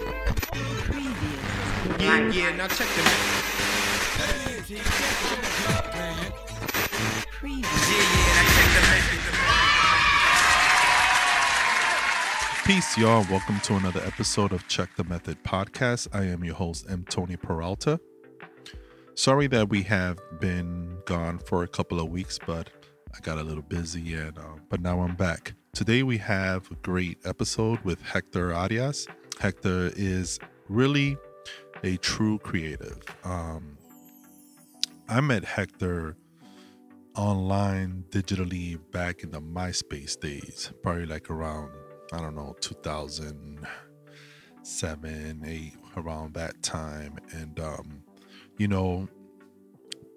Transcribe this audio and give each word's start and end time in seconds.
Yeah, 0.00 0.16
yeah, 2.30 2.56
now 2.56 2.66
check 2.68 2.88
the 2.88 3.02
Yeah, 4.68 4.78
yeah, 4.78 4.88
now 8.36 8.48
check 8.54 8.68
the 8.72 8.80
message. 8.88 9.20
Peace, 12.64 12.96
y'all. 12.96 13.26
Welcome 13.30 13.60
to 13.60 13.74
another 13.74 14.00
episode 14.06 14.52
of 14.52 14.66
Check 14.68 14.88
the 14.96 15.04
Method 15.04 15.42
podcast. 15.44 16.08
I 16.14 16.24
am 16.24 16.44
your 16.44 16.54
host, 16.54 16.86
M. 16.88 17.04
Tony 17.10 17.36
Peralta. 17.36 18.00
Sorry 19.14 19.48
that 19.48 19.68
we 19.68 19.82
have 19.82 20.18
been 20.40 20.96
gone 21.04 21.40
for 21.40 21.62
a 21.62 21.68
couple 21.68 22.00
of 22.00 22.08
weeks, 22.08 22.38
but 22.46 22.70
I 23.14 23.20
got 23.20 23.36
a 23.36 23.42
little 23.42 23.64
busy, 23.64 24.14
and 24.14 24.38
uh, 24.38 24.54
but 24.70 24.80
now 24.80 25.02
I'm 25.02 25.14
back. 25.14 25.52
Today 25.74 26.02
we 26.02 26.16
have 26.18 26.70
a 26.70 26.74
great 26.76 27.18
episode 27.26 27.80
with 27.80 28.00
Hector 28.00 28.54
Arias. 28.54 29.06
Hector 29.40 29.90
is 29.96 30.38
really 30.68 31.16
a 31.82 31.96
true 31.96 32.38
creative. 32.40 33.00
Um, 33.24 33.78
I 35.08 35.22
met 35.22 35.46
Hector 35.46 36.14
online 37.16 38.04
digitally 38.10 38.78
back 38.92 39.22
in 39.22 39.30
the 39.30 39.40
MySpace 39.40 40.20
days, 40.20 40.70
probably 40.82 41.06
like 41.06 41.30
around 41.30 41.70
I 42.12 42.18
don't 42.18 42.34
know 42.34 42.54
2007, 42.60 45.42
eight 45.46 45.72
around 45.96 46.34
that 46.34 46.62
time, 46.62 47.16
and 47.32 47.58
um, 47.60 48.02
you 48.58 48.68
know 48.68 49.08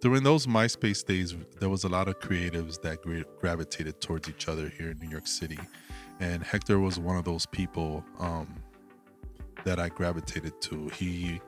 during 0.01 0.23
those 0.23 0.47
MySpace 0.47 1.05
days, 1.05 1.33
there 1.61 1.69
was 1.69 1.85
a 1.85 1.89
lot 1.89 2.09
of 2.09 2.19
creatives 2.19 2.81
that 2.81 3.01
gra- 3.01 3.23
gravitated 3.39 4.01
towards 4.01 4.27
each 4.27 4.49
other 4.49 4.67
here 4.67 4.91
in 4.91 4.99
New 4.99 5.07
York 5.07 5.27
City, 5.27 5.59
and 6.19 6.43
Hector 6.43 6.79
was 6.79 6.99
one 6.99 7.15
of 7.15 7.23
those 7.23 7.45
people 7.45 8.03
um, 8.19 8.62
that 9.63 9.79
I 9.79 9.89
gravitated 9.89 10.61
to. 10.61 10.89
He 10.89 11.41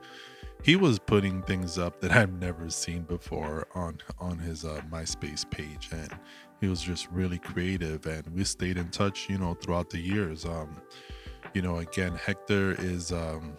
he 0.62 0.74
was 0.74 0.98
putting 0.98 1.42
things 1.42 1.78
up 1.78 2.00
that 2.00 2.10
I've 2.12 2.32
never 2.40 2.70
seen 2.70 3.02
before 3.02 3.66
on 3.74 3.98
on 4.18 4.38
his 4.38 4.64
uh, 4.64 4.80
MySpace 4.90 5.48
page, 5.48 5.88
and 5.92 6.10
he 6.60 6.68
was 6.68 6.82
just 6.82 7.10
really 7.10 7.38
creative. 7.38 8.06
And 8.06 8.26
we 8.34 8.44
stayed 8.44 8.76
in 8.76 8.88
touch, 8.88 9.28
you 9.28 9.38
know, 9.38 9.54
throughout 9.54 9.90
the 9.90 10.00
years. 10.00 10.44
Um, 10.44 10.80
you 11.54 11.62
know, 11.62 11.78
again, 11.78 12.14
Hector 12.14 12.72
is 12.78 13.12
um, 13.12 13.56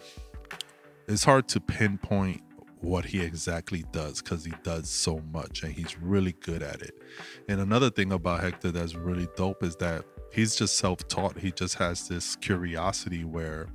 it's 1.08 1.24
hard 1.24 1.48
to 1.50 1.60
pinpoint 1.60 2.42
what 2.82 3.06
he 3.06 3.22
exactly 3.22 3.84
does 3.92 4.22
because 4.22 4.46
he 4.46 4.54
does 4.64 4.90
so 4.90 5.22
much 5.34 5.64
and 5.64 5.74
he's 5.74 5.98
really 6.00 6.34
good 6.34 6.62
at 6.62 6.82
it. 6.82 7.02
And 7.48 7.60
another 7.60 7.90
thing 7.90 8.12
about 8.12 8.42
Hector 8.42 8.72
that's 8.72 8.96
really 8.96 9.28
dope 9.36 9.64
is 9.64 9.76
that 9.78 10.06
he's 10.32 10.56
just 10.56 10.78
self-taught. 10.78 11.40
He 11.40 11.52
just 11.52 11.76
has 11.76 12.08
this 12.08 12.36
curiosity 12.36 13.24
where 13.24 13.68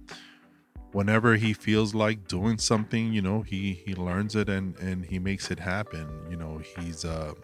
whenever 0.92 1.36
he 1.36 1.52
feels 1.52 1.94
like 1.94 2.28
doing 2.28 2.58
something, 2.58 3.12
you 3.12 3.22
know, 3.22 3.42
he 3.42 3.82
he 3.84 3.94
learns 3.94 4.36
it 4.36 4.48
and 4.48 4.76
and 4.78 5.04
he 5.04 5.18
makes 5.18 5.50
it 5.50 5.58
happen. 5.58 6.08
You 6.30 6.36
know, 6.36 6.58
he's 6.58 7.04
uh 7.04 7.34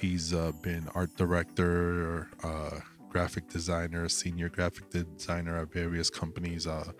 he's 0.00 0.32
uh, 0.32 0.52
been 0.62 0.88
art 0.94 1.14
director, 1.16 2.28
uh, 2.42 2.80
graphic 3.08 3.48
designer, 3.48 4.08
senior 4.08 4.48
graphic 4.48 4.90
designer 4.90 5.58
at 5.58 5.72
various 5.72 6.10
companies. 6.10 6.66
Uh, 6.66 6.92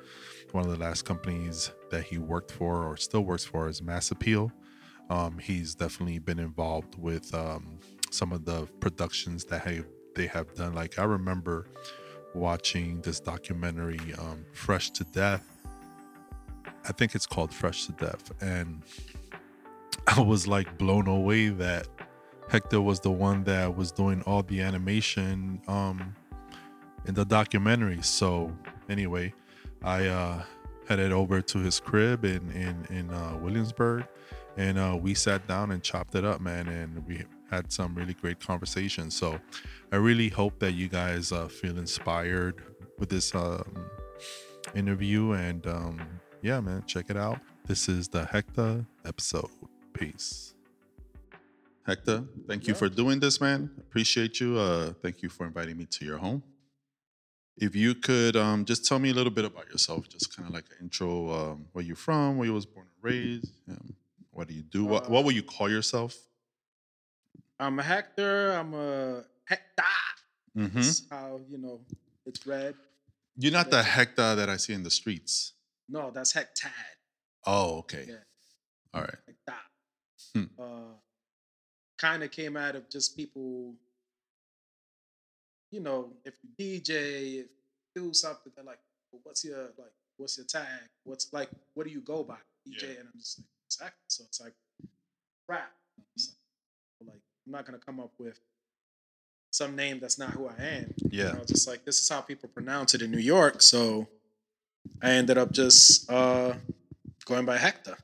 one 0.52 0.64
of 0.64 0.70
the 0.70 0.78
last 0.78 1.04
companies 1.04 1.70
that 1.90 2.04
he 2.04 2.18
worked 2.18 2.50
for 2.50 2.84
or 2.84 2.96
still 2.96 3.22
works 3.22 3.44
for 3.44 3.68
is 3.68 3.82
Mass 3.82 4.10
Appeal. 4.10 4.50
Um, 5.10 5.38
he's 5.38 5.74
definitely 5.74 6.18
been 6.18 6.38
involved 6.38 6.98
with 6.98 7.34
um, 7.34 7.78
some 8.10 8.32
of 8.32 8.44
the 8.44 8.66
productions 8.80 9.44
that 9.46 9.62
have, 9.62 9.86
they 10.14 10.26
have 10.26 10.54
done. 10.54 10.74
Like 10.74 10.98
I 10.98 11.04
remember 11.04 11.66
watching 12.38 13.00
this 13.02 13.20
documentary, 13.20 14.00
um, 14.18 14.44
Fresh 14.52 14.90
to 14.90 15.04
Death. 15.04 15.44
I 16.84 16.92
think 16.92 17.14
it's 17.14 17.26
called 17.26 17.52
Fresh 17.52 17.86
to 17.86 17.92
Death, 17.92 18.32
and 18.40 18.82
I 20.06 20.20
was 20.20 20.46
like 20.46 20.78
blown 20.78 21.06
away 21.06 21.48
that 21.48 21.86
Hector 22.48 22.80
was 22.80 23.00
the 23.00 23.10
one 23.10 23.44
that 23.44 23.76
was 23.76 23.92
doing 23.92 24.22
all 24.22 24.42
the 24.42 24.60
animation 24.62 25.60
um, 25.68 26.14
in 27.06 27.14
the 27.14 27.24
documentary. 27.24 28.00
So 28.02 28.56
anyway, 28.88 29.34
I 29.82 30.06
uh, 30.06 30.42
headed 30.88 31.12
over 31.12 31.42
to 31.42 31.58
his 31.58 31.78
crib 31.78 32.24
in 32.24 32.50
in 32.52 32.86
in 32.90 33.10
uh, 33.12 33.36
Williamsburg, 33.40 34.06
and 34.56 34.78
uh, 34.78 34.96
we 35.00 35.14
sat 35.14 35.46
down 35.46 35.70
and 35.70 35.82
chopped 35.82 36.14
it 36.14 36.24
up, 36.24 36.40
man, 36.40 36.68
and 36.68 37.06
we 37.06 37.24
had 37.50 37.72
some 37.72 37.94
really 37.94 38.14
great 38.14 38.40
conversations. 38.40 39.16
So 39.16 39.40
I 39.92 39.96
really 39.96 40.28
hope 40.28 40.58
that 40.58 40.72
you 40.72 40.88
guys 40.88 41.32
uh, 41.32 41.48
feel 41.48 41.78
inspired 41.78 42.62
with 42.98 43.08
this 43.08 43.34
um, 43.34 43.86
interview, 44.74 45.32
and 45.32 45.66
um, 45.66 46.00
yeah, 46.42 46.60
man, 46.60 46.84
check 46.86 47.06
it 47.08 47.16
out. 47.16 47.38
This 47.66 47.88
is 47.88 48.08
the 48.08 48.24
Hector 48.24 48.84
episode. 49.04 49.50
Peace. 49.92 50.54
Hector, 51.86 52.24
thank 52.46 52.66
you 52.66 52.74
for 52.74 52.88
doing 52.88 53.18
this, 53.18 53.40
man. 53.40 53.70
Appreciate 53.78 54.40
you. 54.40 54.58
Uh, 54.58 54.92
thank 55.02 55.22
you 55.22 55.28
for 55.30 55.46
inviting 55.46 55.78
me 55.78 55.86
to 55.86 56.04
your 56.04 56.18
home. 56.18 56.42
If 57.56 57.74
you 57.74 57.94
could 57.94 58.36
um, 58.36 58.64
just 58.64 58.86
tell 58.86 58.98
me 58.98 59.10
a 59.10 59.14
little 59.14 59.32
bit 59.32 59.44
about 59.44 59.68
yourself, 59.68 60.08
just 60.08 60.36
kind 60.36 60.46
of 60.46 60.54
like 60.54 60.66
an 60.70 60.84
intro, 60.84 61.32
um, 61.32 61.64
where 61.72 61.84
you're 61.84 61.96
from, 61.96 62.36
where 62.36 62.46
you 62.46 62.54
was 62.54 62.66
born 62.66 62.86
and 62.86 63.04
raised, 63.04 63.52
um, 63.70 63.94
what 64.30 64.48
do 64.48 64.54
you 64.54 64.62
do, 64.62 64.84
what 64.84 65.10
what 65.10 65.24
will 65.24 65.32
you 65.32 65.42
call 65.42 65.68
yourself? 65.68 66.16
I'm 67.60 67.78
a 67.78 67.82
Hector. 67.82 68.52
I'm 68.52 68.74
a 68.74 69.24
Hector. 69.46 69.82
Mm-hmm. 70.56 70.76
That's 70.76 71.02
how 71.10 71.40
you 71.48 71.58
know 71.58 71.80
it's 72.26 72.46
read. 72.46 72.74
You're 73.36 73.52
not 73.52 73.70
the 73.70 73.82
Hector 73.82 74.34
that 74.34 74.48
I 74.48 74.56
see 74.56 74.72
in 74.72 74.82
the 74.82 74.90
streets. 74.90 75.52
No, 75.88 76.10
that's 76.10 76.32
Hectah. 76.32 76.70
Oh, 77.46 77.78
okay. 77.78 78.06
Yeah. 78.08 78.14
All 78.94 79.02
right. 79.02 79.14
Hector. 79.26 79.60
Hmm. 80.34 80.44
Uh, 80.62 80.94
kind 81.98 82.22
of 82.22 82.30
came 82.30 82.56
out 82.56 82.76
of 82.76 82.88
just 82.90 83.16
people. 83.16 83.74
You 85.70 85.80
know, 85.80 86.12
if 86.24 86.34
you 86.58 86.80
DJ, 86.80 86.90
if 86.90 87.46
you 87.46 87.46
do 87.94 88.14
something, 88.14 88.52
they're 88.56 88.64
like, 88.64 88.78
well, 89.12 89.20
"What's 89.24 89.44
your 89.44 89.64
like? 89.78 89.92
What's 90.16 90.36
your 90.38 90.46
tag? 90.46 90.88
What's 91.04 91.32
like? 91.32 91.50
What 91.74 91.86
do 91.86 91.92
you 91.92 92.00
go 92.00 92.22
by?" 92.24 92.36
DJ, 92.66 92.82
Yeah. 92.82 92.88
and 93.00 93.08
I'm 93.12 93.18
just 93.18 93.38
like, 93.38 93.46
"It's 93.66 93.80
Hector." 93.80 93.96
So 94.08 94.24
it's 94.24 94.40
like 94.40 94.54
rap. 95.48 95.72
It's 96.16 96.28
like, 96.30 96.37
I'm 97.48 97.52
not 97.52 97.64
gonna 97.64 97.78
come 97.78 97.98
up 97.98 98.10
with 98.18 98.38
some 99.50 99.74
name 99.74 100.00
that's 100.00 100.18
not 100.18 100.30
who 100.32 100.48
I 100.48 100.62
am. 100.62 100.94
Yeah. 101.10 101.28
You 101.28 101.32
know, 101.38 101.44
just 101.46 101.66
like 101.66 101.82
this 101.86 101.98
is 102.02 102.08
how 102.08 102.20
people 102.20 102.50
pronounce 102.50 102.92
it 102.94 103.00
in 103.00 103.10
New 103.10 103.18
York. 103.18 103.62
So 103.62 104.06
I 105.02 105.12
ended 105.12 105.38
up 105.38 105.52
just 105.52 106.10
uh, 106.10 106.52
going 107.24 107.46
by 107.46 107.56
Hectah. 107.56 107.96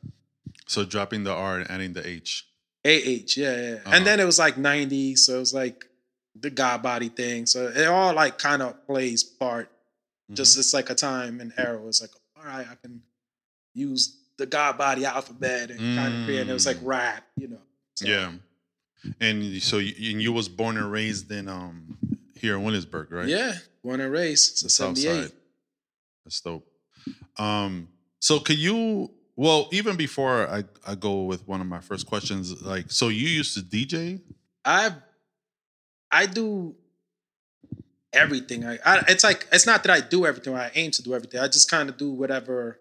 So 0.66 0.86
dropping 0.86 1.24
the 1.24 1.32
R 1.34 1.58
and 1.58 1.70
adding 1.70 1.92
the 1.92 2.06
H. 2.08 2.46
AH, 2.86 2.88
yeah, 2.88 3.24
yeah. 3.36 3.74
Uh-huh. 3.84 3.90
And 3.92 4.06
then 4.06 4.18
it 4.18 4.24
was 4.24 4.38
like 4.38 4.56
90, 4.56 5.16
so 5.16 5.36
it 5.36 5.40
was 5.40 5.52
like 5.52 5.84
the 6.38 6.48
God 6.48 6.82
body 6.82 7.10
thing. 7.10 7.44
So 7.44 7.66
it 7.68 7.86
all 7.86 8.14
like 8.14 8.38
kind 8.38 8.62
of 8.62 8.86
plays 8.86 9.22
part. 9.22 9.68
Mm-hmm. 9.68 10.34
Just 10.36 10.56
it's 10.58 10.72
like 10.72 10.88
a 10.88 10.94
time 10.94 11.40
and 11.40 11.52
era. 11.58 11.86
It's 11.86 12.00
like, 12.00 12.10
all 12.38 12.44
right, 12.46 12.66
I 12.66 12.76
can 12.76 13.02
use 13.74 14.16
the 14.38 14.46
God 14.46 14.78
body 14.78 15.04
alphabet 15.04 15.70
and 15.70 15.78
kind 15.98 16.14
of 16.20 16.24
create. 16.24 16.40
And 16.40 16.50
it 16.50 16.54
was 16.54 16.66
like 16.66 16.78
Mm. 16.78 16.86
rap, 16.86 17.24
you 17.36 17.48
know. 17.48 17.60
So, 17.96 18.06
Yeah. 18.06 18.32
And 19.20 19.62
so 19.62 19.78
you, 19.78 20.12
and 20.12 20.22
you 20.22 20.32
was 20.32 20.48
born 20.48 20.76
and 20.76 20.90
raised 20.90 21.30
in 21.30 21.48
um 21.48 21.98
here 22.34 22.56
in 22.56 22.64
Williamsburg, 22.64 23.10
right? 23.12 23.28
Yeah, 23.28 23.54
born 23.82 24.00
and 24.00 24.12
raised. 24.12 24.58
So 24.58 24.66
the 24.66 24.70
south 24.70 24.98
78. 24.98 25.22
side. 25.22 25.32
That's 26.24 26.40
dope. 26.40 26.66
Um, 27.38 27.88
so 28.20 28.38
could 28.38 28.58
you 28.58 29.10
well, 29.36 29.68
even 29.72 29.96
before 29.96 30.48
I, 30.48 30.64
I 30.86 30.94
go 30.94 31.22
with 31.22 31.46
one 31.48 31.60
of 31.60 31.66
my 31.66 31.80
first 31.80 32.06
questions, 32.06 32.62
like 32.62 32.90
so 32.90 33.08
you 33.08 33.28
used 33.28 33.54
to 33.54 33.60
DJ? 33.60 34.20
I 34.64 34.92
I 36.10 36.26
do 36.26 36.76
everything. 38.12 38.64
I, 38.64 38.78
I 38.84 39.04
it's 39.08 39.24
like 39.24 39.48
it's 39.52 39.66
not 39.66 39.82
that 39.84 39.90
I 39.92 40.00
do 40.00 40.24
everything. 40.24 40.54
I 40.54 40.70
aim 40.74 40.92
to 40.92 41.02
do 41.02 41.14
everything. 41.14 41.40
I 41.40 41.48
just 41.48 41.68
kind 41.68 41.88
of 41.88 41.96
do 41.96 42.10
whatever 42.12 42.78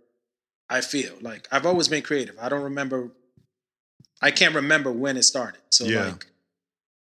I 0.70 0.82
feel. 0.82 1.14
Like 1.22 1.48
I've 1.52 1.66
always 1.66 1.88
been 1.88 2.04
creative. 2.04 2.38
I 2.40 2.50
don't 2.50 2.64
remember. 2.64 3.12
I 4.24 4.32
can't 4.32 4.56
remember 4.56 4.92
when 4.92 5.18
it 5.18 5.24
started. 5.24 5.62
So 5.70 5.86
Yeah. 5.86 6.06
like, 6.06 6.26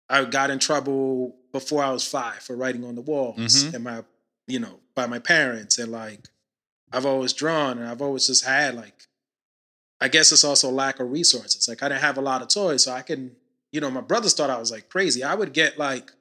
I 0.10 0.26
got 0.26 0.50
in 0.50 0.60
trouble 0.60 1.36
before 1.54 1.84
I 1.84 1.92
was 1.92 2.06
five 2.06 2.40
for 2.40 2.56
writing 2.56 2.84
on 2.84 2.96
the 2.96 3.02
walls 3.02 3.38
Mhm. 3.64 3.74
and 3.76 3.84
my, 3.84 4.04
you 4.48 4.60
know, 4.60 4.80
by 4.96 5.06
my 5.06 5.20
parents 5.20 5.78
and 5.78 5.92
like, 5.92 6.28
I've 6.92 7.06
always 7.06 7.32
drawn 7.32 7.78
and 7.78 7.88
I've 7.88 8.02
always 8.02 8.28
just 8.28 8.44
had 8.44 8.76
like, 8.76 9.08
I 10.02 10.08
guess 10.10 10.32
it's 10.32 10.44
also 10.44 10.70
lack 10.72 11.00
of 11.00 11.12
resources. 11.12 11.68
Like 11.68 11.82
I 11.84 11.88
didn't 11.90 12.02
have 12.02 12.18
a 12.18 12.22
lot 12.22 12.42
of 12.42 12.48
toys, 12.50 12.84
so 12.86 12.92
I 12.92 13.04
can, 13.04 13.36
you 13.72 13.80
know, 13.80 13.92
my 13.92 14.02
brothers 14.02 14.34
thought 14.34 14.50
I 14.50 14.58
was 14.58 14.72
like 14.72 14.90
crazy. 14.90 15.24
I 15.24 15.36
would 15.36 15.54
get 15.54 15.78
like 15.78 16.12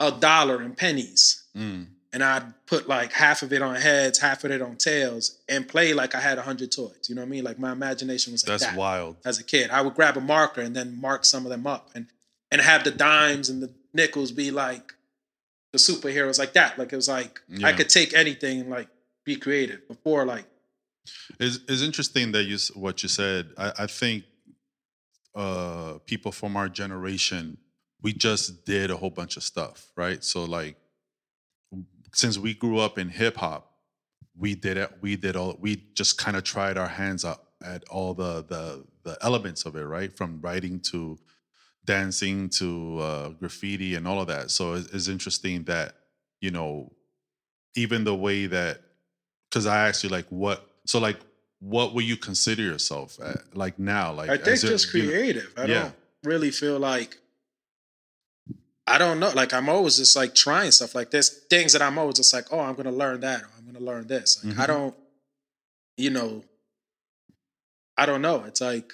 a 0.00 0.10
dollar 0.10 0.62
in 0.62 0.74
pennies 0.74 1.42
Mm. 1.54 1.86
And 2.14 2.22
I'd 2.22 2.44
put 2.66 2.88
like 2.88 3.12
half 3.12 3.42
of 3.42 3.52
it 3.52 3.60
on 3.60 3.74
heads, 3.74 4.20
half 4.20 4.44
of 4.44 4.52
it 4.52 4.62
on 4.62 4.76
tails, 4.76 5.38
and 5.48 5.68
play 5.68 5.92
like 5.92 6.14
I 6.14 6.20
had 6.20 6.38
a 6.38 6.42
hundred 6.42 6.70
toys. 6.72 7.06
You 7.08 7.16
know 7.16 7.22
what 7.22 7.26
I 7.26 7.30
mean? 7.30 7.44
Like 7.44 7.58
my 7.58 7.72
imagination 7.72 8.32
was 8.32 8.46
like 8.46 8.58
That's 8.60 8.70
that 8.70 8.78
wild. 8.78 9.16
as 9.24 9.38
a 9.40 9.44
kid. 9.44 9.70
I 9.70 9.82
would 9.82 9.94
grab 9.94 10.16
a 10.16 10.20
marker 10.20 10.60
and 10.60 10.74
then 10.74 10.98
mark 11.00 11.24
some 11.24 11.44
of 11.44 11.50
them 11.50 11.66
up 11.66 11.90
and 11.94 12.06
and 12.50 12.60
have 12.62 12.84
the 12.84 12.92
dimes 12.92 13.50
and 13.50 13.60
the 13.62 13.70
nickels 13.92 14.30
be 14.30 14.50
like 14.52 14.94
the 15.72 15.78
superheroes 15.78 16.38
like 16.38 16.52
that. 16.54 16.78
Like 16.78 16.92
it 16.92 16.96
was 16.96 17.08
like 17.08 17.40
I 17.64 17.72
could 17.72 17.88
take 17.90 18.14
anything 18.14 18.60
and 18.60 18.70
like 18.70 18.88
be 19.24 19.36
creative 19.36 19.86
before 19.88 20.24
like 20.24 20.46
It's, 21.40 21.58
it's 21.68 21.82
interesting 21.82 22.32
that 22.32 22.44
you 22.44 22.58
what 22.74 23.02
you 23.02 23.08
said. 23.08 23.50
I, 23.58 23.72
I 23.80 23.86
think 23.88 24.24
uh, 25.34 25.98
people 26.06 26.30
from 26.30 26.56
our 26.56 26.68
generation, 26.68 27.58
we 28.02 28.12
just 28.12 28.64
did 28.64 28.90
a 28.90 28.96
whole 28.96 29.10
bunch 29.10 29.36
of 29.36 29.42
stuff, 29.42 29.90
right? 29.96 30.22
So 30.22 30.44
like, 30.44 30.76
since 32.14 32.38
we 32.38 32.54
grew 32.54 32.78
up 32.78 32.98
in 32.98 33.08
hip 33.08 33.36
hop, 33.36 33.72
we 34.36 34.54
did 34.54 34.76
it. 34.76 34.90
We 35.00 35.16
did 35.16 35.36
all. 35.36 35.56
We 35.60 35.84
just 35.94 36.18
kind 36.18 36.36
of 36.36 36.44
tried 36.44 36.78
our 36.78 36.88
hands 36.88 37.24
up 37.24 37.52
at 37.62 37.84
all 37.88 38.14
the 38.14 38.44
the 38.44 38.84
the 39.02 39.18
elements 39.22 39.64
of 39.66 39.76
it, 39.76 39.84
right? 39.84 40.12
From 40.12 40.40
writing 40.40 40.80
to 40.92 41.18
dancing 41.84 42.48
to 42.48 42.98
uh, 43.00 43.28
graffiti 43.30 43.94
and 43.94 44.08
all 44.08 44.20
of 44.20 44.26
that. 44.28 44.50
So 44.50 44.74
it's, 44.74 44.88
it's 44.92 45.08
interesting 45.08 45.64
that 45.64 45.94
you 46.40 46.50
know, 46.50 46.92
even 47.76 48.04
the 48.04 48.14
way 48.14 48.46
that 48.46 48.80
because 49.50 49.66
I 49.66 49.88
asked 49.88 50.04
you 50.04 50.10
like 50.10 50.26
what 50.30 50.68
so 50.86 50.98
like 50.98 51.18
what 51.60 51.94
will 51.94 52.02
you 52.02 52.16
consider 52.16 52.62
yourself 52.62 53.18
at, 53.24 53.56
like 53.56 53.78
now 53.78 54.12
like 54.12 54.28
I 54.30 54.36
think 54.36 54.60
just 54.60 54.92
you 54.92 55.02
know- 55.02 55.08
creative. 55.10 55.52
I 55.56 55.64
yeah. 55.64 55.82
don't 55.82 55.94
really 56.24 56.50
feel 56.50 56.78
like 56.78 57.18
I 58.86 58.98
don't 58.98 59.18
know. 59.18 59.30
Like 59.30 59.54
I'm 59.54 59.68
always 59.68 59.96
just 59.96 60.14
like 60.14 60.34
trying 60.34 60.70
stuff 60.70 60.94
like 60.94 61.10
this. 61.10 61.28
Things 61.48 61.72
that 61.72 61.82
I'm 61.82 61.98
always 61.98 62.16
just 62.16 62.32
like, 62.34 62.46
oh, 62.52 62.60
I'm 62.60 62.74
gonna 62.74 62.92
learn 62.92 63.20
that, 63.20 63.42
or 63.42 63.48
I'm 63.58 63.64
gonna 63.64 63.84
learn 63.84 64.06
this. 64.06 64.44
Like 64.44 64.58
I 64.58 64.64
Mhm. 64.64 64.66
don't, 64.66 64.94
you 65.96 66.10
know, 66.10 66.44
I 67.96 68.06
don't 68.06 68.22
know. 68.22 68.44
It's 68.44 68.60
like, 68.60 68.92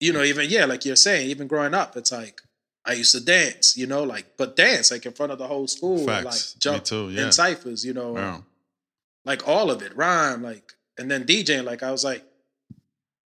you 0.00 0.12
know, 0.12 0.22
even 0.22 0.50
yeah, 0.50 0.64
like 0.66 0.84
you're 0.84 0.96
saying, 0.96 1.30
even 1.30 1.46
growing 1.46 1.74
up, 1.74 1.96
it's 1.96 2.12
like 2.12 2.40
I 2.84 2.94
used 2.94 3.12
to 3.12 3.20
dance, 3.20 3.76
you 3.76 3.86
know, 3.86 4.02
like 4.02 4.36
but 4.36 4.56
dance 4.56 4.90
like 4.90 5.06
in 5.06 5.12
front 5.12 5.32
of 5.32 5.38
the 5.38 5.46
whole 5.46 5.68
school, 5.68 6.04
like 6.06 6.40
jump 6.58 6.84
too, 6.84 7.10
yeah. 7.10 7.26
in 7.26 7.32
ciphers, 7.32 7.84
you 7.84 7.94
know, 7.94 8.16
Yeah. 8.16 8.40
like 9.24 9.46
all 9.48 9.70
of 9.70 9.80
it, 9.82 9.96
rhyme, 9.96 10.42
like, 10.42 10.74
and 10.98 11.10
then 11.10 11.24
DJing, 11.24 11.64
like 11.64 11.82
I 11.82 11.92
was 11.92 12.04
like, 12.04 12.24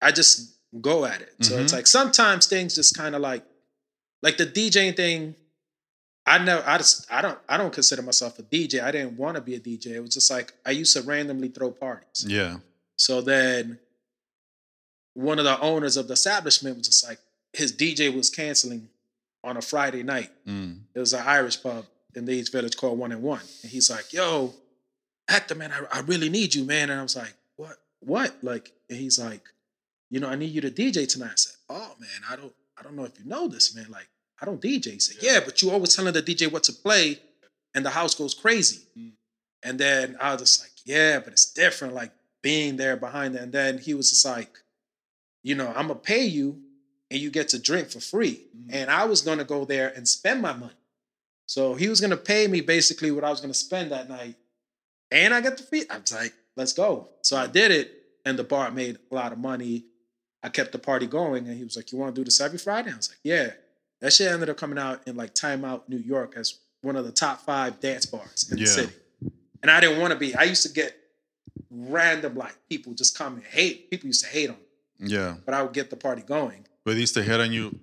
I 0.00 0.12
just 0.12 0.56
go 0.80 1.04
at 1.04 1.20
it. 1.20 1.34
So 1.40 1.58
it's 1.58 1.72
Mhm. 1.72 1.76
like 1.76 1.86
sometimes 1.86 2.46
things 2.46 2.74
just 2.74 2.96
kind 2.96 3.14
of 3.14 3.20
like, 3.20 3.44
like 4.22 4.38
the 4.38 4.46
DJing 4.46 4.96
thing. 4.96 5.34
I 6.24 6.38
know 6.38 6.62
I 6.64 6.78
just 6.78 7.10
I 7.12 7.20
don't 7.20 7.38
I 7.48 7.56
don't 7.56 7.72
consider 7.72 8.02
myself 8.02 8.38
a 8.38 8.42
DJ. 8.42 8.82
I 8.82 8.90
didn't 8.92 9.16
want 9.16 9.36
to 9.36 9.40
be 9.40 9.54
a 9.54 9.60
DJ. 9.60 9.88
It 9.88 10.00
was 10.00 10.14
just 10.14 10.30
like 10.30 10.52
I 10.64 10.70
used 10.70 10.94
to 10.96 11.02
randomly 11.02 11.48
throw 11.48 11.70
parties. 11.70 12.24
yeah 12.26 12.58
So 12.96 13.20
then 13.20 13.78
one 15.14 15.38
of 15.38 15.44
the 15.44 15.60
owners 15.60 15.96
of 15.96 16.06
the 16.06 16.14
establishment 16.14 16.78
was 16.78 16.86
just 16.86 17.06
like 17.06 17.18
his 17.52 17.72
DJ 17.72 18.14
was 18.14 18.30
canceling 18.30 18.88
on 19.44 19.56
a 19.56 19.62
Friday 19.62 20.02
night. 20.02 20.30
Mm. 20.46 20.80
It 20.94 21.00
was 21.00 21.12
an 21.12 21.22
Irish 21.26 21.62
pub 21.62 21.84
in 22.14 22.24
the 22.24 22.32
East 22.32 22.52
Village 22.52 22.76
called 22.76 22.98
One 22.98 23.12
and 23.12 23.22
One. 23.22 23.42
And 23.62 23.70
he's 23.70 23.90
like, 23.90 24.12
yo, 24.12 24.54
Hector, 25.28 25.54
man, 25.54 25.72
I, 25.72 25.98
I 25.98 26.00
really 26.02 26.28
need 26.28 26.54
you, 26.54 26.64
man. 26.64 26.90
And 26.90 27.00
I 27.00 27.02
was 27.02 27.16
like, 27.16 27.34
what? 27.56 27.76
What? 28.00 28.34
Like, 28.42 28.72
and 28.88 28.98
he's 28.98 29.18
like, 29.18 29.42
you 30.10 30.20
know, 30.20 30.28
I 30.28 30.36
need 30.36 30.50
you 30.50 30.60
to 30.62 30.70
DJ 30.70 31.08
tonight. 31.08 31.30
I 31.32 31.36
said, 31.36 31.56
oh 31.68 31.94
man, 31.98 32.20
I 32.30 32.36
don't, 32.36 32.52
I 32.78 32.82
don't 32.82 32.96
know 32.96 33.04
if 33.04 33.18
you 33.18 33.24
know 33.24 33.48
this, 33.48 33.74
man. 33.74 33.86
Like, 33.90 34.08
I 34.42 34.44
don't 34.44 34.60
DJ. 34.60 34.92
He 34.92 34.98
said, 34.98 35.22
yeah, 35.22 35.38
but 35.44 35.62
you 35.62 35.70
always 35.70 35.94
telling 35.94 36.12
the 36.12 36.22
DJ 36.22 36.50
what 36.50 36.64
to 36.64 36.72
play, 36.72 37.20
and 37.74 37.86
the 37.86 37.90
house 37.90 38.16
goes 38.16 38.34
crazy. 38.34 38.82
Mm. 38.98 39.12
And 39.62 39.78
then 39.78 40.16
I 40.20 40.32
was 40.32 40.40
just 40.40 40.62
like, 40.62 40.72
yeah, 40.84 41.20
but 41.20 41.32
it's 41.32 41.52
different, 41.52 41.94
like 41.94 42.10
being 42.42 42.76
there 42.76 42.96
behind 42.96 43.36
it. 43.36 43.42
And 43.42 43.52
then 43.52 43.78
he 43.78 43.94
was 43.94 44.10
just 44.10 44.26
like, 44.26 44.58
you 45.44 45.54
know, 45.54 45.68
I'm 45.68 45.86
gonna 45.86 45.94
pay 45.94 46.24
you 46.24 46.60
and 47.10 47.20
you 47.20 47.30
get 47.30 47.48
to 47.50 47.58
drink 47.60 47.90
for 47.90 48.00
free. 48.00 48.46
Mm-hmm. 48.56 48.74
And 48.74 48.90
I 48.90 49.04
was 49.04 49.20
gonna 49.20 49.44
go 49.44 49.64
there 49.64 49.92
and 49.94 50.08
spend 50.08 50.42
my 50.42 50.52
money. 50.52 50.72
So 51.46 51.74
he 51.74 51.88
was 51.88 52.00
gonna 52.00 52.16
pay 52.16 52.48
me 52.48 52.60
basically 52.60 53.12
what 53.12 53.22
I 53.22 53.30
was 53.30 53.40
gonna 53.40 53.54
spend 53.54 53.92
that 53.92 54.08
night. 54.08 54.34
And 55.12 55.32
I 55.32 55.40
got 55.40 55.56
the 55.56 55.62
fee. 55.62 55.84
I 55.88 55.98
was 55.98 56.12
like, 56.12 56.34
let's 56.56 56.72
go. 56.72 57.10
So 57.22 57.36
I 57.36 57.46
did 57.46 57.70
it, 57.70 57.92
and 58.24 58.38
the 58.38 58.44
bar 58.44 58.70
made 58.70 58.98
a 59.10 59.14
lot 59.14 59.32
of 59.32 59.38
money. 59.38 59.84
I 60.42 60.48
kept 60.48 60.72
the 60.72 60.78
party 60.78 61.06
going, 61.06 61.46
and 61.46 61.56
he 61.56 61.62
was 61.62 61.76
like, 61.76 61.92
You 61.92 61.98
wanna 61.98 62.12
do 62.12 62.24
this 62.24 62.40
every 62.40 62.58
Friday? 62.58 62.90
I 62.92 62.96
was 62.96 63.10
like, 63.10 63.20
Yeah. 63.22 63.52
That 64.02 64.12
shit 64.12 64.30
ended 64.30 64.50
up 64.50 64.58
coming 64.58 64.78
out 64.78 65.00
in 65.08 65.16
like 65.16 65.32
Time 65.32 65.64
Out 65.64 65.88
New 65.88 65.96
York 65.96 66.34
as 66.36 66.58
one 66.82 66.96
of 66.96 67.04
the 67.06 67.12
top 67.12 67.40
five 67.46 67.80
dance 67.80 68.04
bars 68.04 68.48
in 68.52 68.58
Yeah. 68.58 68.64
the 68.64 68.70
city. 68.70 68.92
And 69.62 69.70
I 69.70 69.80
didn't 69.80 69.98
want 70.00 70.12
to 70.12 70.18
be. 70.18 70.34
I 70.34 70.42
used 70.42 70.64
to 70.64 70.68
get 70.68 70.94
random 71.70 72.34
like 72.34 72.54
people 72.68 72.92
just 72.94 73.16
come 73.16 73.34
and 73.36 73.44
hate. 73.44 73.90
People 73.90 74.08
used 74.08 74.22
to 74.24 74.28
hate 74.30 74.50
on 74.50 74.56
me, 74.56 75.08
yeah 75.14 75.36
but 75.44 75.54
I 75.54 75.62
would 75.62 75.72
get 75.72 75.90
the 75.90 75.96
party 75.96 76.22
going. 76.22 76.66
but 76.84 76.94
they 76.94 77.00
used 77.00 77.14
to 77.14 77.22
hit 77.22 77.40
on 77.40 77.52
you 77.52 77.78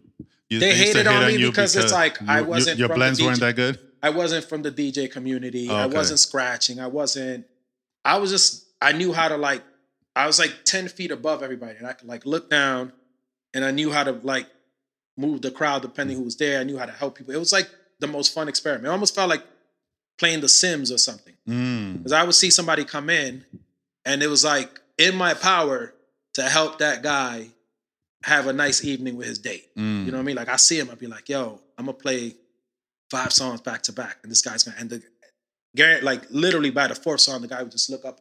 you 0.50 0.60
They 0.60 0.72
to 0.72 0.76
hated 0.78 1.08
on 1.08 1.28
me 1.28 1.38
because 1.38 1.76
it's 1.76 1.92
like 1.92 2.22
I 2.28 2.40
you- 2.40 2.44
you- 2.44 2.50
wasn't 2.50 2.80
your 2.80 2.88
from 2.88 2.96
the 2.96 3.00
blends 3.00 3.22
weren't 3.22 3.40
that 3.40 3.56
good 3.56 3.80
I 4.02 4.10
wasn't 4.12 4.46
from 4.46 4.62
the 4.62 4.72
DJ 4.72 5.12
community. 5.12 5.70
I 5.70 5.86
wasn't 5.86 6.22
scratching. 6.22 6.80
I 6.80 6.88
wasn't. 6.88 7.46
I 8.06 8.18
was 8.18 8.32
just. 8.32 8.64
I 8.82 8.94
knew 8.94 9.12
how 9.12 9.28
to 9.28 9.36
like. 9.36 9.62
I 10.16 10.26
was 10.26 10.40
like 10.40 10.64
ten 10.64 10.88
feet 10.88 11.12
above 11.12 11.44
everybody, 11.44 11.78
and 11.78 11.86
I 11.86 11.92
could 11.92 12.08
like 12.08 12.26
look 12.26 12.50
down, 12.50 12.94
and 13.54 13.66
I 13.66 13.72
knew 13.72 13.92
how 13.92 14.06
to 14.06 14.14
like 14.14 14.48
move 15.20 15.42
the 15.42 15.52
crowd 15.52 15.82
depending 15.82 16.18
who 16.18 16.24
was 16.24 16.38
there. 16.38 16.60
I 16.60 16.64
knew 16.64 16.78
how 16.78 16.86
to 16.86 16.92
help 16.92 17.18
people. 17.18 17.34
It 17.34 17.40
was 17.40 17.52
like 17.52 17.70
the 18.00 18.08
most 18.08 18.34
fun 18.34 18.48
experiment. 18.48 18.86
It 18.88 18.90
almost 18.90 19.14
felt 19.14 19.30
like 19.30 19.44
playing 20.18 20.42
The 20.42 20.50
Sims 20.50 20.92
or 20.92 20.98
something. 20.98 21.36
mm. 21.48 21.98
Because 21.98 22.14
I 22.14 22.24
would 22.24 22.36
see 22.36 22.50
somebody 22.50 22.86
come 22.86 23.10
in, 23.10 23.46
and 24.06 24.24
it 24.24 24.28
was 24.28 24.44
like 24.44 24.80
in 24.98 25.16
my 25.16 25.34
power 25.34 25.94
to 26.36 26.44
help 26.44 26.80
that 26.80 27.04
guy 27.04 27.50
have 28.24 28.48
a 28.48 28.54
nice 28.54 28.84
evening 28.84 29.16
with 29.18 29.28
his 29.28 29.40
date. 29.40 29.68
Mm. 29.78 30.06
You 30.06 30.12
know 30.12 30.18
what 30.18 30.24
I 30.24 30.26
mean? 30.26 30.36
Like 30.36 30.50
I 30.50 30.58
see 30.58 30.80
him, 30.80 30.90
I'd 30.90 31.00
be 31.00 31.08
like, 31.08 31.28
"Yo, 31.30 31.60
I'm 31.78 31.86
gonna 31.86 31.98
play 31.98 32.36
five 33.12 33.32
songs 33.34 33.62
back 33.62 33.82
to 33.84 33.92
back," 33.92 34.18
and 34.24 34.32
this 34.32 34.42
guy's 34.42 34.64
gonna 34.64 34.78
end 34.80 34.90
the 34.90 35.02
Garrett 35.76 36.04
like 36.04 36.24
literally 36.32 36.72
by 36.72 36.88
the 36.88 36.96
fourth 36.96 37.22
song, 37.22 37.42
the 37.42 37.48
guy 37.48 37.62
would 37.62 37.72
just 37.72 37.90
look 37.90 38.04
up, 38.06 38.20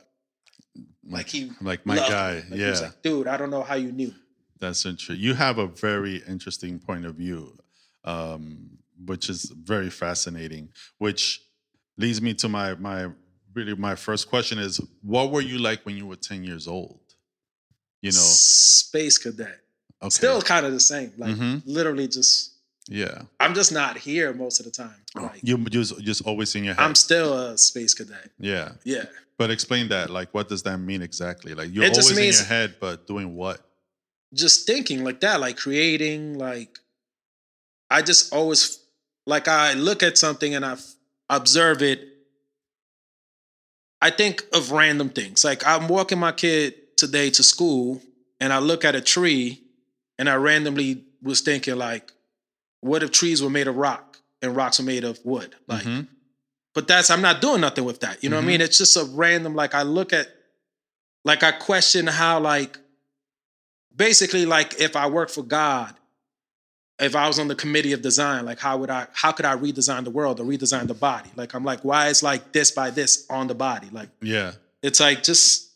like 1.09 1.29
he 1.29 1.51
like 1.61 1.87
my 1.87 1.97
guy. 1.97 2.35
Like, 2.35 2.45
he 2.53 2.61
yeah 2.61 2.71
was 2.71 2.83
like, 2.83 3.03
dude, 3.03 3.27
I 3.27 3.37
don't 3.37 3.51
know 3.51 3.63
how 3.63 3.75
you 3.75 3.91
knew. 3.93 4.13
That's 4.61 4.85
interesting. 4.87 5.23
You 5.25 5.35
have 5.35 5.59
a 5.59 5.67
very 5.67 6.23
interesting 6.29 6.79
point 6.79 7.05
of 7.07 7.15
view, 7.17 7.57
um, 8.05 8.71
which 9.05 9.29
is 9.29 9.45
very 9.45 9.91
fascinating. 9.91 10.71
Which 10.99 11.43
leads 11.97 12.21
me 12.21 12.35
to 12.35 12.49
my 12.49 12.75
my 12.75 13.09
really 13.55 13.75
my 13.75 13.95
first 13.95 14.29
question 14.29 14.59
is: 14.59 14.81
What 15.03 15.31
were 15.31 15.41
you 15.41 15.59
like 15.59 15.85
when 15.87 15.97
you 15.97 16.07
were 16.07 16.17
ten 16.17 16.45
years 16.45 16.67
old? 16.67 17.01
You 18.01 18.11
know, 18.11 18.19
space 18.19 19.19
cadet, 19.19 19.59
okay. 20.03 20.11
still 20.11 20.41
kind 20.41 20.65
of 20.67 20.73
the 20.73 20.81
same. 20.81 21.13
Like 21.19 21.35
Mhm. 21.35 21.63
literally, 21.67 22.07
just 22.09 22.53
yeah. 22.89 23.23
I'm 23.41 23.55
just 23.55 23.73
not 23.73 23.99
here 23.99 24.33
most 24.33 24.61
of 24.61 24.65
the 24.67 24.71
time. 24.73 24.95
Like 25.15 25.41
You 25.43 25.59
just 25.67 25.99
just 26.01 26.23
always 26.27 26.55
in 26.55 26.65
your 26.65 26.75
head. 26.75 26.85
I'm 26.85 26.95
still 26.95 27.33
a 27.37 27.59
space 27.59 27.95
cadet. 27.95 28.31
yeah, 28.39 28.73
Yeah. 28.85 29.07
but 29.37 29.51
explain 29.51 29.89
that. 29.89 30.11
Like, 30.11 30.33
what 30.33 30.49
does 30.49 30.63
that 30.63 30.79
mean 30.79 31.03
exactly? 31.03 31.55
Like, 31.55 31.75
you're 31.75 31.85
always 31.85 32.17
in 32.17 32.25
your 32.25 32.45
head, 32.45 32.77
but 32.81 33.07
doing 33.07 33.35
what? 33.35 33.61
Just 34.35 34.67
thinking 34.67 35.05
like 35.05 35.21
that, 35.21 35.41
like 35.41 35.57
creating, 35.57 36.39
like 36.39 36.79
I 37.91 38.03
just 38.03 38.33
always 38.33 38.79
like 39.27 39.49
I 39.49 39.75
look 39.75 40.03
at 40.03 40.19
something 40.19 40.55
and 40.55 40.65
I 40.65 40.77
observe 41.31 41.83
it. 41.83 42.07
I 44.01 44.11
think 44.11 44.45
of 44.53 44.71
random 44.71 45.09
things. 45.11 45.45
Like 45.45 45.67
I'm 45.67 45.89
walking 45.89 46.19
my 46.19 46.33
kid 46.33 46.75
today 46.97 47.31
to 47.31 47.43
school 47.43 48.01
and 48.41 48.53
I 48.53 48.59
look 48.59 48.85
at 48.85 48.95
a 48.95 49.01
tree 49.01 49.63
and 50.19 50.29
I 50.29 50.35
randomly 50.37 51.05
was 51.23 51.41
thinking 51.41 51.77
like, 51.77 52.13
what 52.81 53.03
if 53.03 53.11
trees 53.11 53.43
were 53.43 53.51
made 53.51 53.67
of 53.67 53.77
rock 53.77 54.19
and 54.41 54.55
rocks 54.55 54.79
were 54.79 54.85
made 54.85 55.05
of 55.05 55.19
wood? 55.25 55.57
Like, 55.67 55.85
Mhm. 55.85 56.07
but 56.75 56.87
that's 56.87 57.11
I'm 57.11 57.23
not 57.23 57.41
doing 57.41 57.61
nothing 57.61 57.85
with 57.85 58.01
that. 58.01 58.23
You 58.23 58.31
know 58.31 58.37
what 58.37 58.45
I 58.45 58.47
mean? 58.47 58.61
It's 58.61 58.79
just 58.79 58.97
a 58.97 59.05
random 59.05 59.55
like 59.57 59.75
I 59.75 59.83
look 59.83 60.13
at 60.13 60.29
like 61.25 61.43
I 61.43 61.51
question 61.53 62.07
how 62.07 62.39
like 62.39 62.79
basically 63.99 64.47
like 64.47 64.81
if 64.81 64.97
I 64.97 65.07
work 65.09 65.29
for 65.29 65.43
God, 65.43 65.95
if 67.01 67.15
I 67.15 67.27
was 67.29 67.39
on 67.39 67.49
the 67.49 67.55
committee 67.55 67.93
of 67.93 68.01
design, 68.03 68.45
like 68.47 68.59
how 68.59 68.79
would 68.79 68.91
I 68.91 69.07
how 69.13 69.33
could 69.33 69.45
I 69.45 69.55
redesign 69.57 70.05
the 70.05 70.11
world 70.11 70.41
or 70.41 70.45
redesign 70.45 70.87
the 70.87 70.95
body? 70.95 71.31
Like 71.37 71.55
I'm 71.55 71.65
like, 71.65 71.81
why 71.85 72.09
is 72.09 72.23
like 72.23 72.53
this 72.53 72.71
by 72.71 72.91
this 72.91 73.27
on 73.29 73.47
the 73.47 73.55
body? 73.55 73.89
Like 73.93 74.09
Yeah, 74.23 74.53
it's 74.83 75.01
like 75.01 75.23
just 75.23 75.71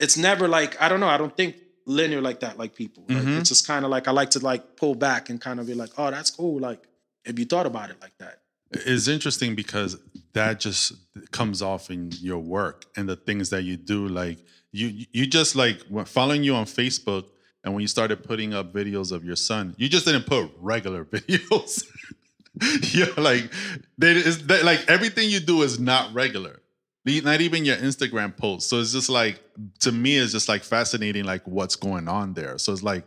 it's 0.00 0.16
never 0.16 0.48
like 0.48 0.80
I 0.82 0.88
don't 0.88 1.00
know, 1.00 1.08
I 1.08 1.18
don't 1.18 1.36
think 1.36 1.56
linear 1.86 2.20
like 2.20 2.40
that 2.40 2.58
like 2.58 2.74
people. 2.74 3.04
Like 3.08 3.22
Mhm. 3.24 3.38
it's 3.40 3.48
just 3.48 3.66
kind 3.66 3.84
of 3.84 3.90
like 3.90 4.08
I 4.08 4.10
like 4.10 4.30
to 4.30 4.40
like 4.40 4.76
pull 4.76 4.94
back 4.94 5.30
and 5.30 5.40
kind 5.40 5.58
of 5.60 5.66
be 5.66 5.74
like, 5.74 5.90
oh, 5.96 6.10
that's 6.10 6.30
cool. 6.30 6.60
Like 6.60 6.80
if 7.24 7.38
you 7.38 7.44
thought 7.46 7.66
about 7.66 7.90
it 7.90 7.96
like 8.00 8.16
that. 8.18 8.40
it's 8.72 9.08
interesting 9.08 9.54
because 9.54 9.96
that 10.34 10.60
just 10.60 10.92
comes 11.30 11.62
off 11.62 11.90
in 11.90 12.10
your 12.20 12.38
work 12.38 12.84
and 12.96 13.08
the 13.08 13.16
things 13.16 13.48
that 13.48 13.62
you 13.62 13.76
do 13.78 14.06
like 14.08 14.38
you 14.72 15.06
you 15.12 15.24
just 15.26 15.56
like 15.56 15.78
following 16.06 16.42
you 16.44 16.54
on 16.54 16.66
facebook 16.66 17.24
and 17.64 17.74
when 17.74 17.82
you 17.82 17.88
started 17.88 18.22
putting 18.22 18.54
up 18.54 18.72
videos 18.72 19.12
of 19.12 19.24
your 19.24 19.36
son 19.36 19.74
you 19.76 19.88
just 19.88 20.04
didn't 20.04 20.26
put 20.26 20.50
regular 20.58 21.04
videos. 21.14 21.84
You're 22.94 23.14
like 23.14 23.52
they, 23.98 24.14
that, 24.14 24.64
like 24.64 24.84
everything 24.88 25.30
you 25.30 25.40
do 25.40 25.62
is 25.62 25.78
not 25.78 26.12
regular. 26.12 26.60
Not 27.04 27.40
even 27.40 27.64
your 27.64 27.76
instagram 27.76 28.36
posts. 28.36 28.68
So 28.68 28.80
it's 28.80 28.92
just 28.92 29.08
like 29.08 29.40
to 29.80 29.92
me 29.92 30.18
it's 30.18 30.32
just 30.32 30.48
like 30.48 30.62
fascinating 30.62 31.24
like 31.24 31.46
what's 31.46 31.76
going 31.76 32.08
on 32.08 32.34
there. 32.34 32.58
So 32.58 32.72
it's 32.72 32.82
like 32.82 33.04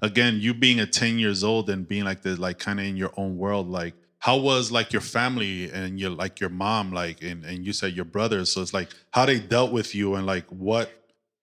again 0.00 0.38
you 0.40 0.54
being 0.54 0.80
a 0.80 0.86
10 0.86 1.18
years 1.18 1.44
old 1.44 1.68
and 1.68 1.86
being 1.86 2.04
like 2.04 2.22
the 2.22 2.36
like 2.36 2.58
kind 2.58 2.80
of 2.80 2.86
in 2.86 2.96
your 2.96 3.12
own 3.16 3.36
world 3.36 3.68
like 3.68 3.94
how 4.20 4.36
was 4.36 4.70
like 4.70 4.92
your 4.92 5.02
family 5.02 5.70
and 5.70 5.98
your 5.98 6.10
like 6.10 6.38
your 6.38 6.48
mom 6.48 6.92
like 6.92 7.22
and, 7.22 7.44
and 7.44 7.66
you 7.66 7.72
said 7.72 7.92
your 7.92 8.04
brothers. 8.04 8.52
So 8.52 8.62
it's 8.62 8.72
like 8.72 8.88
how 9.10 9.26
they 9.26 9.40
dealt 9.40 9.72
with 9.72 9.94
you 9.94 10.14
and 10.14 10.24
like 10.24 10.46
what 10.46 10.90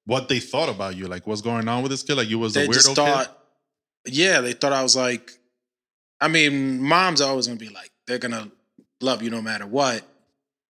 what 0.09 0.27
they 0.27 0.39
thought 0.39 0.69
about 0.69 0.95
you 0.97 1.05
like 1.07 1.27
what's 1.27 1.41
going 1.41 1.67
on 1.67 1.81
with 1.83 1.91
this 1.91 2.03
kid 2.03 2.15
like 2.17 2.29
you 2.29 2.39
was 2.39 2.55
a 2.55 2.61
weirdo. 2.61 2.67
they 2.67 2.73
just 2.73 2.87
kid? 2.87 2.95
thought, 2.95 3.37
yeah, 4.07 4.41
they 4.41 4.53
thought 4.53 4.73
I 4.73 4.83
was 4.83 4.95
like, 4.95 5.31
I 6.19 6.27
mean, 6.27 6.81
moms 6.81 7.21
are 7.21 7.29
always 7.29 7.47
gonna 7.47 7.59
be 7.59 7.69
like, 7.69 7.91
they're 8.07 8.17
gonna 8.17 8.51
love 9.01 9.21
you 9.23 9.29
no 9.29 9.41
matter 9.41 9.67
what, 9.67 10.01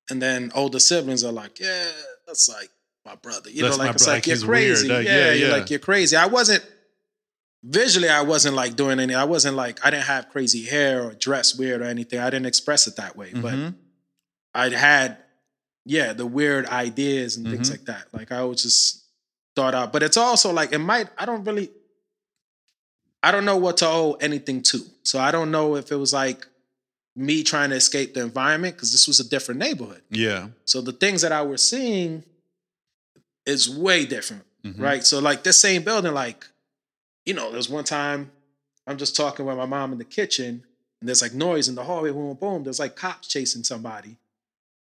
and 0.10 0.22
then 0.22 0.52
older 0.56 0.80
siblings 0.80 1.24
are 1.24 1.32
like, 1.32 1.60
yeah, 1.60 1.90
that's 2.28 2.50
like 2.50 2.70
my 3.06 3.16
brother, 3.16 3.50
you 3.50 3.64
That's 3.64 3.78
know, 3.78 3.84
like 3.86 3.96
it's 3.96 4.06
bro- 4.06 4.14
like 4.14 4.28
like 4.28 4.40
you're 4.40 4.50
weird, 4.50 4.76
crazy, 4.76 4.88
like, 4.90 5.06
yeah, 5.06 5.16
yeah, 5.18 5.32
you're 5.34 5.48
yeah. 5.50 5.56
like 5.56 5.70
you're 5.70 5.80
crazy. 5.80 6.16
I 6.18 6.26
wasn't 6.28 6.64
visually, 7.64 8.10
I 8.10 8.22
wasn't 8.22 8.56
like 8.56 8.76
doing 8.76 9.00
any, 9.00 9.16
I 9.16 9.24
wasn't 9.24 9.56
like, 9.56 9.84
I 9.86 9.90
didn't 9.90 10.06
have 10.06 10.30
crazy 10.30 10.66
hair 10.66 11.04
or 11.04 11.14
dress 11.14 11.56
weird 11.56 11.82
or 11.82 11.86
anything. 11.86 12.20
I 12.20 12.30
didn't 12.30 12.46
express 12.46 12.88
it 12.88 12.96
that 12.98 13.16
way, 13.16 13.32
but 13.34 13.54
Mhm. 13.54 13.76
I 14.54 14.70
had, 14.70 15.18
yeah, 15.86 16.14
the 16.14 16.26
weird 16.26 16.66
ideas 16.68 17.38
and 17.38 17.50
things 17.50 17.70
Mhm. 17.70 17.72
like 17.72 17.86
that. 17.86 18.08
Like 18.14 18.32
I 18.32 18.44
was 18.44 18.62
just 18.64 19.04
thought 19.56 19.74
out, 19.76 19.92
but 19.94 20.04
it's 20.04 20.18
also 20.18 20.52
like 20.52 20.72
it 20.74 20.80
might. 20.80 21.08
I 21.18 21.26
don't 21.26 21.44
really. 21.44 21.70
I 23.22 23.32
don't 23.32 23.44
know 23.46 23.58
what 23.58 23.78
to 23.78 23.88
owe 23.88 24.14
anything 24.22 24.62
to, 24.64 24.80
so 25.04 25.20
I 25.20 25.32
don't 25.32 25.52
know 25.52 25.76
if 25.76 25.92
it 25.92 25.98
was 25.98 26.14
like 26.14 26.48
me 27.16 27.44
trying 27.44 27.70
to 27.72 27.76
escape 27.76 28.14
the 28.14 28.22
environment 28.22 28.76
because 28.76 28.94
this 28.94 29.08
was 29.08 29.20
a 29.20 29.28
different 29.28 29.60
neighborhood. 29.60 30.02
yeah 30.10 30.48
So 30.64 30.80
the 30.80 30.94
things 30.94 31.22
that 31.24 31.34
I 31.34 31.42
was 31.42 31.62
seeing 31.62 32.24
is 33.46 33.70
way 33.70 34.06
different, 34.06 34.44
Mhm. 34.64 34.80
right? 34.80 35.04
So 35.04 35.20
like 35.20 35.44
this 35.44 35.60
same 35.60 35.84
building, 35.84 36.14
like 36.14 36.48
you 37.26 37.34
know, 37.34 37.50
there 37.50 37.58
was 37.58 37.70
one 37.70 37.84
time 37.84 38.32
I'm 38.88 38.98
just 38.98 39.16
talking 39.16 39.46
with 39.46 39.58
my 39.58 39.66
mom 39.66 39.92
in 39.92 39.98
the 40.00 40.06
kitchen, 40.06 40.64
and 41.00 41.08
there's 41.08 41.22
like 41.22 41.34
noise 41.34 41.68
in 41.68 41.76
the 41.76 41.84
hallway. 41.84 42.12
Boom, 42.12 42.36
boom. 42.36 42.64
There's 42.64 42.80
like 42.80 42.96
cops 42.96 43.28
chasing 43.28 43.64
somebody, 43.64 44.16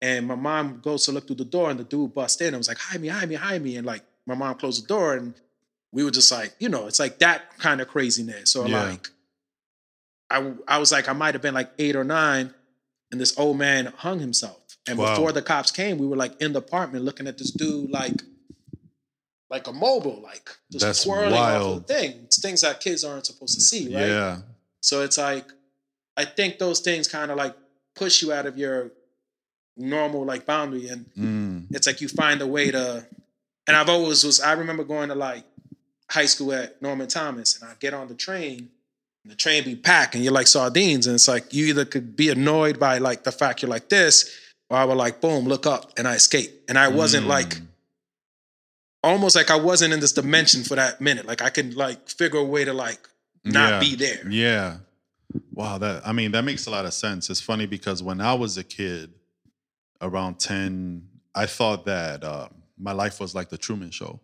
and 0.02 0.28
my 0.28 0.36
mom 0.36 0.80
goes 0.82 1.04
to 1.06 1.12
look 1.12 1.26
through 1.28 1.38
the 1.38 1.46
door, 1.46 1.72
and 1.72 1.80
the 1.80 1.84
dude 1.84 2.14
busts 2.14 2.40
in 2.42 2.50
and 2.50 2.58
was 2.58 2.68
like, 2.68 2.78
"Hide 2.78 3.02
me, 3.02 3.08
hide 3.08 3.28
me, 3.28 3.36
hide 3.36 3.62
me!" 3.64 3.76
And 3.78 3.88
like 3.88 4.04
my 4.28 4.36
mom 4.36 4.56
closed 4.56 4.84
the 4.84 4.88
door, 4.88 5.16
and 5.16 5.34
we 5.92 6.04
were 6.04 6.12
just 6.12 6.32
like, 6.32 6.54
you 6.60 6.70
know, 6.70 6.88
it's 6.88 7.00
like 7.00 7.20
that 7.20 7.58
kind 7.58 7.82
of 7.82 7.88
craziness. 7.88 8.52
So 8.52 8.66
Yeah. 8.66 8.84
like, 8.84 9.10
I 10.30 10.54
I 10.68 10.78
was 10.78 10.92
like, 10.92 11.10
I 11.10 11.14
might 11.14 11.34
have 11.34 11.42
been 11.42 11.54
like 11.56 11.72
eight 11.80 11.96
or 11.96 12.04
nine, 12.04 12.54
and 13.12 13.20
this 13.20 13.38
old 13.40 13.58
man 13.58 13.88
hung 13.88 14.20
himself. 14.20 14.58
And 14.88 14.98
Wow. 14.98 15.14
before 15.14 15.32
the 15.32 15.42
cops 15.42 15.72
came, 15.72 15.98
we 15.98 16.08
were 16.08 16.16
like 16.16 16.40
in 16.42 16.54
the 16.54 16.60
apartment 16.60 17.06
looking 17.06 17.28
at 17.28 17.38
this 17.38 17.52
dude 17.52 17.90
like 17.90 18.22
like 19.50 19.66
a 19.68 19.74
mobile, 19.74 20.22
like 20.22 20.48
just 20.72 20.86
That's 20.86 21.04
twirling 21.04 21.34
off 21.34 21.40
wild. 21.40 21.78
of 21.82 21.88
the 21.88 21.94
thing. 21.94 22.12
It's 22.26 22.40
things 22.40 22.62
that 22.62 22.80
kids 22.82 23.04
aren't 23.04 23.26
supposed 23.26 23.56
to 23.56 23.62
see, 23.62 23.86
right? 23.96 24.08
yeah 24.08 24.38
So 24.82 25.02
it's 25.02 25.18
like 25.18 25.46
I 26.16 26.26
think 26.26 26.60
those 26.60 26.82
things 26.82 27.08
kind 27.08 27.32
of 27.32 27.38
like 27.38 27.56
push 27.96 28.22
you 28.22 28.32
out 28.32 28.46
of 28.46 28.58
your 28.58 28.92
normal 29.76 30.24
like 30.26 30.46
boundary 30.46 30.88
and 30.90 31.06
Mm. 31.18 31.68
it's 31.72 31.88
like 31.88 32.02
you 32.02 32.08
find 32.10 32.42
a 32.42 32.48
way 32.48 32.70
to 32.72 33.08
and 33.70 33.78
I've 33.78 33.88
always 33.90 34.24
was 34.26 34.42
I 34.42 34.52
remember 34.54 34.84
going 34.84 35.08
to 35.10 35.16
like 35.16 35.46
high 36.12 36.26
school 36.26 36.52
at 36.54 36.82
Norman 36.82 37.08
Thomas 37.08 37.62
and 37.62 37.70
I 37.70 37.76
get 37.80 37.94
on 37.94 38.08
the 38.10 38.16
train 38.16 38.70
and 39.24 39.32
the 39.32 39.36
train 39.36 39.64
be 39.64 39.76
packed 39.76 40.16
and 40.16 40.24
you're 40.24 40.34
like 40.34 40.48
sardines 40.48 41.06
and 41.08 41.14
it's 41.16 41.28
like 41.28 41.54
you 41.54 41.68
either 41.68 41.86
could 41.86 42.16
be 42.18 42.30
annoyed 42.30 42.80
by 42.80 42.98
like 42.98 43.24
the 43.24 43.32
fact 43.32 43.62
you're 43.62 43.70
like 43.70 43.88
this 43.90 44.30
or 44.70 44.78
I 44.78 44.86
would 44.86 44.98
like 44.98 45.22
boom 45.22 45.46
look 45.46 45.66
up 45.68 45.94
and 45.98 46.08
I 46.08 46.16
escape 46.16 46.52
and 46.68 46.78
I 46.78 46.88
wasn't 46.90 47.28
like 47.28 47.50
Mm. 47.50 47.68
almost 49.04 49.36
like 49.36 49.50
I 49.52 49.56
wasn't 49.56 49.94
in 49.94 50.00
this 50.00 50.12
dimension 50.14 50.64
for 50.64 50.76
that 50.76 51.00
minute 51.00 51.26
like 51.26 51.42
I 51.42 51.50
could 51.50 51.76
like 51.76 52.10
figure 52.10 52.40
a 52.40 52.44
way 52.44 52.66
to 52.66 52.74
like 52.74 53.08
not 53.46 53.70
Yeah. 53.74 53.80
be 53.80 53.96
there 53.96 54.28
Yeah. 54.30 54.78
Wow, 55.54 55.78
that 55.78 56.08
I 56.08 56.12
mean 56.12 56.32
that 56.32 56.44
makes 56.44 56.66
a 56.66 56.72
lot 56.72 56.86
of 56.86 56.94
sense. 56.94 57.30
It's 57.30 57.40
funny 57.40 57.68
because 57.68 58.02
when 58.02 58.20
I 58.20 58.34
was 58.34 58.58
a 58.58 58.64
kid, 58.64 59.14
around 60.02 60.40
10, 60.40 61.08
I 61.36 61.46
thought 61.46 61.86
that 61.86 62.24
uh, 62.24 62.50
my 62.80 62.92
life 62.94 63.20
was 63.20 63.36
like 63.36 63.50
the 63.50 63.58
Truman 63.58 63.92
show. 63.92 64.20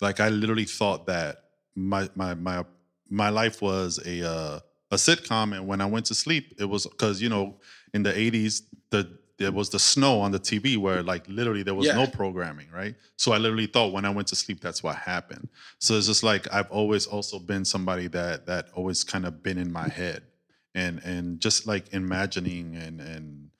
Like 0.00 0.20
I 0.20 0.28
literally 0.28 0.64
thought 0.64 1.06
that 1.06 1.44
my 1.74 2.08
my 2.14 2.34
my 2.34 2.64
my 3.10 3.28
life 3.28 3.60
was 3.62 4.00
a 4.06 4.26
uh, 4.28 4.60
a 4.90 4.96
sitcom 4.96 5.54
and 5.56 5.66
when 5.66 5.80
I 5.80 5.86
went 5.86 6.06
to 6.06 6.14
sleep, 6.14 6.54
it 6.58 6.64
was 6.64 6.86
cuz 6.98 7.20
you 7.22 7.28
know, 7.28 7.56
in 7.92 8.02
the 8.02 8.12
80s 8.12 8.62
the 8.90 9.18
there 9.36 9.50
was 9.50 9.68
the 9.70 9.78
snow 9.80 10.20
on 10.20 10.30
the 10.30 10.38
TV 10.38 10.76
where 10.76 11.02
like 11.02 11.26
literally 11.28 11.64
there 11.64 11.74
was 11.74 11.88
Yeah. 11.88 11.96
no 11.96 12.06
programming, 12.06 12.70
right? 12.70 12.94
So 13.16 13.32
I 13.32 13.38
literally 13.38 13.66
thought 13.66 13.92
when 13.92 14.04
I 14.04 14.10
went 14.10 14.28
to 14.28 14.36
sleep 14.36 14.60
that's 14.60 14.82
what 14.82 14.94
happened. 14.96 15.48
So 15.80 15.96
it's 15.98 16.06
just 16.06 16.22
like 16.22 16.52
I've 16.52 16.70
always 16.70 17.06
also 17.06 17.38
been 17.40 17.64
somebody 17.64 18.06
that 18.08 18.46
that 18.46 18.68
always 18.74 19.02
kind 19.04 19.26
of 19.26 19.42
been 19.42 19.58
in 19.58 19.72
my 19.72 19.88
head 19.88 20.22
and 20.74 21.00
and 21.04 21.40
just 21.40 21.66
like 21.66 21.92
imagining 21.92 22.76
and 22.76 23.00
and 23.00 23.50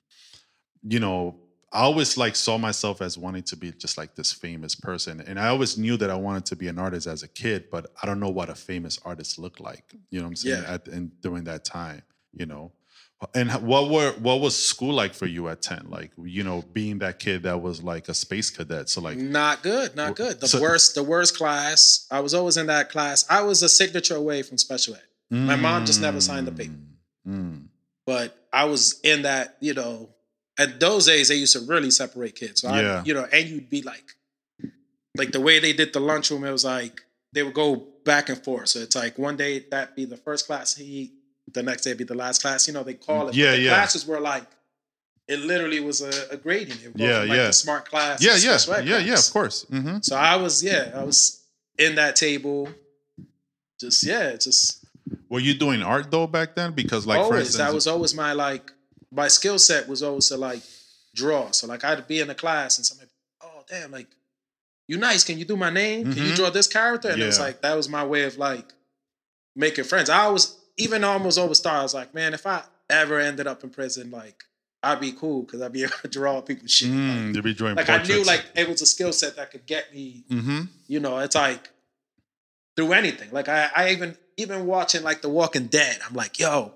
you 0.83 0.99
know 0.99 1.35
I 1.75 1.81
always 1.81 2.17
like 2.17 2.35
saw 2.35 2.57
myself 2.57 3.01
as 3.01 3.17
wanting 3.17 3.43
to 3.51 3.55
be 3.57 3.71
just 3.73 3.97
like 3.97 4.15
this 4.15 4.31
famous 4.31 4.73
person 4.75 5.19
and 5.27 5.37
I 5.39 5.47
always 5.49 5.77
knew 5.77 5.97
that 5.97 6.09
I 6.09 6.15
wanted 6.15 6.45
to 6.51 6.55
be 6.55 6.67
an 6.69 6.79
artist 6.79 7.05
as 7.07 7.21
a 7.23 7.27
kid 7.27 7.65
but 7.69 7.83
I 8.01 8.05
don't 8.07 8.19
know 8.19 8.29
what 8.29 8.49
a 8.49 8.55
famous 8.55 8.99
artist 9.03 9.37
looked 9.37 9.59
like 9.59 9.83
you 10.09 10.19
know 10.19 10.25
what 10.25 10.29
I'm 10.29 10.35
saying 10.37 10.63
Yeah. 10.63 10.73
at 10.75 10.87
and 10.87 11.11
during 11.21 11.43
that 11.51 11.65
time 11.65 12.01
you 12.33 12.45
know 12.45 12.71
and 13.33 13.49
what 13.71 13.89
were 13.89 14.11
what 14.27 14.39
was 14.41 14.55
school 14.71 14.93
like 14.93 15.13
for 15.13 15.25
you 15.25 15.47
at 15.49 15.61
10 15.61 15.87
like 15.89 16.11
you 16.23 16.43
know 16.43 16.63
being 16.73 16.99
that 16.99 17.19
kid 17.19 17.43
that 17.43 17.61
was 17.61 17.81
like 17.83 18.07
a 18.09 18.13
space 18.13 18.49
cadet 18.49 18.87
so 18.89 19.01
like 19.01 19.17
Not 19.17 19.63
good, 19.63 19.95
not 19.95 20.15
good. 20.15 20.39
The 20.39 20.47
So- 20.47 20.61
worst, 20.61 20.95
the 20.95 21.03
worst 21.03 21.37
class. 21.37 22.07
I 22.11 22.19
was 22.21 22.33
always 22.33 22.57
in 22.57 22.67
that 22.67 22.89
class. 22.89 23.25
I 23.29 23.41
was 23.41 23.63
a 23.63 23.69
signature 23.69 24.15
away 24.15 24.43
from 24.43 24.57
special 24.57 24.95
ed, 24.95 25.01
My 25.29 25.55
mom 25.55 25.85
just 25.85 26.01
never 26.01 26.21
signed 26.21 26.47
the 26.47 26.51
paper. 26.51 26.75
Mm. 27.27 27.67
but 28.05 28.37
I 28.53 28.65
was 28.65 28.99
in 29.01 29.23
that. 29.23 29.57
You 29.59 29.73
know, 29.73 30.09
at 30.57 30.79
those 30.79 31.05
days 31.05 31.27
they 31.29 31.35
used 31.35 31.53
to 31.53 31.59
really 31.61 31.91
separate 31.91 32.35
kids. 32.35 32.61
So 32.61 32.69
Yeah. 32.73 32.99
I, 33.01 33.03
you 33.03 33.13
know, 33.13 33.27
and 33.31 33.47
you'd 33.49 33.69
be 33.69 33.81
like, 33.81 34.03
like 35.17 35.31
the 35.31 35.41
way 35.41 35.59
they 35.59 35.73
did 35.73 35.93
the 35.93 35.99
lunchroom. 35.99 36.43
It 36.43 36.51
was 36.51 36.65
like 36.65 37.01
they 37.33 37.43
would 37.43 37.53
go 37.53 37.75
back 38.05 38.29
and 38.29 38.41
forth. 38.43 38.69
So 38.69 38.79
it's 38.79 38.95
like 38.95 39.17
one 39.17 39.37
day 39.37 39.59
that'd 39.71 39.95
be 39.95 40.05
the 40.05 40.17
first 40.17 40.45
class 40.47 40.75
he, 40.75 41.11
the 41.53 41.63
next 41.63 41.83
day 41.83 41.93
be 41.93 42.03
the 42.03 42.15
last 42.15 42.41
class. 42.41 42.67
You 42.67 42.73
know, 42.73 42.83
they 42.83 42.93
call 42.95 43.29
it. 43.29 43.35
Yeah, 43.35 43.51
the 43.51 43.59
yeah. 43.59 43.69
Classes 43.71 44.05
were 44.05 44.19
like. 44.19 44.43
It 45.27 45.39
literally 45.39 45.79
was 45.79 46.01
a, 46.01 46.11
a 46.29 46.37
grading. 46.37 46.77
It 46.83 46.95
go 46.95 47.03
Yeah, 47.03 47.19
like, 47.21 47.29
yeah. 47.29 47.47
The 47.47 47.53
smart 47.53 47.89
class. 47.89 48.23
yeah 48.23 48.35
yeah 48.37 48.57
special 48.57 48.83
ed 48.83 48.87
yeah 48.87 48.99
yeah 48.99 49.15
of 49.17 49.31
course 49.33 49.63
hmm 49.63 49.97
So 50.01 50.15
I 50.15 50.35
was, 50.35 50.63
yeah, 50.63 50.91
I 50.95 51.03
was 51.03 51.41
in 51.79 51.95
that 51.95 52.15
table. 52.15 52.69
Just 53.79 54.03
yeah, 54.05 54.35
just 54.35 54.85
were 55.29 55.39
you 55.39 55.53
doing 55.55 55.81
art 55.81 56.11
though 56.11 56.27
back 56.27 56.55
then 56.55 56.73
because 56.73 57.07
like 57.07 57.17
for 57.17 57.23
always. 57.25 57.39
instance 57.47 57.57
that 57.57 57.73
was 57.73 57.87
always 57.87 58.13
my 58.13 58.33
like 58.33 58.71
my 59.11 59.27
skill 59.27 59.59
set 59.59 59.87
was 59.87 60.03
always 60.03 60.27
to 60.29 60.37
like 60.37 60.61
draw. 61.13 61.51
So 61.51 61.67
like 61.67 61.83
I'd 61.83 62.07
be 62.07 62.19
in 62.19 62.29
a 62.29 62.35
class 62.35 62.77
and 62.77 62.85
somebody, 62.85 63.09
oh 63.41 63.63
damn, 63.67 63.91
like 63.91 64.07
you 64.87 64.97
nice. 64.97 65.23
Can 65.23 65.37
you 65.39 65.45
do 65.45 65.55
my 65.57 65.69
name? 65.69 66.13
Can 66.13 66.23
you 66.23 66.31
Mhm. 66.33 66.35
draw 66.35 66.49
this 66.49 66.67
character? 66.67 67.09
And 67.09 67.21
it 67.21 67.25
was 67.25 67.39
like 67.39 67.61
that 67.61 67.75
was 67.75 67.89
my 67.89 68.05
way 68.05 68.23
of 68.23 68.37
like 68.37 68.73
making 69.55 69.85
friends. 69.85 70.09
I 70.09 70.27
was 70.27 70.57
even 70.77 71.03
almost 71.03 71.39
over 71.39 71.55
star. 71.55 71.77
I 71.79 71.83
was 71.83 71.93
like, 71.93 72.13
man, 72.13 72.33
if 72.33 72.45
I 72.45 72.63
ever 72.89 73.19
ended 73.19 73.47
up 73.47 73.63
in 73.63 73.69
prison, 73.69 74.11
like 74.11 74.43
I'd 74.83 74.99
be 74.99 75.11
cool 75.13 75.41
because 75.43 75.61
I'd 75.61 75.71
be 75.73 75.83
able 75.87 75.93
to 76.03 76.07
draw 76.07 76.41
people's 76.41 76.71
shit. 76.71 76.89
Mm, 76.89 77.33
you'd 77.33 77.43
be 77.43 77.53
drawing 77.53 77.75
like 77.75 77.87
like 77.87 78.01
I 78.01 78.03
knew 78.03 78.23
like 78.23 78.45
it 78.55 78.69
was 78.69 78.81
a 78.81 78.85
skill 78.85 79.13
set 79.13 79.35
that 79.37 79.51
could 79.51 79.65
get 79.65 79.93
me 79.93 80.23
mm-hmm. 80.29 80.61
you 80.87 80.99
know, 80.99 81.17
it's 81.19 81.35
like 81.35 81.69
through 82.75 82.93
anything. 82.93 83.31
Like 83.31 83.49
I, 83.49 83.69
I 83.75 83.91
even 83.91 84.17
even 84.37 84.65
watching 84.67 85.01
like 85.03 85.21
The 85.21 85.29
Walking 85.29 85.67
Dead, 85.67 85.97
I'm 86.07 86.13
like, 86.13 86.37
yo, 86.39 86.73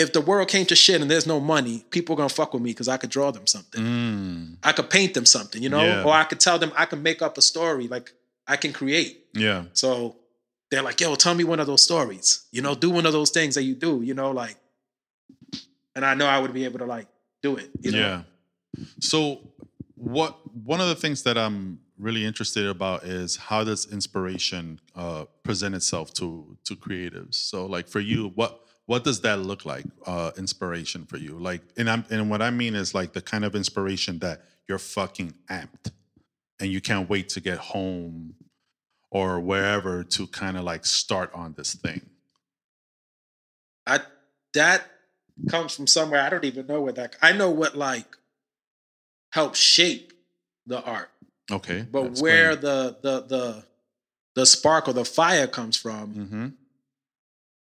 if 0.00 0.12
the 0.12 0.20
world 0.20 0.48
came 0.48 0.64
to 0.66 0.74
shit 0.74 1.00
and 1.00 1.10
there's 1.10 1.26
no 1.26 1.38
money, 1.40 1.84
people 1.90 2.14
are 2.14 2.16
gonna 2.16 2.28
fuck 2.40 2.54
with 2.54 2.62
me 2.62 2.70
because 2.70 2.88
I 2.88 2.96
could 2.96 3.10
draw 3.10 3.30
them 3.30 3.46
something. 3.46 3.82
Mm. 3.82 4.56
I 4.62 4.72
could 4.72 4.88
paint 4.88 5.12
them 5.14 5.26
something, 5.26 5.62
you 5.62 5.68
know, 5.68 5.82
Yeah. 5.82 6.04
or 6.04 6.12
I 6.12 6.24
could 6.24 6.40
tell 6.40 6.58
them 6.58 6.72
I 6.74 6.86
can 6.86 7.02
make 7.02 7.20
up 7.22 7.36
a 7.36 7.42
story. 7.42 7.86
Like 7.86 8.12
I 8.46 8.56
can 8.56 8.72
create. 8.72 9.26
Yeah. 9.34 9.64
So 9.74 10.16
they're 10.70 10.82
like, 10.82 11.00
yo, 11.00 11.14
tell 11.16 11.34
me 11.34 11.44
one 11.44 11.60
of 11.60 11.66
those 11.66 11.82
stories. 11.82 12.46
You 12.50 12.62
know, 12.62 12.74
do 12.74 12.90
one 12.90 13.04
of 13.06 13.12
those 13.12 13.30
things 13.30 13.54
that 13.56 13.64
you 13.64 13.74
do. 13.74 14.00
You 14.02 14.14
know, 14.14 14.30
like, 14.30 14.56
and 15.94 16.04
I 16.04 16.14
know 16.14 16.26
I 16.26 16.38
would 16.38 16.54
be 16.54 16.64
able 16.64 16.78
to 16.78 16.86
like 16.86 17.06
do 17.42 17.56
it. 17.56 17.70
You 17.80 17.92
know? 17.92 17.98
Yeah. 17.98 18.22
So 19.00 19.40
what 19.96 20.38
one 20.64 20.80
of 20.80 20.88
the 20.88 20.94
things 20.94 21.22
that 21.24 21.36
I'm 21.36 21.80
really 21.98 22.24
interested 22.24 22.66
about 22.66 23.04
is 23.04 23.36
how 23.36 23.62
does 23.64 23.92
inspiration 23.92 24.80
uh, 24.96 25.26
present 25.42 25.74
itself 25.74 26.14
to 26.14 26.56
to 26.64 26.74
creatives? 26.76 27.34
So 27.34 27.66
like 27.66 27.86
for 27.88 28.00
you, 28.00 28.32
what 28.34 28.64
what 28.90 29.04
does 29.04 29.20
that 29.20 29.38
look 29.38 29.64
like? 29.64 29.84
Uh, 30.04 30.32
inspiration 30.36 31.06
for 31.06 31.16
you, 31.16 31.38
like, 31.38 31.62
and 31.76 31.88
I'm 31.88 32.04
and 32.10 32.28
what 32.28 32.42
I 32.42 32.50
mean 32.50 32.74
is 32.74 32.92
like 32.92 33.12
the 33.12 33.22
kind 33.22 33.44
of 33.44 33.54
inspiration 33.54 34.18
that 34.18 34.42
you're 34.66 34.80
fucking 34.80 35.32
amped, 35.48 35.92
and 36.58 36.72
you 36.72 36.80
can't 36.80 37.08
wait 37.08 37.28
to 37.28 37.40
get 37.40 37.58
home 37.58 38.34
or 39.12 39.38
wherever 39.38 40.02
to 40.02 40.26
kind 40.26 40.56
of 40.56 40.64
like 40.64 40.84
start 40.84 41.30
on 41.32 41.54
this 41.56 41.74
thing. 41.74 42.00
I 43.86 44.00
that 44.54 44.82
comes 45.48 45.72
from 45.72 45.86
somewhere 45.86 46.22
I 46.22 46.28
don't 46.28 46.44
even 46.44 46.66
know 46.66 46.80
where 46.80 46.92
that. 46.94 47.14
I 47.22 47.30
know 47.30 47.48
what 47.48 47.76
like 47.76 48.16
helps 49.30 49.60
shape 49.60 50.12
the 50.66 50.82
art, 50.82 51.10
Okay, 51.48 51.86
but 51.92 52.18
where 52.18 52.56
the 52.56 52.96
the 53.02 53.20
the 53.20 53.64
the 54.34 54.46
spark 54.46 54.88
or 54.88 54.94
the 54.94 55.04
fire 55.04 55.46
comes 55.46 55.76
from, 55.76 56.12
hmm 56.12 56.48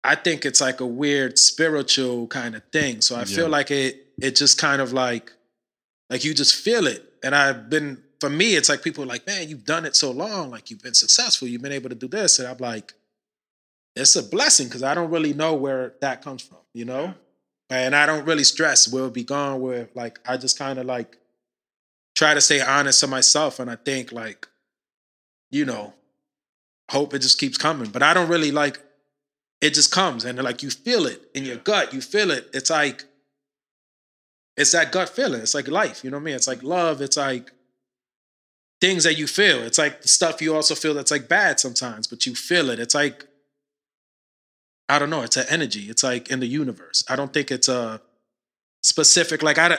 I 0.09 0.15
think 0.15 0.47
it's 0.47 0.63
like 0.63 0.81
a 0.81 0.87
weird 0.87 1.39
spiritual 1.39 2.29
kind 2.29 2.55
of 2.57 2.63
thing. 2.73 3.03
So 3.03 3.15
I 3.15 3.25
feel 3.25 3.49
like 3.49 3.71
it 3.71 4.07
it 4.21 4.37
just 4.37 4.59
kind 4.59 4.81
of 4.81 4.95
like 4.95 5.33
like 6.09 6.25
you 6.25 6.33
just 6.33 6.55
feel 6.55 6.87
it. 6.87 7.05
And 7.23 7.35
I've 7.35 7.69
been 7.69 8.03
for 8.19 8.31
me, 8.31 8.57
it's 8.57 8.71
like 8.71 8.83
people 8.83 9.05
are 9.05 9.07
like, 9.07 9.27
man, 9.27 9.51
you've 9.51 9.67
done 9.67 9.85
it 9.85 9.95
so 9.95 10.11
long, 10.11 10.51
like 10.51 10.71
you've 10.71 10.83
been 10.83 10.95
successful, 10.95 11.47
you've 11.47 11.61
been 11.61 11.73
able 11.73 11.91
to 11.91 11.95
do 11.95 12.09
this. 12.09 12.39
And 12.39 12.49
I'm 12.49 12.57
like, 12.57 12.95
it's 13.95 14.17
a 14.17 14.23
blessing 14.23 14.69
because 14.69 14.83
I 14.83 14.95
don't 14.95 15.11
really 15.11 15.35
know 15.35 15.53
where 15.53 15.93
that 16.01 16.23
comes 16.23 16.41
from, 16.41 16.59
you 16.73 16.87
know? 16.87 17.13
And 17.69 17.95
I 17.95 18.07
don't 18.07 18.25
really 18.25 18.45
stress 18.45 18.91
where 18.91 19.03
it'll 19.03 19.11
be 19.11 19.25
gone, 19.25 19.61
where 19.61 19.91
like 19.95 20.21
I 20.27 20.39
just 20.39 20.59
kind 20.59 20.79
of 20.79 20.87
like 20.87 21.19
try 22.17 22.33
to 22.33 22.41
stay 22.41 22.63
honest 22.63 23.01
to 23.01 23.07
myself. 23.07 23.61
And 23.61 23.71
I 23.71 23.77
think 23.77 24.11
like, 24.11 24.49
you 25.51 25.67
know, 25.67 25.93
hope 26.91 27.13
it 27.13 27.19
just 27.19 27.39
keeps 27.39 27.59
coming. 27.59 27.91
But 27.91 28.03
I 28.03 28.15
don't 28.15 28.31
really 28.31 28.53
like 28.53 28.81
it 29.61 29.75
just 29.75 29.91
comes 29.91 30.25
and 30.25 30.41
like 30.43 30.63
you 30.63 30.71
feel 30.71 31.07
it 31.07 31.23
in 31.35 31.45
your 31.45 31.57
gut. 31.57 31.93
You 31.93 32.01
feel 32.01 32.31
it. 32.31 32.49
It's 32.53 32.71
like 32.71 33.05
it's 34.57 34.73
that 34.73 34.93
gut 34.93 35.09
feeling. 35.09 35.41
It's 35.41 35.55
like 35.55 35.69
life. 35.69 36.03
You 36.05 36.11
know 36.11 36.17
what 36.17 36.23
I 36.23 36.25
mean? 36.27 36.35
It's 36.35 36.49
like 36.49 36.59
mm-hmm. 36.59 36.69
love. 36.69 37.01
It's 37.01 37.17
like 37.17 37.53
things 38.81 39.05
that 39.05 39.19
you 39.19 39.27
feel. 39.27 39.63
It's 39.63 39.79
like 39.79 40.03
the 40.03 40.09
stuff 40.09 40.41
you 40.41 40.55
also 40.55 40.75
feel 40.75 40.95
that's 40.95 41.11
like 41.11 41.29
bad 41.29 41.61
sometimes, 41.61 42.07
but 42.07 42.27
you 42.27 42.35
feel 42.35 42.71
it. 42.71 42.79
It's 42.79 42.95
like 42.95 43.27
I 44.89 44.99
don't 44.99 45.11
know. 45.11 45.23
It's 45.23 45.37
an 45.37 45.47
energy. 45.51 45.91
It's 45.91 46.03
like 46.03 46.31
in 46.31 46.41
the 46.41 46.47
universe. 46.47 47.05
I 47.09 47.17
don't 47.17 47.33
think 47.33 47.51
it's 47.51 47.69
a 47.69 48.01
specific. 48.83 49.43
Like 49.43 49.59
I, 49.59 49.79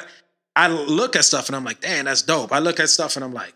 I 0.55 0.67
look 0.67 1.15
at 1.15 1.25
stuff 1.25 1.48
and 1.48 1.55
I'm 1.55 1.63
like, 1.63 1.81
damn, 1.81 2.05
that's 2.05 2.21
dope. 2.21 2.51
I 2.51 2.59
look 2.59 2.79
at 2.79 2.89
stuff 2.89 3.15
and 3.15 3.25
I'm 3.25 3.33
like, 3.33 3.53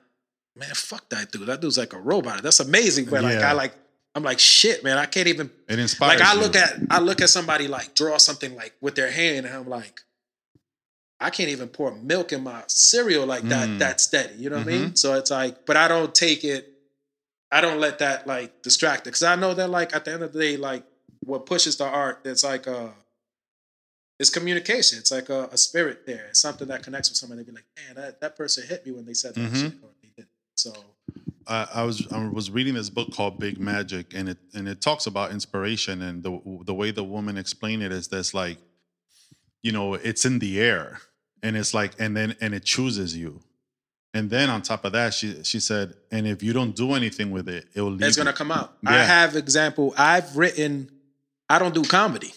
man, 0.55 0.69
fuck 0.73 1.07
that 1.09 1.31
dude. 1.31 1.47
That 1.47 1.61
dude's 1.61 1.77
like 1.77 1.93
a 1.93 1.99
robot. 1.99 2.41
That's 2.41 2.59
amazing. 2.59 3.05
But 3.05 3.23
like 3.23 3.39
Yeah. 3.39 3.49
I 3.49 3.53
like, 3.53 3.75
I'm 4.15 4.23
like, 4.23 4.39
shit, 4.39 4.83
man. 4.83 4.97
I 4.97 5.05
can't 5.07 5.27
even 5.27 5.49
It 5.67 5.79
inspires. 5.79 6.19
like 6.19 6.27
I 6.27 6.33
you. 6.35 6.39
look 6.41 6.55
at 6.55 6.73
I 6.89 6.99
look 6.99 7.21
at 7.21 7.29
somebody 7.29 7.67
like 7.67 7.95
draw 7.95 8.17
something 8.17 8.55
like 8.55 8.73
with 8.81 8.95
their 8.95 9.11
hand, 9.11 9.45
and 9.45 9.55
I'm 9.55 9.67
like, 9.67 10.01
I 11.19 11.29
can't 11.29 11.49
even 11.49 11.69
pour 11.69 11.91
milk 11.95 12.31
in 12.33 12.43
my 12.43 12.63
cereal 12.67 13.25
like 13.25 13.43
that. 13.49 13.69
Mm. 13.69 13.79
That 13.79 14.01
steady, 14.01 14.35
you 14.35 14.49
know 14.49 14.57
what 14.57 14.67
I 14.67 14.71
Mm-hmm. 14.71 14.83
mean? 14.83 14.95
So 14.95 15.15
it's 15.15 15.31
like, 15.31 15.65
but 15.65 15.77
I 15.77 15.87
don't 15.87 16.13
take 16.13 16.43
it. 16.43 16.69
I 17.51 17.61
don't 17.61 17.79
let 17.79 17.99
that 17.99 18.27
like 18.27 18.61
distract 18.61 19.01
it 19.01 19.11
because 19.11 19.23
I 19.23 19.35
know 19.35 19.53
that 19.53 19.69
like 19.69 19.95
at 19.95 20.05
the 20.05 20.13
end 20.13 20.23
of 20.23 20.33
the 20.33 20.39
day, 20.39 20.57
like 20.57 20.83
what 21.23 21.45
pushes 21.45 21.77
the 21.77 21.85
art, 21.85 22.19
it's 22.25 22.43
like 22.43 22.67
uh 22.67 22.89
it's 24.19 24.29
communication. 24.29 24.99
It's 24.99 25.11
like 25.11 25.29
a, 25.29 25.45
a 25.51 25.57
spirit 25.57 26.05
there. 26.05 26.27
It's 26.29 26.39
something 26.39 26.67
that 26.67 26.83
connects 26.83 27.09
with 27.09 27.17
somebody. 27.17 27.41
They 27.43 27.49
be 27.49 27.55
like, 27.55 27.65
man, 27.75 27.95
that, 27.95 28.21
that 28.21 28.35
person 28.37 28.65
hit 28.67 28.85
me 28.85 28.91
when 28.91 29.05
they 29.05 29.13
said 29.15 29.33
that 29.35 29.51
Mhm. 29.51 29.61
shit. 29.61 29.73
Or 29.81 29.89
they 30.01 30.09
did. 30.15 30.27
So 30.55 30.71
I, 31.47 31.67
I 31.75 31.83
was 31.83 32.07
I 32.11 32.27
was 32.27 32.49
reading 32.51 32.73
this 32.73 32.89
book 32.89 33.13
called 33.13 33.39
Big 33.39 33.59
Magic, 33.59 34.13
and 34.13 34.29
it 34.29 34.37
and 34.53 34.67
it 34.67 34.81
talks 34.81 35.05
about 35.05 35.31
inspiration, 35.31 36.01
and 36.01 36.23
the 36.23 36.39
the 36.65 36.73
way 36.73 36.91
the 36.91 37.03
woman 37.03 37.37
explained 37.37 37.83
it 37.83 37.91
is 37.91 38.07
this 38.07 38.33
like, 38.33 38.57
you 39.61 39.71
know, 39.71 39.93
it's 39.95 40.25
in 40.25 40.39
the 40.39 40.59
air, 40.59 40.99
and 41.41 41.55
it's 41.57 41.73
like, 41.73 41.93
and 41.99 42.15
then 42.15 42.35
and 42.41 42.53
it 42.53 42.63
chooses 42.63 43.15
you, 43.15 43.41
and 44.13 44.29
then 44.29 44.49
on 44.49 44.61
top 44.61 44.85
of 44.85 44.91
that, 44.93 45.13
she 45.13 45.43
she 45.43 45.59
said, 45.59 45.93
and 46.11 46.27
if 46.27 46.41
you 46.43 46.53
don't 46.53 46.75
do 46.75 46.93
anything 46.93 47.31
with 47.31 47.47
it, 47.49 47.67
it 47.73 47.81
will 47.81 47.91
leave. 47.91 48.03
it's 48.07 48.17
gonna 48.17 48.33
come 48.33 48.51
out. 48.51 48.77
I 48.85 48.97
have 48.97 49.35
example. 49.35 49.93
I've 49.97 50.35
written. 50.37 50.89
I 51.49 51.59
don't 51.59 51.73
do 51.73 51.83
comedy, 51.83 52.33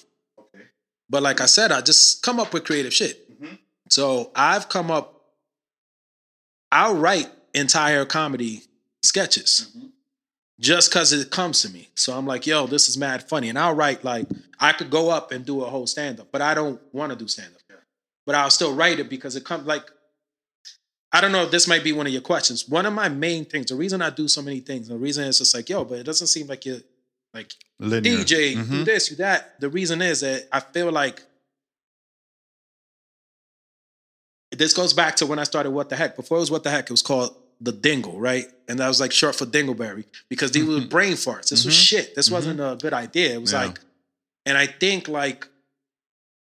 but 1.09 1.23
like 1.23 1.41
I 1.41 1.47
said, 1.47 1.73
I 1.73 1.81
just 1.81 2.23
come 2.23 2.41
up 2.41 2.53
with 2.53 2.65
creative 2.65 2.93
shit. 2.93 3.41
Mhm. 3.41 3.59
So 3.89 4.33
I've 4.35 4.69
come 4.69 4.91
up. 4.91 5.13
I'll 6.73 6.97
write 6.97 7.31
entire 7.55 8.05
comedy 8.05 8.65
sketches 9.07 9.71
mm-hmm. 9.71 9.87
just 10.61 10.91
because 10.91 11.13
it 11.13 11.31
comes 11.31 11.63
to 11.63 11.71
me. 11.71 11.89
So 11.95 12.17
I'm 12.17 12.27
like, 12.27 12.47
yo, 12.47 12.67
this 12.67 12.89
is 12.89 12.99
mad 12.99 13.29
funny, 13.29 13.49
and 13.49 13.59
I'll 13.59 13.75
write 13.75 14.05
like 14.05 14.27
I 14.61 14.73
could 14.73 14.91
go 14.91 15.11
up 15.11 15.33
and 15.33 15.45
do 15.45 15.63
a 15.63 15.71
whole 15.71 15.87
stand 15.87 16.21
up, 16.21 16.29
but 16.33 16.43
I 16.43 16.55
don't 16.55 16.81
want 16.93 17.13
to 17.13 17.19
do 17.19 17.29
stand 17.29 17.55
up. 17.55 17.61
But 18.25 18.35
I'll 18.35 18.51
still 18.51 18.75
write 18.75 18.99
it 18.99 19.09
because 19.09 19.37
it 19.37 19.45
comes 19.45 19.67
like 19.67 19.89
I 21.13 21.21
don't 21.21 21.33
know 21.33 21.45
if 21.45 21.51
this 21.51 21.69
might 21.69 21.85
be 21.85 21.93
one 21.93 22.07
of 22.07 22.13
your 22.13 22.23
questions. 22.23 22.69
One 22.69 22.85
of 22.85 22.93
my 22.93 23.09
main 23.09 23.45
things, 23.45 23.67
the 23.67 23.77
reason 23.77 24.03
I 24.03 24.11
do 24.11 24.29
so 24.29 24.43
many 24.43 24.61
things, 24.61 24.89
the 24.89 24.99
reason 24.99 25.27
it's 25.27 25.39
just 25.39 25.55
like, 25.55 25.69
yo, 25.69 25.85
but 25.85 25.99
it 25.99 26.03
doesn't 26.03 26.27
seem 26.27 26.47
like 26.47 26.67
you're 26.67 26.81
like 27.33 27.53
Linear. 27.79 28.19
DJ, 28.19 28.51
you 28.51 28.57
do 28.57 28.63
mm-hmm. 28.63 28.85
this, 28.85 29.11
you 29.11 29.17
that. 29.19 29.61
The 29.61 29.71
reason 29.71 30.03
is 30.03 30.21
that 30.21 30.49
I 30.53 30.61
feel 30.61 30.91
like 30.91 31.23
this 34.51 34.73
goes 34.75 34.93
back 34.93 35.17
to 35.17 35.27
when 35.27 35.39
I 35.39 35.45
started 35.45 35.71
What 35.71 35.89
the 35.89 35.97
Heck. 35.97 36.17
Before 36.17 36.39
it 36.39 36.41
was 36.41 36.51
What 36.51 36.65
the 36.65 36.71
Heck, 36.71 36.85
it 36.85 36.91
was 36.91 37.03
called 37.03 37.35
The 37.61 37.73
Dingle, 37.73 38.19
right? 38.21 38.47
And 38.69 38.79
that 38.81 38.89
was 38.89 39.01
like 39.01 39.13
short 39.13 39.35
for 39.37 39.47
Dingleberry 39.47 40.05
because 40.29 40.51
these 40.53 40.65
were 40.65 40.81
brain 40.83 41.15
farts. 41.15 41.49
This 41.49 41.65
was 41.65 41.75
Mhm. 41.75 41.87
shit. 41.87 42.15
This 42.15 42.31
wasn't 42.31 42.61
a 42.61 42.77
good 42.81 42.93
idea. 42.93 43.33
It 43.35 43.41
was 43.41 43.53
Yeah. 43.53 43.67
like, 43.67 43.81
and 44.45 44.59
I 44.59 44.67
think 44.67 45.09
like, 45.09 45.49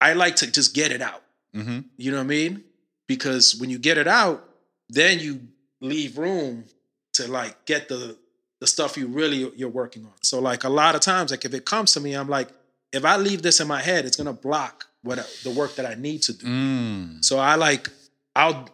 I 0.02 0.14
like 0.14 0.36
to 0.38 0.48
just 0.52 0.74
get 0.74 0.92
it 0.92 1.02
out. 1.02 1.24
Mhm. 1.56 1.86
You 1.98 2.12
know 2.12 2.18
what 2.18 2.24
I 2.24 2.28
mean? 2.28 2.64
Because 3.08 3.56
when 3.56 3.70
you 3.70 3.78
get 3.78 3.98
it 3.98 4.08
out, 4.08 4.50
then 4.90 5.20
you 5.20 5.48
leave 5.82 6.18
room 6.18 6.66
to 7.14 7.28
like 7.28 7.66
get 7.66 7.90
the 7.90 8.18
the 8.60 8.68
stuff 8.68 8.96
you 8.96 9.08
really 9.08 9.52
you're 9.58 9.68
working 9.70 10.06
on. 10.06 10.14
So 10.22 10.40
like 10.40 10.64
a 10.64 10.70
lot 10.70 10.96
of 10.96 11.02
times, 11.02 11.32
like 11.32 11.44
if 11.44 11.54
it 11.54 11.66
comes 11.66 11.92
to 11.94 12.00
me, 12.00 12.14
I'm 12.14 12.30
like, 12.30 12.48
if 12.94 13.04
I 13.04 13.18
leave 13.18 13.42
this 13.42 13.60
in 13.60 13.68
my 13.68 13.82
head, 13.82 14.06
it's 14.06 14.16
gonna 14.16 14.32
block 14.32 14.88
what 15.02 15.18
the 15.44 15.50
work 15.50 15.76
that 15.76 15.86
I 15.86 15.96
need 15.96 16.22
to 16.24 16.34
do. 16.34 16.46
Mm. 16.48 17.26
So 17.26 17.40
I 17.40 17.56
like, 17.56 17.90
I'll 18.38 18.70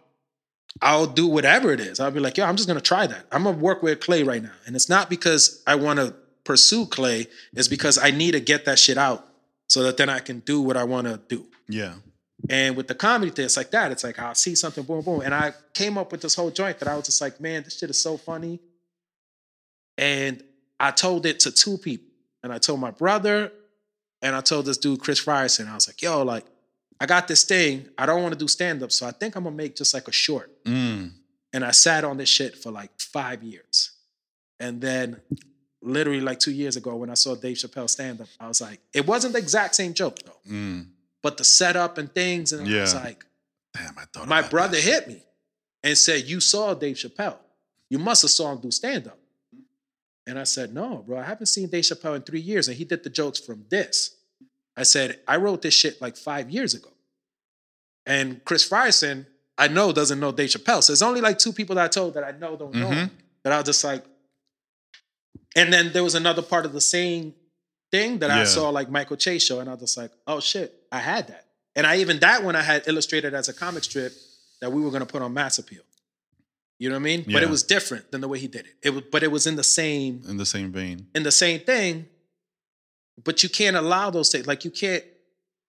I'll 0.81 1.07
do 1.07 1.27
whatever 1.27 1.71
it 1.71 1.79
is. 1.79 1.99
I'll 1.99 2.11
be 2.11 2.19
like, 2.19 2.37
yo, 2.37 2.45
I'm 2.45 2.55
just 2.55 2.67
gonna 2.67 2.81
try 2.81 3.07
that. 3.07 3.25
I'm 3.31 3.43
gonna 3.43 3.57
work 3.57 3.83
with 3.83 3.99
clay 3.99 4.23
right 4.23 4.41
now, 4.41 4.53
and 4.65 4.75
it's 4.75 4.89
not 4.89 5.09
because 5.09 5.63
I 5.67 5.75
want 5.75 5.99
to 5.99 6.13
pursue 6.43 6.85
clay. 6.85 7.27
It's 7.53 7.67
because 7.67 7.97
I 7.97 8.11
need 8.11 8.31
to 8.31 8.39
get 8.39 8.65
that 8.65 8.79
shit 8.79 8.97
out 8.97 9.27
so 9.67 9.83
that 9.83 9.97
then 9.97 10.09
I 10.09 10.19
can 10.19 10.39
do 10.39 10.61
what 10.61 10.77
I 10.77 10.83
want 10.83 11.07
to 11.07 11.19
do. 11.27 11.45
Yeah. 11.67 11.95
And 12.49 12.75
with 12.77 12.87
the 12.87 12.95
comedy 12.95 13.31
thing, 13.31 13.45
it's 13.45 13.57
like 13.57 13.71
that. 13.71 13.91
It's 13.91 14.03
like 14.03 14.17
I'll 14.17 14.33
see 14.35 14.55
something, 14.55 14.83
boom, 14.83 15.01
boom. 15.01 15.21
And 15.21 15.33
I 15.33 15.53
came 15.73 15.97
up 15.97 16.11
with 16.11 16.21
this 16.21 16.35
whole 16.35 16.51
joint 16.51 16.79
that 16.79 16.87
I 16.87 16.95
was 16.95 17.05
just 17.05 17.21
like, 17.21 17.41
man, 17.41 17.63
this 17.63 17.77
shit 17.77 17.89
is 17.89 18.01
so 18.01 18.17
funny. 18.17 18.59
And 19.97 20.41
I 20.79 20.91
told 20.91 21.25
it 21.25 21.41
to 21.41 21.51
two 21.51 21.77
people. 21.77 22.07
And 22.41 22.53
I 22.53 22.57
told 22.57 22.79
my 22.79 22.91
brother, 22.91 23.51
and 24.21 24.35
I 24.35 24.41
told 24.41 24.65
this 24.65 24.77
dude, 24.77 25.01
Chris 25.01 25.27
Ryerson. 25.27 25.67
I 25.67 25.75
was 25.75 25.87
like, 25.87 26.01
yo, 26.01 26.23
like, 26.23 26.45
I 26.99 27.05
got 27.05 27.27
this 27.27 27.43
thing. 27.43 27.87
I 27.97 28.05
don't 28.05 28.21
want 28.21 28.33
to 28.33 28.39
do 28.39 28.47
stand-up, 28.47 28.91
so 28.91 29.07
I 29.07 29.11
think 29.11 29.35
I'm 29.35 29.43
gonna 29.43 29.55
make 29.55 29.75
just 29.75 29.93
like 29.93 30.07
a 30.07 30.11
short. 30.11 30.51
Mm. 30.65 31.11
And 31.53 31.65
I 31.65 31.71
sat 31.71 32.03
on 32.03 32.17
this 32.17 32.29
shit 32.29 32.57
for 32.57 32.71
like 32.71 32.91
five 32.99 33.41
years. 33.41 33.91
And 34.59 34.81
then 34.81 35.21
literally 35.81 36.21
like 36.21 36.39
two 36.39 36.51
years 36.51 36.75
ago, 36.75 36.95
when 36.95 37.09
I 37.09 37.13
saw 37.13 37.35
Dave 37.35 37.57
Chappelle 37.57 37.89
stand 37.89 38.21
up, 38.21 38.27
I 38.39 38.47
was 38.47 38.61
like, 38.61 38.81
it 38.93 39.07
wasn't 39.07 39.33
the 39.33 39.39
exact 39.39 39.75
same 39.75 39.93
joke 39.93 40.19
though. 40.19 40.51
Mm. 40.51 40.87
But 41.21 41.37
the 41.37 41.43
setup 41.43 41.97
and 41.97 42.13
things, 42.13 42.53
and 42.53 42.67
I 42.67 42.81
was 42.81 42.95
like, 42.95 43.25
Damn, 43.73 43.97
I 43.97 44.05
thought 44.11 44.27
my 44.27 44.41
brother 44.41 44.75
that. 44.75 44.83
hit 44.83 45.07
me 45.07 45.23
and 45.83 45.97
said, 45.97 46.25
You 46.25 46.39
saw 46.39 46.73
Dave 46.73 46.95
Chappelle. 46.95 47.37
You 47.89 47.99
must 47.99 48.21
have 48.21 48.31
saw 48.31 48.51
him 48.51 48.59
do 48.59 48.71
stand 48.71 49.07
up. 49.07 49.17
And 50.27 50.37
I 50.37 50.43
said, 50.43 50.73
No, 50.73 51.03
bro, 51.05 51.19
I 51.19 51.23
haven't 51.23 51.47
seen 51.47 51.69
Dave 51.69 51.83
Chappelle 51.83 52.15
in 52.15 52.21
three 52.21 52.39
years. 52.39 52.67
And 52.67 52.77
he 52.77 52.83
did 52.83 53.03
the 53.03 53.09
jokes 53.09 53.39
from 53.39 53.65
this. 53.69 54.15
I 54.79 54.83
said, 54.83 55.19
I 55.27 55.35
wrote 55.35 55.61
this 55.61 55.73
shit 55.73 56.01
like 56.01 56.15
five 56.15 56.49
years 56.49 56.73
ago. 56.73 56.87
And 58.05 58.43
Chris 58.45 58.67
Frierson, 58.67 59.25
I 59.57 59.67
know 59.67 59.91
doesn't 59.91 60.21
know 60.21 60.31
Dave 60.31 60.51
Chappelle. 60.51 60.81
So 60.81 60.93
there's 60.93 61.01
only 61.01 61.19
like 61.19 61.37
two 61.37 61.51
people 61.51 61.75
that 61.75 61.83
I 61.83 61.87
told 61.89 62.13
that 62.13 62.23
I 62.23 62.31
know 62.31 62.55
don't 62.55 62.73
know 62.73 62.85
mm-hmm. 62.85 62.93
him. 62.93 63.11
That 63.43 63.51
I 63.51 63.57
was 63.57 63.65
just 63.65 63.83
like, 63.83 64.05
and 65.55 65.73
then 65.73 65.91
there 65.91 66.03
was 66.03 66.15
another 66.15 66.41
part 66.41 66.65
of 66.65 66.71
the 66.71 66.79
same 66.79 67.33
thing 67.91 68.19
that 68.19 68.31
I 68.31 68.45
saw 68.45 68.69
like 68.69 68.89
Michael 68.89 69.17
Che's 69.17 69.43
show, 69.43 69.59
and 69.59 69.67
I 69.67 69.73
was 69.73 69.81
just 69.81 69.97
like, 69.97 70.11
oh 70.27 70.39
shit, 70.39 70.73
I 70.91 70.99
had 70.99 71.27
that. 71.27 71.45
And 71.75 71.85
I 71.85 71.97
even 71.97 72.19
that 72.19 72.43
one 72.43 72.55
I 72.55 72.61
had 72.61 72.87
illustrated 72.87 73.33
as 73.33 73.49
a 73.49 73.53
comic 73.53 73.83
strip 73.83 74.13
that 74.61 74.71
we 74.71 74.81
were 74.81 74.91
gonna 74.91 75.05
put 75.05 75.21
on 75.21 75.33
Mass 75.33 75.59
Appeal. 75.59 75.81
You 76.77 76.87
know 76.87 76.95
what 76.95 77.01
I 77.01 77.03
mean? 77.03 77.25
But 77.27 77.43
it 77.43 77.49
was 77.49 77.63
different 77.63 78.11
than 78.11 78.21
the 78.21 78.29
way 78.29 78.39
he 78.39 78.47
did 78.47 78.65
it. 78.65 78.75
It 78.81 78.91
was, 78.91 79.03
but 79.11 79.23
it 79.23 79.31
was 79.31 79.45
in 79.45 79.57
the 79.57 79.63
same 79.63 80.21
in 80.27 80.37
the 80.37 80.45
same 80.45 80.71
vein. 80.71 81.07
in 81.13 81.23
the 81.23 81.31
same 81.31 81.59
thing. 81.59 82.07
But 83.23 83.43
you 83.43 83.49
can't 83.49 83.75
allow 83.75 84.09
those 84.09 84.29
things. 84.31 84.47
Like 84.47 84.63
you 84.65 84.71
can't, 84.71 85.03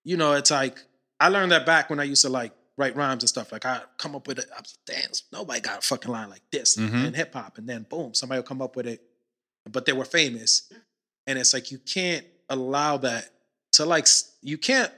you 0.05 0.17
know, 0.17 0.33
it's 0.35 0.51
like 0.51 0.79
I 1.19 1.29
learned 1.29 1.53
that 1.53 1.67
back 1.67 1.91
when 1.91 2.01
I 2.01 2.05
used 2.05 2.23
to 2.23 2.29
like 2.29 2.53
write 2.77 2.97
rhymes 2.97 3.23
and 3.23 3.29
stuff. 3.29 3.53
Like 3.53 3.65
I 3.67 3.81
come 3.99 4.15
up 4.15 4.27
with 4.27 4.39
it, 4.39 4.47
I 4.57 4.61
was 4.61 4.79
damn, 4.87 5.11
nobody 5.33 5.61
got 5.61 5.79
a 5.79 5.83
fucking 5.83 6.11
line 6.11 6.31
like 6.31 6.43
this 6.53 6.77
Mhm. 6.77 7.07
in 7.07 7.15
hip 7.15 7.33
hop. 7.35 7.59
And 7.59 7.69
then 7.69 7.87
boom, 7.89 8.15
somebody 8.15 8.39
will 8.39 8.47
come 8.47 8.63
up 8.63 8.77
with 8.77 8.87
it. 8.87 9.03
But 9.71 9.85
they 9.87 9.93
were 9.93 10.05
famous. 10.05 10.73
And 11.27 11.39
it's 11.39 11.53
like 11.53 11.71
you 11.71 11.79
can't 11.79 12.25
allow 12.49 12.97
that 12.99 13.31
to 13.73 13.85
like 13.85 14.07
you 14.43 14.59
can't 14.59 14.91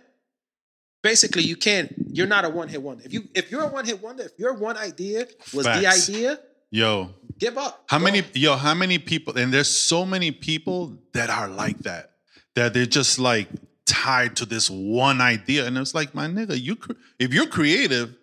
basically 1.03 1.43
you 1.43 1.57
can't 1.57 1.93
you're 2.11 2.27
not 2.27 2.45
a 2.45 2.49
one 2.49 2.69
hit 2.69 2.83
wonder. 2.83 3.03
If 3.05 3.13
you 3.13 3.29
if 3.35 3.51
you're 3.51 3.63
a 3.63 3.67
one 3.69 3.85
hit 3.85 4.03
wonder, 4.03 4.25
if 4.25 4.33
your 4.39 4.55
one 4.55 4.77
idea 4.77 5.27
was 5.53 5.67
Facts. 5.67 6.07
the 6.07 6.15
idea, 6.15 6.41
Yo, 6.71 7.11
give 7.39 7.59
up. 7.59 7.85
How 7.89 7.99
many 7.99 8.23
yo, 8.35 8.57
how 8.57 8.73
many 8.75 8.99
people 8.99 9.37
and 9.37 9.53
there's 9.53 9.69
so 9.69 10.07
many 10.07 10.31
people 10.31 10.97
that 11.13 11.29
are 11.29 11.49
like 11.49 11.79
that. 11.81 12.12
That 12.55 12.75
they're 12.75 12.87
just 12.87 13.19
like 13.19 13.49
tied 13.87 14.37
to 14.37 14.45
this 14.47 14.69
one 14.71 15.21
idea 15.21 15.67
and 15.67 15.77
it's 15.79 15.95
like, 15.95 16.15
my 16.15 16.27
nigga, 16.27 16.61
you 16.61 16.77
if 17.19 17.33
you're 17.33 17.47
creative, 17.47 18.15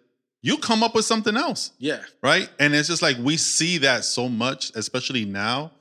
you 0.42 0.58
come 0.58 0.84
up 0.84 0.96
with 0.96 1.06
something 1.06 1.36
else, 1.36 1.72
Yeah. 1.80 2.02
right? 2.24 2.50
And 2.60 2.74
it's 2.74 2.88
just 2.88 3.02
like 3.02 3.18
we 3.20 3.38
see 3.38 3.78
that 3.80 4.06
so 4.06 4.30
much 4.30 4.72
especially 4.76 5.26
now. 5.26 5.72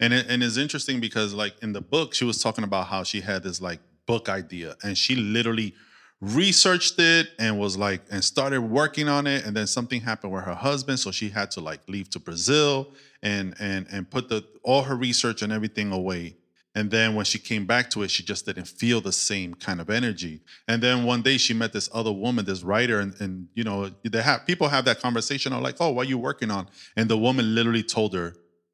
And 0.00 0.12
it, 0.12 0.26
and 0.28 0.42
it's 0.42 0.56
interesting 0.56 1.00
because 1.00 1.34
like 1.34 1.54
in 1.62 1.72
the 1.72 1.80
book 1.80 2.14
she 2.14 2.24
was 2.24 2.42
talking 2.42 2.64
about 2.64 2.86
how 2.86 3.02
she 3.04 3.20
had 3.20 3.42
this 3.42 3.60
like 3.60 3.80
book 4.06 4.28
idea, 4.28 4.74
and 4.82 4.96
she 4.96 5.14
literally 5.16 5.74
researched 6.20 6.98
it 6.98 7.28
and 7.38 7.58
was 7.60 7.76
like 7.76 8.02
and 8.10 8.24
started 8.24 8.60
working 8.60 9.08
on 9.08 9.26
it 9.28 9.44
and 9.46 9.56
then 9.56 9.66
something 9.68 10.00
happened 10.00 10.32
with 10.32 10.42
her 10.42 10.54
husband 10.54 10.98
so 10.98 11.12
she 11.12 11.28
had 11.28 11.48
to 11.48 11.60
like 11.60 11.78
leave 11.86 12.10
to 12.10 12.18
brazil 12.18 12.92
and 13.22 13.54
and 13.60 13.86
and 13.92 14.10
put 14.10 14.28
the 14.28 14.44
all 14.64 14.82
her 14.82 14.96
research 14.96 15.42
and 15.42 15.52
everything 15.52 15.92
away 15.92 16.34
and 16.78 16.90
then 16.90 17.08
when 17.16 17.24
she 17.32 17.38
came 17.50 17.64
back 17.72 17.84
to 17.92 18.02
it 18.04 18.10
she 18.14 18.22
just 18.32 18.42
didn't 18.48 18.68
feel 18.82 18.98
the 19.08 19.12
same 19.30 19.50
kind 19.66 19.80
of 19.82 19.88
energy 20.00 20.34
and 20.70 20.78
then 20.84 20.96
one 21.12 21.20
day 21.28 21.36
she 21.44 21.52
met 21.62 21.72
this 21.78 21.88
other 21.98 22.12
woman 22.24 22.42
this 22.52 22.62
writer 22.70 22.96
and, 23.04 23.12
and 23.22 23.32
you 23.58 23.64
know 23.68 23.78
they 24.14 24.22
have 24.30 24.38
people 24.50 24.66
have 24.76 24.84
that 24.90 24.98
conversation 25.06 25.52
of 25.52 25.60
like 25.68 25.76
oh 25.80 25.90
what 25.94 26.06
are 26.06 26.10
you 26.14 26.18
working 26.30 26.50
on 26.58 26.64
and 26.98 27.04
the 27.12 27.18
woman 27.26 27.44
literally 27.58 27.82
told 27.96 28.10
her 28.14 28.28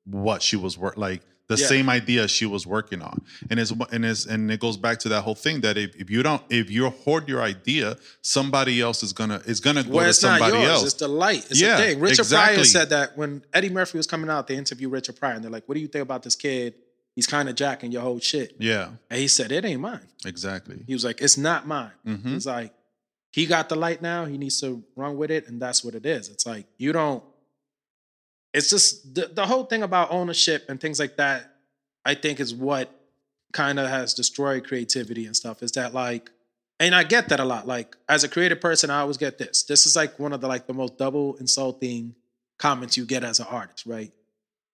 what 0.05 0.39
she 0.49 0.57
was 0.65 0.75
work 0.85 0.97
like 1.09 1.23
the 1.47 1.57
Yeah. 1.57 1.67
same 1.75 1.89
idea 1.91 2.27
she 2.39 2.47
was 2.55 2.63
working 2.77 3.03
on 3.11 3.17
and 3.51 3.57
it's 3.63 3.71
and 3.95 4.03
it's 4.11 4.25
and 4.33 4.51
it 4.51 4.61
goes 4.67 4.79
back 4.87 4.97
to 5.01 5.09
that 5.11 5.23
whole 5.27 5.35
thing 5.47 5.57
that 5.61 5.77
if, 5.85 5.91
if 6.03 6.09
you 6.15 6.23
don't 6.23 6.43
if 6.49 6.71
you 6.71 6.89
hoard 7.05 7.29
your 7.33 7.43
idea 7.55 7.97
somebody 8.23 8.75
else 8.87 9.03
is 9.03 9.13
gonna 9.13 9.41
is 9.53 9.61
gonna 9.61 9.83
go 9.85 9.97
Well, 9.99 10.07
to 10.07 10.15
somebody 10.15 10.57
yours. 10.57 10.69
else 10.71 10.85
It's 10.85 10.95
the 10.95 11.09
light. 11.09 11.45
It's 11.51 11.61
Yeah, 11.61 11.75
a 11.75 11.79
thing. 11.83 12.01
Richard 12.01 12.21
exactly. 12.21 12.55
Pryor 12.57 12.65
said 12.65 12.89
that 12.97 13.09
when 13.19 13.31
Eddie 13.53 13.69
Murphy 13.79 13.99
was 13.99 14.07
coming 14.07 14.31
out, 14.31 14.43
they 14.49 14.57
interviewed 14.57 14.91
Richard 14.91 15.17
Pryor, 15.21 15.35
and 15.35 15.45
they're 15.45 15.51
like, 15.59 15.65
"What 15.69 15.75
do 15.75 15.81
you 15.83 15.89
think 15.89 16.03
about 16.03 16.23
this 16.23 16.35
kid? 16.35 16.75
He's 17.15 17.27
kind 17.27 17.49
of 17.49 17.55
jacking 17.55 17.93
your 17.93 18.03
whole 18.03 18.19
shit." 18.21 18.57
yeah 18.59 18.91
And 19.11 19.21
he 19.21 19.29
said, 19.29 19.53
"It 19.53 19.65
ain't 19.65 19.81
mine." 19.81 20.09
exactly 20.25 20.83
He 20.87 20.95
was 20.95 21.05
like, 21.05 21.21
"It's 21.21 21.37
not 21.39 21.67
mine." 21.67 21.93
Mhm. 22.07 22.37
It's 22.37 22.47
like 22.47 22.73
he 23.31 23.47
got 23.47 23.69
the 23.69 23.77
light 23.77 24.01
now. 24.01 24.27
He 24.27 24.39
needs 24.39 24.61
to 24.61 24.85
run 24.95 25.17
with 25.17 25.31
it, 25.31 25.49
and 25.49 25.61
that's 25.61 25.83
what 25.85 25.95
it 25.95 26.07
is. 26.07 26.29
It's 26.29 26.47
like 26.47 26.67
you 26.79 26.93
don't. 26.93 27.23
It's 28.53 28.71
just 28.71 29.15
the, 29.15 29.27
the 29.27 29.47
whole 29.47 29.65
thing 29.65 29.83
about 29.83 30.11
ownership 30.13 30.67
and 30.69 30.81
things 30.81 30.99
like 31.01 31.17
that. 31.17 31.51
I 32.05 32.15
think 32.15 32.39
is 32.39 32.55
what 32.55 32.91
kind 33.53 33.79
of 33.81 33.89
has 33.89 34.15
destroyed 34.15 34.65
creativity 34.67 35.27
and 35.27 35.35
stuff. 35.35 35.63
Is 35.63 35.73
that 35.73 35.95
like, 35.95 36.31
and 36.79 36.95
I 36.95 37.03
get 37.03 37.31
that 37.31 37.41
a 37.41 37.45
lot. 37.45 37.67
Like 37.67 37.97
as 38.09 38.25
a 38.25 38.29
creative 38.29 38.61
person, 38.61 38.91
I 38.91 39.01
always 39.01 39.17
get 39.17 39.39
this. 39.39 39.63
This 39.63 39.87
is 39.87 39.97
like 39.97 40.19
one 40.19 40.33
of 40.33 40.41
the 40.41 40.47
like 40.49 40.67
the 40.67 40.75
most 40.75 40.99
double 40.99 41.37
insulting 41.37 42.15
comments 42.59 42.97
you 42.97 43.05
get 43.07 43.25
as 43.25 43.41
an 43.41 43.47
artist, 43.49 43.87
right? 43.87 44.13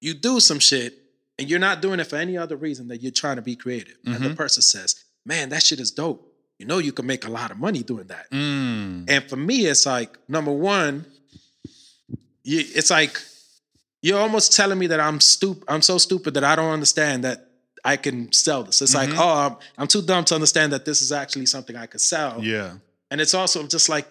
You 0.01 0.15
do 0.15 0.41
some 0.41 0.59
shit 0.59 0.99
and 1.41 1.51
you're 1.51 1.59
not 1.59 1.83
doing 1.83 1.99
it 1.99 2.07
for 2.07 2.17
any 2.17 2.37
other 2.37 2.55
reason 2.57 2.87
that 2.89 2.99
you're 3.03 3.11
trying 3.11 3.37
to 3.37 3.43
be 3.43 3.57
creative. 3.57 3.97
And 4.07 4.23
the 4.23 4.35
person 4.37 4.63
says, 4.63 4.95
Man, 5.27 5.49
that 5.49 5.63
shit 5.65 5.81
is 5.81 5.91
dope. 5.91 6.27
You 6.59 6.67
know 6.67 6.79
you 6.79 6.93
can 6.93 7.07
make 7.07 7.27
a 7.27 7.31
lot 7.31 7.51
of 7.51 7.59
money 7.59 7.83
doing 7.83 8.07
that. 8.09 8.31
Mm. 8.31 9.11
And 9.11 9.25
for 9.31 9.37
me, 9.37 9.67
it's 9.67 9.87
like 9.87 10.17
number 10.29 10.53
one, 10.53 11.05
you, 12.45 12.61
it's 12.79 12.91
like 12.91 13.21
you're 14.03 14.19
almost 14.21 14.55
telling 14.55 14.79
me 14.79 14.87
that 14.89 15.01
I'm 15.01 15.21
stupid. 15.21 15.65
I'm 15.69 15.83
so 15.83 15.99
stupid 15.99 16.35
that 16.35 16.45
I 16.45 16.55
don't 16.57 16.71
understand 16.73 17.25
that 17.25 17.47
I 17.85 17.97
can 17.97 18.31
sell 18.33 18.63
this. 18.63 18.83
It's 18.83 18.95
like, 18.95 19.11
oh, 19.15 19.35
I'm, 19.47 19.57
I'm 19.79 19.87
too 19.89 20.03
dumb 20.03 20.25
to 20.27 20.35
understand 20.35 20.73
that 20.75 20.85
this 20.85 21.01
is 21.03 21.13
actually 21.13 21.47
something 21.47 21.77
I 21.77 21.87
could 21.87 22.01
sell. 22.03 22.43
yeah 22.45 22.75
And 23.11 23.21
it's 23.21 23.35
also 23.35 23.67
just 23.67 23.89
like 23.89 24.07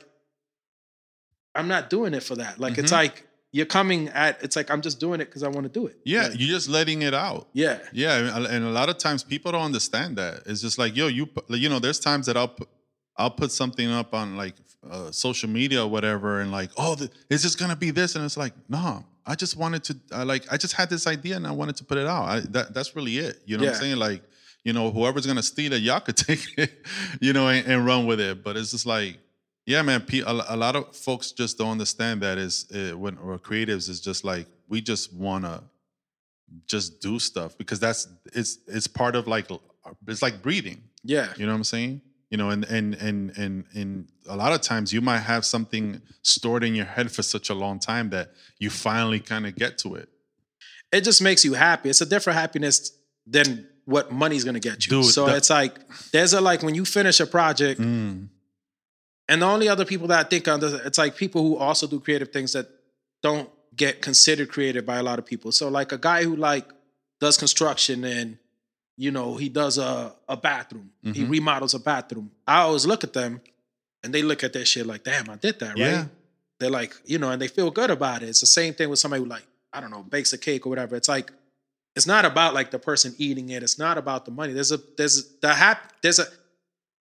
I'm 1.55 1.67
not 1.67 1.89
doing 1.89 2.13
it 2.13 2.23
for 2.23 2.35
that. 2.35 2.59
Like 2.59 2.77
it's 2.77 2.91
Mhm. 2.91 2.95
like 2.95 3.27
you're 3.51 3.65
coming 3.65 4.09
at. 4.09 4.41
It's 4.43 4.55
like 4.55 4.69
I'm 4.69 4.81
just 4.81 4.99
doing 4.99 5.21
it 5.21 5.25
because 5.25 5.43
I 5.43 5.47
want 5.47 5.63
to 5.63 5.69
do 5.79 5.87
it. 5.87 5.97
yeah 6.03 6.27
Like, 6.27 6.39
you're 6.39 6.49
just 6.49 6.69
letting 6.69 7.01
it 7.01 7.13
out 7.13 7.47
yeah. 7.53 7.79
Yeah, 7.91 8.37
and 8.37 8.65
a 8.65 8.69
lot 8.69 8.89
of 8.89 8.97
times 8.97 9.23
people 9.23 9.51
don't 9.51 9.63
understand 9.63 10.17
that. 10.17 10.43
It's 10.45 10.61
just 10.61 10.77
like, 10.77 10.95
yo, 10.95 11.07
you, 11.07 11.27
you 11.49 11.69
know, 11.69 11.79
there's 11.79 11.99
times 11.99 12.25
that 12.27 12.37
I'll 12.37 12.47
put, 12.49 12.69
I'll 13.17 13.31
put 13.31 13.51
something 13.51 13.91
up 13.91 14.13
on 14.13 14.37
like 14.37 14.55
uh, 14.89 15.11
social 15.11 15.49
media 15.49 15.83
or 15.83 15.87
whatever, 15.87 16.39
and 16.41 16.51
like, 16.51 16.71
oh, 16.77 16.95
th- 16.95 17.11
is 17.29 17.43
this 17.43 17.55
gonna 17.55 17.75
be 17.75 17.91
this? 17.91 18.15
And 18.15 18.23
it's 18.23 18.37
like, 18.37 18.53
no, 18.69 19.03
I 19.25 19.35
just 19.35 19.57
wanted 19.57 19.83
to, 19.85 19.97
I 20.11 20.23
like, 20.23 20.51
I 20.51 20.57
just 20.57 20.73
had 20.73 20.89
this 20.89 21.05
idea 21.05 21.35
and 21.35 21.45
I 21.45 21.51
wanted 21.51 21.75
to 21.77 21.83
put 21.83 21.97
it 21.97 22.07
out. 22.07 22.23
I, 22.23 22.39
that 22.51 22.73
that's 22.73 22.95
really 22.95 23.17
it. 23.17 23.41
You 23.45 23.57
know 23.57 23.65
what 23.65 23.75
I'm 23.75 23.81
saying? 23.81 23.97
Like, 23.97 24.23
you 24.63 24.73
know, 24.73 24.91
whoever's 24.91 25.25
gonna 25.25 25.43
steal 25.43 25.73
it, 25.73 25.81
y'all 25.81 25.99
could 25.99 26.17
take 26.27 26.39
it, 26.57 26.85
you 27.19 27.33
know, 27.33 27.47
and, 27.49 27.65
and 27.67 27.85
run 27.85 28.05
with 28.05 28.19
it. 28.19 28.43
But 28.43 28.57
it's 28.57 28.71
just 28.71 28.85
like, 28.85 29.17
yeah, 29.65 29.81
man. 29.81 30.03
A, 30.25 30.55
lot 30.57 30.75
of 30.75 30.95
folks 30.95 31.31
just 31.31 31.57
don't 31.57 31.71
understand 31.71 32.21
that 32.21 32.37
is 32.37 32.65
uh, 32.73 32.97
when 32.97 33.17
or 33.17 33.37
creatives 33.37 33.87
is 33.89 33.99
just 33.99 34.23
like 34.23 34.47
we 34.67 34.81
just 34.81 35.13
wanna 35.13 35.63
just 36.65 36.99
do 37.01 37.19
stuff 37.19 37.57
because 37.57 37.79
that's 37.79 38.07
it's 38.33 38.57
it's 38.67 38.87
part 38.87 39.15
of 39.15 39.27
like 39.27 39.47
it's 40.07 40.21
like 40.23 40.41
breathing 40.41 40.81
Yeah. 41.03 41.31
you 41.37 41.45
know 41.45 41.51
what 41.51 41.57
i'm 41.57 41.63
saying 41.63 42.01
you 42.31 42.37
know 42.37 42.49
and 42.49 42.65
and 42.65 42.95
and 42.95 43.37
and 43.37 43.65
and 43.75 44.07
a 44.27 44.35
lot 44.35 44.51
of 44.53 44.61
times 44.61 44.91
you 44.91 44.99
might 45.01 45.19
have 45.19 45.45
something 45.45 46.01
stored 46.23 46.63
in 46.63 46.73
your 46.73 46.85
head 46.85 47.11
for 47.11 47.21
such 47.21 47.49
a 47.51 47.53
long 47.53 47.77
time 47.79 48.09
that 48.11 48.31
you 48.57 48.71
finally 48.71 49.19
kind 49.19 49.45
of 49.45 49.55
get 49.55 49.77
to 49.79 49.93
it 49.95 50.09
it 50.91 51.03
just 51.03 51.21
makes 51.21 51.45
you 51.45 51.53
happy. 51.53 51.87
It's 51.91 52.01
a 52.01 52.05
different 52.07 52.39
happiness 52.39 52.91
than 53.27 53.67
what 53.85 54.11
money's 54.11 54.43
gonna 54.43 54.59
get 54.59 54.87
you. 54.87 54.89
Dude, 55.03 55.05
so 55.05 55.27
it's 55.27 55.51
like 55.51 55.75
there's 56.11 56.33
a 56.33 56.41
like 56.41 56.63
when 56.63 56.73
you 56.73 56.83
finish 56.83 57.19
a 57.19 57.27
project, 57.27 57.79
Mm. 57.79 58.29
And 59.29 59.41
the 59.41 59.45
only 59.45 59.69
other 59.69 59.85
people 59.85 60.07
that 60.07 60.25
I 60.25 60.27
think 60.27 60.47
of, 60.47 60.61
it's 60.63 60.97
like 60.97 61.15
people 61.15 61.41
who 61.43 61.55
also 61.57 61.87
do 61.87 61.99
creative 62.01 62.29
things 62.33 62.51
that 62.53 62.67
don't 63.23 63.49
get 63.75 64.01
considered 64.01 64.49
creative 64.49 64.85
by 64.85 64.97
a 64.97 65.03
lot 65.03 65.19
of 65.19 65.25
people. 65.25 65.51
So 65.53 65.69
like 65.69 65.91
a 65.93 65.97
guy 65.97 66.23
who 66.23 66.35
like 66.35 66.65
does 67.21 67.37
construction 67.37 68.03
and 68.03 68.37
you 68.97 69.11
know 69.11 69.37
he 69.37 69.47
does 69.47 69.77
a 69.77 70.13
a 70.27 70.35
bathroom, 70.35 70.89
he 71.03 71.23
Mhm. 71.23 71.29
remodels 71.29 71.73
a 71.73 71.79
bathroom. 71.79 72.31
I 72.45 72.57
always 72.61 72.85
look 72.85 73.03
at 73.05 73.13
them, 73.13 73.39
and 74.03 74.13
they 74.13 74.21
look 74.23 74.43
at 74.43 74.51
that 74.53 74.65
shit 74.65 74.85
like, 74.85 75.03
damn, 75.03 75.29
I 75.29 75.35
did 75.37 75.59
that, 75.59 75.69
right? 75.69 75.77
Yeah. 75.77 76.05
They're 76.59 76.69
like, 76.81 76.93
you 77.05 77.17
know, 77.19 77.29
and 77.31 77.41
they 77.41 77.47
feel 77.47 77.71
good 77.71 77.89
about 77.91 78.21
it. 78.23 78.27
It's 78.29 78.41
the 78.41 78.47
same 78.59 78.73
thing 78.73 78.89
with 78.89 78.99
somebody 78.99 79.23
who 79.23 79.29
like, 79.29 79.45
I 79.71 79.79
don't 79.79 79.91
know, 79.91 80.03
bakes 80.03 80.33
a 80.33 80.37
cake 80.37 80.65
or 80.65 80.69
whatever. 80.69 80.95
It's 80.97 81.07
like, 81.07 81.31
it's 81.95 82.05
not 82.07 82.25
about 82.25 82.53
like 82.53 82.71
the 82.71 82.79
person 82.79 83.15
eating 83.17 83.49
it. 83.49 83.63
It's 83.63 83.79
not 83.79 83.97
about 83.97 84.25
the 84.25 84.31
money. 84.31 84.51
There's 84.53 84.71
a 84.73 84.79
there's 84.97 85.15
the 85.41 85.53
hap 85.53 85.93
there's 86.01 86.19
a 86.19 86.25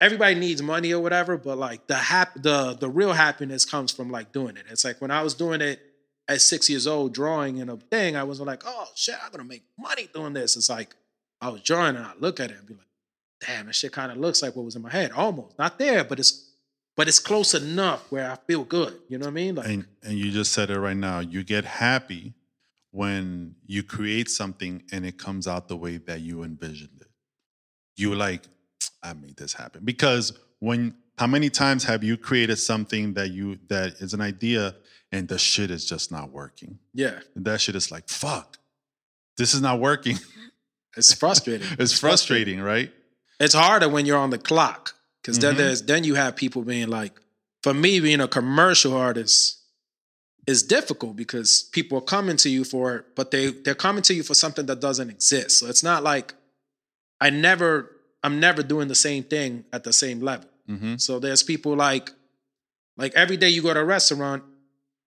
everybody 0.01 0.35
needs 0.35 0.63
money 0.63 0.93
or 0.93 1.01
whatever, 1.01 1.37
but 1.37 1.59
like 1.59 1.87
the 1.87 1.95
hap 1.95 2.35
the 2.35 2.75
the 2.75 2.89
real 2.89 3.13
happiness 3.13 3.65
comes 3.65 3.93
from 3.93 4.11
like 4.11 4.33
doing 4.33 4.57
it. 4.57 4.65
It's 4.71 4.85
like 4.85 5.01
when 5.01 5.11
I 5.11 5.23
was 5.23 5.35
doing 5.35 5.61
it 5.61 5.81
at 6.29 6.41
six 6.41 6.69
years 6.69 6.87
old, 6.87 7.15
drawing 7.15 7.59
in 7.59 7.69
a 7.69 7.77
thing, 7.77 8.17
I 8.17 8.25
wasn't 8.25 8.49
like, 8.49 8.63
oh 8.67 8.89
shit, 8.95 9.17
I'm 9.23 9.31
gonna 9.31 9.45
make 9.45 9.65
money 9.79 10.09
doing 10.13 10.33
this. 10.33 10.57
It's 10.57 10.71
like 10.71 10.95
I 11.41 11.49
was 11.49 11.63
drawing 11.63 11.97
and 11.97 12.05
I 12.05 12.13
look 12.19 12.41
at 12.41 12.51
it 12.51 12.59
and 12.59 12.67
be 12.67 12.75
like, 12.75 12.87
damn, 13.47 13.67
that 13.67 13.75
shit 13.75 13.93
kind 13.93 14.11
of 14.11 14.19
looks 14.19 14.43
like 14.43 14.57
what 14.57 14.65
was 14.65 14.77
in 14.77 14.83
my 14.83 14.91
head. 14.91 15.13
Almost. 15.13 15.59
Not 15.59 15.79
there, 15.79 16.05
but 16.05 16.19
it's 16.19 16.51
but 16.97 17.09
it's 17.09 17.19
close 17.19 17.53
enough 17.53 18.11
where 18.11 18.31
I 18.31 18.37
feel 18.47 18.65
good. 18.65 18.99
You 19.09 19.19
know 19.19 19.27
what 19.27 19.33
I 19.33 19.35
mean? 19.35 19.55
Like 19.55 19.67
and 19.69 19.87
and 20.03 20.19
you 20.19 20.31
just 20.31 20.53
said 20.53 20.71
it 20.71 20.79
right 20.79 20.97
now 20.97 21.21
you 21.21 21.43
get 21.45 21.65
happy 21.65 22.35
when 22.91 23.55
you 23.67 23.83
create 23.83 24.31
something 24.31 24.83
and 24.91 25.05
it 25.05 25.19
comes 25.19 25.47
out 25.47 25.69
the 25.69 25.77
way 25.77 25.99
that 25.99 26.21
you 26.21 26.43
envisioned 26.43 26.99
it 27.01 27.11
you 27.97 28.15
like 28.15 28.43
i 29.03 29.13
made 29.13 29.37
this 29.37 29.53
happen 29.53 29.81
because 29.85 30.33
when 30.61 30.95
how 31.19 31.27
many 31.27 31.49
times 31.51 31.85
have 31.85 32.03
you 32.05 32.17
created 32.17 32.57
something 32.57 33.15
that 33.15 33.31
you 33.31 33.59
that 33.69 33.95
is 34.01 34.13
an 34.15 34.21
idea 34.21 34.75
and 35.13 35.29
the 35.29 35.39
shit 35.39 35.71
is 35.71 35.85
just 35.85 36.11
not 36.13 36.31
working 36.31 36.79
yeah, 36.95 37.19
and 37.35 37.45
that 37.45 37.61
shit 37.61 37.75
is 37.75 37.91
like 37.91 38.09
fuck 38.09 38.59
this 39.39 39.55
is 39.55 39.61
not 39.61 39.81
working 39.81 40.19
it's 40.97 41.13
frustrating. 41.13 41.67
it's 41.79 41.99
frustrating 41.99 42.61
right 42.61 42.91
It's 43.39 43.55
harder 43.55 43.89
when 43.89 44.07
you're 44.07 44.19
on 44.19 44.31
the 44.31 44.39
clock 44.39 44.95
because 45.23 45.39
then 45.39 45.55
Mhm. 45.55 45.59
there's 45.59 45.83
then 45.83 46.05
you 46.05 46.15
have 46.15 46.37
people 46.37 46.63
being 46.63 46.89
like, 46.89 47.21
for 47.63 47.75
me 47.75 48.01
being 48.01 48.21
a 48.21 48.29
commercial 48.29 48.95
artist 48.95 49.59
is 50.47 50.63
difficult 50.63 51.17
because 51.17 51.65
people 51.73 51.99
are 51.99 52.03
coming 52.17 52.37
to 52.39 52.49
you 52.49 52.65
for 52.65 52.95
it, 52.97 53.05
but 53.17 53.31
they 53.33 53.51
they're 53.51 53.75
coming 53.75 54.03
to 54.05 54.15
you 54.15 54.23
for 54.23 54.35
something 54.35 54.67
that 54.67 54.81
doesn't 54.81 55.11
exist. 55.11 55.59
So 55.59 55.67
it's 55.67 55.83
not 55.83 56.03
like 56.05 56.35
I 57.21 57.31
never 57.31 57.91
I'm 58.27 58.41
never 58.41 58.65
doing 58.65 58.89
the 58.89 58.97
same 58.97 59.23
thing 59.23 59.65
at 59.73 59.85
the 59.85 59.93
same 59.93 60.21
level. 60.21 60.49
mm-hmm. 60.69 60.97
So 60.97 61.21
there's 61.21 61.45
people 61.45 61.77
like 61.77 62.11
like 62.97 63.15
every 63.15 63.37
day 63.37 63.51
you 63.51 63.63
go 63.63 63.73
to 63.73 63.79
a 63.79 63.85
restaurant, 63.85 64.43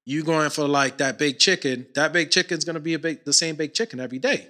you 0.05 0.23
going 0.23 0.49
for 0.51 0.65
like 0.69 0.99
that 0.99 1.19
big 1.19 1.37
chicken. 1.37 1.87
That 1.95 2.13
big 2.13 2.31
chicken's 2.31 2.63
gonna 2.63 2.79
be 2.79 2.93
a 2.93 2.99
big 2.99 3.25
the 3.25 3.33
same 3.33 3.57
big 3.57 3.73
chicken 3.73 3.99
every 3.99 4.19
day. 4.19 4.47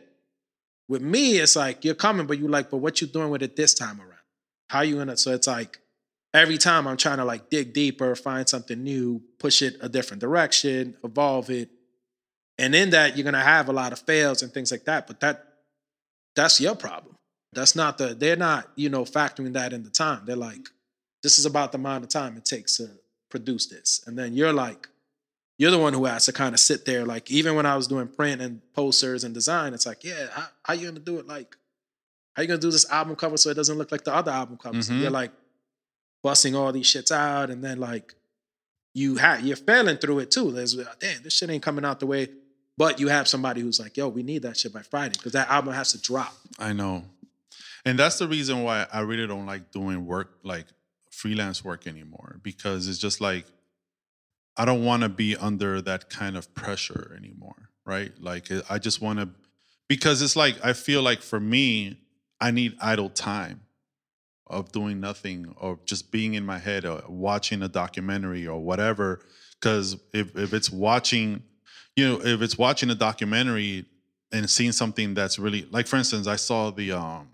With 0.87 1.01
me, 1.01 1.37
it's 1.37 1.55
like 1.55 1.83
you're 1.83 1.95
coming, 1.95 2.27
but 2.27 2.37
you 2.37 2.47
like, 2.47 2.69
but 2.69 2.77
what 2.77 3.01
you 3.01 3.07
doing 3.07 3.31
with 3.31 3.41
it 3.41 3.55
this 3.55 3.73
time 3.73 3.99
around? 3.99 4.27
How 4.67 4.81
you 4.81 4.97
gonna? 4.97 5.17
So 5.17 5.31
it's 5.31 5.47
like 5.47 5.79
every 6.31 6.59
time 6.59 6.87
I'm 6.87 6.97
trying 6.97 7.17
to 7.17 7.25
like 7.25 7.49
dig 7.49 7.73
deeper, 7.73 8.15
find 8.15 8.47
something 8.47 8.83
new, 8.83 9.23
push 9.39 9.63
it 9.63 9.77
a 9.81 9.89
different 9.89 10.21
direction, 10.21 10.95
evolve 11.03 11.49
it, 11.49 11.69
and 12.59 12.75
in 12.75 12.91
that 12.91 13.17
you're 13.17 13.25
gonna 13.25 13.41
have 13.41 13.67
a 13.67 13.73
lot 13.73 13.93
of 13.93 13.99
fails 13.99 14.43
and 14.43 14.53
things 14.53 14.71
like 14.71 14.85
that. 14.85 15.07
But 15.07 15.21
that 15.21 15.43
that's 16.35 16.61
your 16.61 16.75
problem. 16.75 17.15
That's 17.53 17.75
not 17.75 17.97
the. 17.97 18.13
They're 18.13 18.35
not 18.35 18.69
you 18.75 18.89
know 18.89 19.03
factoring 19.03 19.53
that 19.53 19.73
in 19.73 19.83
the 19.83 19.89
time. 19.89 20.21
They're 20.25 20.35
like, 20.35 20.69
this 21.23 21.39
is 21.39 21.45
about 21.45 21.71
the 21.71 21.77
amount 21.77 22.03
of 22.03 22.09
time 22.09 22.37
it 22.37 22.45
takes 22.45 22.77
to 22.77 22.89
produce 23.29 23.67
this, 23.67 24.01
and 24.07 24.17
then 24.17 24.33
you're 24.33 24.53
like, 24.53 24.87
you're 25.57 25.71
the 25.71 25.79
one 25.79 25.93
who 25.93 26.05
has 26.05 26.25
to 26.25 26.33
kind 26.33 26.53
of 26.53 26.59
sit 26.59 26.85
there. 26.85 27.05
Like 27.05 27.29
even 27.31 27.55
when 27.55 27.65
I 27.65 27.75
was 27.75 27.87
doing 27.87 28.07
print 28.07 28.41
and 28.41 28.61
posters 28.73 29.23
and 29.23 29.33
design, 29.33 29.73
it's 29.73 29.85
like, 29.85 30.03
yeah, 30.03 30.27
how, 30.31 30.47
how 30.63 30.73
you 30.75 30.87
gonna 30.87 30.99
do 30.99 31.17
it? 31.17 31.27
Like, 31.27 31.55
how 32.33 32.41
you 32.43 32.47
gonna 32.47 32.59
do 32.61 32.71
this 32.71 32.89
album 32.91 33.15
cover 33.15 33.37
so 33.37 33.49
it 33.49 33.55
doesn't 33.55 33.77
look 33.77 33.91
like 33.91 34.03
the 34.03 34.13
other 34.13 34.31
album 34.31 34.57
covers? 34.57 34.89
And 34.89 34.99
Mhm. 34.99 35.01
you're 35.01 35.11
like 35.11 35.31
busting 36.23 36.55
all 36.55 36.71
these 36.71 36.85
shits 36.85 37.11
out, 37.11 37.49
and 37.49 37.63
then 37.63 37.79
like 37.79 38.13
you 38.93 39.15
have 39.17 39.41
you're 39.41 39.55
failing 39.57 39.97
through 39.97 40.19
it 40.19 40.29
too. 40.31 40.51
There's 40.51 40.75
damn, 40.99 41.23
this 41.23 41.33
shit 41.33 41.49
ain't 41.49 41.63
coming 41.63 41.83
out 41.85 41.99
the 41.99 42.05
way. 42.05 42.27
But 42.77 42.97
you 42.97 43.09
have 43.09 43.27
somebody 43.27 43.59
who's 43.59 43.77
like, 43.77 43.97
yo, 43.97 44.07
we 44.07 44.23
need 44.23 44.43
that 44.43 44.55
shit 44.55 44.71
by 44.71 44.83
Friday 44.83 45.15
because 45.17 45.33
that 45.33 45.49
album 45.49 45.73
has 45.73 45.91
to 45.91 45.97
drop. 46.01 46.33
I 46.57 46.71
know. 46.71 47.03
And 47.85 47.97
that's 47.97 48.19
the 48.19 48.27
reason 48.27 48.63
why 48.63 48.87
I 48.91 49.01
really 49.01 49.27
don't 49.27 49.45
like 49.45 49.71
doing 49.71 50.05
work 50.05 50.39
like 50.43 50.65
freelance 51.11 51.63
work 51.63 51.87
anymore 51.87 52.39
because 52.43 52.87
it's 52.87 52.99
just 52.99 53.19
like 53.21 53.45
I 54.57 54.65
don't 54.65 54.83
want 54.83 55.03
to 55.03 55.09
be 55.09 55.37
under 55.37 55.81
that 55.81 56.09
kind 56.09 56.35
of 56.35 56.53
pressure 56.53 57.15
anymore, 57.17 57.69
right? 57.85 58.11
Like 58.19 58.47
I 58.69 58.77
just 58.77 59.01
want 59.01 59.19
to 59.19 59.29
because 59.87 60.21
it's 60.21 60.35
like 60.35 60.63
I 60.63 60.73
feel 60.73 61.01
like 61.01 61.21
for 61.21 61.39
me 61.39 62.01
I 62.41 62.51
need 62.51 62.75
idle 62.81 63.09
time 63.09 63.61
of 64.47 64.71
doing 64.71 64.99
nothing 64.99 65.53
or 65.57 65.79
just 65.85 66.11
being 66.11 66.33
in 66.33 66.45
my 66.45 66.57
head 66.57 66.85
or 66.85 67.03
watching 67.07 67.61
a 67.61 67.67
documentary 67.67 68.47
or 68.47 68.59
whatever 68.59 69.21
because 69.59 69.95
if 70.13 70.35
if 70.35 70.53
it's 70.53 70.71
watching 70.71 71.43
you 71.95 72.07
know 72.07 72.21
if 72.21 72.41
it's 72.41 72.57
watching 72.57 72.89
a 72.89 72.95
documentary 72.95 73.85
and 74.31 74.49
seeing 74.49 74.71
something 74.71 75.13
that's 75.13 75.37
really 75.37 75.67
like 75.71 75.87
for 75.87 75.97
instance 75.97 76.27
I 76.27 76.35
saw 76.35 76.71
the 76.71 76.93
um 76.93 77.29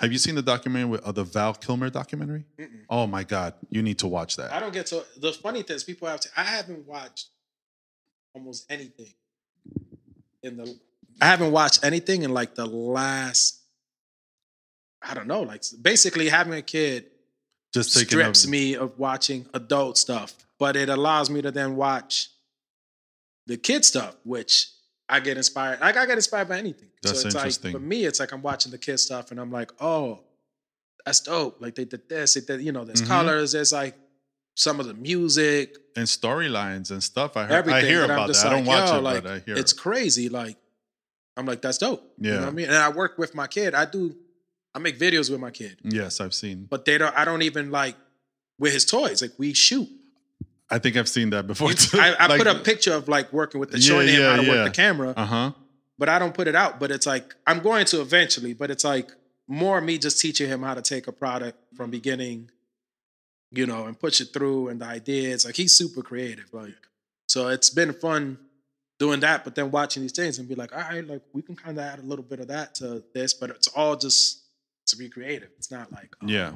have 0.00 0.12
you 0.12 0.18
seen 0.18 0.34
the 0.34 0.42
documentary 0.42 0.88
with 0.88 1.02
uh, 1.02 1.12
the 1.12 1.24
Val 1.24 1.52
Kilmer 1.52 1.90
documentary? 1.90 2.44
Mm-mm. 2.58 2.84
Oh 2.88 3.06
my 3.06 3.22
God, 3.22 3.52
you 3.68 3.82
need 3.82 3.98
to 3.98 4.08
watch 4.08 4.36
that. 4.36 4.50
I 4.50 4.58
don't 4.58 4.72
get 4.72 4.86
to 4.86 5.04
the 5.18 5.32
funny 5.32 5.62
thing 5.62 5.76
is 5.76 5.84
people 5.84 6.08
have 6.08 6.20
to 6.20 6.30
I 6.36 6.44
haven't 6.44 6.86
watched 6.86 7.28
almost 8.34 8.64
anything 8.70 9.12
in 10.42 10.56
the 10.56 10.74
I 11.20 11.26
haven't 11.26 11.52
watched 11.52 11.84
anything 11.84 12.22
in 12.22 12.32
like 12.32 12.54
the 12.54 12.64
last 12.64 13.60
I 15.02 15.14
don't 15.14 15.26
know, 15.26 15.42
like 15.42 15.64
basically 15.80 16.28
having 16.30 16.54
a 16.54 16.62
kid 16.62 17.06
Just 17.74 17.94
strips 17.94 18.46
me 18.46 18.76
of 18.76 18.98
watching 18.98 19.46
adult 19.52 19.98
stuff, 19.98 20.34
but 20.58 20.76
it 20.76 20.88
allows 20.88 21.28
me 21.28 21.42
to 21.42 21.50
then 21.50 21.76
watch 21.76 22.30
the 23.46 23.58
kid 23.58 23.84
stuff, 23.84 24.16
which 24.24 24.70
I 25.10 25.20
get 25.20 25.36
inspired. 25.36 25.80
Like 25.80 25.96
I 25.96 26.06
get 26.06 26.16
inspired 26.16 26.48
by 26.48 26.58
anything. 26.58 26.88
That's 27.02 27.20
so 27.22 27.26
it's 27.26 27.34
interesting. 27.34 27.72
like 27.72 27.80
for 27.82 27.86
me, 27.86 28.04
it's 28.04 28.20
like 28.20 28.32
I'm 28.32 28.42
watching 28.42 28.70
the 28.72 28.78
kid 28.78 28.98
stuff 28.98 29.30
and 29.30 29.40
I'm 29.40 29.50
like, 29.50 29.72
oh, 29.80 30.20
that's 31.04 31.20
dope. 31.20 31.60
Like 31.60 31.74
they 31.74 31.84
did 31.84 32.08
this, 32.08 32.34
they 32.34 32.40
did, 32.40 32.62
you 32.62 32.72
know, 32.72 32.84
there's 32.84 33.02
Mhm. 33.02 33.06
colors, 33.08 33.52
there's 33.52 33.72
like 33.72 33.96
some 34.54 34.78
of 34.80 34.86
the 34.86 34.94
music, 34.94 35.76
and 35.96 36.06
storylines 36.06 36.90
and 36.90 37.02
stuff. 37.02 37.36
I 37.36 37.42
heard. 37.44 37.52
everything. 37.52 37.84
I 37.84 37.88
hear 37.88 38.02
and 38.02 38.12
about 38.12 38.28
that. 38.28 38.46
I 38.46 38.50
don't 38.50 38.64
watch 38.66 38.92
it, 38.94 39.00
like, 39.00 39.22
but 39.24 39.32
I 39.32 39.38
hear. 39.40 39.56
It's 39.56 39.72
crazy. 39.72 40.28
Like, 40.28 40.56
I'm 41.36 41.46
like, 41.46 41.62
that's 41.62 41.78
dope. 41.78 42.02
You 42.18 42.30
know 42.30 42.34
Yeah. 42.36 42.40
what 42.42 42.48
I 42.48 42.52
mean? 42.52 42.66
And 42.66 42.76
I 42.76 42.90
work 42.90 43.16
with 43.18 43.34
my 43.34 43.46
kid. 43.46 43.74
I 43.74 43.86
do, 43.86 44.14
I 44.74 44.78
make 44.78 44.98
videos 44.98 45.30
with 45.30 45.40
my 45.40 45.50
kid, 45.50 45.78
yes, 45.82 46.20
I've 46.20 46.34
seen. 46.34 46.66
but 46.68 46.84
they 46.84 46.98
don't, 46.98 47.16
I 47.16 47.24
don't 47.24 47.42
even 47.42 47.70
like 47.70 47.96
with 48.58 48.72
his 48.72 48.84
toys. 48.84 49.22
Like 49.22 49.32
we 49.38 49.54
shoot. 49.54 49.88
I 50.70 50.78
think 50.78 50.96
I've 50.96 51.08
seen 51.08 51.30
that 51.30 51.46
before 51.46 51.72
too. 51.72 51.98
I, 51.98 52.14
I 52.18 52.26
Like- 52.26 52.38
put 52.38 52.46
a 52.46 52.54
picture 52.60 52.92
of 52.94 53.08
like 53.08 53.32
working 53.32 53.60
with 53.60 53.70
the 53.72 53.78
Yeah, 53.78 53.86
showing 53.88 54.08
him 54.08 54.20
yeah, 54.20 54.30
how 54.30 54.36
to 54.36 54.42
yeah. 54.46 54.48
work 54.50 54.64
the 54.72 54.76
camera, 54.82 55.14
Uh 55.16 55.26
huh. 55.26 55.52
but 55.98 56.08
I 56.08 56.18
don't 56.18 56.32
put 56.34 56.46
it 56.48 56.54
out. 56.54 56.78
But 56.80 56.90
it's 56.90 57.06
like 57.06 57.34
I'm 57.46 57.60
going 57.60 57.86
to 57.86 58.00
eventually. 58.00 58.54
But 58.54 58.70
it's 58.70 58.84
like 58.84 59.10
more 59.48 59.80
me 59.80 59.98
just 59.98 60.20
teaching 60.20 60.48
him 60.48 60.62
how 60.62 60.74
to 60.74 60.82
take 60.82 61.08
a 61.08 61.12
product 61.12 61.58
from 61.76 61.90
beginning, 61.90 62.50
you 63.50 63.66
know, 63.66 63.86
and 63.86 63.98
push 63.98 64.20
it 64.20 64.32
through 64.32 64.68
and 64.68 64.80
the 64.80 64.86
ideas. 64.86 65.44
Like 65.44 65.56
he's 65.56 65.74
super 65.74 66.02
creative. 66.02 66.52
Like 66.52 66.74
so, 67.26 67.48
it's 67.48 67.70
been 67.70 67.92
fun 67.92 68.38
doing 69.00 69.20
that. 69.20 69.42
But 69.44 69.56
then 69.56 69.70
watching 69.72 70.02
these 70.02 70.12
things 70.12 70.38
and 70.38 70.48
be 70.48 70.54
like, 70.54 70.72
all 70.72 70.80
right, 70.82 71.04
like 71.06 71.22
we 71.32 71.42
can 71.42 71.56
kind 71.56 71.76
of 71.78 71.84
add 71.84 71.98
a 71.98 72.02
little 72.02 72.24
bit 72.24 72.38
of 72.40 72.48
that 72.48 72.76
to 72.76 73.02
this, 73.14 73.34
but 73.34 73.50
it's 73.50 73.66
all 73.68 73.96
just 73.96 74.42
to 74.86 74.96
be 74.96 75.08
creative. 75.08 75.48
It's 75.58 75.70
not 75.70 75.90
like 75.92 76.10
oh, 76.22 76.26
Yeah. 76.28 76.52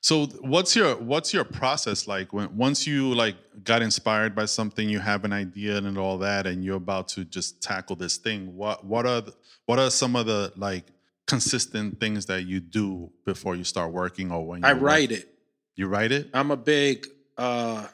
So 0.00 0.26
what's 0.40 0.74
your 0.76 0.96
what's 0.96 1.32
your 1.32 1.44
process 1.44 2.06
like 2.06 2.32
when 2.32 2.56
once 2.56 2.86
you 2.86 3.14
like 3.14 3.36
got 3.64 3.82
inspired 3.82 4.34
by 4.34 4.46
something, 4.46 4.88
you 4.88 4.98
have 4.98 5.24
an 5.24 5.32
idea 5.32 5.76
and 5.76 5.98
all 5.98 6.18
that, 6.18 6.46
and 6.46 6.64
you're 6.64 6.76
about 6.76 7.08
to 7.08 7.24
just 7.24 7.62
tackle 7.62 7.96
this 7.96 8.16
thing? 8.16 8.54
What 8.54 8.84
what 8.84 9.06
are 9.06 9.20
the, 9.20 9.34
what 9.66 9.78
are 9.78 9.90
some 9.90 10.16
of 10.16 10.26
the 10.26 10.52
like 10.56 10.84
consistent 11.26 12.00
things 12.00 12.26
that 12.26 12.46
you 12.46 12.60
do 12.60 13.10
before 13.24 13.54
you 13.54 13.64
start 13.64 13.92
working 13.92 14.30
or 14.32 14.46
when 14.46 14.62
you 14.62 14.68
I 14.68 14.72
work? 14.72 14.82
write 14.82 15.12
it. 15.12 15.28
You 15.76 15.86
write 15.86 16.12
it? 16.12 16.30
I'm 16.32 16.50
a 16.50 16.56
big 16.56 17.06
uh 17.36 17.86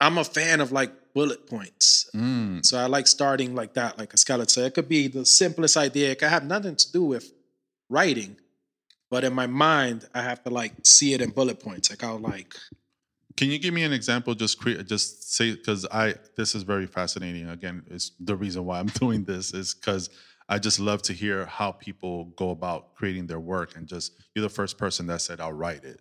I'm 0.00 0.18
a 0.18 0.24
fan 0.24 0.60
of 0.60 0.72
like 0.72 0.92
bullet 1.14 1.46
points. 1.46 2.10
Mm. 2.14 2.64
So 2.64 2.78
I 2.78 2.86
like 2.86 3.06
starting 3.06 3.54
like 3.54 3.74
that, 3.74 3.98
like 3.98 4.14
a 4.14 4.16
skeleton. 4.16 4.48
So 4.48 4.60
it 4.62 4.74
could 4.74 4.88
be 4.88 5.08
the 5.08 5.26
simplest 5.26 5.76
idea. 5.76 6.10
It 6.10 6.18
could 6.18 6.28
have 6.28 6.44
nothing 6.44 6.76
to 6.76 6.92
do 6.92 7.04
with 7.04 7.32
writing, 7.88 8.36
but 9.10 9.24
in 9.24 9.32
my 9.34 9.46
mind, 9.46 10.08
I 10.14 10.22
have 10.22 10.42
to 10.44 10.50
like 10.50 10.72
see 10.84 11.14
it 11.14 11.20
in 11.20 11.30
bullet 11.30 11.60
points. 11.60 11.90
Like 11.90 12.04
I'll 12.04 12.18
like 12.18 12.54
Can 13.36 13.50
you 13.50 13.58
give 13.58 13.72
me 13.74 13.84
an 13.84 13.92
example? 13.92 14.34
Just 14.34 14.60
create, 14.60 14.86
just 14.86 15.32
say 15.34 15.52
because 15.52 15.86
I 15.90 16.14
this 16.36 16.54
is 16.54 16.62
very 16.62 16.86
fascinating. 16.86 17.48
Again, 17.48 17.84
it's 17.90 18.12
the 18.20 18.36
reason 18.36 18.64
why 18.66 18.80
I'm 18.80 18.86
doing 19.00 19.24
this 19.24 19.54
is 19.54 19.74
because 19.74 20.10
I 20.48 20.58
just 20.58 20.80
love 20.80 21.02
to 21.02 21.12
hear 21.12 21.46
how 21.46 21.72
people 21.72 22.26
go 22.36 22.50
about 22.50 22.94
creating 22.96 23.26
their 23.28 23.40
work, 23.40 23.76
and 23.76 23.86
just 23.86 24.12
you're 24.34 24.42
the 24.42 24.48
first 24.48 24.78
person 24.78 25.06
that 25.06 25.20
said 25.22 25.40
I'll 25.40 25.52
write 25.52 25.84
it. 25.84 26.00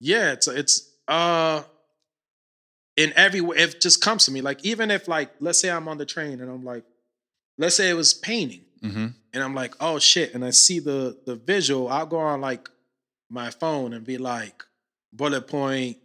yeah, 0.00 0.32
it's 0.32 0.48
it's 0.48 0.92
uh 1.08 1.62
in 2.96 3.12
every 3.16 3.40
way 3.40 3.56
it 3.56 3.80
just 3.80 4.02
comes 4.02 4.26
to 4.26 4.30
me. 4.30 4.40
Like 4.42 4.64
even 4.64 4.90
if 4.90 5.08
like 5.08 5.30
let's 5.40 5.58
say 5.60 5.70
I'm 5.70 5.88
on 5.88 5.98
the 5.98 6.06
train 6.06 6.40
and 6.40 6.50
I'm 6.50 6.64
like, 6.64 6.84
let's 7.58 7.76
say 7.76 7.88
it 7.90 7.94
was 7.94 8.14
painting. 8.14 8.65
Mm-hmm. 8.88 9.06
and 9.32 9.42
I'm 9.42 9.54
like, 9.54 9.74
oh 9.80 9.98
shit, 9.98 10.34
and 10.34 10.44
I 10.44 10.50
see 10.50 10.78
the 10.80 11.16
the 11.26 11.34
visual, 11.36 11.88
I'll 11.88 12.06
go 12.06 12.18
on 12.18 12.40
like 12.40 12.68
my 13.30 13.50
phone 13.50 13.92
and 13.92 14.04
be 14.04 14.18
like, 14.18 14.62
bullet 15.12 15.46
point, 15.48 15.96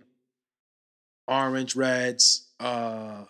orange, 1.28 1.76
reds, 1.76 2.48
uh, 2.60 3.26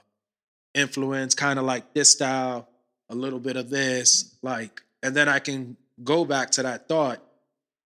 influence, 0.74 1.36
kind 1.36 1.60
of 1.60 1.66
like 1.66 1.94
this 1.94 2.12
style, 2.12 2.68
a 3.10 3.16
little 3.16 3.40
bit 3.40 3.58
of 3.58 3.70
this, 3.70 4.36
like, 4.42 4.82
and 5.04 5.16
then 5.16 5.28
I 5.28 5.40
can 5.40 5.76
go 6.04 6.24
back 6.26 6.52
to 6.52 6.64
that 6.64 6.88
thought 6.88 7.22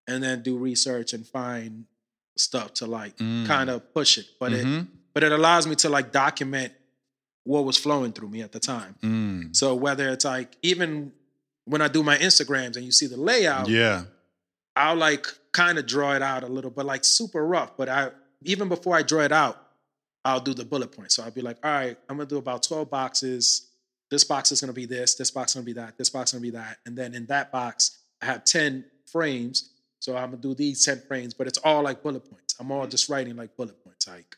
and 0.08 0.22
then 0.24 0.44
do 0.44 0.58
research 0.58 1.14
and 1.14 1.26
find 1.26 1.86
stuff 2.38 2.74
to 2.76 2.86
like 2.86 3.18
Mm. 3.18 3.48
kind 3.48 3.70
of 3.70 3.94
push 3.94 4.18
it. 4.18 4.28
But 4.40 4.54
it 4.54 4.66
Mhm. 4.66 4.88
but 5.14 5.24
it 5.24 5.32
allows 5.32 5.66
me 5.66 5.76
to 5.78 5.90
like 5.90 6.12
document 6.12 6.74
what 7.44 7.64
was 7.64 7.78
flowing 7.78 8.12
through 8.12 8.28
me 8.30 8.42
at 8.42 8.52
the 8.52 8.60
time. 8.60 8.96
Mm. 9.02 9.56
So 9.56 9.74
whether 9.74 10.10
it's 10.10 10.26
like 10.26 10.58
even 10.62 11.14
when 11.66 11.82
I 11.82 11.88
do 11.88 12.04
my 12.04 12.18
Instagrams 12.18 12.76
and 12.76 12.86
you 12.86 12.92
see 12.92 13.08
the 13.08 13.18
layout, 13.18 13.68
Yeah. 13.68 14.04
I'll 14.76 14.96
like 14.96 15.26
kind 15.52 15.78
of 15.78 15.86
draw 15.86 16.14
it 16.14 16.22
out 16.22 16.44
a 16.44 16.48
little, 16.48 16.70
but 16.70 16.86
like 16.86 17.06
super 17.06 17.46
rough. 17.46 17.78
But 17.78 17.90
I 17.90 18.12
even 18.44 18.68
before 18.68 18.96
I 18.96 19.02
draw 19.04 19.22
it 19.22 19.32
out, 19.32 19.58
I'll 20.24 20.40
do 20.40 20.54
the 20.54 20.66
bullet 20.66 20.92
points. 20.92 21.16
So 21.16 21.24
I'll 21.24 21.32
be 21.32 21.42
like, 21.42 21.58
all 21.64 21.72
right, 21.72 21.98
I'm 22.10 22.18
gonna 22.18 22.28
do 22.28 22.38
about 22.38 22.64
12 22.64 22.90
boxes. 22.90 23.68
This 24.10 24.24
box 24.24 24.52
is 24.52 24.60
gonna 24.60 24.74
be 24.74 24.86
this, 24.86 25.16
this 25.16 25.32
box 25.32 25.52
is 25.52 25.56
gonna 25.56 25.66
be 25.66 25.74
that, 25.74 25.98
this 25.98 26.10
box 26.10 26.32
is 26.32 26.34
gonna 26.34 26.42
be 26.42 26.58
that. 26.58 26.78
And 26.86 26.98
then 26.98 27.14
in 27.14 27.26
that 27.28 27.52
box, 27.52 28.00
I 28.22 28.26
have 28.26 28.44
10 28.44 28.84
frames. 29.06 29.70
So 30.00 30.16
I'm 30.18 30.32
gonna 30.32 30.42
do 30.42 30.54
these 30.54 30.84
10 30.84 31.04
frames, 31.08 31.34
but 31.34 31.48
it's 31.48 31.60
all 31.60 31.82
like 31.84 32.04
bullet 32.04 32.30
points. 32.30 32.56
I'm 32.60 32.72
all 32.72 32.86
just 32.86 33.08
writing 33.10 33.36
like 33.36 33.56
bullet 33.56 33.82
points. 33.84 34.08
Like, 34.08 34.36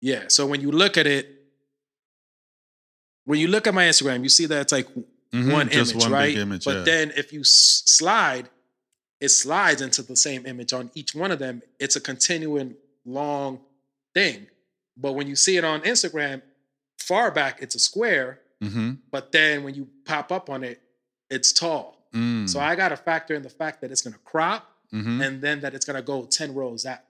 yeah. 0.00 0.24
So 0.28 0.46
when 0.46 0.60
you 0.60 0.70
look 0.72 0.96
at 0.96 1.06
it, 1.06 1.28
when 3.24 3.38
you 3.38 3.48
look 3.48 3.66
at 3.66 3.74
my 3.74 3.84
Instagram, 3.84 4.22
you 4.22 4.28
see 4.28 4.46
that 4.46 4.60
it's 4.62 4.72
like 4.72 4.86
Mhm. 5.44 5.52
one 5.52 5.68
image, 5.70 5.94
one 5.94 6.12
right? 6.12 6.36
image. 6.36 6.64
but 6.64 6.76
yeah. 6.78 6.82
then 6.84 7.12
if 7.16 7.32
you 7.32 7.40
s- 7.40 7.82
slide, 7.86 8.48
it 9.20 9.28
slides 9.30 9.80
into 9.82 10.02
the 10.02 10.16
same 10.16 10.46
image 10.46 10.72
on 10.72 10.90
each 10.94 11.14
one 11.14 11.30
of 11.30 11.38
them. 11.38 11.62
It's 11.78 11.96
a 11.96 12.00
continuing 12.00 12.76
long 13.04 13.60
thing. 14.14 14.46
But 14.96 15.12
when 15.12 15.26
you 15.26 15.36
see 15.36 15.56
it 15.56 15.64
on 15.64 15.80
Instagram, 15.82 16.42
far 16.98 17.30
back 17.30 17.60
it's 17.62 17.74
a 17.74 17.78
square, 17.78 18.40
mm-hmm. 18.62 18.92
but 19.10 19.32
then 19.32 19.62
when 19.64 19.74
you 19.74 19.88
pop 20.04 20.30
up 20.32 20.48
on 20.50 20.64
it, 20.64 20.80
it's 21.30 21.52
tall. 21.52 22.08
mm. 22.14 22.48
So 22.48 22.60
I 22.60 22.76
got 22.76 22.90
to 22.90 22.96
factor 22.96 23.34
in 23.34 23.42
the 23.42 23.50
fact 23.50 23.80
that 23.80 23.90
it's 23.90 24.00
going 24.02 24.14
to 24.14 24.20
crop 24.20 24.70
Mhm. 24.92 25.26
and 25.26 25.42
then 25.42 25.60
that 25.60 25.74
it's 25.74 25.84
going 25.84 25.96
to 25.96 26.02
go 26.02 26.24
10 26.24 26.54
rows 26.54 26.86
out. 26.86 27.00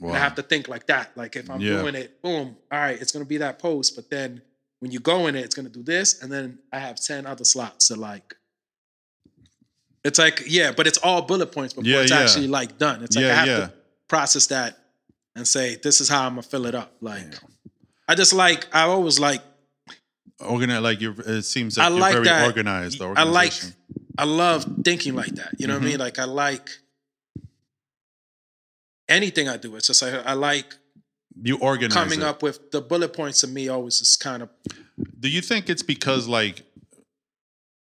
Wow. 0.00 0.12
I 0.14 0.18
have 0.18 0.34
to 0.34 0.42
think 0.42 0.66
like 0.68 0.86
that. 0.88 1.16
Like 1.16 1.36
if 1.36 1.48
I'm 1.48 1.60
Yeah. 1.60 1.80
doing 1.80 1.94
it, 1.94 2.20
boom, 2.20 2.56
all 2.72 2.78
right, 2.80 3.00
it's 3.00 3.12
gonna 3.12 3.24
be 3.24 3.36
that 3.36 3.60
post. 3.60 3.94
But 3.94 4.10
then 4.10 4.42
when 4.84 4.90
you 4.92 5.00
go 5.00 5.28
in 5.28 5.34
it, 5.34 5.42
it's 5.42 5.54
gonna 5.54 5.70
do 5.70 5.82
this, 5.82 6.20
and 6.22 6.30
then 6.30 6.58
I 6.70 6.78
have 6.78 6.96
10 7.00 7.24
other 7.24 7.42
slots 7.42 7.88
to 7.88 7.96
like. 7.96 8.34
It's 10.04 10.18
like, 10.18 10.42
yeah, 10.46 10.72
but 10.76 10.86
it's 10.86 10.98
all 10.98 11.22
bullet 11.22 11.52
points 11.52 11.72
before 11.72 11.88
Yeah, 11.90 12.02
it's 12.02 12.10
yeah. 12.10 12.18
actually 12.20 12.48
like 12.48 12.76
done. 12.76 13.02
It's 13.02 13.16
like 13.16 13.24
Yeah, 13.24 13.30
I 13.32 13.34
have 13.46 13.46
to 13.46 13.72
process 14.08 14.46
that 14.48 14.76
and 15.34 15.48
say, 15.48 15.76
this 15.82 16.02
is 16.02 16.10
how 16.10 16.26
I'm 16.26 16.32
gonna 16.32 16.42
fill 16.42 16.66
it 16.66 16.74
up. 16.74 16.92
Like 17.00 17.32
I 18.06 18.14
just 18.14 18.34
like 18.34 18.66
I 18.74 18.82
always 18.82 19.18
like 19.18 19.40
Organi- 20.42 20.82
like 20.82 21.00
you're, 21.00 21.14
it 21.18 21.44
seems 21.44 21.78
like 21.78 21.86
I 21.86 21.90
you're 21.90 21.98
like 22.00 22.12
very 22.12 22.24
that. 22.26 22.44
organized. 22.44 23.00
I 23.00 23.22
like. 23.22 23.54
I 24.18 24.24
love 24.24 24.66
thinking 24.84 25.14
like 25.14 25.34
that. 25.36 25.54
You 25.58 25.66
know 25.66 25.74
what 25.74 25.82
I 25.82 25.84
mean? 25.86 25.94
Mm-hmm. 25.94 26.00
Like 26.02 26.18
I 26.18 26.24
like 26.24 26.68
anything 29.08 29.48
I 29.48 29.56
do. 29.56 29.74
It's 29.76 29.86
just 29.86 30.02
like 30.02 30.26
I 30.26 30.34
like 30.34 30.74
you 31.42 31.58
organize 31.58 31.94
coming 31.94 32.20
it. 32.20 32.24
up 32.24 32.42
with 32.42 32.70
the 32.70 32.80
bullet 32.80 33.12
points 33.12 33.40
to 33.40 33.46
me 33.46 33.68
always 33.68 34.00
is 34.00 34.16
kind 34.16 34.42
of 34.42 34.48
Do 35.20 35.28
you 35.28 35.40
think 35.40 35.68
it's 35.68 35.82
because 35.82 36.28
like 36.28 36.62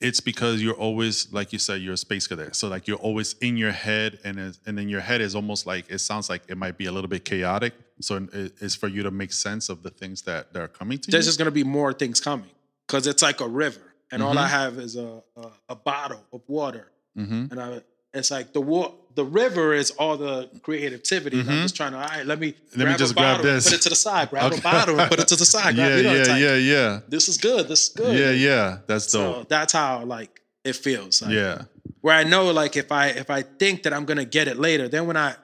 it's 0.01 0.21
because 0.21 0.61
you're 0.63 0.75
always 0.75 1.33
like 1.33 1.53
you 1.53 1.59
said 1.59 1.81
you're 1.81 1.95
a 1.95 1.97
space 1.97 2.27
cadet, 2.27 2.55
so 2.57 2.69
like 2.69 2.87
you're 2.87 2.99
always 2.99 3.35
in 3.41 3.57
your 3.57 3.71
head, 3.73 4.19
and 4.25 4.39
and 4.67 4.77
then 4.79 4.89
your 4.89 5.01
head 5.01 5.21
is 5.21 5.35
almost 5.35 5.67
like 5.67 5.87
it 5.89 5.99
sounds 5.99 6.29
like 6.29 6.43
it 6.49 6.57
might 6.59 6.77
be 6.77 6.87
a 6.87 6.93
little 6.93 7.09
bit 7.09 7.25
chaotic. 7.25 7.73
So 8.01 8.27
it's 8.33 8.75
for 8.75 8.89
you 8.89 9.03
to 9.05 9.11
make 9.11 9.33
sense 9.33 9.69
of 9.69 9.83
the 9.83 9.91
things 9.91 10.23
that 10.23 10.53
that 10.53 10.61
are 10.61 10.69
coming 10.69 10.99
to 10.99 11.09
you. 11.09 11.13
there's 11.13 11.27
you. 11.27 11.29
just 11.29 11.39
going 11.39 11.47
to 11.47 11.53
be 11.53 11.65
more 11.65 11.93
things 11.93 12.21
coming 12.21 12.51
because 12.87 13.07
it's 13.07 13.23
like 13.23 13.41
a 13.41 13.49
river 13.49 13.81
and 14.11 14.23
all 14.23 14.37
I 14.37 14.49
have 14.49 14.79
is 14.79 14.97
a, 14.97 15.23
a, 15.37 15.49
a 15.71 15.77
bottle 15.77 16.25
of 16.33 16.43
water 16.49 16.91
Mm-hmm. 17.17 17.47
and 17.53 17.61
I, 17.61 17.81
it's 18.13 18.33
like 18.33 18.53
the 18.53 18.61
war, 18.61 18.93
the 19.15 19.25
river 19.25 19.73
is 19.75 19.91
all 19.93 20.17
the 20.17 20.49
creativity. 20.63 21.41
and 21.41 21.49
I'm 21.49 21.55
mm-hmm. 21.55 21.63
just 21.65 21.77
trying 21.77 21.93
to, 21.93 21.99
all 21.99 22.05
right, 22.05 22.27
let 22.27 22.39
me 22.39 22.55
Let 22.71 22.79
me 22.79 22.85
grab 22.85 22.99
just 22.99 23.13
a 23.13 23.15
grab 23.15 23.37
bottle 23.37 23.51
and 23.51 23.57
this. 23.59 23.65
put 23.71 23.75
it 23.75 23.83
to 23.83 23.89
the 23.89 23.97
side, 23.97 24.31
grab 24.31 24.53
Okay. 24.53 24.59
a 24.59 24.63
bottle 24.63 25.01
and 25.01 25.11
put 25.11 25.21
it 25.21 25.29
to 25.29 25.37
the 25.37 25.45
side. 25.45 25.75
Grab, 25.75 25.91
Yeah, 25.91 25.97
you 25.97 26.03
know, 26.03 26.13
yeah, 26.15 26.33
like, 26.33 26.41
yeah, 26.43 26.55
yeah, 26.57 27.01
This 27.09 27.29
is 27.29 27.37
good. 27.37 27.69
This 27.69 27.85
is 27.85 27.89
good. 27.91 28.19
yeah, 28.19 28.31
yeah. 28.31 28.79
That's 28.87 29.11
So 29.11 29.33
dope. 29.33 29.49
that's 29.49 29.73
how 29.73 30.05
like 30.05 30.41
it 30.65 30.77
feels. 30.77 31.23
Like, 31.23 31.33
yeah, 31.33 31.63
where 32.01 32.15
I 32.17 32.25
know 32.25 32.51
like 32.51 32.77
if 32.77 32.91
I 32.91 33.09
if 33.09 33.31
I 33.31 33.43
think 33.43 33.85
that 33.85 33.93
I'm 33.93 34.05
gonna 34.05 34.25
get 34.25 34.49
it 34.49 34.59
later, 34.59 34.89
then 34.89 35.07
when 35.07 35.17
I 35.17 35.37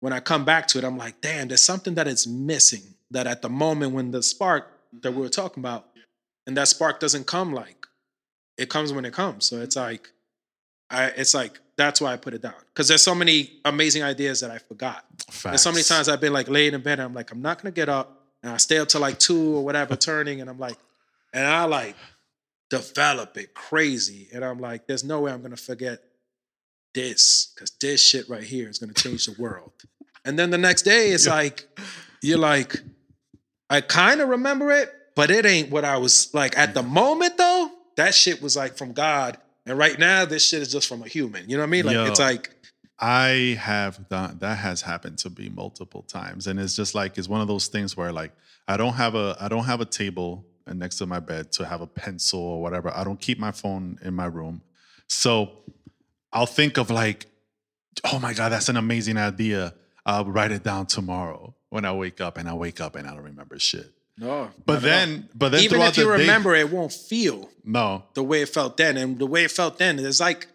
when 0.00 0.12
I 0.12 0.20
come 0.20 0.44
back 0.44 0.66
to 0.68 0.78
it, 0.78 0.84
I'm 0.84 0.98
like, 0.98 1.20
damn, 1.20 1.48
there's 1.48 1.62
something 1.62 1.94
that 1.94 2.06
is 2.08 2.26
missing. 2.26 2.82
That 3.10 3.26
at 3.26 3.42
the 3.42 3.50
moment 3.50 3.92
when 3.92 4.10
the 4.10 4.22
spark 4.22 4.68
that 5.02 5.12
we 5.12 5.20
were 5.20 5.28
talking 5.28 5.62
about, 5.62 5.86
and 6.46 6.56
that 6.56 6.68
spark 6.68 6.98
doesn't 7.00 7.26
come 7.26 7.52
like 7.52 7.86
it 8.56 8.68
comes 8.70 8.92
when 8.92 9.04
it 9.04 9.12
comes. 9.12 9.46
So 9.46 9.60
it's 9.60 9.76
like 9.76 10.10
I 10.92 11.06
it's 11.08 11.34
like 11.34 11.58
that's 11.76 12.00
why 12.00 12.12
I 12.12 12.16
put 12.16 12.34
it 12.34 12.42
down. 12.42 12.54
Because 12.68 12.88
there's 12.88 13.02
so 13.02 13.14
many 13.14 13.60
amazing 13.64 14.02
ideas 14.02 14.40
that 14.40 14.50
I 14.50 14.58
forgot. 14.58 15.04
And 15.52 15.60
so 15.60 15.70
many 15.72 15.82
times 15.82 16.08
I've 16.08 16.20
been 16.20 16.32
like 16.32 16.48
laid 16.48 16.74
in 16.74 16.82
bed 16.82 16.94
and 16.94 17.02
I'm 17.02 17.14
like, 17.14 17.32
I'm 17.32 17.42
not 17.42 17.60
gonna 17.62 17.72
get 17.72 17.88
up. 17.88 18.20
And 18.42 18.52
I 18.52 18.56
stay 18.58 18.78
up 18.78 18.88
till 18.88 19.00
like 19.00 19.18
two 19.18 19.56
or 19.56 19.64
whatever, 19.64 19.96
turning, 20.10 20.40
and 20.40 20.50
I'm 20.50 20.58
like, 20.58 20.76
and 21.32 21.46
I 21.46 21.64
like 21.64 21.96
develop 22.70 23.36
it 23.36 23.54
crazy. 23.54 24.28
And 24.32 24.44
I'm 24.44 24.60
like, 24.60 24.86
there's 24.86 25.04
no 25.04 25.20
way 25.20 25.32
I'm 25.32 25.42
gonna 25.42 25.56
forget 25.56 26.02
this, 26.94 27.52
because 27.54 27.70
this 27.80 28.02
shit 28.02 28.28
right 28.28 28.42
here 28.42 28.68
is 28.68 28.78
gonna 28.78 28.92
change 28.92 29.26
the 29.26 29.40
world. 29.40 29.72
And 30.24 30.38
then 30.38 30.50
the 30.50 30.58
next 30.58 30.82
day, 30.82 31.10
it's 31.10 31.26
like, 31.26 31.66
you're 32.22 32.38
like, 32.38 32.76
I 33.68 33.80
kind 33.80 34.20
of 34.20 34.28
remember 34.28 34.70
it, 34.70 34.92
but 35.16 35.30
it 35.30 35.46
ain't 35.46 35.70
what 35.70 35.84
I 35.84 35.96
was 35.96 36.32
like 36.34 36.56
at 36.58 36.74
the 36.74 36.82
moment 36.82 37.38
though. 37.38 37.70
That 37.96 38.14
shit 38.14 38.42
was 38.42 38.56
like 38.56 38.76
from 38.76 38.92
God. 38.92 39.38
And 39.66 39.78
right 39.78 39.98
now, 39.98 40.24
this 40.24 40.46
shit 40.46 40.62
is 40.62 40.72
just 40.72 40.88
from 40.88 41.02
a 41.02 41.08
human. 41.08 41.48
You 41.48 41.56
know 41.56 41.62
what 41.62 41.68
I 41.68 41.70
mean? 41.70 41.86
Like 41.86 41.94
Yo. 41.94 42.06
it's 42.06 42.18
like, 42.18 42.50
I 42.98 43.58
have 43.60 44.08
done 44.08 44.38
that 44.38 44.58
has 44.58 44.82
happened 44.82 45.18
to 45.18 45.30
me 45.30 45.48
multiple 45.48 46.02
times, 46.02 46.46
and 46.46 46.60
it's 46.60 46.76
just 46.76 46.94
like 46.94 47.18
it's 47.18 47.28
one 47.28 47.40
of 47.40 47.48
those 47.48 47.66
things 47.68 47.96
where 47.96 48.12
like 48.12 48.32
I 48.68 48.76
don't 48.76 48.94
have 48.94 49.14
a 49.14 49.36
I 49.40 49.48
don't 49.48 49.64
have 49.64 49.80
a 49.80 49.84
table 49.84 50.44
next 50.66 50.98
to 50.98 51.06
my 51.06 51.18
bed 51.18 51.50
to 51.52 51.64
have 51.66 51.80
a 51.80 51.86
pencil 51.86 52.40
or 52.40 52.62
whatever. 52.62 52.94
I 52.94 53.02
don't 53.02 53.20
keep 53.20 53.38
my 53.38 53.50
phone 53.50 53.98
in 54.02 54.14
my 54.14 54.26
room, 54.26 54.62
so 55.08 55.50
I'll 56.32 56.46
think 56.46 56.76
of 56.78 56.90
like, 56.90 57.26
oh 58.12 58.18
my 58.20 58.34
god, 58.34 58.50
that's 58.50 58.68
an 58.68 58.76
amazing 58.76 59.16
idea. 59.16 59.74
I'll 60.06 60.24
write 60.24 60.52
it 60.52 60.62
down 60.62 60.86
tomorrow 60.86 61.54
when 61.70 61.84
I 61.84 61.92
wake 61.92 62.20
up, 62.20 62.36
and 62.38 62.48
I 62.48 62.54
wake 62.54 62.80
up 62.80 62.94
and 62.94 63.08
I 63.08 63.14
don't 63.14 63.24
remember 63.24 63.58
shit. 63.58 63.92
No. 64.18 64.50
But 64.66 64.74
not 64.74 64.84
at 64.84 64.90
all. 64.92 65.06
then, 65.06 65.28
but 65.34 65.48
then 65.52 65.60
even 65.62 65.80
if 65.82 65.96
you 65.96 66.04
the 66.10 66.16
day- 66.16 66.20
remember, 66.22 66.54
it 66.54 66.70
won't 66.70 66.92
feel 66.92 67.48
no, 67.64 68.04
the 68.14 68.22
way 68.22 68.42
it 68.42 68.48
felt 68.48 68.76
then. 68.76 68.96
And 68.96 69.18
the 69.18 69.26
way 69.26 69.44
it 69.44 69.50
felt 69.50 69.78
then, 69.78 69.98
it's 69.98 70.20
like 70.20 70.46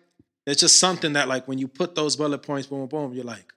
it's 0.45 0.61
just 0.61 0.79
something 0.79 1.13
that 1.13 1.27
like 1.27 1.47
when 1.47 1.57
you 1.57 1.67
put 1.67 1.95
those 1.95 2.15
bullet 2.15 2.39
points, 2.39 2.67
boom, 2.67 2.87
boom, 2.87 3.13
you're 3.13 3.23
like, 3.25 3.51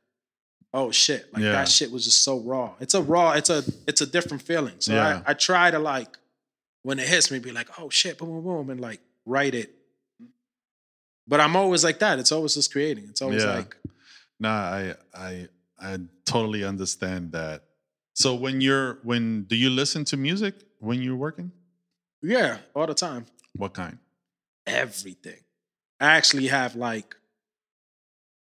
oh 0.74 0.90
shit, 0.90 1.32
like 1.32 1.42
Yeah. 1.42 1.52
that 1.52 1.68
shit 1.68 1.90
was 1.90 2.04
just 2.04 2.24
so 2.24 2.38
raw. 2.40 2.74
It's 2.80 2.94
a 2.94 3.02
raw, 3.02 3.32
it's 3.32 3.50
a 3.50 3.62
it's 3.86 4.00
a 4.00 4.06
different 4.06 4.42
feeling. 4.42 4.74
So 4.80 4.94
Yeah. 4.94 5.22
I, 5.26 5.30
I 5.30 5.34
try 5.34 5.70
to 5.70 5.78
like 5.78 6.16
when 6.82 6.98
it 6.98 7.06
hits 7.08 7.30
me, 7.30 7.38
be 7.38 7.52
like, 7.52 7.68
oh 7.78 7.90
shit, 7.90 8.18
boom, 8.18 8.30
boom, 8.30 8.42
boom, 8.44 8.70
and 8.70 8.80
like 8.80 9.00
write 9.26 9.54
it. 9.54 9.74
But 11.28 11.40
I'm 11.40 11.54
always 11.54 11.84
like 11.84 11.98
that. 12.00 12.18
It's 12.18 12.32
always 12.32 12.54
just 12.54 12.72
creating. 12.72 13.04
It's 13.10 13.22
always 13.22 13.44
Yeah. 13.44 13.54
like 13.56 13.76
Nah, 14.40 14.48
I 14.50 14.94
I 15.14 15.48
I 15.78 15.98
totally 16.24 16.64
understand 16.64 17.32
that. 17.32 17.62
So 18.20 18.34
when 18.34 18.60
you're 18.60 18.98
when 19.02 19.44
do 19.44 19.56
you 19.56 19.70
listen 19.70 20.04
to 20.06 20.16
music 20.16 20.54
when 20.78 21.00
you're 21.02 21.16
working? 21.16 21.52
yeah, 22.22 22.58
all 22.74 22.86
the 22.86 22.94
time. 22.94 23.24
What 23.56 23.72
kind? 23.72 23.98
everything. 24.66 25.40
I 25.98 26.08
actually 26.18 26.48
have 26.48 26.76
like 26.76 27.16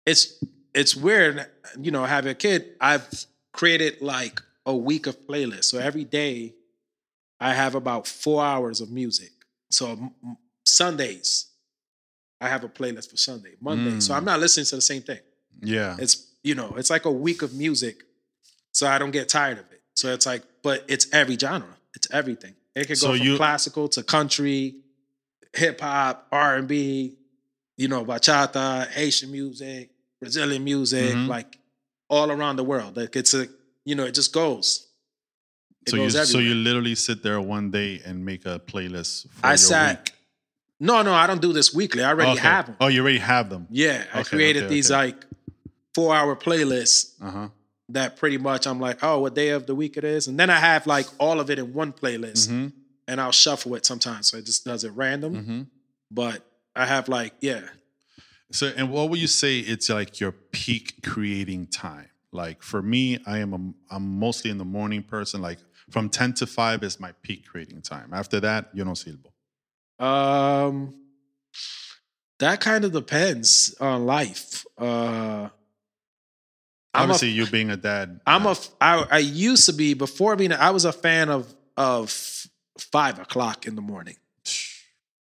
it's 0.06 0.42
it's 0.74 0.96
weird, 0.96 1.46
you 1.82 1.92
know, 1.92 2.06
having 2.06 2.32
a 2.32 2.36
kid. 2.36 2.76
I've 2.80 3.08
created 3.54 4.02
like 4.02 4.42
a 4.66 4.76
week 4.76 5.06
of 5.08 5.16
playlists. 5.28 5.66
So 5.66 5.80
every 5.80 6.06
day 6.06 6.54
I 7.40 7.54
have 7.54 7.76
about 7.76 8.08
four 8.08 8.44
hours 8.44 8.80
of 8.82 8.90
music. 8.90 9.32
So 9.70 10.12
Sundays, 10.66 11.48
I 12.40 12.48
have 12.48 12.64
a 12.64 12.70
playlist 12.70 13.10
for 13.12 13.18
Sunday. 13.18 13.56
Monday. 13.60 14.00
So 14.00 14.14
Mm. 14.14 14.18
I'm 14.18 14.26
not 14.26 14.40
listening 14.40 14.66
to 14.68 14.76
the 14.76 14.82
same 14.94 15.02
thing. 15.02 15.20
Yeah. 15.62 15.98
It's 16.00 16.14
you 16.44 16.56
know, 16.56 16.74
it's 16.78 16.90
like 16.90 17.06
a 17.06 17.12
week 17.12 17.42
of 17.42 17.54
music. 17.54 18.04
So 18.78 18.86
I 18.88 19.00
don't 19.00 19.10
get 19.10 19.28
tired 19.28 19.58
of 19.58 19.66
it. 19.72 19.82
So 19.96 20.14
it's 20.14 20.28
like, 20.28 20.44
but 20.62 20.86
it's 20.88 21.12
every 21.12 21.36
genre. 21.36 21.76
It's 21.96 22.08
everything. 22.12 22.54
It 22.76 22.82
could 22.82 23.00
go 23.00 23.08
So 23.08 23.18
from 23.18 23.26
you- 23.26 23.36
classical 23.38 23.88
to 23.96 24.04
country, 24.04 24.76
hip 25.62 25.82
hop, 25.82 26.28
R 26.32 26.58
and 26.58 26.68
B, 26.68 27.16
you 27.76 27.88
know, 27.88 28.06
bachata, 28.06 28.88
Haitian 28.90 29.32
music, 29.32 29.90
Brazilian 30.22 30.64
music, 30.64 31.12
Mhm. 31.16 31.28
like 31.28 31.58
all 32.08 32.30
around 32.32 32.58
the 32.58 32.64
world. 32.64 32.98
Like 32.98 33.16
it's 33.16 33.34
a, 33.34 33.48
you 33.84 33.96
know, 33.96 34.06
it 34.06 34.14
just 34.14 34.32
goes. 34.32 34.86
It 35.88 35.90
so 35.90 35.96
you 35.96 36.12
goes 36.12 36.32
so 36.32 36.38
you 36.38 36.54
literally 36.54 36.94
sit 36.94 37.24
there 37.24 37.42
one 37.42 37.72
day 37.72 38.00
and 38.06 38.24
make 38.24 38.46
a 38.46 38.60
playlist 38.60 39.28
for 39.32 39.44
I 39.48 39.52
your 39.52 39.58
sat- 39.58 40.00
week. 40.06 40.14
No, 40.80 41.02
no, 41.02 41.14
I 41.16 41.26
don't 41.26 41.42
do 41.42 41.52
this 41.52 41.74
weekly. 41.74 42.04
I 42.04 42.10
already 42.10 42.34
Okay. 42.34 42.42
have 42.42 42.68
them. 42.68 42.76
Oh, 42.80 42.90
you 42.90 43.02
already 43.02 43.18
have 43.18 43.50
them. 43.50 43.66
Yeah, 43.72 44.06
I 44.14 44.22
created 44.22 44.66
okay, 44.66 44.74
these 44.76 44.92
okay. 44.92 45.06
like 45.08 45.26
four 45.96 46.16
hour 46.16 46.36
playlists 46.36 47.14
Uh-huh. 47.20 47.50
That 47.90 48.18
pretty 48.18 48.38
much 48.38 48.68
I'm 48.68 48.80
like, 48.80 49.00
oh, 49.02 49.20
what 49.20 49.34
day 49.36 49.50
of 49.50 49.66
the 49.66 49.74
week 49.76 49.96
it 49.98 50.04
is. 50.04 50.28
And 50.28 50.40
then 50.40 50.50
I 50.50 50.60
have 50.60 50.86
like 50.88 51.08
all 51.20 51.40
of 51.40 51.50
it 51.50 51.58
in 51.60 51.74
one 51.74 51.94
playlist 51.94 52.50
Mhm. 52.50 52.74
and 53.08 53.22
I'll 53.22 53.32
shuffle 53.32 53.76
it 53.76 53.86
sometimes. 53.86 54.30
So 54.30 54.38
it 54.38 54.46
just 54.46 54.66
does 54.66 54.84
it 54.84 54.92
random. 54.92 55.34
Mhm. 55.36 55.68
But 56.12 56.46
I 56.76 56.86
have 56.86 57.08
like, 57.08 57.34
yeah. 57.40 57.62
So 58.52 58.68
and 58.76 58.92
what 58.92 59.10
would 59.10 59.20
you 59.20 59.28
say 59.28 59.60
it's 59.60 59.90
like 59.90 60.20
your 60.20 60.32
peak 60.34 61.02
creating 61.04 61.68
time? 61.68 62.10
Like 62.32 62.62
for 62.62 62.82
me, 62.82 63.20
I 63.26 63.40
am 63.40 63.54
a, 63.54 63.96
I'm 63.96 64.20
mostly 64.20 64.52
in 64.52 64.58
the 64.58 64.66
morning 64.66 65.04
person. 65.04 65.42
Like 65.42 65.60
from 65.90 66.10
10 66.10 66.34
to 66.36 66.46
5 66.48 66.84
is 66.84 67.00
my 67.00 67.14
peak 67.24 67.46
creating 67.48 67.82
time. 67.82 68.10
After 68.14 68.40
that, 68.42 68.70
yo 68.74 68.84
no 68.84 68.92
silbo. 68.92 69.32
Um 70.04 70.94
that 72.40 72.60
kind 72.62 72.86
of 72.86 72.92
depends 72.92 73.74
on 73.80 74.06
life. 74.06 74.66
Uh 74.78 75.50
I'm 76.98 77.10
a, 77.10 77.14
Obviously, 77.14 77.30
you 77.30 77.48
being 77.48 77.70
a 77.70 77.78
dad. 77.78 78.20
I'm 78.26 78.48
uh, 78.48 78.54
a 78.54 78.58
I, 78.82 79.08
I 79.12 79.18
used 79.20 79.66
to 79.68 79.74
be 79.74 79.94
before 79.94 80.36
being 80.36 80.52
I 80.52 80.72
was 80.72 80.86
a 80.86 80.92
fan 80.94 81.30
of 81.30 81.54
of 81.76 82.12
five 82.80 83.20
o'clock 83.20 83.68
in 83.68 83.76
the 83.76 83.82
morning. 83.82 84.18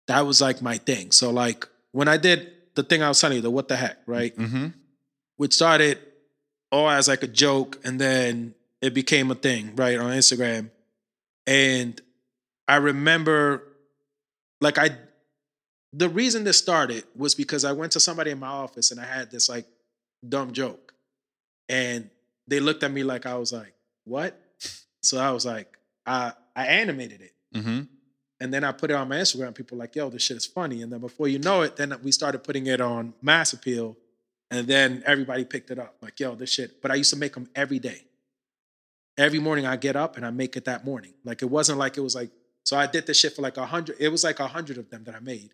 That 0.08 0.22
was 0.22 0.42
like 0.42 0.62
my 0.62 0.78
thing. 0.78 1.12
So 1.12 1.32
like 1.32 1.68
when 1.92 2.08
I 2.08 2.18
did 2.18 2.52
the 2.76 2.84
thing 2.84 3.02
I 3.02 3.08
was 3.10 3.20
telling 3.20 3.38
you, 3.38 3.42
the 3.42 3.50
what 3.50 3.68
the 3.68 3.76
heck, 3.76 3.98
right? 4.06 4.36
Mm-hmm. 4.38 4.68
which 5.38 5.54
started 5.54 6.00
all 6.72 6.90
as 6.90 7.08
like 7.08 7.24
a 7.24 7.28
joke 7.28 7.80
and 7.84 8.00
then 8.00 8.54
it 8.82 8.94
became 8.94 9.32
a 9.32 9.36
thing 9.36 9.74
right 9.76 9.98
on 9.98 10.12
instagram 10.12 10.70
and 11.48 12.02
i 12.68 12.76
remember 12.76 13.64
like 14.62 14.78
i 14.78 14.90
the 15.94 16.10
reason 16.10 16.44
this 16.44 16.58
started 16.58 17.04
was 17.16 17.34
because 17.36 17.64
i 17.64 17.72
went 17.72 17.92
to 17.94 18.00
somebody 18.00 18.32
in 18.32 18.40
my 18.40 18.48
office 18.48 18.92
and 18.92 19.00
i 19.00 19.06
had 19.06 19.32
this 19.32 19.48
like 19.48 19.66
dumb 20.28 20.52
joke 20.52 20.85
and 21.70 22.10
they 22.48 22.60
looked 22.60 22.84
at 22.84 22.92
me 22.92 23.04
like 23.04 23.26
i 23.26 23.36
was 23.36 23.52
like 23.54 23.74
what 24.06 24.40
so 25.02 25.18
i 25.20 25.32
was 25.32 25.46
like 25.46 25.78
i 26.06 26.32
i 26.56 26.66
animated 26.68 27.22
it 27.22 27.34
Mhm. 27.56 27.88
and 28.42 28.54
then 28.54 28.64
I 28.66 28.74
put 28.74 28.92
it 28.92 28.96
on 28.96 29.08
my 29.08 29.16
Instagram. 29.16 29.56
People 29.56 29.78
were 29.78 29.84
like, 29.86 29.96
yo, 29.96 30.10
this 30.10 30.22
shit 30.24 30.36
is 30.36 30.46
funny. 30.46 30.82
And 30.82 30.92
then 30.92 31.00
before 31.00 31.30
you 31.30 31.40
know 31.40 31.62
it, 31.62 31.78
then 31.78 31.94
we 32.04 32.12
started 32.12 32.40
putting 32.44 32.68
it 32.68 32.82
on 32.82 33.14
Mass 33.22 33.54
Appeal. 33.54 33.96
And 34.52 34.68
then 34.68 35.04
everybody 35.06 35.46
picked 35.46 35.72
it 35.72 35.80
up. 35.80 35.96
Like, 36.02 36.20
yo, 36.20 36.36
this 36.36 36.50
shit. 36.50 36.82
But 36.82 36.92
I 36.92 36.96
used 36.96 37.12
to 37.12 37.16
make 37.16 37.34
them 37.34 37.48
every 37.56 37.80
day. 37.80 38.04
Every 39.18 39.40
morning 39.40 39.66
I 39.66 39.78
get 39.78 39.96
up 39.96 40.18
and 40.18 40.26
I 40.26 40.32
make 40.32 40.58
it 40.58 40.66
that 40.66 40.84
morning. 40.84 41.14
Like 41.24 41.42
it 41.42 41.46
wasn't 41.50 41.80
like 41.80 41.96
it 41.98 42.02
was 42.02 42.14
like, 42.16 42.30
so 42.64 42.76
I 42.78 42.88
did 42.88 43.08
this 43.08 43.18
shit 43.18 43.34
for 43.34 43.42
like 43.42 43.56
a 43.56 43.66
hundred. 43.66 43.96
It 44.02 44.10
was 44.10 44.26
like 44.26 44.42
a 44.42 44.48
hundred 44.48 44.78
of 44.78 44.90
them 44.90 45.06
that 45.06 45.16
I 45.16 45.20
made. 45.22 45.52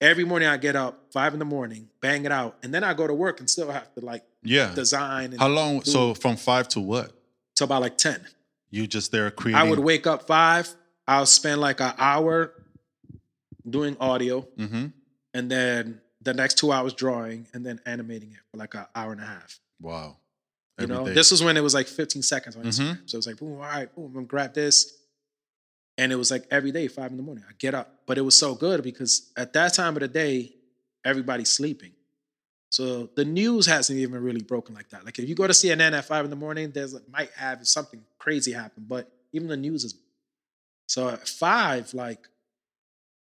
Every 0.00 0.24
morning 0.24 0.48
I 0.48 0.56
get 0.58 0.76
up, 0.76 1.06
five 1.12 1.32
in 1.32 1.38
the 1.40 1.44
morning, 1.44 1.88
bang 2.00 2.24
it 2.24 2.30
out. 2.32 2.56
And 2.62 2.72
then 2.72 2.84
I 2.84 2.94
go 2.94 3.06
to 3.06 3.14
work 3.14 3.40
and 3.40 3.50
still 3.50 3.70
have 3.70 3.92
to 3.94 4.04
like 4.04 4.24
Yeah. 4.42 4.72
design 4.74 5.32
and 5.32 5.40
How 5.40 5.48
long? 5.48 5.80
do 5.80 5.90
So 5.90 6.14
from 6.14 6.36
5 6.36 6.68
to 6.70 6.80
what? 6.80 7.12
to 7.56 7.64
about 7.64 7.82
like 7.82 7.98
10. 7.98 8.24
You 8.70 8.86
just 8.86 9.10
there 9.10 9.28
creating. 9.32 9.60
I 9.60 9.68
would 9.68 9.80
wake 9.80 10.06
up 10.06 10.26
five. 10.28 10.72
I'll 11.08 11.26
spend 11.26 11.60
like 11.60 11.80
an 11.80 11.94
hour 11.98 12.52
doing 13.68 13.96
audio. 14.00 14.42
Mhm. 14.56 14.92
and 15.34 15.50
then 15.50 16.00
the 16.22 16.32
next 16.34 16.56
two 16.58 16.72
hours 16.72 16.92
drawing 16.94 17.46
and 17.52 17.64
then 17.64 17.80
animating 17.86 18.30
it 18.32 18.38
for 18.50 18.56
like 18.56 18.74
an 18.74 18.86
hour 18.94 19.12
and 19.12 19.20
a 19.20 19.24
half. 19.26 19.60
Wow. 19.80 20.16
You 20.78 20.84
Every 20.84 20.96
know, 20.96 21.06
day. 21.06 21.12
this 21.12 21.30
was 21.30 21.42
when 21.42 21.56
it 21.56 21.60
was 21.60 21.74
like 21.74 21.86
15 21.86 22.22
seconds 22.22 22.56
on 22.56 22.62
Mhm. 22.64 22.98
So 23.08 23.16
it 23.16 23.18
was 23.18 23.26
like, 23.26 23.36
boom, 23.36 23.52
all 23.54 23.58
right, 23.58 23.92
boom, 23.94 24.06
I'm 24.06 24.12
gonna 24.14 24.26
grab 24.26 24.54
this. 24.54 24.94
And 25.98 26.10
it 26.12 26.16
was 26.16 26.30
like 26.30 26.46
every 26.50 26.72
day, 26.72 26.88
five 26.88 27.10
in 27.10 27.16
the 27.18 27.22
morning, 27.22 27.44
I 27.48 27.52
get 27.58 27.74
up. 27.74 27.97
But 28.08 28.18
it 28.18 28.22
was 28.22 28.36
so 28.36 28.56
good 28.56 28.82
because 28.82 29.30
at 29.36 29.52
that 29.52 29.74
time 29.74 29.94
of 29.94 30.00
the 30.00 30.08
day, 30.08 30.52
everybody's 31.04 31.50
sleeping. 31.50 31.92
So 32.70 33.08
the 33.14 33.24
news 33.24 33.66
hasn't 33.66 33.98
even 33.98 34.22
really 34.22 34.42
broken 34.42 34.74
like 34.74 34.90
that. 34.90 35.04
Like 35.04 35.18
if 35.18 35.28
you 35.28 35.34
go 35.34 35.46
to 35.46 35.52
CNN 35.52 35.92
at 35.92 36.04
five 36.04 36.24
in 36.24 36.30
the 36.30 36.36
morning, 36.36 36.70
there's 36.70 36.96
might 37.10 37.30
have 37.32 37.66
something 37.68 38.02
crazy 38.18 38.52
happen, 38.52 38.84
but 38.88 39.10
even 39.32 39.48
the 39.48 39.56
news 39.56 39.84
is 39.84 39.94
so 40.86 41.08
at 41.08 41.28
five, 41.28 41.92
like 41.94 42.28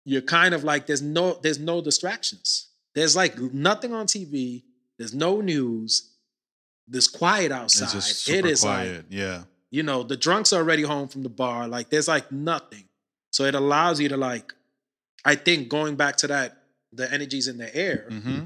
you're 0.05 0.21
kind 0.21 0.53
of 0.53 0.63
like 0.63 0.87
there's 0.87 1.01
no 1.01 1.33
there's 1.41 1.59
no 1.59 1.81
distractions. 1.81 2.69
There's 2.95 3.15
like 3.15 3.37
nothing 3.37 3.93
on 3.93 4.07
TV. 4.07 4.63
There's 4.97 5.13
no 5.13 5.41
news. 5.41 6.09
There's 6.87 7.07
quiet 7.07 7.51
outside. 7.51 7.83
It's 7.83 7.93
just 7.93 8.23
super 8.23 8.47
is 8.47 8.61
quiet. 8.61 8.95
like 8.95 9.05
yeah. 9.09 9.43
you 9.71 9.83
know 9.83 10.03
the 10.03 10.17
drunks 10.17 10.53
are 10.53 10.61
already 10.61 10.83
home 10.83 11.09
from 11.09 11.23
the 11.23 11.29
bar. 11.29 11.67
Like 11.67 11.89
there's 11.89 12.07
like 12.07 12.31
nothing. 12.31 12.85
So 13.31 13.43
it 13.43 13.55
allows 13.55 13.99
you 13.99 14.09
to 14.09 14.17
like. 14.17 14.53
I 15.25 15.35
think 15.35 15.69
going 15.69 15.95
back 15.95 16.17
to 16.17 16.27
that, 16.27 16.57
the 16.93 17.11
energies 17.11 17.47
in 17.47 17.57
the 17.57 17.73
air. 17.75 18.07
Mm-hmm. 18.09 18.45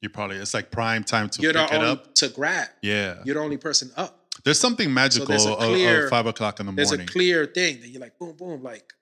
You 0.00 0.08
probably 0.08 0.36
it's 0.38 0.54
like 0.54 0.70
prime 0.70 1.04
time 1.04 1.28
to 1.30 1.42
You're 1.42 1.52
pick 1.52 1.68
the 1.68 1.74
it 1.74 1.78
only 1.78 1.90
up. 1.90 2.14
to 2.16 2.28
grab. 2.28 2.68
Yeah. 2.82 3.22
You're 3.24 3.34
the 3.36 3.40
only 3.40 3.56
person 3.56 3.90
up. 3.96 4.18
There's 4.44 4.58
something 4.58 4.92
magical 4.92 5.26
there's 5.28 5.44
a 5.46 5.52
of- 5.52 5.58
clear- 5.58 6.04
of 6.04 6.10
five 6.10 6.26
o'clock 6.26 6.58
in 6.60 6.66
the 6.66 6.72
morning. 6.72 6.88
There's 6.88 7.00
a 7.00 7.06
clear 7.06 7.46
thing 7.46 7.80
that 7.80 7.88
you're 7.88 8.00
like 8.00 8.18
boom 8.18 8.34
boom 8.36 8.62
like 8.62 8.92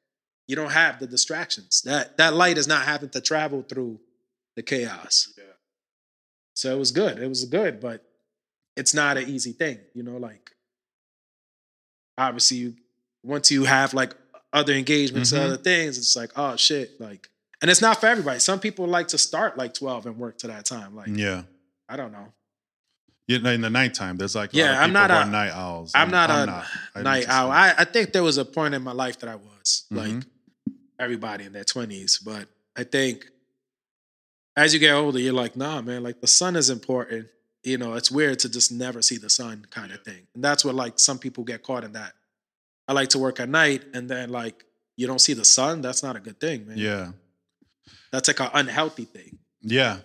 you 0.46 0.56
don't 0.56 0.72
have 0.72 0.98
the 0.98 1.06
distractions. 1.06 1.82
That 1.82 2.16
that 2.18 2.34
light 2.34 2.58
is 2.58 2.66
not 2.66 2.82
having 2.82 3.08
to 3.10 3.20
travel 3.20 3.62
through 3.62 4.00
the 4.56 4.62
chaos. 4.62 5.32
Yeah. 5.38 5.44
So 6.54 6.74
it 6.74 6.78
was 6.78 6.90
good. 6.92 7.18
It 7.18 7.28
was 7.28 7.44
good, 7.46 7.80
but 7.80 8.04
it's 8.76 8.92
not 8.92 9.16
an 9.16 9.28
easy 9.28 9.52
thing, 9.52 9.78
you 9.94 10.02
know. 10.02 10.16
Like 10.18 10.50
obviously, 12.18 12.56
you, 12.58 12.74
once 13.22 13.50
you 13.50 13.64
have 13.64 13.94
like 13.94 14.14
other 14.52 14.72
engagements, 14.72 15.32
Mhm. 15.32 15.38
other 15.40 15.56
things, 15.56 15.98
it's 15.98 16.16
like 16.16 16.30
oh 16.36 16.56
shit, 16.56 17.00
like. 17.00 17.28
And 17.62 17.70
it's 17.70 17.82
not 17.82 18.00
for 18.00 18.06
everybody. 18.06 18.38
Some 18.40 18.58
people 18.58 18.86
like 18.86 19.08
to 19.08 19.18
start 19.18 19.58
like 19.58 19.74
twelve 19.74 20.06
and 20.06 20.16
work 20.16 20.38
to 20.38 20.46
that 20.46 20.64
time. 20.64 20.96
Like 20.96 21.08
yeah. 21.14 21.42
I 21.88 21.96
don't 21.96 22.10
know. 22.12 22.32
Yeah, 23.28 23.48
in 23.52 23.60
the 23.60 23.70
nighttime, 23.70 24.16
there's 24.16 24.34
like 24.34 24.50
Yeah, 24.54 24.80
I'm 24.82 24.92
not 24.92 25.10
a- 25.10 25.24
night 25.26 25.50
owls. 25.52 25.92
I'm 25.94 26.10
not 26.10 26.30
a 26.30 26.32
I 26.32 26.98
need 26.98 27.04
night 27.04 27.28
owl. 27.28 27.50
I, 27.50 27.74
I 27.78 27.84
think 27.84 28.12
there 28.12 28.22
was 28.22 28.38
a 28.38 28.44
point 28.44 28.74
in 28.74 28.82
my 28.82 28.92
life 28.92 29.18
that 29.20 29.28
I 29.28 29.36
was 29.36 29.84
like 29.90 30.10
Mhm. 30.10 30.26
everybody 30.98 31.44
in 31.44 31.52
their 31.52 31.64
twenties, 31.64 32.18
but 32.18 32.48
I 32.76 32.82
think 32.84 33.26
as 34.56 34.74
you 34.74 34.80
get 34.80 34.92
older, 34.94 35.18
you're 35.18 35.32
like, 35.32 35.54
nah, 35.56 35.80
man, 35.80 36.02
like 36.02 36.20
the 36.20 36.26
sun 36.26 36.56
is 36.56 36.70
important. 36.70 37.28
You 37.62 37.78
know, 37.78 37.94
it's 37.94 38.10
weird 38.10 38.38
to 38.40 38.48
just 38.48 38.72
never 38.72 39.00
see 39.02 39.16
the 39.18 39.30
sun 39.30 39.66
kind 39.70 39.92
of 39.92 40.02
thing. 40.02 40.26
And 40.34 40.42
that's 40.42 40.64
what 40.64 40.74
like 40.74 40.98
some 40.98 41.18
people 41.18 41.44
get 41.44 41.62
caught 41.62 41.84
in 41.84 41.92
that. 41.92 42.14
I 42.90 42.92
like 42.92 43.10
to 43.10 43.20
work 43.20 43.38
at 43.38 43.48
night 43.48 43.84
and 43.94 44.10
then 44.10 44.30
like 44.30 44.64
you 44.96 45.06
don't 45.06 45.20
see 45.20 45.32
the 45.32 45.44
sun, 45.44 45.80
that's 45.80 46.02
not 46.02 46.16
a 46.16 46.20
good 46.20 46.40
thing, 46.40 46.66
man. 46.66 46.76
Yeah. 46.76 47.12
That's 48.10 48.26
like 48.26 48.40
an 48.40 48.50
unhealthy 48.52 49.04
thing. 49.04 49.38
Yeah. 49.62 49.98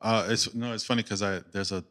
Uh, 0.00 0.26
it's 0.30 0.54
no, 0.54 0.72
it's 0.72 0.86
funny 0.86 1.02
because 1.02 1.22
I 1.22 1.40
there's 1.52 1.72
a 1.72 1.84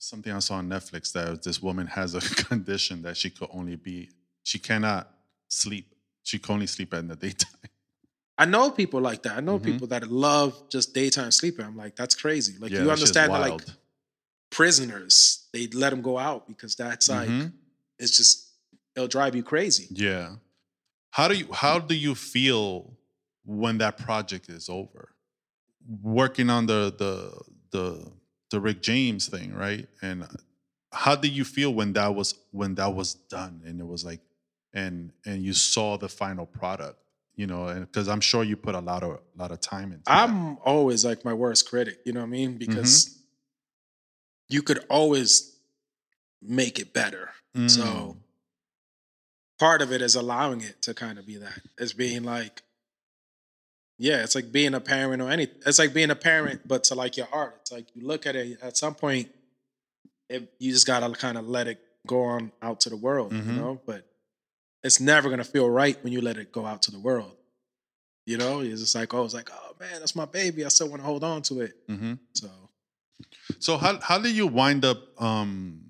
something 0.00 0.32
I 0.32 0.40
saw 0.40 0.56
on 0.56 0.68
Netflix 0.68 1.12
that 1.12 1.44
this 1.44 1.62
woman 1.62 1.86
has 1.86 2.16
a 2.16 2.20
condition 2.48 3.02
that 3.02 3.16
she 3.16 3.30
could 3.30 3.48
only 3.52 3.76
be 3.76 4.10
she 4.42 4.58
cannot 4.58 5.08
sleep. 5.46 5.94
She 6.24 6.40
can 6.40 6.54
only 6.54 6.66
sleep 6.66 6.92
in 6.94 7.06
the 7.06 7.14
daytime. 7.14 7.48
I 8.36 8.44
know 8.44 8.72
people 8.72 9.00
like 9.00 9.22
that. 9.22 9.36
I 9.36 9.40
know 9.40 9.60
Mhm. 9.60 9.64
people 9.64 9.86
that 9.88 10.10
love 10.10 10.68
just 10.68 10.92
daytime 10.94 11.30
sleeping. 11.30 11.64
I'm 11.64 11.76
like, 11.76 11.94
that's 11.94 12.16
crazy. 12.16 12.54
Like 12.58 12.72
yeah, 12.72 12.82
you 12.82 12.90
understand 12.90 13.32
that 13.32 13.40
like 13.40 13.62
prisoners, 14.50 15.46
they 15.52 15.68
let 15.68 15.90
them 15.90 16.02
go 16.02 16.18
out 16.18 16.48
because 16.48 16.74
that's 16.74 17.08
like 17.08 17.28
Mhm. 17.30 17.52
It's 18.02 18.16
just 18.16 18.48
it'll 18.96 19.08
drive 19.08 19.34
you 19.34 19.42
crazy. 19.42 19.86
Yeah. 19.90 20.36
How 21.10 21.28
do 21.28 21.34
you 21.34 21.46
how 21.52 21.78
do 21.78 21.94
you 21.94 22.14
feel 22.14 22.96
when 23.44 23.78
that 23.78 23.98
project 23.98 24.48
is 24.48 24.68
over? 24.68 25.10
Working 26.02 26.50
on 26.50 26.66
the 26.66 26.94
the 26.96 27.40
the 27.70 28.12
the 28.50 28.60
Rick 28.60 28.82
James 28.82 29.28
thing, 29.28 29.54
right? 29.54 29.88
And 30.02 30.26
how 30.92 31.16
do 31.16 31.28
you 31.28 31.44
feel 31.44 31.72
when 31.72 31.92
that 31.94 32.14
was 32.14 32.34
when 32.50 32.74
that 32.76 32.94
was 32.94 33.14
done 33.14 33.62
and 33.64 33.80
it 33.80 33.86
was 33.86 34.04
like 34.04 34.20
and 34.74 35.12
and 35.26 35.42
you 35.42 35.52
saw 35.52 35.96
the 35.96 36.08
final 36.08 36.46
product, 36.46 36.98
you 37.34 37.46
know, 37.46 37.66
and 37.66 37.86
because 37.86 38.08
I'm 38.08 38.20
sure 38.20 38.42
you 38.42 38.56
put 38.56 38.74
a 38.74 38.80
lot 38.80 39.02
of 39.02 39.12
a 39.12 39.38
lot 39.38 39.52
of 39.52 39.60
time 39.60 39.92
into. 39.92 40.02
I'm 40.06 40.58
always 40.64 41.04
like 41.04 41.24
my 41.24 41.34
worst 41.34 41.68
critic, 41.68 41.98
you 42.04 42.12
know 42.12 42.20
what 42.20 42.26
I 42.26 42.30
mean? 42.30 42.50
Mm-hmm. 42.50 42.58
Because 42.58 43.18
you 44.48 44.62
could 44.62 44.84
always 44.88 45.56
make 46.40 46.78
it 46.78 46.92
better. 46.92 47.30
Mm. 47.56 47.70
So 47.70 48.16
part 49.58 49.82
of 49.82 49.92
it 49.92 50.02
is 50.02 50.14
allowing 50.14 50.60
it 50.62 50.82
to 50.82 50.94
kind 50.94 51.18
of 51.18 51.26
be 51.26 51.36
that. 51.36 51.60
It's 51.78 51.92
being 51.92 52.22
like, 52.24 52.62
yeah, 53.98 54.22
it's 54.22 54.34
like 54.34 54.50
being 54.50 54.74
a 54.74 54.80
parent 54.80 55.22
or 55.22 55.30
any. 55.30 55.48
It's 55.66 55.78
like 55.78 55.92
being 55.94 56.10
a 56.10 56.16
parent, 56.16 56.66
but 56.66 56.84
to 56.84 56.94
like 56.94 57.16
your 57.16 57.28
art. 57.32 57.56
It's 57.60 57.72
like 57.72 57.86
you 57.94 58.06
look 58.06 58.26
at 58.26 58.34
it 58.34 58.58
at 58.62 58.76
some 58.76 58.94
point, 58.94 59.28
it, 60.28 60.52
you 60.58 60.72
just 60.72 60.86
gotta 60.86 61.12
kind 61.14 61.36
of 61.38 61.46
let 61.46 61.68
it 61.68 61.80
go 62.06 62.22
on 62.24 62.50
out 62.62 62.80
to 62.80 62.90
the 62.90 62.96
world, 62.96 63.32
Mhm. 63.32 63.46
you 63.46 63.52
know. 63.52 63.80
But 63.86 64.08
it's 64.82 64.98
never 64.98 65.30
gonna 65.30 65.44
feel 65.44 65.68
right 65.68 66.02
when 66.02 66.12
you 66.12 66.20
let 66.20 66.36
it 66.38 66.50
go 66.50 66.66
out 66.66 66.82
to 66.82 66.90
the 66.90 66.98
world. 66.98 67.36
You 68.26 68.38
know, 68.38 68.60
it's 68.60 68.80
just 68.80 68.94
like, 68.94 69.12
oh, 69.14 69.24
it's 69.24 69.34
like, 69.34 69.50
oh 69.52 69.76
man, 69.78 69.98
that's 70.00 70.16
my 70.16 70.24
baby. 70.24 70.64
I 70.64 70.68
still 70.68 70.88
want 70.88 71.02
to 71.02 71.06
hold 71.06 71.22
on 71.22 71.42
to 71.42 71.60
it. 71.60 71.86
Mhm. 71.88 72.18
So 72.34 72.50
So 73.60 73.76
how 73.76 74.00
how 74.00 74.18
did 74.18 74.34
you 74.34 74.46
wind 74.48 74.84
up 74.84 75.20
um 75.22 75.81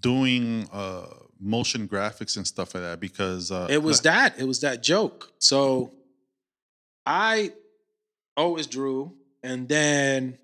doing 0.00 0.68
uh 0.72 1.06
motion 1.40 1.88
graphics 1.88 2.36
and 2.36 2.46
stuff 2.46 2.74
like 2.74 2.82
that? 2.84 3.00
Because 3.00 3.50
uh 3.50 3.66
it 3.70 3.82
was 3.82 4.00
that. 4.02 4.38
It 4.38 4.44
was 4.44 4.60
that 4.60 4.82
joke. 4.82 5.32
So 5.38 5.92
I 7.06 7.52
always 8.36 8.66
drew, 8.66 9.12
and 9.42 9.68
then 9.68 10.38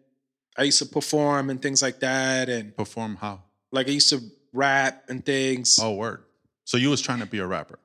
I 0.57 0.63
used 0.65 0.79
to 0.79 0.87
perform 0.87 1.51
and 1.51 1.61
things 1.61 1.83
like 1.83 2.01
that, 2.01 2.49
and 2.49 2.77
perform 2.77 3.17
how? 3.17 3.43
like 3.73 3.89
I 3.89 3.91
used 3.91 4.11
to 4.11 4.21
rap 4.53 5.05
and 5.09 5.25
things. 5.25 5.79
Oh, 5.81 5.95
word. 5.95 6.23
So 6.65 6.77
you 6.79 6.89
was 6.91 7.01
trying 7.03 7.21
to 7.21 7.27
be 7.27 7.39
a 7.39 7.47
rapper. 7.47 7.79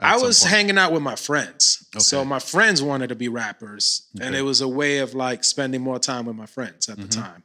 I 0.00 0.18
was 0.18 0.40
point. 0.40 0.50
hanging 0.52 0.78
out 0.78 0.92
with 0.92 1.02
my 1.02 1.14
friends. 1.16 1.86
Okay. 1.94 2.02
So 2.02 2.22
my 2.24 2.38
friends 2.38 2.82
wanted 2.82 3.08
to 3.08 3.14
be 3.14 3.28
rappers. 3.28 4.08
And 4.20 4.34
it 4.34 4.42
was 4.42 4.60
a 4.60 4.68
way 4.68 4.98
of 4.98 5.14
like 5.14 5.42
spending 5.42 5.80
more 5.80 5.98
time 5.98 6.26
with 6.26 6.36
my 6.36 6.44
friends 6.44 6.90
at 6.90 6.98
the 6.98 7.04
Mhm. 7.04 7.14
time. 7.14 7.42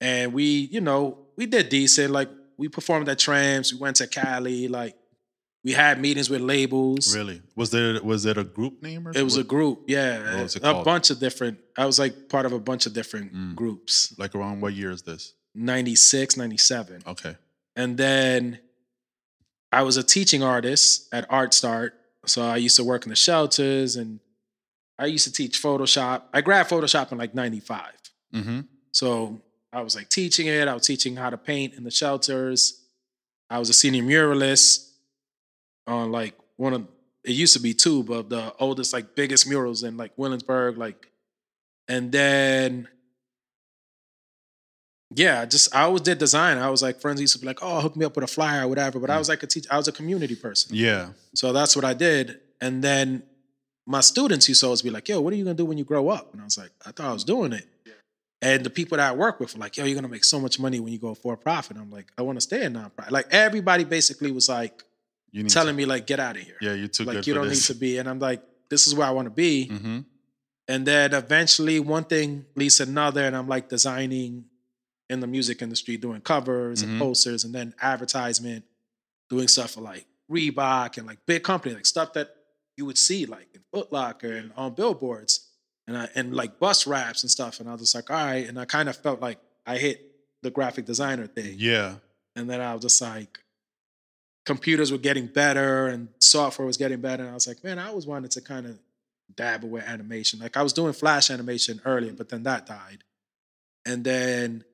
And 0.00 0.32
we, 0.32 0.44
you 0.44 0.80
know, 0.80 1.18
we 1.36 1.46
did 1.46 1.68
decent. 1.68 2.12
Like 2.12 2.28
we 2.58 2.68
performed 2.68 3.08
at 3.08 3.18
Tramps, 3.18 3.72
we 3.72 3.78
went 3.78 3.96
to 3.96 4.06
Cali, 4.06 4.68
like 4.68 4.96
we 5.64 5.72
had 5.72 6.00
meetings 6.00 6.30
with 6.30 6.40
labels. 6.40 7.14
Really? 7.16 7.42
Was 7.56 7.70
there 7.70 8.00
was 8.02 8.24
it 8.26 8.38
a 8.38 8.44
group 8.44 8.82
name 8.82 9.06
or 9.06 9.12
It 9.14 9.22
was 9.22 9.36
a 9.36 9.44
group, 9.44 9.84
yeah. 9.88 10.34
What 10.34 10.42
was 10.44 10.56
it 10.56 10.62
a 10.62 10.72
called? 10.72 10.84
bunch 10.84 11.10
of 11.10 11.18
different. 11.18 11.58
I 11.76 11.86
was 11.86 11.98
like 11.98 12.28
part 12.28 12.46
of 12.46 12.52
a 12.52 12.58
bunch 12.60 12.86
of 12.86 12.92
different 12.92 13.34
Mm. 13.34 13.54
groups. 13.54 14.14
like 14.18 14.34
around 14.34 14.60
what 14.60 14.74
year 14.74 14.90
is 14.90 15.02
this? 15.02 15.34
96, 15.54 16.36
97. 16.36 17.02
Okay. 17.06 17.36
And 17.74 17.96
then 17.98 18.58
I 19.72 19.82
was 19.82 19.96
a 19.96 20.02
teaching 20.02 20.42
artist 20.42 21.08
at 21.12 21.26
Art 21.30 21.52
Start. 21.54 21.94
So 22.26 22.42
I 22.42 22.56
used 22.56 22.76
to 22.76 22.84
work 22.84 23.04
in 23.04 23.10
the 23.10 23.16
shelters 23.16 23.96
and 23.96 24.20
I 24.98 25.06
used 25.06 25.24
to 25.26 25.32
teach 25.32 25.60
Photoshop. 25.62 26.22
I 26.32 26.40
grabbed 26.40 26.70
Photoshop 26.70 27.12
in 27.12 27.18
like 27.18 27.34
95. 27.34 27.92
Mm-hmm. 28.34 28.60
So 28.92 29.40
I 29.76 29.82
was 29.82 29.94
like 29.94 30.08
teaching 30.08 30.46
it. 30.46 30.68
I 30.68 30.72
was 30.72 30.86
teaching 30.86 31.16
how 31.16 31.28
to 31.28 31.36
paint 31.36 31.74
in 31.74 31.84
the 31.84 31.90
shelters. 31.90 32.80
I 33.50 33.58
was 33.58 33.68
a 33.68 33.74
senior 33.74 34.02
muralist 34.02 34.90
on 35.86 36.10
like 36.10 36.34
one 36.56 36.72
of 36.72 36.88
it 37.24 37.32
used 37.32 37.52
to 37.52 37.60
be 37.60 37.74
two, 37.74 38.02
but 38.02 38.30
the 38.30 38.54
oldest, 38.58 38.94
like 38.94 39.14
biggest 39.14 39.46
murals 39.46 39.82
in 39.82 39.98
like 39.98 40.12
Williamsburg, 40.16 40.78
like, 40.78 41.10
and 41.88 42.10
then 42.10 42.88
yeah, 45.14 45.44
just 45.44 45.74
I 45.76 45.82
always 45.82 46.00
did 46.00 46.16
design. 46.16 46.56
I 46.56 46.70
was 46.70 46.82
like 46.82 46.98
friends 47.02 47.20
used 47.20 47.34
to 47.34 47.38
be 47.38 47.46
like, 47.46 47.58
oh, 47.60 47.82
hook 47.82 47.96
me 47.96 48.06
up 48.06 48.14
with 48.14 48.24
a 48.24 48.28
flyer 48.28 48.64
or 48.64 48.68
whatever. 48.68 48.98
But 48.98 49.10
I 49.10 49.16
mm. 49.16 49.18
was 49.18 49.28
like 49.28 49.42
a 49.42 49.46
teacher, 49.46 49.68
I 49.70 49.76
was 49.76 49.88
a 49.88 49.92
community 49.92 50.36
person. 50.36 50.74
Yeah. 50.74 51.08
So 51.34 51.52
that's 51.52 51.76
what 51.76 51.84
I 51.84 51.92
did. 51.92 52.40
And 52.62 52.82
then 52.82 53.24
my 53.86 54.00
students 54.00 54.48
used 54.48 54.60
to 54.60 54.68
always 54.68 54.80
be 54.80 54.88
like, 54.88 55.06
yo, 55.06 55.20
what 55.20 55.34
are 55.34 55.36
you 55.36 55.44
gonna 55.44 55.54
do 55.54 55.66
when 55.66 55.76
you 55.76 55.84
grow 55.84 56.08
up? 56.08 56.32
And 56.32 56.40
I 56.40 56.44
was 56.46 56.56
like, 56.56 56.70
I 56.86 56.92
thought 56.92 57.10
I 57.10 57.12
was 57.12 57.24
doing 57.24 57.52
it. 57.52 57.66
And 58.42 58.64
the 58.64 58.70
people 58.70 58.98
that 58.98 59.10
I 59.10 59.14
work 59.14 59.40
with 59.40 59.54
were 59.54 59.60
like, 59.60 59.76
yo, 59.76 59.84
you're 59.84 59.94
gonna 59.94 60.08
make 60.08 60.24
so 60.24 60.38
much 60.38 60.60
money 60.60 60.78
when 60.78 60.92
you 60.92 60.98
go 60.98 61.14
for 61.14 61.36
profit. 61.36 61.76
I'm 61.78 61.90
like, 61.90 62.12
I 62.18 62.22
wanna 62.22 62.40
stay 62.40 62.64
in 62.64 62.74
nonprofit. 62.74 63.10
Like 63.10 63.26
everybody 63.30 63.84
basically 63.84 64.30
was 64.30 64.48
like 64.48 64.82
telling 65.48 65.72
to, 65.74 65.76
me, 65.76 65.84
like, 65.86 66.06
get 66.06 66.20
out 66.20 66.36
of 66.36 66.42
here. 66.42 66.56
Yeah, 66.60 66.74
you're 66.74 66.88
too 66.88 67.04
like 67.04 67.26
you 67.26 67.34
don't 67.34 67.48
this. 67.48 67.68
need 67.68 67.74
to 67.74 67.80
be. 67.80 67.98
And 67.98 68.08
I'm 68.08 68.18
like, 68.18 68.42
this 68.68 68.86
is 68.86 68.94
where 68.94 69.06
I 69.06 69.10
wanna 69.10 69.30
be. 69.30 69.68
Mm-hmm. 69.72 69.98
And 70.68 70.86
then 70.86 71.14
eventually 71.14 71.78
one 71.80 72.04
thing 72.04 72.44
leads 72.56 72.78
to 72.78 72.82
another, 72.82 73.22
and 73.24 73.36
I'm 73.36 73.48
like 73.48 73.68
designing 73.68 74.44
in 75.08 75.20
the 75.20 75.26
music 75.26 75.62
industry, 75.62 75.96
doing 75.96 76.20
covers 76.20 76.82
Mhm. 76.82 76.88
and 76.88 77.00
posters, 77.00 77.44
and 77.44 77.54
then 77.54 77.72
advertisement, 77.80 78.64
doing 79.30 79.46
stuff 79.48 79.72
for 79.72 79.80
like 79.80 80.06
Reebok 80.30 80.98
and 80.98 81.06
like 81.06 81.24
big 81.24 81.42
company, 81.44 81.74
like 81.74 81.86
stuff 81.86 82.12
that 82.14 82.34
you 82.76 82.84
would 82.84 82.98
see 82.98 83.24
like 83.26 83.48
in 83.54 83.62
Foot 83.72 83.92
Locker 83.92 84.32
and 84.32 84.52
on 84.56 84.74
billboards, 84.74 85.45
and 85.86 85.96
I, 85.96 86.08
and 86.14 86.34
like 86.34 86.58
bus 86.58 86.86
wraps 86.86 87.22
and 87.22 87.30
stuff. 87.30 87.60
And 87.60 87.68
I 87.68 87.72
was 87.72 87.80
just 87.80 87.94
like, 87.94 88.10
all 88.10 88.16
right. 88.16 88.46
And 88.46 88.58
I 88.58 88.64
kind 88.64 88.88
of 88.88 88.96
felt 88.96 89.20
like 89.20 89.38
I 89.66 89.78
hit 89.78 90.02
the 90.42 90.50
graphic 90.50 90.84
designer 90.84 91.26
thing. 91.26 91.56
Yeah. 91.58 91.96
And 92.34 92.50
then 92.50 92.60
I 92.60 92.74
was 92.74 92.82
just 92.82 93.00
like, 93.00 93.38
computers 94.44 94.92
were 94.92 94.98
getting 94.98 95.26
better 95.26 95.88
and 95.88 96.08
software 96.20 96.66
was 96.66 96.76
getting 96.76 97.00
better. 97.00 97.22
And 97.22 97.30
I 97.30 97.34
was 97.34 97.46
like, 97.46 97.62
man, 97.64 97.78
I 97.78 97.88
always 97.88 98.06
wanted 98.06 98.30
to 98.32 98.40
kind 98.40 98.66
of 98.66 98.78
dabble 99.34 99.68
with 99.68 99.84
animation. 99.84 100.38
Like 100.40 100.56
I 100.56 100.62
was 100.62 100.72
doing 100.72 100.92
flash 100.92 101.30
animation 101.30 101.80
earlier, 101.84 102.12
but 102.12 102.28
then 102.28 102.44
that 102.44 102.66
died. 102.66 103.04
And 103.84 104.04
then, 104.04 104.64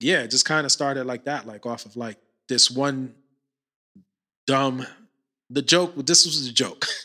yeah, 0.00 0.22
it 0.22 0.30
just 0.30 0.44
kind 0.44 0.64
of 0.64 0.72
started 0.72 1.06
like 1.06 1.24
that, 1.24 1.46
like 1.46 1.66
off 1.66 1.86
of 1.86 1.96
like 1.96 2.18
this 2.48 2.70
one 2.70 3.14
dumb, 4.46 4.86
the 5.50 5.62
joke, 5.62 5.94
this 6.06 6.24
was 6.24 6.46
a 6.46 6.52
joke. 6.52 6.86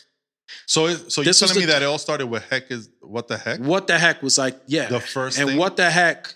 So, 0.70 0.86
so 0.94 1.22
you're 1.22 1.34
telling 1.34 1.56
me 1.56 1.60
the- 1.62 1.72
that 1.72 1.82
it 1.82 1.86
all 1.86 1.98
started 1.98 2.28
with 2.28 2.44
heck 2.48 2.70
is 2.70 2.90
what 3.00 3.26
the 3.26 3.36
heck? 3.36 3.58
What 3.58 3.88
the 3.88 3.98
heck 3.98 4.22
was 4.22 4.38
like, 4.38 4.56
yeah. 4.68 4.86
The 4.86 5.00
first 5.00 5.36
and 5.36 5.48
thing? 5.48 5.58
what 5.58 5.76
the 5.76 5.90
heck 5.90 6.32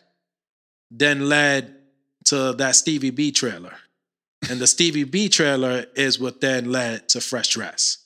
then 0.91 1.29
led 1.29 1.73
to 2.25 2.53
that 2.55 2.75
Stevie 2.75 3.11
B 3.11 3.31
trailer. 3.31 3.77
And 4.51 4.59
the 4.59 4.67
Stevie 4.67 5.05
B 5.05 5.29
trailer 5.29 5.87
is 5.95 6.19
what 6.19 6.41
then 6.41 6.73
led 6.73 7.09
to 7.11 7.21
Fresh 7.21 7.51
Dress. 7.51 7.99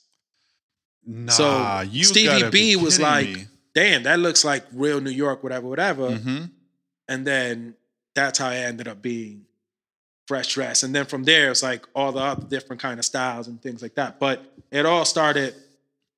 Nah, 1.03 1.31
so 1.31 1.81
you 1.89 2.03
Stevie 2.03 2.51
B 2.51 2.75
was 2.75 2.99
like, 2.99 3.27
me. 3.29 3.47
damn, 3.73 4.03
that 4.03 4.19
looks 4.19 4.45
like 4.45 4.65
real 4.71 5.01
New 5.01 5.09
York, 5.09 5.41
whatever, 5.41 5.65
whatever. 5.67 6.11
Mhm. 6.11 6.51
And 7.07 7.25
then 7.25 7.73
that's 8.13 8.37
how 8.37 8.49
I 8.49 8.57
ended 8.57 8.87
up 8.87 9.01
being 9.01 9.47
Fresh 10.27 10.53
Dress. 10.53 10.83
And 10.83 10.93
then 10.93 11.05
from 11.07 11.23
there, 11.23 11.49
it's 11.49 11.63
like 11.63 11.87
all 11.95 12.11
the 12.11 12.19
other 12.19 12.45
different 12.45 12.83
kind 12.83 12.99
of 12.99 13.05
styles 13.05 13.47
and 13.47 13.59
things 13.59 13.81
like 13.81 13.95
that. 13.95 14.19
But 14.19 14.45
it 14.69 14.85
all 14.85 15.05
started 15.05 15.55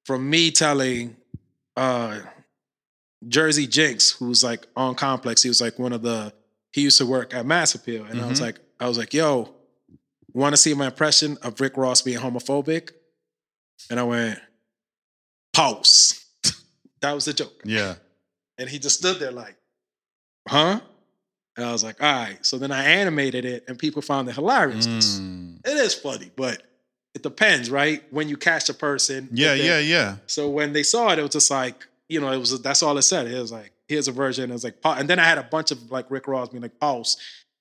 from 0.05 0.29
me 0.29 0.51
telling 0.51 1.15
uh 1.77 2.19
Jersey 3.27 3.67
Jinx, 3.67 4.11
who's 4.11 4.43
like 4.43 4.65
on 4.75 4.95
Complex, 4.95 5.43
he 5.43 5.49
was 5.49 5.61
like 5.61 5.77
one 5.79 5.93
of 5.93 6.01
the 6.01 6.33
he 6.71 6.81
used 6.81 6.97
to 6.99 7.05
work 7.05 7.33
at 7.33 7.45
Mass 7.45 7.75
Appeal. 7.75 8.05
And 8.05 8.19
I 8.21 8.27
was 8.27 8.39
Mhm. 8.39 8.43
like, 8.43 8.59
I 8.79 8.87
was 8.87 8.97
like, 8.97 9.13
yo, 9.13 9.53
want 10.33 10.53
to 10.53 10.57
see 10.57 10.73
my 10.73 10.85
impression 10.87 11.37
of 11.41 11.59
Rick 11.59 11.75
Ross 11.77 12.01
being 12.01 12.17
homophobic? 12.19 12.91
And 13.89 13.99
I 13.99 14.03
went, 14.03 14.39
pause. 15.53 16.23
that 17.01 17.11
was 17.13 17.25
the 17.25 17.33
joke. 17.33 17.61
Yeah. 17.65 17.95
And 18.57 18.69
he 18.69 18.79
just 18.79 18.99
stood 18.99 19.19
there 19.19 19.31
like, 19.31 19.55
huh? 20.47 20.79
And 21.57 21.65
I 21.65 21.71
was 21.73 21.83
like, 21.83 22.01
all 22.01 22.11
right. 22.11 22.43
So 22.45 22.57
then 22.57 22.71
I 22.71 22.83
animated 22.85 23.43
it 23.43 23.65
and 23.67 23.77
people 23.77 24.01
found 24.01 24.29
it 24.29 24.35
hilarious. 24.35 24.87
Mm. 24.87 25.59
It 25.65 25.77
is 25.77 25.93
funny, 25.93 26.31
but 26.35 26.63
it 27.13 27.23
depends, 27.23 27.69
right? 27.69 28.03
When 28.11 28.29
you 28.29 28.37
catch 28.37 28.69
a 28.69 28.73
person. 28.73 29.29
Yeah, 29.31 29.53
yeah, 29.53 29.79
yeah. 29.79 30.17
So 30.27 30.49
when 30.49 30.73
they 30.73 30.83
saw 30.83 31.11
it, 31.11 31.19
it 31.19 31.21
was 31.23 31.31
just 31.31 31.51
like, 31.51 31.85
you 32.07 32.19
know, 32.21 32.31
it 32.31 32.37
was 32.37 32.61
that's 32.61 32.81
all 32.83 32.97
it 32.97 33.01
said. 33.03 33.27
It 33.27 33.39
was 33.39 33.51
like, 33.51 33.71
here's 33.87 34.07
a 34.07 34.11
version. 34.11 34.49
It 34.49 34.53
was 34.53 34.63
like, 34.63 34.75
and 34.83 35.09
then 35.09 35.19
I 35.19 35.25
had 35.25 35.37
a 35.37 35.43
bunch 35.43 35.71
of 35.71 35.91
like 35.91 36.09
Rick 36.09 36.27
Ross 36.27 36.49
being 36.49 36.61
like, 36.61 36.79
pause. 36.79 37.17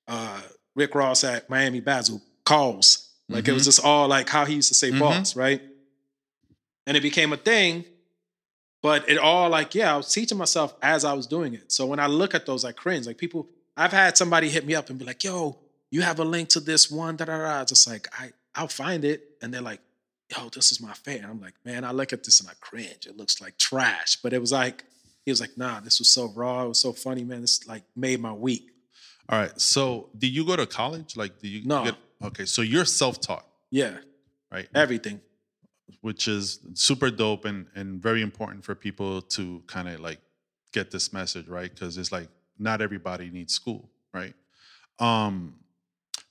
Uh, 0.06 0.40
Rick 0.76 0.94
Ross 0.94 1.24
at 1.24 1.48
Miami 1.50 1.80
Basel 1.80 2.22
calls. 2.44 3.08
Like 3.28 3.46
it 3.46 3.52
was 3.52 3.64
just 3.64 3.84
all 3.84 4.08
like 4.08 4.28
how 4.28 4.44
he 4.44 4.54
used 4.54 4.68
to 4.68 4.74
say 4.74 4.90
Mhm. 4.90 4.98
boss, 5.00 5.36
right? 5.36 5.62
And 6.86 6.96
it 6.96 7.00
became 7.02 7.32
a 7.32 7.36
thing. 7.36 7.84
But 8.82 9.08
it 9.10 9.18
all 9.18 9.50
like, 9.50 9.74
yeah, 9.74 9.92
I 9.92 9.96
was 9.96 10.12
teaching 10.12 10.38
myself 10.38 10.74
as 10.82 11.04
I 11.04 11.12
was 11.12 11.26
doing 11.26 11.54
it. 11.54 11.70
So 11.70 11.86
when 11.86 12.00
I 12.00 12.06
look 12.06 12.34
at 12.34 12.46
those, 12.46 12.64
I 12.64 12.72
cringe. 12.72 13.06
Like 13.06 13.18
people, 13.18 13.46
I've 13.76 13.92
had 13.92 14.16
somebody 14.16 14.48
hit 14.48 14.66
me 14.66 14.74
up 14.74 14.88
and 14.90 14.98
be 14.98 15.04
like, 15.04 15.22
yo, 15.22 15.58
you 15.90 16.00
have 16.02 16.18
a 16.18 16.24
link 16.24 16.48
to 16.50 16.60
this 16.60 16.90
one, 16.90 17.16
da 17.16 17.26
da 17.26 17.38
da. 17.38 17.60
It's 17.62 17.70
just 17.72 17.86
like, 17.88 18.08
I, 18.18 18.30
I'll 18.54 18.68
find 18.68 19.04
it. 19.04 19.22
And 19.42 19.52
they're 19.52 19.60
like, 19.60 19.80
yo, 20.36 20.48
this 20.48 20.70
is 20.72 20.80
my 20.80 20.92
fan. 20.92 21.24
I'm 21.28 21.40
like, 21.40 21.54
man, 21.64 21.84
I 21.84 21.92
look 21.92 22.12
at 22.12 22.24
this 22.24 22.40
and 22.40 22.48
I 22.48 22.52
cringe. 22.60 23.06
It 23.06 23.16
looks 23.16 23.40
like 23.40 23.56
trash. 23.58 24.16
But 24.22 24.32
it 24.32 24.40
was 24.40 24.52
like, 24.52 24.84
he 25.24 25.30
was 25.30 25.40
like, 25.40 25.56
nah, 25.56 25.80
this 25.80 25.98
was 25.98 26.08
so 26.10 26.26
raw. 26.34 26.64
It 26.64 26.68
was 26.68 26.80
so 26.80 26.92
funny, 26.92 27.24
man. 27.24 27.40
This 27.42 27.66
like 27.66 27.84
made 27.96 28.20
my 28.20 28.32
week. 28.32 28.70
All 29.28 29.38
right. 29.38 29.60
So, 29.60 30.08
did 30.18 30.28
you 30.28 30.44
go 30.44 30.56
to 30.56 30.66
college? 30.66 31.16
Like, 31.16 31.38
do 31.40 31.48
you 31.48 31.64
No. 31.64 31.84
get 31.84 31.94
okay? 32.22 32.44
So 32.46 32.62
you're 32.62 32.84
self-taught, 32.84 33.46
Yeah, 33.70 33.98
right? 34.50 34.68
everything. 34.74 35.20
Which 36.00 36.26
is 36.28 36.60
super 36.74 37.10
dope 37.10 37.44
and 37.44 37.66
and 37.74 38.00
very 38.02 38.22
important 38.22 38.64
for 38.64 38.74
people 38.74 39.20
to 39.22 39.62
kind 39.66 39.88
of 39.88 40.00
like 40.00 40.20
get 40.72 40.90
this 40.90 41.12
message, 41.12 41.46
right? 41.48 41.70
Because 41.72 41.98
it's 41.98 42.10
like 42.12 42.28
not 42.58 42.80
everybody 42.80 43.28
needs 43.30 43.52
school, 43.54 43.90
right? 44.14 44.34
Um, 44.98 45.56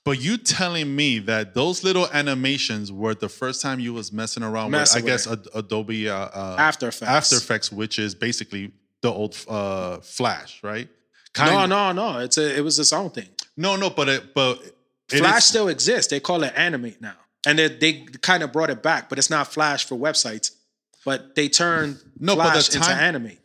but 0.04 0.20
you 0.20 0.36
telling 0.38 0.94
me 0.94 1.18
that 1.20 1.54
those 1.54 1.84
little 1.84 2.08
animations 2.12 2.90
were 2.90 3.14
the 3.14 3.28
first 3.28 3.60
time 3.62 3.80
you 3.80 3.92
was 3.92 4.12
messing 4.12 4.42
around 4.42 4.70
Messing 4.70 5.04
with, 5.04 5.12
I 5.12 5.14
guess, 5.14 5.26
Ad- 5.30 5.46
Adobe 5.54 6.08
uh, 6.08 6.14
uh, 6.14 6.56
After 6.58 6.88
Effects. 6.88 7.10
After 7.10 7.36
Effects, 7.36 7.70
which 7.72 7.98
is 7.98 8.14
basically 8.14 8.72
the 9.02 9.12
old 9.12 9.36
uh, 9.48 9.98
Flash, 9.98 10.62
right? 10.62 10.88
No, 11.38 11.44
Kind- 11.44 11.70
no, 11.70 11.92
no. 11.92 12.18
It's 12.20 12.38
a, 12.38 12.56
it 12.56 12.62
was 12.62 12.78
its 12.78 12.92
own 12.92 13.10
thing. 13.10 13.28
no, 13.56 13.76
no, 13.76 13.90
but 13.90 14.08
it, 14.08 14.34
but 14.34 14.60
it 15.12 15.18
Flash 15.18 15.38
is- 15.38 15.44
still 15.44 15.68
exists. 15.68 16.10
They 16.10 16.20
call 16.20 16.42
it 16.44 16.52
Animate 16.56 17.00
now, 17.00 17.14
and 17.46 17.58
they, 17.58 17.68
they 17.68 17.92
kind 18.22 18.42
of 18.42 18.52
brought 18.52 18.70
it 18.70 18.82
back, 18.82 19.08
but 19.08 19.18
it's 19.18 19.30
not 19.30 19.52
Flash 19.52 19.84
for 19.86 19.96
websites. 19.96 20.52
But 21.04 21.34
they 21.34 21.48
turned 21.48 21.98
No, 22.18 22.36
but 22.36 22.44
the 22.44 22.50
Flash 22.62 22.74
into 22.74 22.90
Animate. 22.90 23.38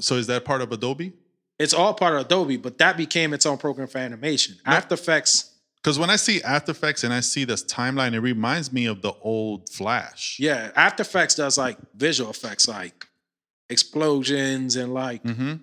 So 0.00 0.16
is 0.16 0.26
that 0.26 0.44
part 0.44 0.60
of 0.60 0.70
Adobe? 0.72 1.12
It's 1.58 1.72
all 1.72 1.94
part 1.94 2.14
of 2.14 2.26
Adobe, 2.26 2.56
but 2.56 2.78
that 2.78 2.96
became 2.96 3.32
its 3.32 3.46
own 3.46 3.58
program 3.58 3.86
for 3.86 3.98
animation. 3.98 4.56
After 4.66 4.94
Effects, 4.94 5.52
Because 5.84 5.98
when 5.98 6.08
I 6.08 6.16
see 6.16 6.40
After 6.42 6.72
Effects 6.72 7.04
and 7.04 7.12
I 7.12 7.20
see 7.20 7.44
this 7.44 7.62
timeline, 7.62 8.14
it 8.14 8.20
reminds 8.20 8.72
me 8.72 8.86
of 8.86 9.02
the 9.02 9.12
old 9.20 9.68
Flash. 9.68 10.38
yeah, 10.40 10.70
After 10.74 11.02
Effects 11.02 11.34
does 11.34 11.58
like 11.58 11.76
visual 11.94 12.30
effects, 12.30 12.66
like 12.66 13.06
explosions 13.68 14.76
and 14.76 14.94
like 14.94 15.22
Mm-hmm. 15.24 15.54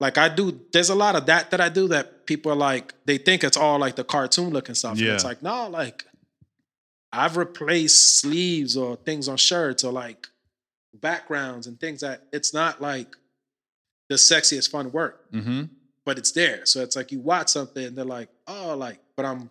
like 0.00 0.18
I 0.18 0.28
do. 0.28 0.60
There's 0.72 0.90
a 0.90 0.94
lot 0.96 1.14
of 1.16 1.26
that 1.26 1.50
that 1.52 1.60
I 1.60 1.68
do 1.68 1.86
that 1.88 2.26
people 2.26 2.50
are 2.52 2.56
like 2.56 2.92
they 3.04 3.18
think 3.18 3.44
it's 3.44 3.56
all 3.56 3.78
like 3.78 3.94
the 3.96 4.04
cartoon 4.04 4.50
looking 4.50 4.74
stuff. 4.74 4.98
And 4.98 5.06
it's 5.08 5.24
like 5.24 5.42
no, 5.42 5.68
like 5.68 6.04
I've 7.12 7.36
replaced 7.36 8.18
sleeves 8.20 8.76
or 8.76 8.96
things 8.96 9.28
on 9.28 9.36
shirts 9.36 9.84
or 9.84 9.92
like 9.92 10.26
backgrounds 10.92 11.66
and 11.68 11.78
things 11.78 12.00
that 12.00 12.22
it's 12.32 12.52
not 12.52 12.80
like 12.82 13.14
the 14.08 14.16
sexiest 14.16 14.70
fun 14.70 14.90
work, 14.92 15.30
Mm-hmm. 15.32 15.62
but 16.04 16.18
it's 16.18 16.32
there. 16.32 16.64
So 16.66 16.80
it's 16.80 16.96
like 16.96 17.12
you 17.12 17.20
watch 17.20 17.48
something 17.50 17.84
and 17.86 17.96
they're 17.96 18.04
like, 18.04 18.28
oh, 18.46 18.76
like, 18.76 18.98
but 19.16 19.24
I'm 19.24 19.50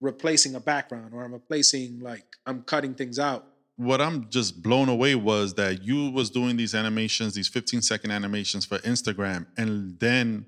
replacing 0.00 0.54
a 0.54 0.60
background 0.60 1.12
or 1.14 1.24
I'm 1.24 1.32
replacing 1.32 2.00
like 2.00 2.24
I'm 2.46 2.62
cutting 2.62 2.94
things 2.94 3.18
out. 3.18 3.46
What 3.76 4.00
I'm 4.00 4.28
just 4.30 4.62
blown 4.62 4.88
away 4.88 5.14
was 5.14 5.54
that 5.54 5.82
you 5.82 6.10
was 6.10 6.30
doing 6.30 6.56
these 6.56 6.74
animations, 6.74 7.34
these 7.34 7.48
15 7.48 7.82
second 7.82 8.10
animations 8.10 8.64
for 8.64 8.78
Instagram, 8.78 9.46
and 9.56 9.98
then 10.00 10.46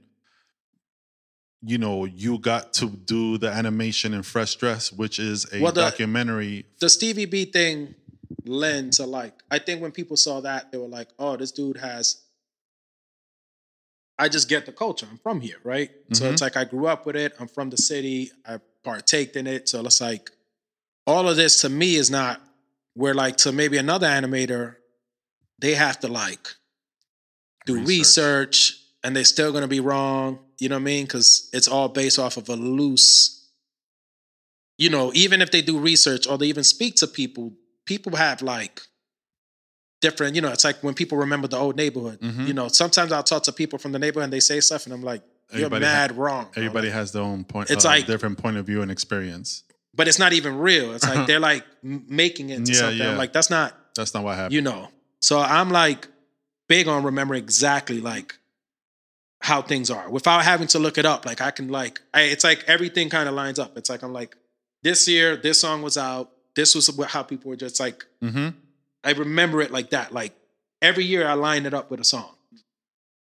you 1.63 1.77
know 1.77 2.05
you 2.05 2.39
got 2.39 2.73
to 2.75 2.87
do 2.89 3.37
the 3.37 3.51
animation 3.51 4.15
in 4.15 4.23
Fresh 4.23 4.57
Dress, 4.57 4.93
which 4.93 5.19
is 5.19 5.47
a 5.53 5.61
Well, 5.61 5.73
the- 5.73 5.81
documentary. 5.83 6.67
the 6.81 6.89
Stevie 6.89 7.27
B 7.27 7.45
thing 7.47 7.95
lends 8.47 8.99
to 8.99 9.05
like 9.07 9.35
I 9.51 9.59
think 9.59 9.83
when 9.83 9.93
people 9.93 10.17
saw 10.17 10.41
that 10.43 10.71
they 10.73 10.79
were 10.79 10.89
like, 10.89 11.09
oh, 11.19 11.37
this 11.37 11.51
dude 11.53 11.79
has. 11.79 12.23
I 14.19 14.29
just 14.29 14.49
get 14.49 14.67
the 14.67 14.73
culture. 14.73 15.07
I'm 15.11 15.19
from 15.19 15.41
here, 15.41 15.59
right? 15.63 15.91
So 16.13 16.25
Mhm. 16.25 16.33
it's 16.33 16.43
like 16.43 16.57
I 16.57 16.65
grew 16.65 16.87
up 16.87 17.07
with 17.07 17.17
it. 17.17 17.35
I'm 17.39 17.49
from 17.49 17.71
the 17.71 17.77
city. 17.77 18.33
I 18.47 18.59
partaked 18.83 19.37
in 19.37 19.47
it. 19.47 19.69
So 19.69 19.85
it's 19.85 20.01
like 20.01 20.31
all 21.07 21.29
of 21.29 21.37
this 21.37 21.61
to 21.63 21.69
me 21.69 21.95
is 21.97 22.11
not 22.11 22.41
where 22.95 23.15
like 23.15 23.37
to 23.39 23.53
maybe 23.53 23.77
another 23.79 24.07
animator, 24.09 24.77
they 25.59 25.75
have 25.75 26.01
to 26.01 26.09
like 26.09 26.49
do 27.67 27.75
Research. 27.75 27.89
research, 27.89 28.81
and 29.05 29.15
they're 29.15 29.25
still 29.25 29.53
gonna 29.53 29.69
be 29.69 29.81
wrong. 29.81 30.41
You 30.59 30.69
know 30.69 30.77
what 30.77 30.81
I 30.81 30.85
mean? 30.85 31.05
Because 31.05 31.49
it's 31.53 31.69
all 31.69 31.89
based 31.89 32.19
off 32.19 32.37
of 32.37 32.49
a 32.49 32.57
loose 32.57 33.37
you 34.79 34.89
know, 34.89 35.11
even 35.15 35.43
if 35.43 35.51
they 35.51 35.61
do 35.61 35.77
research 35.79 36.27
or 36.29 36.39
they 36.39 36.47
even 36.47 36.63
speak 36.65 36.95
to 36.95 37.07
people, 37.09 37.53
people 37.85 38.15
have 38.15 38.43
like 38.43 38.81
different, 40.01 40.35
you 40.37 40.41
know, 40.41 40.53
it's 40.53 40.65
like 40.65 40.83
when 40.83 40.95
people 40.95 41.19
remember 41.19 41.49
the 41.49 41.57
old 41.57 41.77
neighborhood. 41.77 42.21
Mhm. 42.21 42.47
You 42.47 42.55
know, 42.55 42.69
sometimes 42.69 43.11
I'll 43.13 43.23
talk 43.23 43.43
to 43.45 43.53
people 43.53 43.79
from 43.79 43.93
the 43.93 43.99
neighborhood 43.99 44.25
and 44.25 44.33
they 44.33 44.41
say 44.41 44.61
stuff 44.61 44.85
and 44.87 44.93
I'm 44.95 45.03
like, 45.03 45.23
you're 45.51 45.65
Everybody 45.67 45.87
ha- 45.87 45.93
mad 45.93 46.17
wrong. 46.17 46.49
Everybody 46.57 46.89
Like, 46.89 46.95
has 46.95 47.13
their 47.13 47.23
own 47.23 47.45
point. 47.45 47.71
It's 47.71 47.85
uh, 47.85 47.89
like- 47.89 48.07
different 48.07 48.39
point 48.39 48.57
of 48.59 48.67
view 48.67 48.83
and 48.83 48.91
experience. 48.91 49.65
but 49.95 50.07
it's 50.07 50.19
not 50.19 50.33
even 50.33 50.57
real. 50.59 50.95
It's 50.95 51.05
like 51.09 51.27
they're 51.29 51.41
like 51.41 51.65
making 51.83 52.51
it 52.51 52.57
into 52.59 52.73
Yeah, 52.73 52.79
something. 52.79 52.99
yeah. 52.99 53.11
I'm 53.11 53.17
like, 53.19 53.33
that's 53.33 53.51
not, 53.51 53.75
That's 53.97 54.15
not 54.15 54.23
what 54.25 54.37
happened. 54.37 54.55
you 54.55 54.61
know. 54.61 54.89
So 55.21 55.41
I'm 55.41 55.71
like 55.71 56.07
big 56.69 56.87
on 56.87 57.03
remembering 57.03 57.43
exactly 57.43 58.01
like 58.01 58.37
how 59.41 59.63
things 59.63 59.91
are 59.91 60.09
without 60.11 60.45
having 60.45 60.67
to 60.69 60.79
look 60.79 60.99
it 60.99 61.07
up. 61.07 61.25
Like 61.27 61.41
I 61.41 61.51
can 61.51 61.69
like, 61.69 62.01
I, 62.13 62.23
it's 62.23 62.45
like 62.45 62.65
everything 62.69 63.09
kind 63.09 63.29
of 63.29 63.35
lines 63.35 63.59
up. 63.59 63.77
It's 63.79 63.89
like 63.91 64.03
I'm 64.03 64.13
like, 64.13 64.37
this 64.83 65.09
year, 65.09 65.37
this 65.37 65.61
song 65.61 65.83
was 65.83 65.97
out. 65.99 66.31
This 66.55 66.75
was 66.75 66.89
how 67.09 67.23
people 67.23 67.49
were 67.51 67.57
just 67.57 67.81
like, 67.81 68.05
mm-hmm. 68.23 68.49
I 69.05 69.13
remember 69.13 69.61
it 69.61 69.71
like 69.71 69.91
that. 69.91 70.13
Like 70.13 70.35
every 70.83 71.05
year 71.05 71.27
I 71.27 71.35
line 71.35 71.67
it 71.67 71.75
up 71.75 71.91
with 71.91 72.01
a 72.01 72.05
song. 72.05 72.35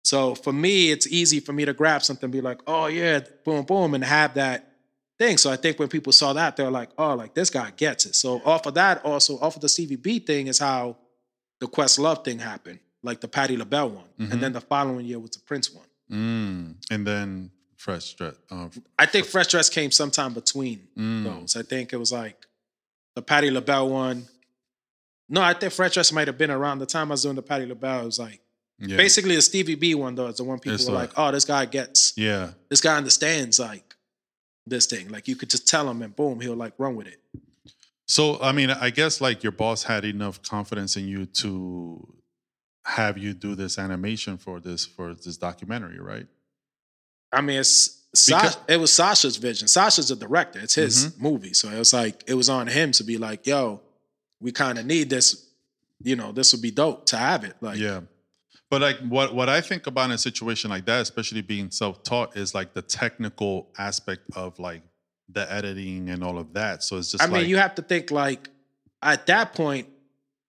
So 0.04 0.36
for 0.36 0.54
me, 0.54 0.92
it's 0.92 1.06
easy 1.08 1.42
for 1.42 1.52
me 1.52 1.66
to 1.66 1.74
grab 1.74 2.02
something 2.02 2.28
and 2.28 2.32
be 2.32 2.40
like, 2.42 2.62
oh 2.66 2.88
yeah, 2.88 3.20
boom, 3.44 3.66
boom, 3.66 3.94
and 3.94 4.04
have 4.04 4.36
that 4.36 4.72
thing. 5.20 5.38
So 5.38 5.52
I 5.52 5.58
think 5.58 5.80
when 5.80 5.90
people 5.90 6.14
saw 6.14 6.32
that, 6.34 6.56
they're 6.56 6.72
like, 6.72 6.90
oh, 6.98 7.14
like 7.16 7.34
this 7.34 7.50
guy 7.50 7.72
gets 7.76 8.06
it. 8.06 8.16
So 8.16 8.42
off 8.46 8.66
of 8.66 8.76
that, 8.76 9.04
also 9.04 9.38
off 9.40 9.56
of 9.56 9.62
the 9.62 9.70
Stevie 9.70 9.98
B 9.98 10.20
thing 10.20 10.48
is 10.48 10.60
how 10.60 10.98
the 11.60 11.68
Questlove 11.68 12.24
thing 12.24 12.40
happened, 12.40 12.80
like 13.04 13.20
the 13.20 13.28
Patti 13.28 13.58
LaBelle 13.58 13.90
one. 13.90 14.06
Mhm. 14.20 14.32
And 14.32 14.42
then 14.44 14.54
the 14.54 14.62
following 14.62 15.06
year 15.06 15.20
was 15.20 15.32
the 15.32 15.40
Prince 15.40 15.72
one. 15.72 15.86
Mm. 16.10 16.76
And 16.90 17.06
then 17.06 17.52
Fresh 17.76 18.14
Dress. 18.14 18.36
Uh, 18.50 18.70
I 18.98 19.06
think 19.06 19.26
Fresh 19.28 19.48
Dress 19.48 19.70
came 19.70 19.92
sometime 19.92 20.34
between 20.34 20.88
mm. 20.98 21.24
those. 21.24 21.56
I 21.56 21.64
think 21.64 21.94
it 21.94 21.98
was 21.98 22.12
like 22.12 22.46
the 23.16 23.22
Patti 23.22 23.52
LaBelle 23.52 23.90
one. 23.90 24.28
No, 25.30 25.42
I 25.42 25.54
think 25.54 25.74
Fresh 25.74 25.94
Dress 25.96 26.12
might 26.12 26.28
have 26.28 26.38
been 26.38 26.52
around 26.52 26.80
the 26.80 26.86
time 26.86 27.12
I 27.12 27.14
was 27.14 27.24
doing 27.24 27.36
the 27.36 27.42
Patti 27.42 27.66
LaBelle. 27.66 28.02
It 28.02 28.06
was 28.06 28.20
like 28.20 28.42
Yeah. 28.80 28.96
basically 28.98 29.36
the 29.36 29.42
Stevie 29.42 29.76
B 29.76 29.94
one 29.96 30.16
though. 30.16 30.28
It's 30.28 30.38
the 30.38 30.44
one 30.44 30.60
people 30.60 30.76
It's 30.76 30.86
were 30.88 30.94
like- 30.94 31.10
like, 31.18 31.28
oh, 31.28 31.32
this 31.32 31.46
guy 31.46 31.66
gets, 31.66 32.14
Yeah. 32.16 32.52
this 32.70 32.80
guy 32.82 32.96
understands 32.96 33.60
like 33.60 33.96
this 34.66 34.86
thing. 34.86 35.10
Like 35.10 35.28
you 35.28 35.36
could 35.36 35.50
just 35.50 35.68
tell 35.68 35.90
him 35.90 36.02
and 36.02 36.16
boom, 36.16 36.40
he'll 36.40 36.56
like 36.56 36.74
run 36.78 36.96
with 36.96 37.08
it. 37.08 37.20
So 38.08 38.42
I 38.42 38.52
mean, 38.54 38.70
I 38.70 38.90
guess 38.90 39.20
like 39.20 39.44
your 39.44 39.52
boss 39.52 39.84
had 39.84 40.06
enough 40.06 40.42
confidence 40.42 40.96
in 40.96 41.08
you 41.08 41.26
to 41.26 42.14
have 42.86 43.18
you 43.18 43.34
do 43.34 43.54
this 43.56 43.78
animation 43.78 44.38
for 44.38 44.62
this 44.62 44.86
for 44.86 45.14
this 45.14 45.36
documentary, 45.36 46.00
right? 46.00 46.26
I 47.34 47.42
mean, 47.42 47.60
it's 47.60 47.96
it 48.70 48.80
was 48.80 48.92
Sacha's 48.94 49.36
vision. 49.36 49.68
Sacha's 49.68 50.08
the 50.08 50.16
director. 50.16 50.60
It's 50.60 50.76
his 50.76 51.08
Mm-hmm. 51.08 51.24
movie, 51.24 51.54
so 51.54 51.70
it 51.70 51.78
was 51.78 51.92
like 51.92 52.24
it 52.28 52.36
was 52.36 52.48
on 52.50 52.68
him 52.68 52.94
to 52.94 53.04
be 53.04 53.18
like, 53.18 53.46
"Yo, 53.46 53.82
we 54.40 54.52
kind 54.52 54.78
of 54.78 54.86
need 54.86 55.10
this. 55.10 55.46
You 56.02 56.16
know, 56.16 56.32
this 56.32 56.54
would 56.54 56.62
be 56.62 56.72
dope 56.72 57.06
to 57.08 57.18
have 57.18 57.44
it." 57.44 57.56
Like, 57.62 57.78
Yeah. 57.80 58.02
But 58.70 58.82
like 58.82 59.00
what 59.00 59.34
what 59.34 59.48
I 59.48 59.62
think 59.62 59.88
about 59.88 60.06
in 60.06 60.12
a 60.12 60.18
situation 60.18 60.70
like 60.70 60.86
that, 60.86 61.02
especially 61.02 61.42
being 61.42 61.72
self-taught, 61.72 62.36
is 62.36 62.54
like 62.54 62.74
the 62.74 62.82
technical 62.82 63.72
aspect 63.78 64.24
of 64.36 64.60
like 64.60 64.84
the 65.30 65.50
editing 65.52 66.10
and 66.10 66.22
all 66.24 66.38
of 66.38 66.54
that. 66.54 66.84
So 66.84 66.98
it's 66.98 67.12
just 67.12 67.24
I 67.24 67.28
mean, 67.28 67.48
you 67.50 67.58
have 67.58 67.76
to 67.76 67.82
think 67.82 68.12
like 68.12 68.50
at 69.02 69.26
that 69.28 69.54
point, 69.54 69.88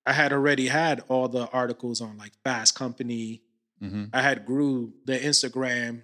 I 0.04 0.12
had 0.12 0.32
already 0.32 0.66
had 0.66 1.04
all 1.08 1.28
the 1.28 1.46
articles 1.50 2.00
on 2.00 2.18
like 2.18 2.32
Fast 2.42 2.74
Company. 2.74 3.42
Mhm. 3.80 4.10
I 4.12 4.20
had 4.22 4.44
grew 4.44 4.94
the 5.04 5.16
Instagram 5.16 6.02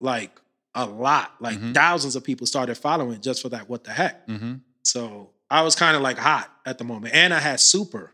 like 0.00 0.40
a 0.74 0.86
lot, 0.86 1.34
like 1.40 1.58
Mhm. 1.58 1.74
thousands 1.74 2.16
of 2.16 2.24
people 2.24 2.46
started 2.46 2.76
following 2.76 3.20
just 3.20 3.42
for 3.42 3.50
that. 3.50 3.68
What 3.68 3.84
the 3.84 3.92
heck? 3.92 4.26
Mhm. 4.26 4.60
So 4.82 5.33
I 5.54 5.62
was 5.62 5.74
kind 5.74 5.94
of 5.96 6.02
like 6.02 6.18
hot 6.18 6.50
at 6.66 6.78
the 6.78 6.84
moment, 6.84 7.14
and 7.14 7.32
I 7.32 7.38
had 7.38 7.60
Super 7.60 8.12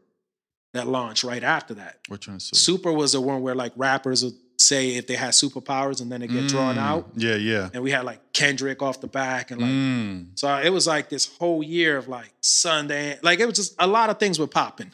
that 0.74 0.86
launched 0.86 1.24
right 1.24 1.42
after 1.42 1.74
that. 1.74 1.98
which 2.08 2.28
one 2.28 2.38
so 2.40 2.54
Super 2.54 2.92
was 2.92 3.12
the 3.12 3.20
one 3.20 3.40
where 3.42 3.54
like 3.54 3.72
rappers 3.76 4.22
would 4.24 4.34
say 4.58 4.82
if 4.96 5.06
they 5.06 5.16
had 5.16 5.30
superpowers 5.30 6.02
and 6.02 6.12
then 6.12 6.20
it 6.22 6.28
get 6.28 6.46
drawn 6.48 6.76
Mm. 6.76 6.78
out, 6.90 7.10
Yeah, 7.16 7.36
yeah. 7.36 7.70
and 7.72 7.82
we 7.82 7.90
had 7.90 8.04
like 8.04 8.20
Kendrick 8.34 8.82
off 8.82 9.00
the 9.00 9.06
back 9.08 9.50
and 9.50 9.60
like 9.60 9.70
Mm. 9.70 10.38
so 10.38 10.54
it 10.58 10.68
was 10.70 10.86
like 10.86 11.08
this 11.08 11.24
whole 11.38 11.62
year 11.62 11.96
of 11.96 12.08
like 12.08 12.30
Sunday, 12.42 13.18
like 13.22 13.40
it 13.40 13.46
was 13.46 13.56
just 13.56 13.74
a 13.78 13.86
lot 13.86 14.10
of 14.10 14.18
things 14.18 14.38
were 14.38 14.46
popping 14.46 14.92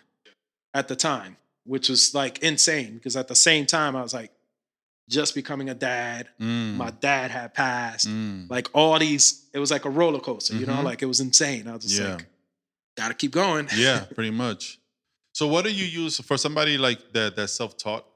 at 0.72 0.86
the 0.88 0.94
time, 0.96 1.36
which 1.64 1.88
was 1.88 2.14
like 2.14 2.38
insane 2.50 2.94
because 2.94 3.16
at 3.16 3.26
the 3.28 3.34
same 3.34 3.66
time 3.66 3.96
I 3.96 4.02
was 4.02 4.14
like 4.14 4.30
just 5.10 5.34
becoming 5.34 5.68
a 5.68 5.74
dad. 5.74 6.28
Mm. 6.40 6.76
My 6.76 6.90
dad 6.90 7.30
had 7.32 7.52
passed. 7.54 8.06
Mm. 8.08 8.48
Like 8.48 8.68
all 8.72 8.98
these, 8.98 9.44
it 9.52 9.58
was 9.58 9.70
like 9.72 9.84
a 9.84 9.90
roller 9.90 10.20
coaster, 10.20 10.54
you 10.56 10.66
know, 10.66 10.74
Mhm. 10.76 10.84
like 10.84 11.02
it 11.02 11.06
was 11.06 11.20
insane. 11.20 11.66
I 11.68 11.74
was 11.74 11.82
just 11.84 12.00
Yeah. 12.00 12.14
like, 12.14 12.26
gotta 12.96 13.14
keep 13.14 13.32
going. 13.32 13.68
yeah, 13.76 14.04
pretty 14.14 14.30
much. 14.30 14.78
So, 15.32 15.46
what 15.46 15.64
do 15.64 15.70
you 15.70 15.84
use 15.84 16.18
for 16.20 16.36
somebody 16.36 16.78
like 16.78 17.12
that 17.12 17.36
that's 17.36 17.52
self-taught? 17.52 18.06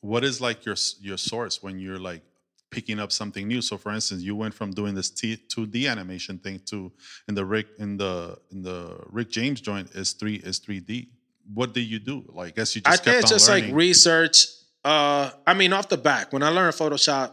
What 0.00 0.24
is 0.24 0.40
like 0.40 0.64
your 0.64 0.76
your 1.00 1.16
source 1.16 1.62
when 1.62 1.78
you're 1.78 1.98
like 1.98 2.22
picking 2.70 2.98
up 3.00 3.12
something 3.12 3.46
new? 3.46 3.62
So, 3.62 3.78
for 3.78 3.92
instance, 3.92 4.22
you 4.22 4.34
went 4.36 4.54
from 4.54 4.72
doing 4.72 4.94
this 4.94 5.10
T, 5.10 5.36
2D 5.36 5.90
animation 5.90 6.38
thing 6.38 6.60
to 6.66 6.92
in 7.28 7.34
the 7.34 7.44
Rick 7.44 7.68
in 7.78 7.96
the 7.96 8.38
in 8.50 8.62
the 8.62 9.00
Rick 9.10 9.30
James 9.30 9.60
joint 9.60 9.94
is 9.94 10.12
three 10.12 10.36
is 10.36 10.60
3D. 10.60 11.08
What 11.54 11.72
did 11.72 11.82
you 11.82 11.98
do? 11.98 12.24
Like, 12.28 12.48
I 12.48 12.56
guess 12.56 12.76
you 12.76 12.82
I 12.84 12.90
just 12.90 13.06
it's 13.06 13.24
on 13.24 13.30
just 13.30 13.48
learning. 13.48 13.64
like 13.66 13.74
research. 13.74 14.46
Uh, 14.84 15.30
I 15.46 15.54
mean, 15.54 15.72
off 15.72 15.88
the 15.88 15.96
back, 15.96 16.32
when 16.32 16.42
I 16.42 16.48
learned 16.50 16.74
Photoshop, 16.74 17.32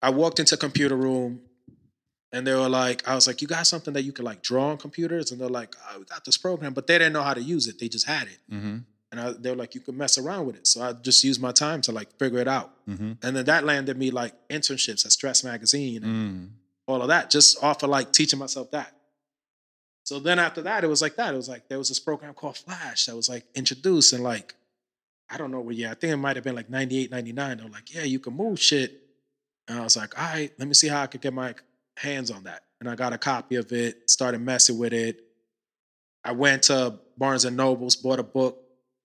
I 0.00 0.10
walked 0.10 0.38
into 0.38 0.54
a 0.54 0.58
computer 0.58 0.96
room 0.96 1.40
and 2.34 2.46
they 2.46 2.52
were 2.54 2.68
like, 2.68 3.06
I 3.08 3.14
was 3.14 3.26
like, 3.26 3.40
you 3.42 3.48
got 3.48 3.66
something 3.66 3.94
that 3.94 4.02
you 4.02 4.12
can 4.12 4.24
like 4.24 4.42
draw 4.42 4.68
on 4.70 4.76
computers? 4.76 5.30
And 5.30 5.40
they're 5.40 5.48
like, 5.48 5.74
oh, 5.90 6.00
we 6.00 6.04
got 6.04 6.24
this 6.24 6.36
program, 6.36 6.72
but 6.74 6.86
they 6.86 6.98
didn't 6.98 7.12
know 7.12 7.22
how 7.22 7.34
to 7.34 7.40
use 7.42 7.66
it. 7.68 7.78
They 7.78 7.88
just 7.88 8.06
had 8.06 8.26
it. 8.28 8.38
hmm 8.50 8.78
And 9.12 9.20
I, 9.20 9.32
they 9.32 9.50
were 9.50 9.56
like, 9.56 9.74
you 9.74 9.80
can 9.80 9.96
mess 9.96 10.18
around 10.18 10.46
with 10.46 10.56
it. 10.56 10.66
So 10.66 10.82
I 10.82 10.92
just 10.92 11.22
used 11.24 11.40
my 11.40 11.52
time 11.52 11.80
to 11.82 11.92
like 11.92 12.10
figure 12.18 12.40
it 12.40 12.48
out. 12.48 12.70
hmm 12.86 13.12
And 13.22 13.36
then 13.36 13.44
that 13.46 13.64
landed 13.64 13.96
me 13.96 14.10
like 14.10 14.34
internships 14.48 15.06
at 15.06 15.12
Stress 15.12 15.44
Magazine 15.44 16.02
and 16.04 16.12
Mm. 16.14 16.50
all 16.86 17.00
of 17.02 17.08
that, 17.08 17.30
just 17.30 17.62
off 17.62 17.82
of 17.84 17.90
like 17.90 18.12
teaching 18.12 18.38
myself 18.38 18.70
that. 18.72 18.92
So 20.04 20.18
then 20.18 20.38
after 20.38 20.60
that, 20.62 20.84
it 20.84 20.88
was 20.88 21.00
like 21.00 21.16
that. 21.16 21.32
It 21.32 21.36
was 21.36 21.48
like 21.48 21.68
there 21.68 21.78
was 21.78 21.88
this 21.88 22.00
program 22.00 22.34
called 22.34 22.56
Flash 22.58 23.06
that 23.06 23.16
was 23.16 23.28
like 23.28 23.44
introduced 23.54 24.12
and 24.12 24.22
like, 24.22 24.54
I 25.30 25.38
don't 25.38 25.50
know 25.50 25.60
what 25.60 25.74
year. 25.76 25.90
I 25.90 25.94
think 25.94 26.12
it 26.12 26.16
might 26.18 26.36
have 26.36 26.44
been 26.44 26.54
like 26.54 26.68
98, 26.68 27.10
99. 27.10 27.56
They 27.58 27.64
were 27.64 27.70
like, 27.70 27.94
yeah, 27.94 28.02
you 28.02 28.18
can 28.18 28.34
move 28.34 28.60
shit. 28.60 29.00
And 29.66 29.78
I 29.78 29.82
was 29.82 29.96
like, 29.96 30.18
all 30.18 30.24
right, 30.34 30.52
let 30.58 30.68
me 30.68 30.74
see 30.74 30.88
how 30.88 31.00
I 31.02 31.06
could 31.06 31.22
get 31.22 31.32
my 31.32 31.54
hands 31.96 32.30
on 32.30 32.44
that. 32.44 32.62
And 32.80 32.88
I 32.88 32.94
got 32.96 33.12
a 33.12 33.18
copy 33.18 33.56
of 33.56 33.72
it, 33.72 34.10
started 34.10 34.40
messing 34.40 34.78
with 34.78 34.92
it. 34.92 35.20
I 36.24 36.32
went 36.32 36.64
to 36.64 36.98
Barnes 37.16 37.44
and 37.44 37.56
Nobles, 37.56 37.96
bought 37.96 38.18
a 38.18 38.24
book, 38.24 38.58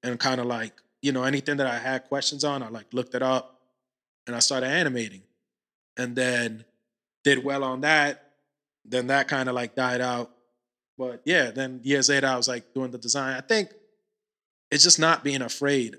and 0.03 0.19
kind 0.19 0.39
of 0.39 0.47
like, 0.47 0.73
you 1.01 1.11
know, 1.11 1.23
anything 1.23 1.57
that 1.57 1.67
I 1.67 1.77
had 1.77 2.05
questions 2.05 2.43
on, 2.43 2.63
I 2.63 2.69
like 2.69 2.93
looked 2.93 3.15
it 3.15 3.21
up 3.21 3.59
and 4.27 4.35
I 4.35 4.39
started 4.39 4.67
animating. 4.67 5.21
And 5.97 6.15
then 6.15 6.65
did 7.23 7.43
well 7.43 7.63
on 7.63 7.81
that. 7.81 8.31
Then 8.85 9.07
that 9.07 9.27
kind 9.27 9.49
of 9.49 9.55
like 9.55 9.75
died 9.75 10.01
out. 10.01 10.31
But 10.97 11.21
yeah, 11.25 11.51
then 11.51 11.81
years 11.83 12.09
later, 12.09 12.27
I 12.27 12.37
was 12.37 12.47
like 12.47 12.73
doing 12.73 12.91
the 12.91 12.97
design. 12.97 13.35
I 13.35 13.41
think 13.41 13.69
it's 14.71 14.83
just 14.83 14.99
not 14.99 15.23
being 15.23 15.41
afraid 15.41 15.97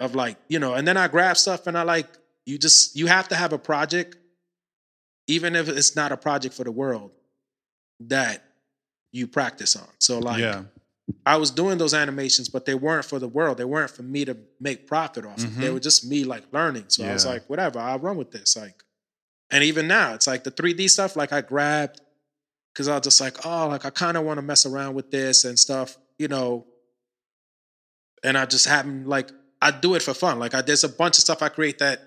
of 0.00 0.14
like, 0.14 0.36
you 0.48 0.58
know, 0.58 0.74
and 0.74 0.86
then 0.86 0.96
I 0.96 1.08
grab 1.08 1.36
stuff 1.36 1.66
and 1.66 1.76
I 1.76 1.82
like, 1.82 2.08
you 2.44 2.58
just, 2.58 2.96
you 2.96 3.06
have 3.06 3.28
to 3.28 3.36
have 3.36 3.52
a 3.52 3.58
project, 3.58 4.16
even 5.26 5.54
if 5.56 5.68
it's 5.68 5.94
not 5.96 6.12
a 6.12 6.16
project 6.16 6.54
for 6.54 6.64
the 6.64 6.72
world, 6.72 7.10
that 8.00 8.44
you 9.12 9.26
practice 9.26 9.76
on. 9.76 9.88
So 9.98 10.18
like, 10.18 10.40
yeah. 10.40 10.62
I 11.26 11.36
was 11.36 11.50
doing 11.50 11.78
those 11.78 11.94
animations, 11.94 12.48
but 12.48 12.64
they 12.64 12.74
weren't 12.74 13.04
for 13.04 13.18
the 13.18 13.28
world. 13.28 13.58
They 13.58 13.64
weren't 13.64 13.90
for 13.90 14.02
me 14.02 14.24
to 14.24 14.36
make 14.60 14.86
profit 14.86 15.26
off 15.26 15.38
of. 15.38 15.56
They 15.56 15.66
Mhm. 15.68 15.74
were 15.74 15.80
just 15.80 16.04
me 16.06 16.24
like 16.24 16.44
learning. 16.52 16.86
So 16.88 17.04
I 17.04 17.12
was 17.12 17.26
like, 17.26 17.48
whatever, 17.50 17.78
I'll 17.80 17.98
run 17.98 18.16
with 18.16 18.30
this. 18.30 18.56
Like, 18.56 18.82
and 19.50 19.62
even 19.64 19.86
now, 19.86 20.14
it's 20.14 20.26
like 20.26 20.44
the 20.44 20.50
3D 20.50 20.88
stuff, 20.88 21.14
like 21.16 21.32
I 21.32 21.40
grabbed 21.42 22.00
because 22.72 22.88
I 22.88 22.94
was 22.94 23.02
just 23.02 23.20
like, 23.20 23.44
oh, 23.44 23.68
like 23.68 23.84
I 23.84 23.90
kind 23.90 24.16
of 24.16 24.24
want 24.24 24.38
to 24.38 24.42
mess 24.42 24.64
around 24.64 24.94
with 24.94 25.10
this 25.10 25.44
and 25.44 25.58
stuff, 25.58 25.98
you 26.18 26.28
know. 26.28 26.66
And 28.22 28.38
I 28.38 28.46
just 28.46 28.66
haven't 28.66 29.06
like 29.08 29.30
I 29.60 29.70
do 29.72 29.94
it 29.94 30.02
for 30.02 30.14
fun. 30.14 30.38
Like 30.38 30.54
I 30.54 30.62
there's 30.62 30.84
a 30.84 30.88
bunch 30.88 31.18
of 31.18 31.22
stuff 31.22 31.42
I 31.42 31.48
create 31.48 31.78
that 31.80 32.00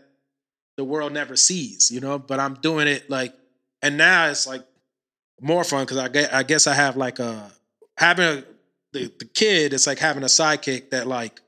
the 0.77 0.83
world 0.83 1.13
never 1.13 1.35
sees, 1.35 1.89
you 1.91 1.99
know, 1.99 2.19
but 2.19 2.39
I'm 2.39 2.55
doing 2.55 2.87
it 2.87 3.09
like 3.09 3.33
and 3.81 3.97
now 3.97 4.27
it's 4.27 4.45
like 4.47 4.63
more 5.41 5.63
fun 5.63 5.83
because 5.83 5.97
I 5.97 6.07
get 6.07 6.33
I 6.33 6.43
guess 6.43 6.67
I 6.67 6.73
have 6.73 6.97
like 6.97 7.19
a 7.19 7.51
having 7.97 8.25
a 8.25 8.43
the, 8.93 9.11
the 9.19 9.25
kid, 9.25 9.73
it's 9.73 9.87
like 9.87 9.99
having 9.99 10.23
a 10.23 10.27
sidekick 10.27 10.89
that 10.91 11.05
like 11.07 11.41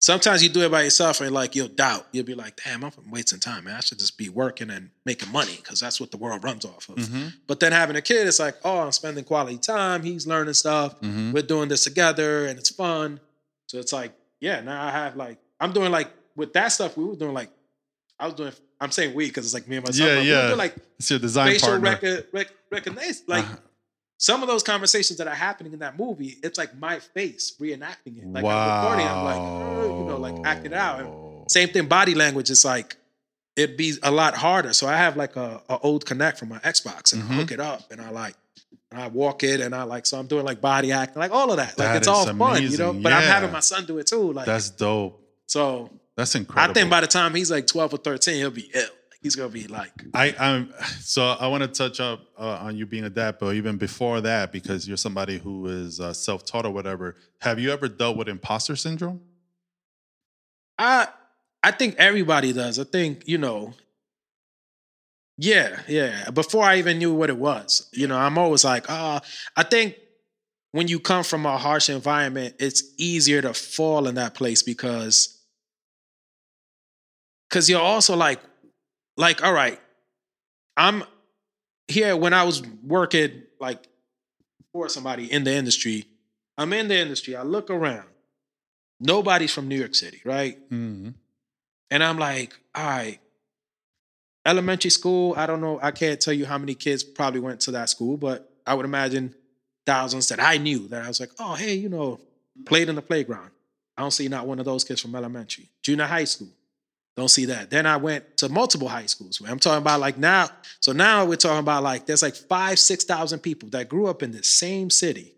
sometimes 0.00 0.42
you 0.42 0.48
do 0.48 0.62
it 0.62 0.70
by 0.70 0.82
yourself 0.82 1.20
and 1.20 1.32
like 1.32 1.54
you'll 1.54 1.68
doubt. 1.68 2.06
You'll 2.12 2.24
be 2.24 2.34
like, 2.34 2.58
damn, 2.64 2.82
I'm 2.84 2.92
wasting 3.10 3.38
time, 3.38 3.64
man. 3.64 3.76
I 3.76 3.80
should 3.80 3.98
just 3.98 4.16
be 4.18 4.28
working 4.28 4.70
and 4.70 4.90
making 5.04 5.30
money 5.30 5.56
because 5.56 5.78
that's 5.80 6.00
what 6.00 6.10
the 6.10 6.16
world 6.16 6.42
runs 6.42 6.64
off 6.64 6.88
of. 6.88 6.96
Mhm. 6.96 7.34
But 7.46 7.60
then 7.60 7.72
having 7.72 7.96
a 7.96 8.02
kid, 8.02 8.26
it's 8.26 8.38
like, 8.40 8.56
oh, 8.64 8.78
I'm 8.80 8.92
spending 8.92 9.24
quality 9.24 9.58
time. 9.58 10.02
He's 10.02 10.26
learning 10.26 10.54
stuff. 10.54 11.00
Mhm. 11.00 11.32
We're 11.32 11.42
doing 11.42 11.68
this 11.68 11.84
together 11.84 12.46
and 12.46 12.58
it's 12.58 12.70
fun. 12.70 13.20
So 13.66 13.78
it's 13.78 13.92
like, 13.92 14.12
yeah, 14.40 14.60
now 14.60 14.82
I 14.82 14.90
have 14.90 15.16
like, 15.16 15.38
I'm 15.60 15.72
doing 15.72 15.92
like, 15.92 16.08
with 16.34 16.52
that 16.54 16.68
stuff, 16.68 16.96
we 16.96 17.04
were 17.04 17.16
doing 17.16 17.34
like, 17.34 17.50
I 18.20 18.26
was 18.26 18.34
doing, 18.34 18.52
I'm 18.80 18.90
saying 18.90 19.14
we 19.14 19.26
because 19.26 19.44
it's 19.46 19.54
like 19.54 19.66
me 19.66 19.76
and 19.76 19.84
my 19.86 19.90
son. 19.92 20.06
Yeah, 20.06 20.20
we 20.20 20.28
yeah. 20.28 20.54
like 20.54 20.76
It's 20.98 21.10
your 21.10 21.18
design 21.18 21.52
facial 21.52 21.68
partner. 21.70 21.90
record, 21.90 22.26
rec- 22.32 22.54
recognition. 22.70 23.24
Like 23.26 23.44
Uh-huh. 23.44 23.56
some 24.18 24.42
of 24.42 24.48
those 24.48 24.62
conversations 24.62 25.18
that 25.18 25.26
are 25.26 25.34
happening 25.34 25.72
in 25.72 25.78
that 25.80 25.98
movie, 25.98 26.36
it's 26.42 26.58
like 26.58 26.76
my 26.78 26.98
face 26.98 27.54
reenacting 27.60 28.18
it. 28.22 28.26
Like 28.26 28.44
I'm 28.44 28.82
recording, 28.82 29.06
I'm 29.06 29.24
like, 29.24 29.38
oh, 29.38 29.98
you 30.00 30.04
know, 30.08 30.18
like 30.18 30.36
acting 30.46 30.74
out. 30.74 31.00
And 31.00 31.50
same 31.50 31.68
thing, 31.70 31.86
body 31.86 32.14
language. 32.14 32.50
It's 32.50 32.64
like 32.64 32.96
it'd 33.56 33.76
be 33.76 33.94
a 34.02 34.10
lot 34.10 34.34
harder. 34.36 34.72
So 34.72 34.86
I 34.86 34.96
have 34.96 35.16
like 35.16 35.36
a, 35.36 35.60
a 35.68 35.78
old 35.80 36.04
Kinect 36.06 36.38
from 36.38 36.50
my 36.50 36.58
Xbox, 36.58 37.12
and 37.12 37.22
I 37.22 37.26
Mhm. 37.26 37.34
hook 37.36 37.50
it 37.52 37.60
up, 37.60 37.90
and 37.90 38.00
I 38.00 38.10
like, 38.10 38.34
and 38.90 39.00
I 39.00 39.08
walk 39.08 39.42
it, 39.42 39.60
and 39.60 39.74
I 39.74 39.82
like, 39.82 40.06
so 40.06 40.18
I'm 40.18 40.26
doing 40.26 40.44
like 40.44 40.60
body 40.60 40.92
acting, 40.92 41.18
like 41.20 41.32
all 41.32 41.50
of 41.50 41.56
that. 41.56 41.70
Like 41.78 41.88
That 41.88 41.96
it's 41.96 42.08
all 42.08 42.28
is 42.28 42.36
fun, 42.36 42.62
you 42.62 42.76
know. 42.78 42.90
amazing. 42.90 43.02
But 43.02 43.12
I'm 43.12 43.22
Yeah. 43.22 43.28
having 43.34 43.52
my 43.52 43.60
son 43.60 43.84
do 43.86 43.98
it 43.98 44.06
too. 44.06 44.32
Like 44.32 44.46
That's 44.46 44.70
dope. 44.70 45.20
so, 45.46 45.90
That's 46.20 46.34
incredible. 46.34 46.70
I 46.70 46.74
think 46.74 46.90
by 46.90 47.00
the 47.00 47.06
time 47.06 47.34
he's 47.34 47.50
like 47.50 47.66
12 47.66 47.94
or 47.94 47.96
13, 47.96 48.34
he'll 48.34 48.50
be 48.50 48.70
ill. 48.74 48.88
He's 49.22 49.36
gonna 49.36 49.48
be 49.48 49.66
like, 49.66 49.90
I, 50.12 50.34
I'm 50.38 50.72
so 51.00 51.22
I 51.22 51.46
want 51.46 51.62
to 51.62 51.68
touch 51.68 51.98
up 51.98 52.20
uh, 52.38 52.58
on 52.60 52.76
you 52.76 52.84
being 52.84 53.04
a 53.04 53.10
dad, 53.10 53.36
but 53.40 53.54
even 53.54 53.78
before 53.78 54.20
that, 54.20 54.52
because 54.52 54.86
you're 54.86 54.98
somebody 54.98 55.38
who 55.38 55.66
is 55.66 55.98
uh, 55.98 56.12
self-taught 56.12 56.66
or 56.66 56.70
whatever. 56.70 57.16
Have 57.40 57.58
you 57.58 57.70
ever 57.70 57.88
dealt 57.88 58.18
with 58.18 58.28
imposter 58.28 58.76
syndrome? 58.76 59.22
I 60.78 61.08
I 61.62 61.70
think 61.70 61.96
everybody 61.96 62.52
does. 62.52 62.78
I 62.78 62.84
think, 62.84 63.26
you 63.26 63.38
know, 63.38 63.72
yeah, 65.38 65.80
yeah. 65.88 66.28
Before 66.30 66.64
I 66.64 66.76
even 66.76 66.98
knew 66.98 67.14
what 67.14 67.30
it 67.30 67.38
was, 67.38 67.88
you 67.92 68.06
know, 68.06 68.18
I'm 68.18 68.36
always 68.36 68.64
like, 68.64 68.90
ah, 68.90 69.22
I 69.56 69.62
think 69.62 69.96
when 70.72 70.86
you 70.86 71.00
come 71.00 71.24
from 71.24 71.46
a 71.46 71.56
harsh 71.56 71.88
environment, 71.88 72.56
it's 72.58 72.82
easier 72.98 73.40
to 73.40 73.54
fall 73.54 74.06
in 74.06 74.16
that 74.16 74.34
place 74.34 74.62
because 74.62 75.39
because 77.50 77.68
you're 77.68 77.80
also 77.80 78.16
like, 78.16 78.40
like, 79.16 79.42
all 79.42 79.52
right, 79.52 79.78
I'm 80.76 81.02
here 81.88 82.16
when 82.16 82.32
I 82.32 82.44
was 82.44 82.62
working 82.86 83.42
like 83.58 83.88
for 84.72 84.88
somebody 84.88 85.30
in 85.30 85.44
the 85.44 85.52
industry. 85.52 86.06
I'm 86.56 86.72
in 86.72 86.88
the 86.88 86.98
industry. 86.98 87.34
I 87.34 87.42
look 87.42 87.68
around. 87.70 88.06
Nobody's 89.00 89.52
from 89.52 89.66
New 89.66 89.78
York 89.78 89.94
City, 89.94 90.20
right? 90.24 90.58
Mm-hmm. 90.70 91.10
And 91.90 92.04
I'm 92.04 92.18
like, 92.18 92.54
all 92.74 92.86
right, 92.86 93.18
elementary 94.46 94.90
school, 94.90 95.34
I 95.36 95.46
don't 95.46 95.60
know, 95.60 95.80
I 95.82 95.90
can't 95.90 96.20
tell 96.20 96.34
you 96.34 96.46
how 96.46 96.58
many 96.58 96.74
kids 96.74 97.02
probably 97.02 97.40
went 97.40 97.60
to 97.62 97.72
that 97.72 97.88
school, 97.88 98.16
but 98.16 98.48
I 98.66 98.74
would 98.74 98.84
imagine 98.84 99.34
thousands 99.86 100.28
that 100.28 100.40
I 100.40 100.58
knew 100.58 100.86
that 100.88 101.02
I 101.02 101.08
was 101.08 101.18
like, 101.18 101.30
oh, 101.40 101.54
hey, 101.54 101.74
you 101.74 101.88
know, 101.88 102.20
played 102.66 102.88
in 102.88 102.94
the 102.94 103.02
playground. 103.02 103.50
I 103.96 104.02
don't 104.02 104.12
see 104.12 104.28
not 104.28 104.46
one 104.46 104.58
of 104.58 104.64
those 104.66 104.84
kids 104.84 105.00
from 105.00 105.14
elementary. 105.14 105.68
Junior 105.82 106.04
high 106.04 106.24
school. 106.24 106.48
Don't 107.16 107.28
see 107.28 107.46
that. 107.46 107.70
Then 107.70 107.86
I 107.86 107.96
went 107.96 108.36
to 108.38 108.48
multiple 108.48 108.88
high 108.88 109.06
schools. 109.06 109.42
I'm 109.46 109.58
talking 109.58 109.82
about 109.82 110.00
like 110.00 110.16
now. 110.16 110.48
So 110.80 110.92
now 110.92 111.24
we're 111.24 111.36
talking 111.36 111.58
about 111.58 111.82
like 111.82 112.06
there's 112.06 112.22
like 112.22 112.34
five, 112.34 112.78
six 112.78 113.04
thousand 113.04 113.40
people 113.40 113.68
that 113.70 113.88
grew 113.88 114.06
up 114.06 114.22
in 114.22 114.32
the 114.32 114.42
same 114.42 114.90
city, 114.90 115.34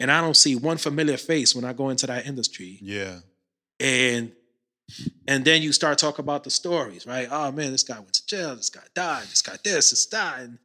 and 0.00 0.10
I 0.10 0.20
don't 0.20 0.36
see 0.36 0.56
one 0.56 0.76
familiar 0.76 1.16
face 1.16 1.54
when 1.54 1.64
I 1.64 1.72
go 1.72 1.88
into 1.88 2.06
that 2.06 2.26
industry. 2.26 2.78
Yeah. 2.82 3.20
And 3.80 4.32
and 5.26 5.44
then 5.44 5.62
you 5.62 5.72
start 5.72 5.98
talking 5.98 6.24
about 6.24 6.44
the 6.44 6.50
stories, 6.50 7.06
right? 7.06 7.28
Oh 7.30 7.50
man, 7.52 7.72
this 7.72 7.82
guy 7.82 7.98
went 7.98 8.12
to 8.14 8.26
jail. 8.26 8.54
This 8.56 8.70
guy 8.70 8.82
died. 8.94 9.24
This 9.24 9.42
guy 9.42 9.56
this, 9.62 9.90
this 9.90 10.06
that, 10.06 10.40
and 10.40 10.58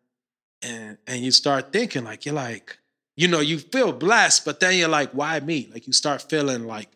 and 0.61 0.97
and 1.07 1.21
you 1.23 1.31
start 1.31 1.71
thinking 1.71 2.03
like 2.03 2.25
you're 2.25 2.35
like, 2.35 2.77
you 3.15 3.27
know, 3.27 3.39
you 3.39 3.59
feel 3.59 3.91
blessed, 3.91 4.45
but 4.45 4.59
then 4.59 4.77
you're 4.77 4.89
like, 4.89 5.11
why 5.11 5.39
me? 5.39 5.69
Like 5.71 5.87
you 5.87 5.93
start 5.93 6.21
feeling 6.23 6.65
like 6.65 6.89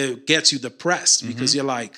it 0.00 0.26
gets 0.26 0.52
you 0.52 0.58
depressed 0.58 1.26
because 1.26 1.52
Mhm. 1.52 1.54
you're 1.56 1.64
like, 1.78 1.94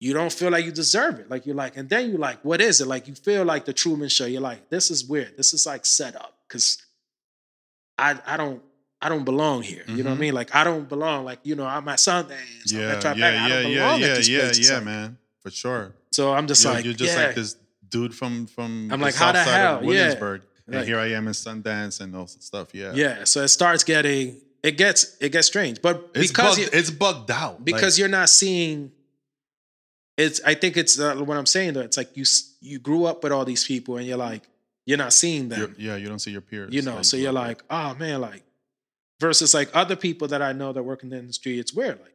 you 0.00 0.12
don't 0.12 0.32
feel 0.32 0.50
like 0.50 0.64
you 0.64 0.72
deserve 0.72 1.14
it. 1.20 1.30
Like 1.30 1.46
you're 1.46 1.54
like, 1.64 1.76
and 1.78 1.88
then 1.88 2.10
you're 2.10 2.18
like, 2.18 2.44
what 2.44 2.60
is 2.60 2.80
it? 2.82 2.86
Like 2.88 3.08
you 3.08 3.14
feel 3.14 3.44
like 3.44 3.64
the 3.64 3.72
Truman 3.72 4.08
Show. 4.10 4.26
You're 4.26 4.42
like, 4.50 4.68
this 4.68 4.90
is 4.90 5.04
weird. 5.04 5.36
This 5.36 5.54
is 5.54 5.64
like 5.64 5.86
set 5.86 6.14
up 6.16 6.34
because 6.46 6.66
I 7.98 8.18
I 8.26 8.36
don't 8.36 8.62
I 9.00 9.08
don't 9.08 9.24
belong 9.24 9.62
here. 9.62 9.84
You 9.88 10.02
know 10.02 10.10
what 10.10 10.14
I 10.14 10.16
Mhm. 10.16 10.20
mean? 10.20 10.34
Like 10.34 10.54
I 10.54 10.64
don't 10.64 10.88
belong. 10.88 11.24
Like 11.24 11.40
you 11.44 11.54
know, 11.54 11.66
I'm 11.66 11.86
at 11.88 11.98
Sundance. 11.98 12.72
I'm 12.72 12.78
Yeah. 12.80 12.92
at 12.96 13.04
Yeah. 13.04 13.10
I 13.10 13.16
Yeah. 13.16 13.38
Yeah. 13.38 13.96
Yeah. 13.96 14.18
Yeah. 14.18 14.52
Yeah, 14.54 14.74
like- 14.74 14.84
man. 14.84 15.18
For 15.42 15.50
sure. 15.50 15.94
So 16.12 16.32
I'm 16.32 16.46
just 16.48 16.64
You're, 16.64 16.72
like, 16.74 16.84
you're 16.84 16.94
just 16.94 17.16
yeah. 17.16 17.26
like 17.26 17.34
this 17.36 17.56
dude 17.88 18.14
from 18.14 18.46
from 18.48 18.90
I'm 18.92 19.00
like, 19.00 19.14
how 19.14 19.32
the 19.32 19.42
hell? 19.44 19.76
of 19.76 19.82
Yeah. 19.82 19.86
Williamsburg, 19.88 20.42
and 20.66 20.76
Like- 20.76 20.86
here 20.86 20.98
I 20.98 21.12
am 21.12 21.26
in 21.28 21.34
Sundance 21.34 22.00
and 22.00 22.14
all 22.16 22.26
stuff. 22.26 22.74
Yeah. 22.74 22.92
Yeah. 22.94 23.24
So 23.24 23.42
it 23.42 23.48
starts 23.48 23.84
getting 23.84 24.40
it 24.62 24.76
gets 24.76 25.16
it 25.20 25.30
gets 25.30 25.46
strange, 25.46 25.80
but 25.82 26.10
It's 26.14 26.30
because 26.30 26.58
bugged, 26.58 26.74
it's 26.74 26.90
bugged 26.90 27.30
out 27.30 27.64
because 27.64 27.94
Like, 27.94 27.98
you're 27.98 28.08
not 28.08 28.28
seeing. 28.28 28.92
It's. 30.16 30.40
I 30.44 30.54
think 30.54 30.76
it's 30.76 30.98
uh, 30.98 31.14
what 31.16 31.36
I'm 31.36 31.46
saying. 31.46 31.74
Though 31.74 31.82
it's 31.82 31.96
like 31.96 32.16
you 32.16 32.24
you 32.60 32.78
grew 32.78 33.04
up 33.04 33.22
with 33.22 33.32
all 33.32 33.44
these 33.44 33.64
people, 33.64 33.96
and 33.98 34.06
you're 34.06 34.16
like 34.16 34.42
you're 34.86 34.98
not 34.98 35.12
seeing 35.12 35.48
them. 35.48 35.74
yeah, 35.78 35.96
you 35.96 36.08
don't 36.08 36.20
see 36.20 36.30
your 36.30 36.40
peers. 36.40 36.72
you 36.72 36.80
know, 36.82 36.96
like, 36.96 37.04
so 37.04 37.16
you're 37.16 37.32
like, 37.32 37.62
oh 37.70 37.94
man, 37.96 38.20
like 38.20 38.42
versus 39.20 39.52
like 39.52 39.68
other 39.74 39.96
people 39.96 40.28
that 40.28 40.40
I 40.42 40.52
know 40.52 40.72
that 40.72 40.82
work 40.82 41.02
in 41.02 41.10
the 41.10 41.18
industry. 41.18 41.58
It's 41.58 41.74
weird. 41.74 42.00
Like 42.00 42.14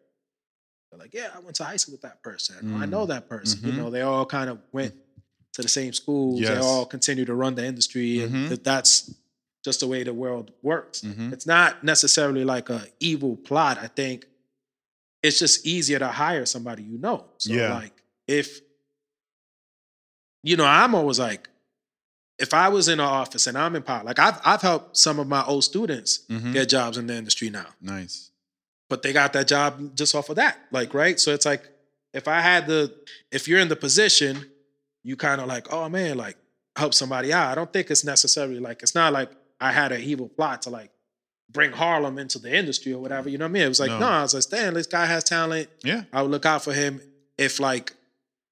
they're 0.92 1.00
like, 1.00 1.14
yeah, 1.14 1.30
I 1.36 1.40
went 1.40 1.56
to 1.58 1.64
high 1.64 1.76
school 1.78 1.94
with 1.94 2.02
that 2.02 2.24
person. 2.24 2.56
or 2.74 2.78
I 2.80 2.86
Mm. 2.86 2.90
know 2.90 3.06
that 3.06 3.30
person. 3.30 3.60
You 3.66 3.74
Mhm. 3.74 3.78
know, 3.78 3.90
they 3.92 4.02
all 4.02 4.26
kind 4.26 4.50
of 4.50 4.60
went 4.72 4.96
to 5.54 5.62
the 5.62 5.68
same 5.70 5.94
schools. 5.94 6.42
They 6.42 6.58
all 6.58 6.86
continue 6.86 7.26
to 7.26 7.34
run 7.36 7.56
the 7.56 7.66
industry, 7.66 8.22
and 8.24 8.34
Mhm. 8.34 8.50
that 8.50 8.64
that's 8.64 9.14
just 9.64 9.80
the 9.82 9.88
way 9.88 10.04
the 10.04 10.14
world 10.14 10.52
works. 10.62 11.02
Mhm. 11.02 11.32
It's 11.34 11.46
not 11.46 11.84
necessarily 11.84 12.44
like 12.44 12.70
a 12.70 12.88
evil 13.00 13.36
plot. 13.38 13.78
I 13.80 13.88
think 13.88 14.26
it's 15.24 15.38
just 15.40 15.66
easier 15.68 16.00
to 16.00 16.08
hire 16.08 16.46
somebody 16.46 16.84
you 16.84 16.98
know. 16.98 17.26
So 17.38 17.54
Yeah. 17.54 17.74
like 17.76 17.94
if 18.28 18.62
you 20.44 20.58
know, 20.58 20.66
I'm 20.66 20.96
always 20.96 21.20
like, 21.20 21.50
if 22.40 22.54
I 22.54 22.70
was 22.70 22.88
in 22.88 23.00
an 23.00 23.06
office 23.06 23.46
and 23.46 23.56
I'm 23.58 23.76
in 23.76 23.84
power, 23.84 24.04
like 24.04 24.18
I've 24.18 24.42
I've 24.44 24.62
helped 24.62 24.98
some 24.98 25.20
of 25.20 25.28
my 25.28 25.44
old 25.46 25.64
students 25.64 26.22
Mhm. 26.30 26.54
get 26.54 26.70
jobs 26.70 26.98
in 26.98 27.06
the 27.08 27.14
industry 27.16 27.50
now, 27.52 27.68
nice. 27.80 28.32
but 28.90 29.04
they 29.04 29.14
got 29.14 29.32
that 29.34 29.48
job 29.48 29.96
just 29.96 30.16
off 30.16 30.30
of 30.30 30.38
that. 30.38 30.58
Like, 30.72 30.94
right? 30.96 31.20
So 31.20 31.32
it's 31.34 31.46
like 31.46 31.70
if 32.14 32.28
I 32.28 32.42
had 32.42 32.66
the 32.66 32.94
if 33.32 33.48
you're 33.48 33.60
in 33.60 33.68
the 33.68 33.76
position, 33.76 34.50
you 35.04 35.16
kind 35.16 35.40
of 35.40 35.48
like, 35.48 35.72
oh 35.72 35.88
man, 35.90 36.18
like 36.18 36.38
help 36.76 36.94
somebody 36.96 37.32
out. 37.32 37.52
I 37.52 37.56
don't 37.56 37.72
think 37.72 37.92
it's 37.92 38.04
necessarily 38.04 38.60
like 38.60 38.82
it's 38.82 38.96
not 38.96 39.14
like 39.14 39.30
I 39.62 39.72
had 39.72 39.92
an 39.92 40.02
evil 40.02 40.28
plot 40.28 40.64
to 40.64 40.70
like 40.70 40.92
bring 41.50 41.72
Harlem 41.72 42.18
into 42.18 42.40
the 42.40 42.54
industry 42.54 42.94
or 42.94 43.00
whatever. 43.00 43.30
You 43.30 43.38
know 43.38 43.46
what 43.46 43.50
I 43.50 43.54
mean? 43.54 43.64
It 43.64 43.68
was 43.70 43.80
like, 43.80 43.90
No. 43.92 44.00
no, 44.00 44.08
I 44.08 44.22
was 44.24 44.34
like, 44.34 44.44
damn, 44.50 44.74
this 44.74 44.88
guy 44.88 45.06
has 45.06 45.24
talent. 45.24 45.70
Yeah. 45.84 46.04
I 46.12 46.22
would 46.22 46.32
look 46.32 46.46
out 46.46 46.64
for 46.64 46.74
him 46.74 47.02
if 47.38 47.60
like 47.60 47.94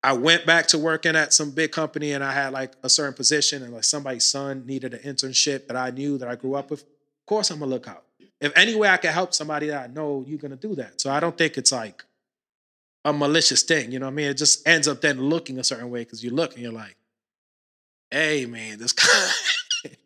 I 0.04 0.14
went 0.14 0.46
back 0.46 0.68
to 0.68 0.78
working 0.78 1.16
at 1.16 1.34
some 1.34 1.52
big 1.52 1.72
company 1.72 2.12
and 2.14 2.24
I 2.24 2.32
had 2.32 2.54
like 2.54 2.74
a 2.84 2.90
certain 2.90 3.14
position 3.14 3.64
and 3.64 3.74
like 3.74 3.84
somebody's 3.84 4.26
son 4.26 4.66
needed 4.66 4.94
an 4.94 5.00
internship 5.02 5.68
that 5.68 5.76
I 5.76 5.90
knew 5.92 6.18
that 6.18 6.28
I 6.30 6.36
grew 6.36 6.56
up 6.56 6.70
with. 6.72 6.82
Of 6.84 7.26
course, 7.26 7.52
I'm 7.52 7.60
gonna 7.60 7.72
look 7.72 7.88
out. 7.88 8.04
If 8.40 8.54
any 8.56 8.76
way 8.76 8.88
I 8.88 8.98
can 8.98 9.12
help 9.12 9.34
somebody 9.34 9.68
that 9.68 9.90
I 9.90 9.94
know, 9.94 10.24
you're 10.28 10.38
gonna 10.40 10.56
do 10.56 10.76
that. 10.76 11.02
So 11.02 11.12
I 11.12 11.20
don't 11.20 11.38
think 11.38 11.58
it's 11.58 11.72
like 11.72 12.04
a 13.04 13.12
malicious 13.14 13.64
thing. 13.64 13.92
You 13.92 14.00
know 14.00 14.06
what 14.06 14.12
I 14.14 14.16
mean? 14.16 14.28
It 14.28 14.36
just 14.38 14.66
ends 14.68 14.88
up 14.88 15.02
then 15.02 15.20
looking 15.22 15.58
a 15.60 15.64
certain 15.64 15.90
way 15.90 16.02
because 16.06 16.24
you 16.24 16.32
look 16.32 16.54
and 16.54 16.62
you're 16.64 16.72
like, 16.72 16.96
hey 18.12 18.46
man, 18.46 18.80
this 18.80 18.92
guy. 18.94 19.06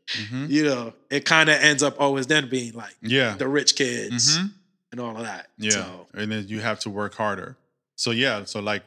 Mhm. 0.07 0.49
you 0.49 0.63
know, 0.63 0.93
it 1.09 1.25
kind 1.25 1.49
of 1.49 1.55
ends 1.61 1.81
up 1.83 1.99
always 1.99 2.27
then 2.27 2.49
being 2.49 2.73
like 2.73 2.95
Yeah. 3.01 3.35
the 3.35 3.47
rich 3.47 3.75
kids 3.75 4.37
Mhm. 4.37 4.51
and 4.91 5.01
all 5.01 5.15
of 5.17 5.23
that. 5.23 5.49
Yeah, 5.57 5.71
So, 5.71 6.07
and 6.13 6.31
then 6.31 6.47
you 6.47 6.59
have 6.61 6.79
to 6.81 6.89
work 6.89 7.15
harder. 7.15 7.57
So 7.95 8.11
yeah, 8.11 8.43
so 8.45 8.59
like 8.59 8.83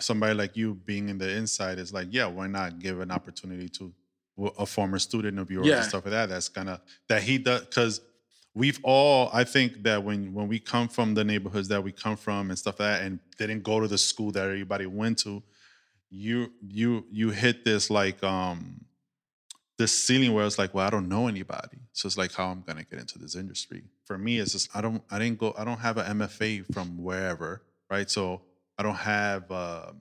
somebody 0.00 0.34
like 0.34 0.56
you 0.56 0.74
being 0.74 1.08
in 1.08 1.18
the 1.18 1.28
inside 1.28 1.78
is 1.78 1.92
like, 1.92 2.08
yeah, 2.10 2.26
why 2.26 2.46
not 2.46 2.78
give 2.78 3.00
an 3.00 3.10
opportunity 3.10 3.68
to 3.70 3.92
a 4.58 4.66
former 4.66 4.98
student 4.98 5.38
of 5.38 5.50
yours 5.50 5.66
Yeah. 5.66 5.76
and 5.78 5.84
stuff 5.86 6.04
like 6.04 6.12
that? 6.12 6.28
That's 6.28 6.48
kind 6.48 6.68
of 6.68 6.80
that 7.08 7.22
he 7.22 7.38
does 7.38 7.62
because 7.62 8.00
we've 8.54 8.78
all. 8.82 9.28
I 9.32 9.44
think 9.44 9.82
that 9.82 10.02
when 10.02 10.32
when 10.32 10.48
we 10.48 10.58
come 10.60 10.88
from 10.88 11.14
the 11.14 11.24
neighborhoods 11.24 11.68
that 11.68 11.82
we 11.82 11.92
come 11.92 12.16
from 12.16 12.50
and 12.50 12.58
stuff 12.58 12.78
like 12.80 12.88
that, 13.00 13.02
and 13.02 13.18
didn't 13.38 13.62
go 13.62 13.80
to 13.80 13.88
the 13.88 13.98
school 13.98 14.30
that 14.32 14.44
everybody 14.44 14.86
went 14.86 15.18
to, 15.20 15.42
you 16.10 16.52
you 16.66 17.04
you 17.10 17.30
hit 17.30 17.64
this 17.64 17.90
like 17.90 18.22
um 18.22 18.84
this 19.78 19.96
ceiling 20.06 20.32
where 20.34 20.46
it's 20.46 20.58
like, 20.58 20.74
well, 20.74 20.86
I 20.86 20.90
don't 20.90 21.08
know 21.08 21.26
anybody. 21.28 21.78
So 21.92 22.06
it's 22.06 22.16
like 22.16 22.32
how 22.32 22.46
I'm 22.46 22.62
gonna 22.62 22.84
get 22.84 23.00
into 23.00 23.18
this 23.18 23.34
industry. 23.36 23.84
For 24.06 24.18
me, 24.18 24.38
it's 24.38 24.52
just 24.52 24.74
I 24.76 24.80
don't 24.80 25.02
I 25.10 25.18
didn't 25.18 25.38
go 25.38 25.54
I 25.58 25.64
don't 25.64 25.78
have 25.80 25.96
an 25.98 26.18
MFA 26.18 26.72
from 26.72 27.02
wherever, 27.02 27.62
right? 27.90 28.10
So 28.10 28.42
I 28.78 28.82
don't 28.82 28.94
have 28.96 29.50
um, 29.50 30.00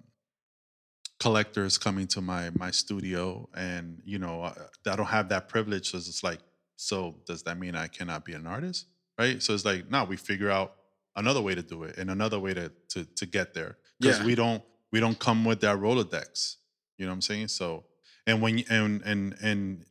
collectors 1.19 1.77
coming 1.77 2.07
to 2.07 2.21
my 2.21 2.51
my 2.57 2.71
studio, 2.71 3.49
and 3.55 4.01
you 4.05 4.19
know 4.19 4.43
I, 4.43 4.53
I 4.91 4.95
don't 4.95 5.07
have 5.07 5.29
that 5.29 5.49
privilege. 5.49 5.91
So 5.91 5.97
it's 5.97 6.23
like, 6.23 6.39
so 6.75 7.15
does 7.25 7.43
that 7.43 7.57
mean 7.59 7.75
I 7.75 7.87
cannot 7.87 8.25
be 8.25 8.33
an 8.33 8.47
artist, 8.47 8.87
right? 9.17 9.41
So 9.41 9.53
it's 9.53 9.65
like, 9.65 9.89
no, 9.89 10.03
we 10.05 10.17
figure 10.17 10.49
out 10.51 10.75
another 11.15 11.41
way 11.41 11.55
to 11.55 11.61
do 11.61 11.83
it 11.83 11.97
and 11.97 12.09
another 12.11 12.39
way 12.39 12.53
to 12.53 12.71
to 12.89 13.05
to 13.05 13.25
get 13.25 13.53
there 13.53 13.77
because 13.99 14.19
Yeah. 14.19 14.25
we 14.25 14.35
don't 14.35 14.63
we 14.91 14.99
don't 14.99 15.17
come 15.19 15.45
with 15.45 15.61
that 15.61 15.77
Rolodex. 15.79 16.57
You 16.97 17.05
know 17.05 17.11
what 17.11 17.15
I'm 17.15 17.21
saying? 17.21 17.47
So 17.49 17.85
and 18.27 18.41
when 18.41 18.63
and 18.69 19.01
and 19.03 19.35
and 19.41 19.85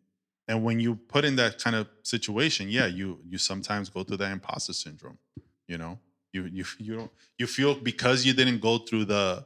and 0.49 0.65
when 0.65 0.81
you 0.81 0.97
put 0.97 1.25
in 1.25 1.37
that 1.37 1.63
kind 1.63 1.77
of 1.77 1.89
situation, 2.03 2.69
yeah, 2.69 2.87
you 2.87 3.19
you 3.27 3.39
sometimes 3.39 3.89
go 3.89 4.03
through 4.03 4.19
that 4.19 4.33
imposter 4.33 4.73
syndrome. 4.73 5.19
You 5.67 5.79
know, 5.79 5.99
you 6.33 6.45
you 6.45 6.65
you 6.79 6.97
don't 6.97 7.11
you 7.39 7.47
feel 7.47 7.75
because 7.75 8.25
you 8.25 8.33
didn't 8.33 8.61
go 8.61 8.79
through 8.79 9.07
the 9.07 9.45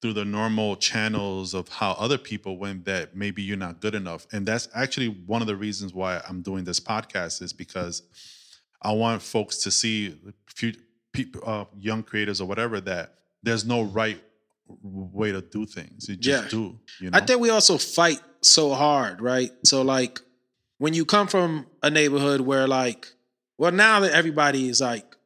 through 0.00 0.12
the 0.12 0.24
normal 0.24 0.74
channels 0.74 1.54
of 1.54 1.68
how 1.68 1.92
other 1.92 2.18
people 2.18 2.58
went 2.58 2.84
that 2.84 3.14
maybe 3.14 3.40
you're 3.40 3.56
not 3.56 3.80
good 3.80 3.94
enough. 3.94 4.26
And 4.32 4.44
that's 4.44 4.68
actually 4.74 5.06
one 5.06 5.40
of 5.42 5.46
the 5.46 5.54
reasons 5.54 5.94
why 5.94 6.20
I'm 6.28 6.42
doing 6.42 6.64
this 6.64 6.80
podcast 6.80 7.40
is 7.40 7.52
because 7.52 8.02
I 8.82 8.90
want 8.92 9.22
folks 9.22 9.58
to 9.58 9.70
see 9.70 10.18
few 10.48 10.72
people, 11.12 11.40
uh, 11.46 11.66
young 11.78 12.02
creators 12.02 12.40
or 12.40 12.48
whatever 12.48 12.80
that 12.80 13.14
there's 13.44 13.64
no 13.64 13.82
right 13.82 14.20
way 14.82 15.32
to 15.32 15.40
do 15.42 15.66
things. 15.66 16.08
You 16.08 16.16
just 16.16 16.44
Yeah. 16.44 16.48
do. 16.50 16.78
You 17.00 17.10
know. 17.10 17.18
I 17.18 17.20
think 17.24 17.40
we 17.40 17.50
also 17.50 17.78
fight 17.78 18.20
so 18.42 18.72
hard, 18.74 19.20
right? 19.20 19.50
So 19.64 19.82
like 19.82 20.20
when 20.78 20.94
you 20.94 21.04
come 21.04 21.26
from 21.28 21.66
a 21.82 21.90
neighborhood 21.90 22.40
where 22.40 22.66
like, 22.66 23.06
well, 23.58 23.72
now 23.72 24.00
that 24.00 24.12
everybody 24.12 24.68
is 24.68 24.80
like 24.80 25.16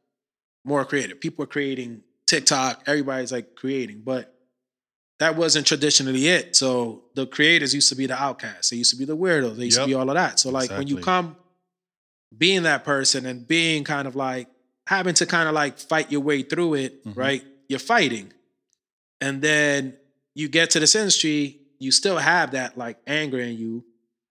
more 0.64 0.84
creative, 0.84 1.20
people 1.20 1.44
are 1.44 1.48
creating 1.48 2.02
TikTok, 2.26 2.82
everybody's 2.86 3.32
like 3.32 3.54
creating, 3.54 4.02
but 4.04 4.32
that 5.18 5.36
wasn't 5.36 5.66
traditionally 5.66 6.28
it. 6.28 6.54
So 6.56 7.04
the 7.14 7.26
creators 7.26 7.74
used 7.74 7.88
to 7.88 7.94
be 7.94 8.06
the 8.06 8.20
outcasts. 8.20 8.68
They 8.70 8.76
used 8.76 8.90
to 8.90 8.96
be 8.98 9.06
the 9.06 9.16
weirdos. 9.16 9.56
They 9.56 9.64
used 9.66 9.78
Yep. 9.78 9.84
to 9.86 9.88
be 9.88 9.94
all 9.94 10.10
of 10.10 10.14
that. 10.16 10.38
So 10.38 10.50
like 10.50 10.70
when 10.70 10.88
you 10.88 10.98
come 10.98 11.36
being 12.36 12.64
that 12.64 12.84
person 12.84 13.24
and 13.24 13.46
being 13.48 13.84
kind 13.84 14.06
of 14.06 14.14
like 14.16 14.48
having 14.86 15.14
to 15.14 15.24
kind 15.24 15.48
of 15.48 15.54
like 15.54 15.78
fight 15.78 16.12
your 16.12 16.20
way 16.20 16.42
through 16.42 16.74
it, 16.74 17.04
Mhm. 17.04 17.16
right? 17.16 17.44
You're 17.68 17.78
fighting. 17.78 18.32
And 19.20 19.40
then 19.42 19.96
you 20.34 20.48
get 20.48 20.70
to 20.70 20.80
this 20.80 20.94
industry, 20.94 21.58
you 21.78 21.90
still 21.90 22.18
have 22.18 22.52
that 22.52 22.76
like 22.76 22.98
anger 23.06 23.38
in 23.38 23.56
you. 23.56 23.84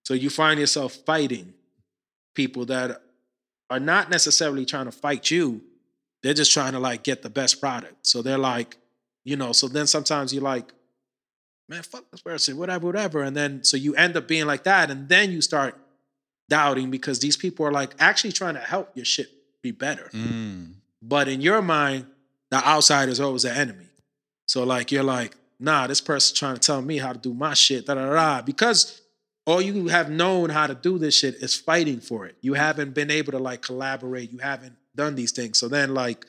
So 0.04 0.14
you 0.14 0.30
find 0.30 0.60
yourself 0.60 0.94
fighting 1.06 1.54
people 2.36 2.66
that 2.66 3.02
are 3.70 3.80
not 3.80 4.10
necessarily 4.10 4.66
trying 4.66 4.86
to 4.86 4.92
fight 4.92 5.32
you. 5.32 5.62
They're 6.22 6.34
just 6.34 6.52
trying 6.52 6.74
to 6.74 6.80
like 6.80 7.04
get 7.04 7.22
the 7.22 7.30
best 7.30 7.60
product. 7.60 8.06
So 8.06 8.22
they're 8.22 8.38
like, 8.38 8.78
you 9.24 9.36
know, 9.36 9.52
so 9.52 9.68
then 9.68 9.88
sometimes 9.88 10.34
you're 10.34 10.44
like, 10.44 10.72
man, 11.68 11.82
fuck 11.82 12.10
this 12.12 12.22
person, 12.22 12.58
whatever, 12.58 12.86
whatever. 12.86 13.22
And 13.24 13.36
then 13.36 13.64
so 13.64 13.78
you 13.78 13.96
end 13.96 14.16
up 14.16 14.28
being 14.28 14.46
like 14.46 14.64
that. 14.64 14.92
And 14.92 15.10
then 15.10 15.32
you 15.32 15.42
start 15.42 15.80
doubting 16.50 16.92
because 16.92 17.20
these 17.20 17.38
people 17.38 17.66
are 17.66 17.72
like 17.72 17.94
actually 18.00 18.32
trying 18.32 18.54
to 18.54 18.60
help 18.60 18.92
your 18.96 19.06
shit 19.06 19.30
be 19.62 19.72
better. 19.72 20.10
Mm. 20.14 20.74
But 21.02 21.28
in 21.28 21.42
your 21.42 21.62
mind, 21.62 22.06
the 22.52 22.58
outside 22.58 23.10
is 23.10 23.20
always 23.20 23.44
the 23.44 23.56
enemy. 23.56 23.85
So 24.48 24.64
like 24.64 24.92
you're 24.92 25.04
like, 25.04 25.36
nah, 25.60 25.88
this 25.88 26.02
person's 26.02 26.38
trying 26.38 26.56
to 26.56 26.62
tell 26.62 26.82
me 26.82 26.98
how 26.98 27.14
to 27.14 27.20
do 27.20 27.34
my 27.34 27.54
shit, 27.54 27.86
da 27.86 27.96
da 27.96 28.10
da. 28.14 28.42
Because 28.42 29.02
all 29.46 29.62
you 29.62 29.88
have 29.88 30.10
known 30.10 30.50
how 30.50 30.68
to 30.68 30.76
do 30.76 30.98
this 30.98 31.16
shit 31.18 31.36
is 31.36 31.56
fighting 31.56 32.00
for 32.00 32.26
it. 32.26 32.36
You 32.42 32.54
haven't 32.56 32.94
been 32.96 33.12
able 33.12 33.32
to 33.34 33.40
like 33.40 33.62
collaborate. 33.62 34.32
You 34.32 34.40
haven't 34.40 34.76
done 34.96 35.16
these 35.16 35.32
things. 35.32 35.60
So 35.60 35.68
then 35.68 35.94
like 35.94 36.26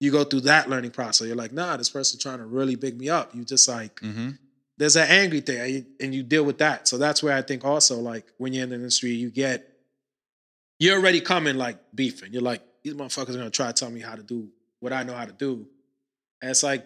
you 0.00 0.10
go 0.10 0.24
through 0.24 0.40
that 0.42 0.68
learning 0.68 0.90
process. 0.90 1.26
You're 1.26 1.36
like, 1.36 1.52
nah, 1.52 1.76
this 1.76 1.88
person 1.90 2.18
trying 2.18 2.38
to 2.38 2.46
really 2.46 2.74
big 2.74 2.98
me 2.98 3.08
up. 3.08 3.34
You 3.34 3.44
just 3.44 3.68
like 3.68 3.96
Mm-hmm. 4.00 4.30
there's 4.76 4.96
an 4.96 5.06
angry 5.08 5.40
thing 5.40 5.60
and 5.60 5.70
you- 5.72 5.86
and 6.00 6.14
you 6.14 6.22
deal 6.22 6.44
with 6.44 6.58
that. 6.58 6.88
So 6.88 6.98
that's 6.98 7.22
where 7.22 7.36
I 7.36 7.42
think 7.42 7.64
also 7.64 7.98
like 8.00 8.26
when 8.38 8.52
you're 8.52 8.64
in 8.64 8.70
the 8.70 8.76
industry, 8.76 9.10
you 9.12 9.30
get 9.30 9.68
you're 10.78 10.98
already 10.98 11.20
coming 11.20 11.56
like 11.56 11.78
beefing. 11.94 12.32
You're 12.32 12.42
like, 12.42 12.62
these 12.82 12.94
motherfuckers 12.94 13.30
are 13.30 13.38
gonna 13.38 13.50
try 13.50 13.68
to 13.68 13.72
tell 13.72 13.90
me 13.90 14.00
how 14.00 14.14
to 14.16 14.22
do 14.22 14.48
what 14.80 14.92
I 14.92 15.02
know 15.04 15.14
how 15.14 15.24
to 15.24 15.32
do. 15.32 15.66
And 16.42 16.50
it's 16.50 16.62
like 16.62 16.84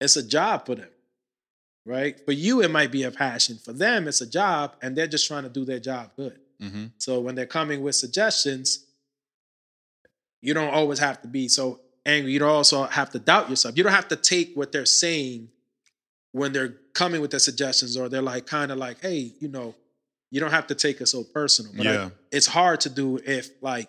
it's 0.00 0.16
a 0.16 0.22
job 0.26 0.66
for 0.66 0.74
them. 0.74 0.88
Right? 1.86 2.18
For 2.24 2.32
you, 2.32 2.62
it 2.62 2.70
might 2.70 2.90
be 2.90 3.02
a 3.02 3.10
passion. 3.10 3.58
For 3.62 3.74
them, 3.74 4.08
it's 4.08 4.22
a 4.22 4.26
job, 4.26 4.74
and 4.80 4.96
they're 4.96 5.06
just 5.06 5.26
trying 5.28 5.42
to 5.42 5.50
do 5.50 5.64
their 5.66 5.78
job 5.80 6.12
good. 6.16 6.38
Mm-hmm. 6.62 6.84
So 6.98 7.20
when 7.20 7.34
they're 7.34 7.44
coming 7.46 7.82
with 7.82 7.94
suggestions, 7.94 8.84
you 10.40 10.54
don't 10.54 10.72
always 10.72 10.98
have 10.98 11.20
to 11.22 11.28
be 11.28 11.48
so 11.48 11.80
angry. 12.06 12.32
You 12.32 12.38
don't 12.38 12.48
also 12.50 12.84
have 12.84 13.10
to 13.10 13.18
doubt 13.18 13.50
yourself. 13.50 13.76
You 13.76 13.82
don't 13.82 13.92
have 13.92 14.08
to 14.08 14.16
take 14.16 14.54
what 14.54 14.72
they're 14.72 14.86
saying 14.86 15.48
when 16.32 16.52
they're 16.52 16.74
coming 16.94 17.20
with 17.20 17.30
their 17.30 17.40
suggestions, 17.40 17.96
or 17.96 18.08
they're 18.08 18.22
like 18.22 18.46
kind 18.46 18.70
of 18.72 18.78
like, 18.78 19.00
hey, 19.02 19.32
you 19.40 19.48
know, 19.48 19.74
you 20.30 20.40
don't 20.40 20.50
have 20.50 20.66
to 20.68 20.74
take 20.74 21.00
it 21.00 21.06
so 21.06 21.22
personal. 21.22 21.72
But 21.76 21.86
I- 21.86 21.92
Yeah. 21.92 22.10
it's 22.32 22.46
hard 22.46 22.80
to 22.82 22.88
do 22.88 23.18
if 23.18 23.50
like 23.60 23.88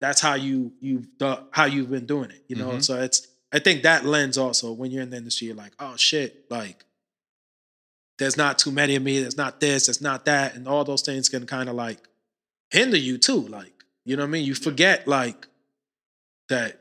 that's 0.00 0.20
how 0.20 0.34
you 0.34 0.72
you 0.80 1.06
the 1.18 1.44
how 1.52 1.64
you've 1.66 1.90
been 1.90 2.06
doing 2.06 2.30
it. 2.30 2.42
You 2.48 2.56
know, 2.56 2.70
Mhm. 2.72 2.84
so 2.84 3.00
it's 3.00 3.26
I 3.52 3.58
think 3.58 3.82
that 3.82 4.04
lens 4.04 4.38
also 4.38 4.72
when 4.72 4.90
you're 4.90 5.02
in 5.02 5.10
the 5.10 5.18
industry, 5.18 5.48
you're 5.48 5.56
like, 5.56 5.72
oh 5.78 5.96
shit, 5.96 6.50
like 6.50 6.84
there's 8.18 8.36
not 8.36 8.58
too 8.58 8.70
many 8.70 8.96
of 8.96 9.02
me, 9.02 9.20
there's 9.20 9.36
not 9.36 9.60
this, 9.60 9.86
there's 9.86 10.00
not 10.00 10.24
that, 10.24 10.54
and 10.54 10.66
all 10.66 10.84
those 10.84 11.02
things 11.02 11.28
can 11.28 11.46
kind 11.46 11.68
of 11.68 11.74
like 11.74 11.98
hinder 12.70 12.96
you 12.96 13.18
too. 13.18 13.40
Like, 13.40 13.72
you 14.04 14.16
know 14.16 14.22
what 14.22 14.28
I 14.28 14.30
mean? 14.30 14.44
You 14.44 14.54
forget 14.54 15.06
like 15.06 15.46
that 16.48 16.80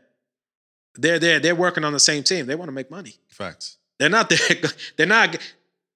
they're 0.95 1.19
there, 1.19 1.39
they're 1.39 1.55
working 1.55 1.83
on 1.83 1.93
the 1.93 1.99
same 1.99 2.23
team. 2.23 2.45
They 2.45 2.55
want 2.55 2.69
to 2.69 2.73
make 2.73 2.89
money. 2.89 3.15
Facts. 3.27 3.77
They're 3.99 4.09
not 4.09 4.29
there, 4.29 4.39
they're 4.97 5.05
not 5.05 5.37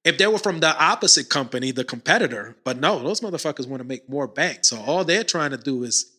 if 0.03 0.19
they 0.19 0.28
were 0.28 0.38
from 0.38 0.59
the 0.59 0.78
opposite 0.82 1.30
company, 1.30 1.71
the 1.71 1.84
competitor, 1.84 2.55
but 2.63 2.80
no, 2.80 2.99
those 2.99 3.21
motherfuckers 3.21 3.67
want 3.67 3.82
to 3.82 3.88
make 3.88 4.07
more 4.07 4.28
bank. 4.28 4.63
So 4.63 4.80
all 4.80 5.03
they're 5.03 5.23
trying 5.23 5.49
to 5.49 5.57
do 5.57 5.84
is 5.84 6.11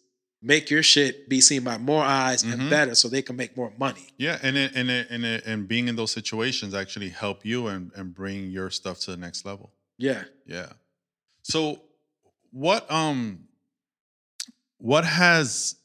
make 0.42 0.70
your 0.70 0.82
shit 0.82 1.28
be 1.28 1.40
seen 1.40 1.64
by 1.64 1.78
more 1.78 2.04
eyes 2.04 2.42
Mhm. 2.44 2.52
and 2.52 2.70
better 2.70 2.94
so 2.94 3.08
they 3.08 3.22
can 3.22 3.36
make 3.36 3.56
more 3.56 3.72
money. 3.78 4.12
Yeah, 4.18 4.38
and 4.42 4.56
it, 4.56 4.72
and 4.74 4.90
it, 4.90 5.08
and 5.10 5.24
it, 5.24 5.44
and 5.46 5.66
being 5.66 5.88
in 5.88 5.96
those 5.96 6.12
situations 6.12 6.74
actually 6.74 7.08
help 7.08 7.44
you 7.44 7.66
and 7.68 7.90
and 7.96 8.14
bring 8.14 8.50
your 8.50 8.70
stuff 8.70 9.00
to 9.00 9.10
the 9.10 9.16
next 9.16 9.44
level. 9.44 9.72
Yeah. 9.98 10.24
Yeah. 10.46 10.72
So 11.42 11.82
what 12.50 12.90
um 12.90 13.48
what 14.78 15.04
has 15.04 15.76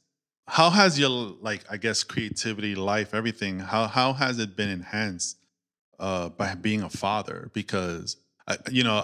how 0.48 0.70
has 0.70 1.00
your 1.00 1.10
like 1.10 1.64
I 1.70 1.78
guess 1.78 2.04
creativity, 2.04 2.76
life, 2.76 3.14
everything, 3.14 3.60
how 3.60 3.88
how 3.88 4.14
has 4.14 4.38
it 4.40 4.56
been 4.56 4.70
enhanced 4.70 5.38
uh 6.00 6.30
by 6.30 6.56
being 6.56 6.82
a 6.84 6.90
father? 6.90 7.50
Because 7.54 8.18
I, 8.48 8.58
you 8.70 8.84
know, 8.84 9.04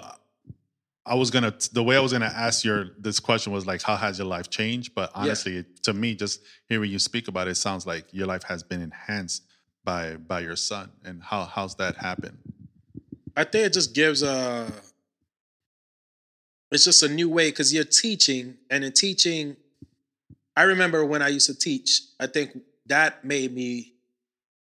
I 1.08 1.14
was 1.14 1.30
gonna 1.30 1.54
the 1.72 1.82
way 1.82 1.96
I 1.96 2.00
was 2.00 2.12
gonna 2.12 2.26
ask 2.26 2.64
your 2.64 2.90
this 2.98 3.20
question 3.20 3.52
was 3.52 3.66
like 3.66 3.82
how 3.82 3.96
has 3.96 4.18
your 4.18 4.26
life 4.26 4.50
changed? 4.50 4.94
But 4.94 5.10
honestly, 5.14 5.64
to 5.82 5.92
me, 5.92 6.14
just 6.14 6.40
hearing 6.68 6.90
you 6.90 6.98
speak 6.98 7.28
about 7.28 7.48
it, 7.48 7.52
it 7.52 7.54
sounds 7.56 7.86
like 7.86 8.12
your 8.12 8.26
life 8.26 8.42
has 8.44 8.62
been 8.62 8.82
enhanced 8.82 9.44
by 9.84 10.16
by 10.16 10.40
your 10.40 10.56
son. 10.56 10.90
And 11.04 11.22
how 11.22 11.44
how's 11.44 11.74
that 11.76 11.96
happen? 11.96 12.38
I 13.36 13.44
think 13.44 13.66
it 13.66 13.72
just 13.72 13.94
gives 13.94 14.22
a 14.22 14.70
it's 16.70 16.84
just 16.84 17.02
a 17.02 17.08
new 17.08 17.28
way 17.28 17.50
because 17.50 17.72
you're 17.72 17.84
teaching 17.84 18.58
and 18.70 18.84
in 18.84 18.92
teaching 18.92 19.56
I 20.58 20.62
remember 20.62 21.06
when 21.06 21.22
I 21.22 21.28
used 21.28 21.46
to 21.46 21.54
teach, 21.56 22.02
I 22.18 22.26
think 22.26 22.58
that 22.86 23.24
made 23.24 23.54
me 23.54 23.92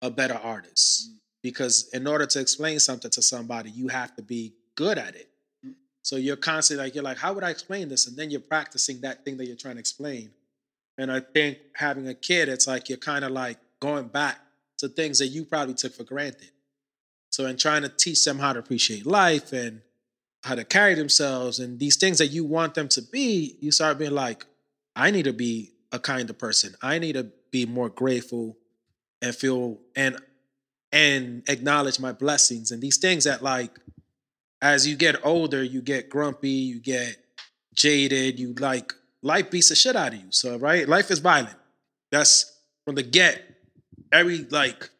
a 0.02 0.10
better 0.10 0.34
artist 0.34 1.08
mm. 1.08 1.18
because 1.40 1.88
in 1.92 2.08
order 2.08 2.26
to 2.26 2.40
explain 2.40 2.80
something 2.80 3.12
to 3.12 3.22
somebody, 3.22 3.70
you 3.70 3.86
have 3.86 4.16
to 4.16 4.22
be 4.22 4.54
good 4.74 4.98
at 4.98 5.14
it. 5.14 5.27
So 6.02 6.16
you're 6.16 6.36
constantly 6.36 6.84
like, 6.84 6.94
you're 6.94 7.04
like, 7.04 7.18
how 7.18 7.32
would 7.32 7.44
I 7.44 7.50
explain 7.50 7.88
this? 7.88 8.06
And 8.06 8.16
then 8.16 8.30
you're 8.30 8.40
practicing 8.40 9.00
that 9.02 9.24
thing 9.24 9.36
that 9.38 9.46
you're 9.46 9.56
trying 9.56 9.74
to 9.74 9.80
explain. 9.80 10.30
And 10.96 11.12
I 11.12 11.20
think 11.20 11.58
having 11.74 12.08
a 12.08 12.14
kid, 12.14 12.48
it's 12.48 12.66
like 12.66 12.88
you're 12.88 12.98
kind 12.98 13.24
of 13.24 13.30
like 13.32 13.58
going 13.80 14.08
back 14.08 14.38
to 14.78 14.88
things 14.88 15.18
that 15.18 15.28
you 15.28 15.44
probably 15.44 15.74
took 15.74 15.94
for 15.94 16.04
granted. 16.04 16.50
So 17.30 17.46
in 17.46 17.56
trying 17.56 17.82
to 17.82 17.88
teach 17.88 18.24
them 18.24 18.38
how 18.38 18.52
to 18.52 18.58
appreciate 18.58 19.06
life 19.06 19.52
and 19.52 19.82
how 20.42 20.54
to 20.54 20.64
carry 20.64 20.94
themselves 20.94 21.58
and 21.58 21.78
these 21.78 21.96
things 21.96 22.18
that 22.18 22.28
you 22.28 22.44
want 22.44 22.74
them 22.74 22.88
to 22.88 23.02
be, 23.02 23.56
you 23.60 23.70
start 23.70 23.98
being 23.98 24.12
like, 24.12 24.46
I 24.96 25.10
need 25.10 25.24
to 25.24 25.32
be 25.32 25.72
a 25.92 25.98
kinder 25.98 26.32
person. 26.32 26.74
I 26.82 26.98
need 26.98 27.14
to 27.14 27.30
be 27.50 27.66
more 27.66 27.88
grateful 27.88 28.56
and 29.22 29.34
feel 29.34 29.78
and 29.96 30.16
and 30.90 31.42
acknowledge 31.48 32.00
my 32.00 32.12
blessings 32.12 32.70
and 32.70 32.80
these 32.80 32.96
things 32.96 33.24
that 33.24 33.42
like 33.42 33.78
as 34.60 34.86
you 34.86 34.96
get 34.96 35.24
older, 35.24 35.62
you 35.62 35.80
get 35.82 36.08
grumpy, 36.10 36.48
you 36.50 36.80
get 36.80 37.16
jaded, 37.74 38.38
you 38.40 38.54
like 38.54 38.92
life 39.22 39.50
beats 39.50 39.68
the 39.68 39.74
shit 39.74 39.96
out 39.96 40.12
of 40.14 40.18
you. 40.20 40.26
So 40.30 40.56
right, 40.58 40.88
life 40.88 41.10
is 41.10 41.18
violent. 41.20 41.56
That's 42.10 42.56
from 42.84 42.94
the 42.96 43.02
get. 43.02 43.42
Every 44.12 44.38
like 44.50 44.90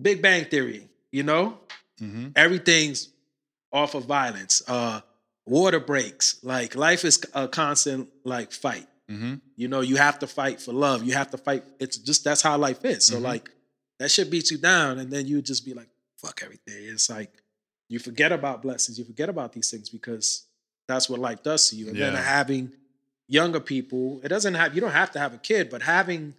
Big 0.00 0.20
Bang 0.22 0.44
Theory, 0.46 0.88
you 1.12 1.22
know, 1.22 1.58
Mm-hmm. 1.98 2.28
everything's 2.36 3.08
off 3.72 3.94
of 3.94 4.04
violence. 4.04 4.60
Uh, 4.68 5.00
water 5.46 5.80
breaks. 5.80 6.38
Like 6.42 6.74
life 6.74 7.06
is 7.06 7.24
a 7.32 7.48
constant 7.48 8.10
like 8.22 8.52
fight. 8.52 8.86
Mm-hmm. 9.10 9.36
You 9.56 9.68
know, 9.68 9.80
you 9.80 9.96
have 9.96 10.18
to 10.18 10.26
fight 10.26 10.60
for 10.60 10.74
love. 10.74 11.04
You 11.04 11.14
have 11.14 11.30
to 11.30 11.38
fight. 11.38 11.64
It's 11.80 11.96
just 11.96 12.22
that's 12.22 12.42
how 12.42 12.58
life 12.58 12.84
is. 12.84 13.06
So 13.06 13.16
Mhm. 13.16 13.22
like 13.22 13.48
that 13.98 14.10
shit 14.10 14.30
beats 14.30 14.50
you 14.50 14.58
down, 14.58 14.98
and 14.98 15.10
then 15.10 15.26
you 15.26 15.40
just 15.40 15.64
be 15.64 15.72
like, 15.72 15.88
fuck 16.18 16.42
everything. 16.44 16.84
It's 16.84 17.08
like 17.08 17.32
you 17.88 17.98
forget 17.98 18.32
about 18.32 18.62
blessings. 18.62 18.98
You 18.98 19.04
forget 19.04 19.28
about 19.28 19.52
these 19.52 19.70
things 19.70 19.88
because 19.88 20.44
that's 20.88 21.08
what 21.08 21.20
life 21.20 21.42
does 21.42 21.70
to 21.70 21.76
you. 21.76 21.88
And 21.88 21.96
then 21.96 22.14
having 22.14 22.72
younger 23.28 23.60
people, 23.60 24.20
it 24.24 24.28
doesn't 24.28 24.54
have 24.54 24.74
you 24.74 24.80
don't 24.80 24.92
have 24.92 25.10
to 25.12 25.18
have 25.18 25.34
a 25.34 25.38
kid, 25.38 25.70
but 25.70 25.82
having 25.82 26.34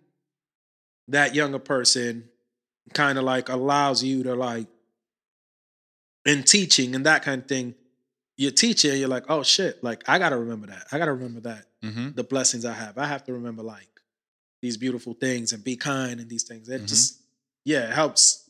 that 1.09 1.33
younger 1.35 1.59
person 1.59 2.29
kind 2.93 3.17
of 3.17 3.23
like 3.23 3.49
allows 3.49 4.03
you 4.03 4.23
to 4.23 4.35
like 4.35 4.67
in 6.25 6.43
teaching 6.43 6.95
and 6.95 7.05
that 7.05 7.23
kind 7.23 7.41
of 7.41 7.47
thing. 7.47 7.75
You're 8.39 8.51
teaching, 8.51 8.95
you're 8.99 9.07
like, 9.07 9.25
oh 9.29 9.41
shit, 9.43 9.83
like 9.83 10.03
I 10.07 10.19
gotta 10.19 10.37
remember 10.37 10.67
that. 10.67 10.87
I 10.91 10.97
gotta 10.97 11.13
remember 11.13 11.41
that 11.41 11.65
Mm-hmm. 11.83 12.13
the 12.15 12.23
blessings 12.23 12.65
I 12.65 12.73
have. 12.73 12.97
I 12.97 13.05
have 13.05 13.23
to 13.25 13.33
remember 13.33 13.61
like 13.61 13.87
these 14.63 14.77
beautiful 14.77 15.13
things 15.13 15.53
and 15.53 15.63
be 15.63 15.75
kind 15.75 16.19
and 16.19 16.27
these 16.27 16.41
things. 16.43 16.67
It 16.69 16.81
Mhm. 16.81 16.87
just 16.87 17.19
yeah, 17.65 17.87
it 17.89 17.93
helps 17.93 18.46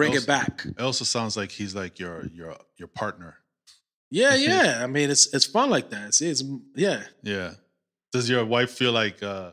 bring 0.00 0.14
it 0.14 0.26
back. 0.26 0.64
It 0.66 0.80
also 0.80 1.04
sounds 1.04 1.36
like 1.36 1.50
he's 1.52 1.74
like 1.74 1.98
your 1.98 2.26
your 2.34 2.56
your 2.76 2.88
partner. 2.88 3.36
Yeah, 4.10 4.34
yeah. 4.34 4.80
I 4.82 4.86
mean, 4.86 5.10
it's 5.10 5.32
it's 5.34 5.46
fun 5.46 5.70
like 5.70 5.90
that. 5.90 6.08
It's, 6.08 6.20
it's 6.20 6.42
yeah. 6.74 7.04
Yeah. 7.22 7.52
Does 8.12 8.28
your 8.28 8.44
wife 8.44 8.70
feel 8.72 8.92
like 8.92 9.22
uh 9.22 9.52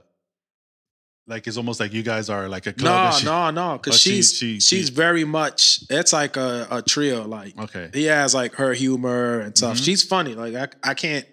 like 1.28 1.46
it's 1.46 1.58
almost 1.58 1.80
like 1.80 1.92
you 1.94 2.04
guys 2.04 2.30
are 2.30 2.48
like 2.48 2.66
a 2.68 2.74
club? 2.74 3.14
No, 3.14 3.18
she- 3.20 3.26
no, 3.26 3.52
no. 3.52 3.78
Because 3.78 4.00
she's 4.00 4.34
she- 4.34 4.60
she's 4.60 4.88
she- 4.88 4.94
very 4.94 5.26
much. 5.26 5.84
It's 5.90 6.14
like 6.14 6.38
a, 6.38 6.68
a 6.72 6.82
trio. 6.82 7.28
Like 7.28 7.58
Okay. 7.60 7.90
he 7.94 8.06
has 8.06 8.34
like 8.34 8.54
her 8.56 8.74
humor 8.74 9.42
and 9.42 9.56
stuff. 9.58 9.78
Mhm. 9.78 9.86
She's 9.86 10.04
funny. 10.04 10.34
Like 10.36 10.56
I 10.56 10.92
I 10.92 10.94
can't 10.94 11.26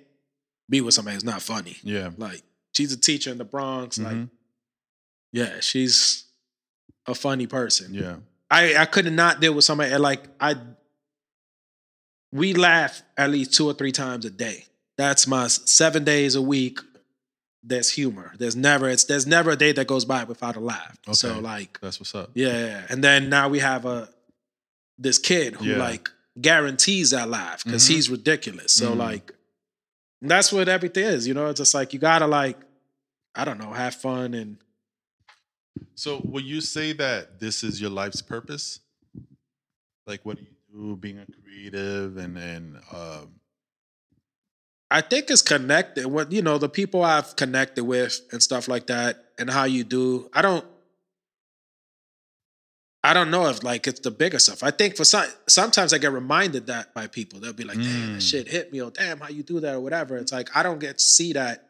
be 0.68 0.80
with 0.80 0.94
somebody 0.94 1.14
who's 1.14 1.24
not 1.24 1.40
funny. 1.42 1.76
Yeah. 1.82 2.10
Like 2.18 2.42
she's 2.72 2.92
a 2.92 2.96
teacher 3.00 3.30
in 3.30 3.38
the 3.38 3.44
Bronx. 3.44 3.98
Like 3.98 4.16
Mhm. 4.16 4.30
yeah, 5.32 5.60
she's 5.60 6.24
a 7.06 7.14
funny 7.14 7.46
person. 7.46 7.94
Yeah. 7.94 8.16
I 8.54 8.82
I 8.82 8.84
could 8.86 9.10
not 9.12 9.40
deal 9.40 9.54
with 9.54 9.64
somebody 9.64 9.94
like 9.96 10.22
I. 10.40 10.54
We 12.32 12.52
laugh 12.54 13.02
at 13.16 13.30
least 13.30 13.54
two 13.54 13.66
or 13.68 13.74
three 13.74 13.92
times 13.92 14.24
a 14.24 14.30
day. 14.30 14.66
That's 14.96 15.26
my 15.26 15.46
seven 15.48 16.04
days 16.04 16.34
a 16.34 16.42
week. 16.42 16.78
There's 17.62 17.90
humor. 17.90 18.32
There's 18.38 18.56
never 18.56 18.88
it's 18.88 19.04
there's 19.04 19.26
never 19.26 19.50
a 19.52 19.56
day 19.56 19.72
that 19.72 19.86
goes 19.86 20.04
by 20.04 20.24
without 20.24 20.56
a 20.56 20.60
laugh. 20.60 20.98
Okay. 21.06 21.14
So 21.14 21.38
like 21.40 21.78
That's 21.80 21.98
what's 22.00 22.14
up. 22.14 22.30
yeah, 22.34 22.48
yeah. 22.66 22.82
and 22.90 23.02
then 23.02 23.28
now 23.28 23.48
we 23.48 23.60
have 23.60 23.86
a 23.86 24.08
this 24.98 25.18
kid 25.18 25.54
who 25.56 25.66
Yeah. 25.66 25.78
like 25.78 26.08
guarantees 26.40 27.10
that 27.10 27.28
laugh 27.28 27.64
because 27.64 27.84
Mhm. 27.84 27.88
he's 27.94 28.10
ridiculous. 28.10 28.72
So 28.72 28.92
Mhm. 28.92 28.96
like 28.98 29.32
that's 30.20 30.52
what 30.52 30.68
everything 30.68 31.04
is. 31.04 31.26
You 31.26 31.34
know, 31.34 31.46
it's 31.48 31.58
just 31.60 31.74
like 31.74 31.92
you 31.92 31.98
gotta 31.98 32.26
like 32.26 32.58
I 33.34 33.44
don't 33.44 33.58
know 33.58 33.72
have 33.72 33.94
fun 33.94 34.34
and 34.34 34.58
So 35.94 36.20
will 36.24 36.42
you 36.42 36.60
say 36.60 36.92
that 36.94 37.40
this 37.40 37.62
is 37.62 37.80
your 37.80 37.90
life's 37.90 38.22
purpose? 38.22 38.80
Like 40.06 40.20
what 40.24 40.36
do 40.36 40.42
you 40.42 40.50
do 40.72 40.96
being 40.96 41.18
a 41.18 41.26
creative 41.42 42.16
and 42.16 42.36
and 42.36 42.76
um 42.92 43.34
I 44.90 45.00
think 45.00 45.28
it's 45.30 45.42
connected. 45.42 46.06
What 46.06 46.30
you 46.30 46.42
know, 46.42 46.58
the 46.58 46.68
people 46.68 47.02
I've 47.02 47.34
connected 47.36 47.84
with 47.84 48.20
and 48.30 48.40
stuff 48.42 48.68
like 48.68 48.86
that, 48.88 49.24
and 49.38 49.50
how 49.50 49.64
you 49.64 49.82
do. 49.82 50.28
I 50.32 50.42
don't. 50.42 50.64
I 53.02 53.12
don't 53.12 53.30
know 53.30 53.48
if 53.48 53.62
like 53.64 53.86
it's 53.86 54.00
the 54.00 54.10
bigger 54.10 54.38
stuff. 54.38 54.62
I 54.62 54.70
think 54.70 54.96
for 54.96 55.04
some 55.04 55.26
sometimes 55.48 55.92
I 55.92 55.98
get 55.98 56.12
reminded 56.12 56.68
that 56.68 56.94
by 56.94 57.06
people. 57.06 57.40
They'll 57.40 57.52
be 57.52 57.64
like, 57.64 57.76
damn, 57.78 57.84
Mm. 58.10 58.14
that 58.14 58.22
shit 58.22 58.46
hit 58.48 58.72
me, 58.72 58.80
or 58.80 58.90
damn, 58.90 59.18
how 59.18 59.28
you 59.28 59.42
do 59.42 59.58
that, 59.60 59.74
or 59.74 59.80
whatever. 59.80 60.16
It's 60.16 60.32
like 60.32 60.48
I 60.56 60.62
don't 60.62 60.78
get 60.78 60.98
to 60.98 61.04
see 61.04 61.32
that. 61.32 61.68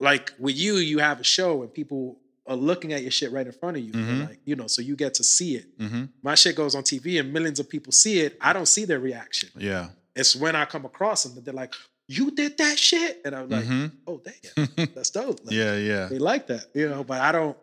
Like 0.00 0.32
with 0.38 0.56
you, 0.56 0.74
you 0.76 0.98
have 0.98 1.20
a 1.20 1.24
show 1.24 1.62
and 1.62 1.72
people 1.72 2.18
are 2.48 2.56
looking 2.56 2.92
at 2.92 3.02
your 3.02 3.10
shit 3.10 3.32
right 3.32 3.46
in 3.46 3.52
front 3.52 3.76
of 3.76 3.82
you. 3.84 3.92
Mhm. 3.92 4.28
Like, 4.28 4.40
you 4.44 4.54
know, 4.56 4.66
so 4.66 4.80
you 4.82 4.94
get 4.96 5.14
to 5.14 5.24
see 5.24 5.56
it. 5.56 5.78
Mm-hmm. 5.78 6.04
My 6.22 6.34
shit 6.34 6.54
goes 6.56 6.74
on 6.74 6.82
TV 6.82 7.18
and 7.20 7.32
millions 7.32 7.58
of 7.58 7.68
people 7.68 7.92
see 7.92 8.20
it. 8.20 8.36
I 8.40 8.52
don't 8.52 8.66
see 8.66 8.84
their 8.84 9.00
reaction. 9.00 9.50
Yeah. 9.56 9.88
It's 10.14 10.34
when 10.36 10.54
I 10.56 10.64
come 10.64 10.84
across 10.84 11.24
them 11.24 11.34
that 11.34 11.44
they're 11.44 11.54
like, 11.54 11.74
You 12.08 12.30
did 12.30 12.56
that 12.58 12.78
shit? 12.78 13.20
And 13.24 13.34
I'm 13.34 13.48
like, 13.48 13.64
Mhm. 13.64 13.90
Oh 14.06 14.22
damn, 14.24 14.68
that's 14.94 15.10
dope. 15.10 15.40
Like, 15.44 15.54
yeah. 15.54 15.76
Yeah. 15.76 16.06
they 16.06 16.18
like 16.18 16.46
that, 16.46 16.66
you 16.74 16.88
know, 16.88 17.02
but 17.02 17.20
I 17.20 17.32
don't 17.32 17.56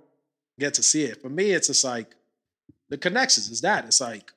get 0.59 0.73
to 0.75 0.83
see 0.83 1.03
it. 1.03 1.21
For 1.21 1.29
me, 1.29 1.51
it's 1.51 1.67
just 1.67 1.83
like 1.85 2.13
the 2.89 2.97
connections 2.97 3.49
is 3.49 3.61
that. 3.61 3.85
It's 3.85 4.01
like 4.01 4.31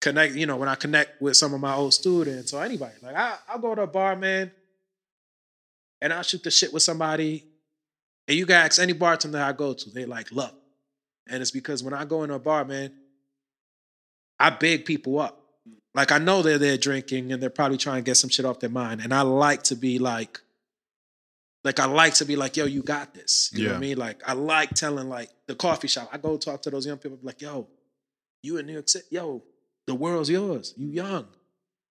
connect, 0.00 0.34
you 0.34 0.46
know, 0.46 0.56
when 0.56 0.68
I 0.68 0.76
connect 0.76 1.20
with 1.20 1.36
some 1.36 1.52
of 1.52 1.60
my 1.60 1.74
old 1.74 1.92
students 1.94 2.52
or 2.54 2.62
anybody, 2.64 2.94
like 3.02 3.16
I, 3.16 3.36
I'll 3.48 3.58
go 3.58 3.74
to 3.74 3.82
a 3.82 3.86
bar, 3.86 4.14
man, 4.16 4.50
and 6.00 6.12
I'll 6.12 6.22
shoot 6.22 6.42
the 6.42 6.50
shit 6.50 6.72
with 6.72 6.82
somebody. 6.82 7.44
And 8.30 8.38
you 8.38 8.46
can 8.46 8.54
ask 8.54 8.80
any 8.80 8.92
bartender 8.92 9.40
I 9.40 9.50
go 9.50 9.72
to, 9.72 9.90
they 9.90 10.04
like 10.04 10.30
love. 10.30 10.54
And 11.28 11.42
it's 11.42 11.50
because 11.50 11.82
when 11.82 11.92
I 11.92 12.04
go 12.04 12.22
into 12.22 12.36
a 12.36 12.38
bar, 12.38 12.64
man, 12.64 12.92
I 14.38 14.50
big 14.50 14.84
people 14.84 15.18
up. 15.18 15.42
Like 15.94 16.12
I 16.12 16.18
know 16.18 16.40
they're 16.40 16.56
there 16.56 16.76
drinking 16.76 17.32
and 17.32 17.42
they're 17.42 17.50
probably 17.50 17.76
trying 17.76 18.04
to 18.04 18.08
get 18.08 18.14
some 18.18 18.30
shit 18.30 18.44
off 18.44 18.60
their 18.60 18.70
mind. 18.70 19.00
And 19.00 19.12
I 19.12 19.22
like 19.22 19.64
to 19.64 19.74
be 19.74 19.98
like, 19.98 20.38
like 21.64 21.80
I 21.80 21.86
like 21.86 22.14
to 22.14 22.24
be 22.24 22.36
like, 22.36 22.56
yo, 22.56 22.66
you 22.66 22.84
got 22.84 23.14
this. 23.14 23.50
You 23.52 23.64
know 23.64 23.70
what 23.70 23.78
I 23.78 23.80
mean? 23.80 23.98
Like 23.98 24.22
I 24.24 24.34
like 24.34 24.74
telling 24.74 25.08
like 25.08 25.30
the 25.48 25.56
coffee 25.56 25.88
shop. 25.88 26.08
I 26.12 26.18
go 26.18 26.36
talk 26.36 26.62
to 26.62 26.70
those 26.70 26.86
young 26.86 26.98
people, 26.98 27.18
like, 27.22 27.42
yo, 27.42 27.66
you 28.44 28.58
in 28.58 28.66
New 28.66 28.74
York 28.74 28.88
City, 28.88 29.06
yo, 29.10 29.42
the 29.88 29.96
world's 29.96 30.30
yours. 30.30 30.72
You 30.76 30.86
young. 30.86 31.26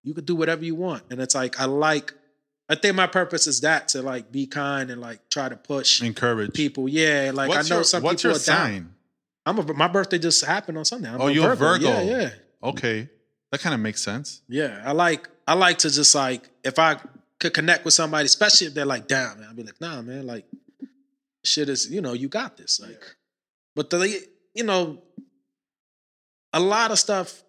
You 0.05 0.15
could 0.15 0.25
do 0.25 0.37
whatever 0.37 0.65
you 0.65 0.77
want. 0.77 1.03
And 1.11 1.21
it's 1.21 1.35
like 1.35 1.61
I 1.61 1.65
like, 1.65 2.15
I 2.69 2.75
think 2.75 2.95
my 2.97 3.07
purpose 3.07 3.47
is 3.47 3.63
that 3.63 3.89
to 3.89 4.03
like 4.03 4.31
be 4.31 4.47
kind 4.47 4.91
and 4.91 5.01
like 5.01 5.29
try 5.31 5.49
to 5.49 5.57
push 5.57 6.03
Encourage. 6.03 6.53
people. 6.53 6.89
Yeah, 6.89 7.31
like 7.33 7.49
what's 7.49 7.71
I 7.71 7.75
know 7.75 7.79
your, 7.79 7.85
some 7.85 8.03
what's 8.03 8.23
people 8.23 8.33
your 8.33 8.41
are 8.41 8.45
down. 8.45 8.71
sign? 8.73 8.95
I'm 9.47 9.59
a 9.59 9.73
my 9.75 9.89
birthday 9.89 10.19
just 10.19 10.45
happened 10.45 10.77
on 10.77 10.85
Sunday. 10.85 11.09
I'm 11.09 11.21
Oh, 11.21 11.29
you're 11.29 11.53
a 11.53 11.57
Virgo. 11.57 11.89
Yeah, 11.89 12.03
yeah. 12.03 12.31
Okay. 12.63 13.09
That 13.51 13.61
kind 13.61 13.75
of 13.75 13.81
makes 13.81 14.03
sense. 14.03 14.43
Yeah, 14.49 14.83
I 14.85 14.93
like 14.93 15.29
I 15.47 15.55
like 15.55 15.79
to 15.79 15.91
just 15.91 16.15
like 16.15 16.51
if 16.63 16.79
I 16.79 16.99
could 17.41 17.55
connect 17.55 17.85
with 17.87 17.95
somebody, 17.95 18.27
especially 18.27 18.67
if 18.67 18.75
they're 18.75 18.85
like 18.85 19.07
down, 19.09 19.41
man, 19.41 19.49
I'd 19.49 19.57
be 19.57 19.63
like, 19.63 19.81
nah, 19.81 20.03
man, 20.03 20.27
like 20.27 20.45
shit 21.45 21.71
is, 21.71 21.91
you 21.91 22.03
know, 22.03 22.13
you 22.13 22.29
got 22.29 22.59
this. 22.59 22.79
Like, 22.81 23.03
but 23.75 23.89
the 23.89 24.21
you 24.55 24.65
know, 24.65 25.03
a 26.53 26.61
lot 26.61 26.91
of 26.91 26.99
stuff 26.99 27.43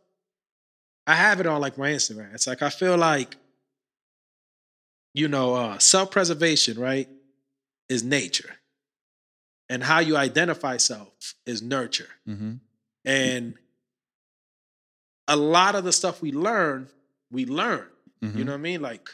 I 1.05 1.15
have 1.15 1.39
it 1.41 1.47
on 1.47 1.59
like 1.59 1.78
my 1.78 1.89
Instagram. 1.89 2.34
It's 2.34 2.47
like 2.47 2.61
I 2.61 2.70
feel 2.70 2.95
like, 2.95 3.36
you 5.14 5.28
know, 5.28 5.55
uh 5.55 5.78
self-preservation, 5.78 6.80
right, 6.80 7.10
is 7.88 8.03
nature. 8.03 8.55
And 9.70 9.84
how 9.84 9.99
you 9.99 10.18
identify 10.18 10.78
self 10.78 11.36
is 11.45 11.62
nurture. 11.62 12.10
Mm-hmm. 12.28 12.53
And 13.05 13.53
a 15.28 15.36
lot 15.36 15.76
of 15.76 15.84
the 15.84 15.91
stuff 15.91 16.22
we 16.22 16.32
learn, 16.32 16.89
we 17.32 17.45
learn. 17.45 17.86
Mm-hmm. 18.24 18.38
You 18.38 18.43
know 18.45 18.53
what 18.53 18.57
I 18.57 18.62
mean? 18.62 18.82
Like 18.82 19.10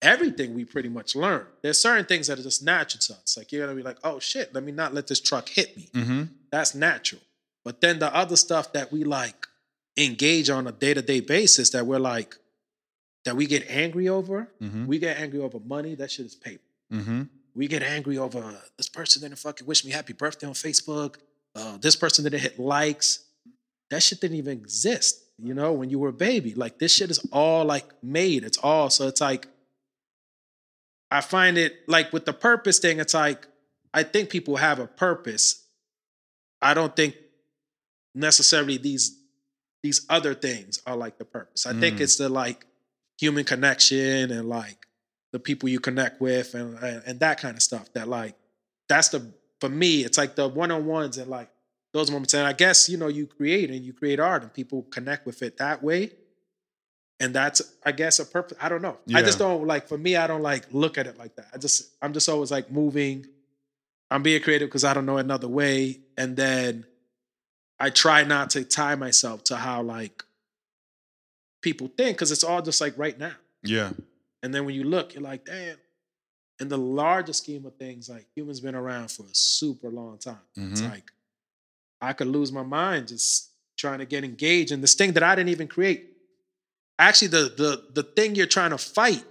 everything 0.00 0.54
we 0.54 0.64
pretty 0.64 0.88
much 0.88 1.14
learn. 1.14 1.46
There's 1.62 1.78
certain 1.78 2.06
things 2.06 2.26
that 2.26 2.38
are 2.38 2.42
just 2.42 2.62
natural 2.62 3.00
to 3.00 3.12
us. 3.14 3.36
Like 3.36 3.52
you're 3.52 3.64
gonna 3.64 3.76
be 3.76 3.82
like, 3.82 3.98
oh 4.02 4.18
shit, 4.18 4.54
let 4.54 4.64
me 4.64 4.72
not 4.72 4.94
let 4.94 5.06
this 5.06 5.20
truck 5.20 5.48
hit 5.48 5.76
me. 5.76 5.90
Mm-hmm. 5.92 6.22
That's 6.50 6.74
natural. 6.74 7.20
But 7.64 7.80
then 7.80 7.98
the 7.98 8.14
other 8.14 8.36
stuff 8.36 8.72
that 8.72 8.90
we 8.90 9.04
like 9.04 9.46
engage 9.96 10.48
on 10.50 10.66
a 10.66 10.72
day-to-day 10.72 11.20
basis 11.20 11.70
that 11.70 11.86
we're 11.86 11.98
like, 11.98 12.36
that 13.24 13.36
we 13.36 13.46
get 13.46 13.64
angry 13.68 14.08
over, 14.08 14.48
Mm-hmm. 14.60 14.86
we 14.86 14.98
get 14.98 15.16
angry 15.18 15.40
over 15.40 15.58
money, 15.60 15.94
that 15.96 16.10
shit 16.10 16.26
is 16.26 16.34
paper. 16.34 16.62
Mm-hmm. 16.92 17.22
We 17.54 17.68
get 17.68 17.82
angry 17.82 18.18
over 18.18 18.42
this 18.76 18.88
person 18.88 19.22
didn't 19.22 19.38
fucking 19.38 19.66
wish 19.66 19.84
me 19.84 19.90
happy 19.92 20.12
birthday 20.14 20.46
on 20.46 20.54
Facebook. 20.54 21.16
Uh, 21.54 21.76
this 21.78 21.96
person 21.96 22.24
didn't 22.24 22.40
hit 22.40 22.58
likes. 22.58 23.24
That 23.90 24.02
shit 24.02 24.20
didn't 24.22 24.38
even 24.38 24.52
exist, 24.58 25.22
you 25.38 25.52
know, 25.52 25.72
when 25.72 25.90
you 25.90 25.98
were 25.98 26.08
a 26.08 26.12
baby. 26.14 26.54
Like 26.54 26.78
this 26.78 26.94
shit 26.94 27.10
is 27.10 27.20
all 27.30 27.64
like 27.66 27.84
made. 28.02 28.42
It's 28.44 28.56
all 28.58 28.88
so 28.88 29.06
it's 29.06 29.20
like 29.20 29.48
I 31.10 31.20
find 31.20 31.58
it 31.58 31.74
like 31.88 32.12
with 32.12 32.24
the 32.24 32.32
purpose 32.32 32.78
thing, 32.78 32.98
it's 33.00 33.12
like 33.14 33.46
I 33.92 34.02
think 34.02 34.30
people 34.30 34.56
have 34.56 34.78
a 34.78 34.86
purpose. 34.86 35.62
I 36.62 36.72
don't 36.72 36.96
think 36.96 37.14
necessarily 38.14 38.78
these 38.78 39.18
these 39.82 40.06
other 40.08 40.32
things 40.34 40.80
are 40.86 40.96
like 40.96 41.18
the 41.18 41.24
purpose. 41.26 41.66
I 41.66 41.74
think 41.78 41.98
Mm. 41.98 42.00
it's 42.00 42.16
the 42.16 42.28
like 42.30 42.64
human 43.22 43.44
connection 43.44 44.32
and 44.32 44.48
like 44.48 44.86
the 45.32 45.38
people 45.38 45.68
you 45.68 45.78
connect 45.78 46.20
with 46.20 46.54
and 46.54 46.76
and 46.78 47.02
and 47.06 47.20
that 47.20 47.40
kind 47.40 47.56
of 47.56 47.62
stuff 47.62 47.86
that 47.92 48.08
like 48.08 48.34
that's 48.88 49.10
the 49.10 49.32
for 49.60 49.68
me 49.68 50.02
it's 50.02 50.18
like 50.18 50.34
the 50.34 50.48
one-on-ones 50.48 51.18
and 51.18 51.30
like 51.30 51.48
those 51.92 52.10
moments. 52.10 52.34
And 52.34 52.46
i 52.46 52.52
guess 52.52 52.88
you 52.88 52.96
know 52.96 53.06
you 53.06 53.26
create 53.26 53.70
and 53.70 53.84
you 53.84 53.92
create 53.92 54.18
art 54.18 54.42
and 54.42 54.52
people 54.52 54.82
connect 54.90 55.24
with 55.24 55.42
it 55.42 55.58
that 55.58 55.82
way. 55.82 56.10
And 57.20 57.32
that's 57.32 57.62
i 57.86 57.92
guess 57.92 58.18
a 58.18 58.26
purpose 58.26 58.58
i 58.60 58.68
don't 58.68 58.82
know. 58.82 58.96
I 59.14 59.22
just 59.22 59.38
don't 59.38 59.66
like 59.68 59.86
for 59.86 59.98
me 59.98 60.16
i 60.16 60.26
don't 60.26 60.42
like 60.42 60.64
look 60.72 60.98
at 60.98 61.06
it 61.06 61.16
like 61.16 61.36
that. 61.36 61.46
I 61.54 61.58
just 61.58 61.94
i'm 62.02 62.12
just 62.12 62.28
always 62.28 62.50
like 62.50 62.72
moving. 62.72 63.26
I'm 64.10 64.24
being 64.24 64.42
creative 64.42 64.68
because 64.68 64.84
i 64.84 64.92
don't 64.94 65.06
know 65.06 65.18
another 65.18 65.48
way. 65.48 66.00
And 66.16 66.36
then 66.36 66.86
i 67.78 67.88
try 67.90 68.24
not 68.24 68.50
to 68.50 68.64
tie 68.64 68.96
myself 68.96 69.44
to 69.44 69.56
how 69.56 69.82
like 69.82 70.24
people 71.62 71.88
think 71.96 72.16
because 72.16 72.30
it's 72.32 72.44
all 72.44 72.60
just 72.60 72.80
like 72.80 72.94
right 72.98 73.18
now 73.18 73.34
Yeah. 73.62 73.92
and 74.42 74.52
then 74.54 74.64
when 74.66 74.74
you 74.74 74.84
look, 74.84 75.14
you're 75.14 75.22
like, 75.22 75.44
damn. 75.46 75.76
In 76.60 76.68
the 76.68 76.76
larger 76.78 77.32
scheme 77.32 77.64
of 77.66 77.74
things, 77.76 78.08
like 78.08 78.26
humans 78.36 78.60
been 78.60 78.74
around 78.76 79.10
for 79.10 79.24
a 79.24 79.34
super 79.34 79.88
long 79.88 80.18
time. 80.18 80.38
It's 80.54 80.80
Mhm. 80.82 80.90
like 80.90 81.10
I 82.00 82.12
could 82.12 82.26
lose 82.28 82.52
my 82.52 82.62
mind 82.62 83.08
just 83.08 83.50
trying 83.76 83.98
to 84.00 84.06
get 84.06 84.22
engaged 84.22 84.70
in 84.70 84.80
this 84.80 84.94
thing 84.94 85.12
that 85.14 85.22
I 85.22 85.34
didn't 85.34 85.48
even 85.50 85.66
create. 85.66 86.10
Actually, 86.98 87.28
the 87.28 87.44
the 87.62 87.70
the 87.94 88.02
thing 88.02 88.34
you're 88.34 88.46
trying 88.58 88.70
to 88.70 88.78
fight 88.78 89.24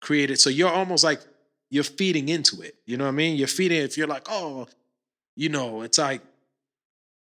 created. 0.00 0.38
So 0.38 0.48
you're 0.48 0.70
almost 0.70 1.02
like 1.04 1.20
you're 1.70 1.84
feeding 1.84 2.28
into 2.28 2.62
it. 2.62 2.76
You 2.86 2.96
know 2.96 3.04
what 3.04 3.10
I 3.10 3.22
mean? 3.22 3.36
You're 3.36 3.48
feeding. 3.48 3.82
If 3.82 3.98
you're 3.98 4.06
like, 4.06 4.26
oh, 4.30 4.68
you 5.34 5.48
know, 5.48 5.82
it's 5.82 5.98
like 5.98 6.22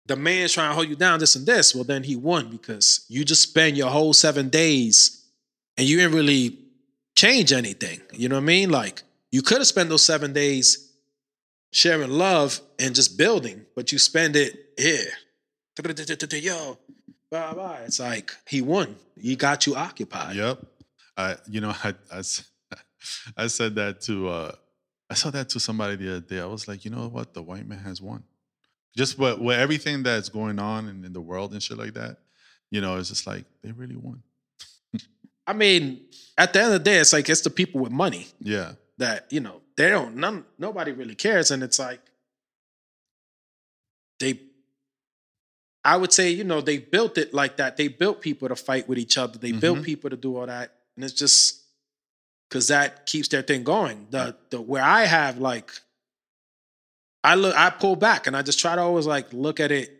the 0.05 0.15
man's 0.15 0.53
trying 0.53 0.69
to 0.69 0.75
hold 0.75 0.89
you 0.89 0.95
down, 0.95 1.19
this 1.19 1.35
and 1.35 1.45
this. 1.45 1.75
Well, 1.75 1.83
then 1.83 2.03
he 2.03 2.15
won 2.15 2.49
because 2.49 3.05
you 3.07 3.23
just 3.23 3.41
spend 3.41 3.77
your 3.77 3.89
whole 3.89 4.13
seven 4.13 4.49
days 4.49 5.25
and 5.77 5.87
you 5.87 5.97
didn't 5.97 6.15
really 6.15 6.57
change 7.15 7.53
anything. 7.53 8.01
You 8.13 8.29
know 8.29 8.35
what 8.35 8.43
I 8.43 8.45
mean? 8.45 8.69
Like 8.69 9.03
you 9.31 9.41
could 9.41 9.59
have 9.59 9.67
spent 9.67 9.89
those 9.89 10.03
seven 10.03 10.33
days 10.33 10.91
sharing 11.71 12.11
love 12.11 12.59
and 12.79 12.95
just 12.95 13.17
building, 13.17 13.65
but 13.75 13.91
you 13.91 13.99
spend 13.99 14.35
it 14.35 14.73
here. 14.77 15.05
Yo, 16.41 16.77
bye 17.29 17.53
bye. 17.53 17.81
It's 17.85 17.99
like 17.99 18.31
he 18.47 18.61
won. 18.61 18.95
He 19.19 19.35
got 19.35 19.65
you 19.65 19.75
occupied. 19.75 20.35
Yep. 20.35 20.65
I 21.17 21.35
you 21.49 21.61
know 21.61 21.73
I, 21.83 21.93
I 23.37 23.47
said 23.47 23.75
that 23.75 24.01
to 24.01 24.29
uh 24.29 24.51
I 25.09 25.13
saw 25.13 25.29
that 25.31 25.49
to 25.49 25.59
somebody 25.59 25.97
the 25.97 26.09
other 26.11 26.19
day. 26.21 26.39
I 26.39 26.45
was 26.45 26.67
like, 26.67 26.85
you 26.85 26.91
know 26.91 27.07
what? 27.09 27.33
The 27.33 27.41
white 27.41 27.67
man 27.67 27.79
has 27.79 28.01
won. 28.01 28.23
Just 28.95 29.17
what 29.17 29.39
with 29.41 29.57
everything 29.57 30.03
that's 30.03 30.29
going 30.29 30.59
on 30.59 30.87
in, 30.87 31.05
in 31.05 31.13
the 31.13 31.21
world 31.21 31.53
and 31.53 31.63
shit 31.63 31.77
like 31.77 31.93
that, 31.93 32.17
you 32.71 32.81
know, 32.81 32.97
it's 32.97 33.09
just 33.09 33.25
like 33.25 33.45
they 33.63 33.71
really 33.71 33.95
won. 33.95 34.21
I 35.47 35.53
mean, 35.53 36.01
at 36.37 36.53
the 36.53 36.59
end 36.61 36.67
of 36.67 36.73
the 36.73 36.79
day, 36.91 36.97
it's 36.97 37.13
like 37.13 37.29
it's 37.29 37.41
the 37.41 37.49
people 37.49 37.81
with 37.81 37.91
money 37.91 38.27
Yeah. 38.39 38.73
that 38.97 39.27
you 39.31 39.39
know 39.39 39.61
they 39.77 39.89
don't. 39.89 40.15
None. 40.17 40.45
Nobody 40.59 40.91
really 40.91 41.15
cares, 41.15 41.51
and 41.51 41.63
it's 41.63 41.79
like 41.79 42.01
they. 44.19 44.39
I 45.83 45.97
would 45.97 46.13
say, 46.13 46.29
you 46.29 46.43
know, 46.43 46.61
they 46.61 46.77
built 46.77 47.17
it 47.17 47.33
like 47.33 47.57
that. 47.57 47.75
They 47.75 47.87
built 47.87 48.21
people 48.21 48.47
to 48.49 48.55
fight 48.55 48.87
with 48.87 48.99
each 48.99 49.17
other. 49.17 49.39
They 49.39 49.51
built 49.51 49.79
Mhm. 49.79 49.83
people 49.83 50.09
to 50.11 50.15
do 50.15 50.37
all 50.37 50.45
that, 50.45 50.75
and 50.95 51.03
it's 51.03 51.13
just 51.15 51.63
because 52.47 52.67
that 52.67 53.07
keeps 53.07 53.29
their 53.29 53.41
thing 53.41 53.63
going. 53.63 54.07
The 54.11 54.35
the 54.51 54.61
where 54.61 54.83
I 54.83 55.05
have 55.05 55.39
like, 55.39 55.71
I 57.23 57.35
look, 57.35 57.55
I 57.55 57.69
pull 57.69 57.95
back, 57.95 58.27
and 58.27 58.35
I 58.35 58.41
just 58.41 58.59
try 58.59 58.75
to 58.75 58.81
always 58.81 59.05
like 59.05 59.31
look 59.31 59.59
at 59.59 59.71
it 59.71 59.95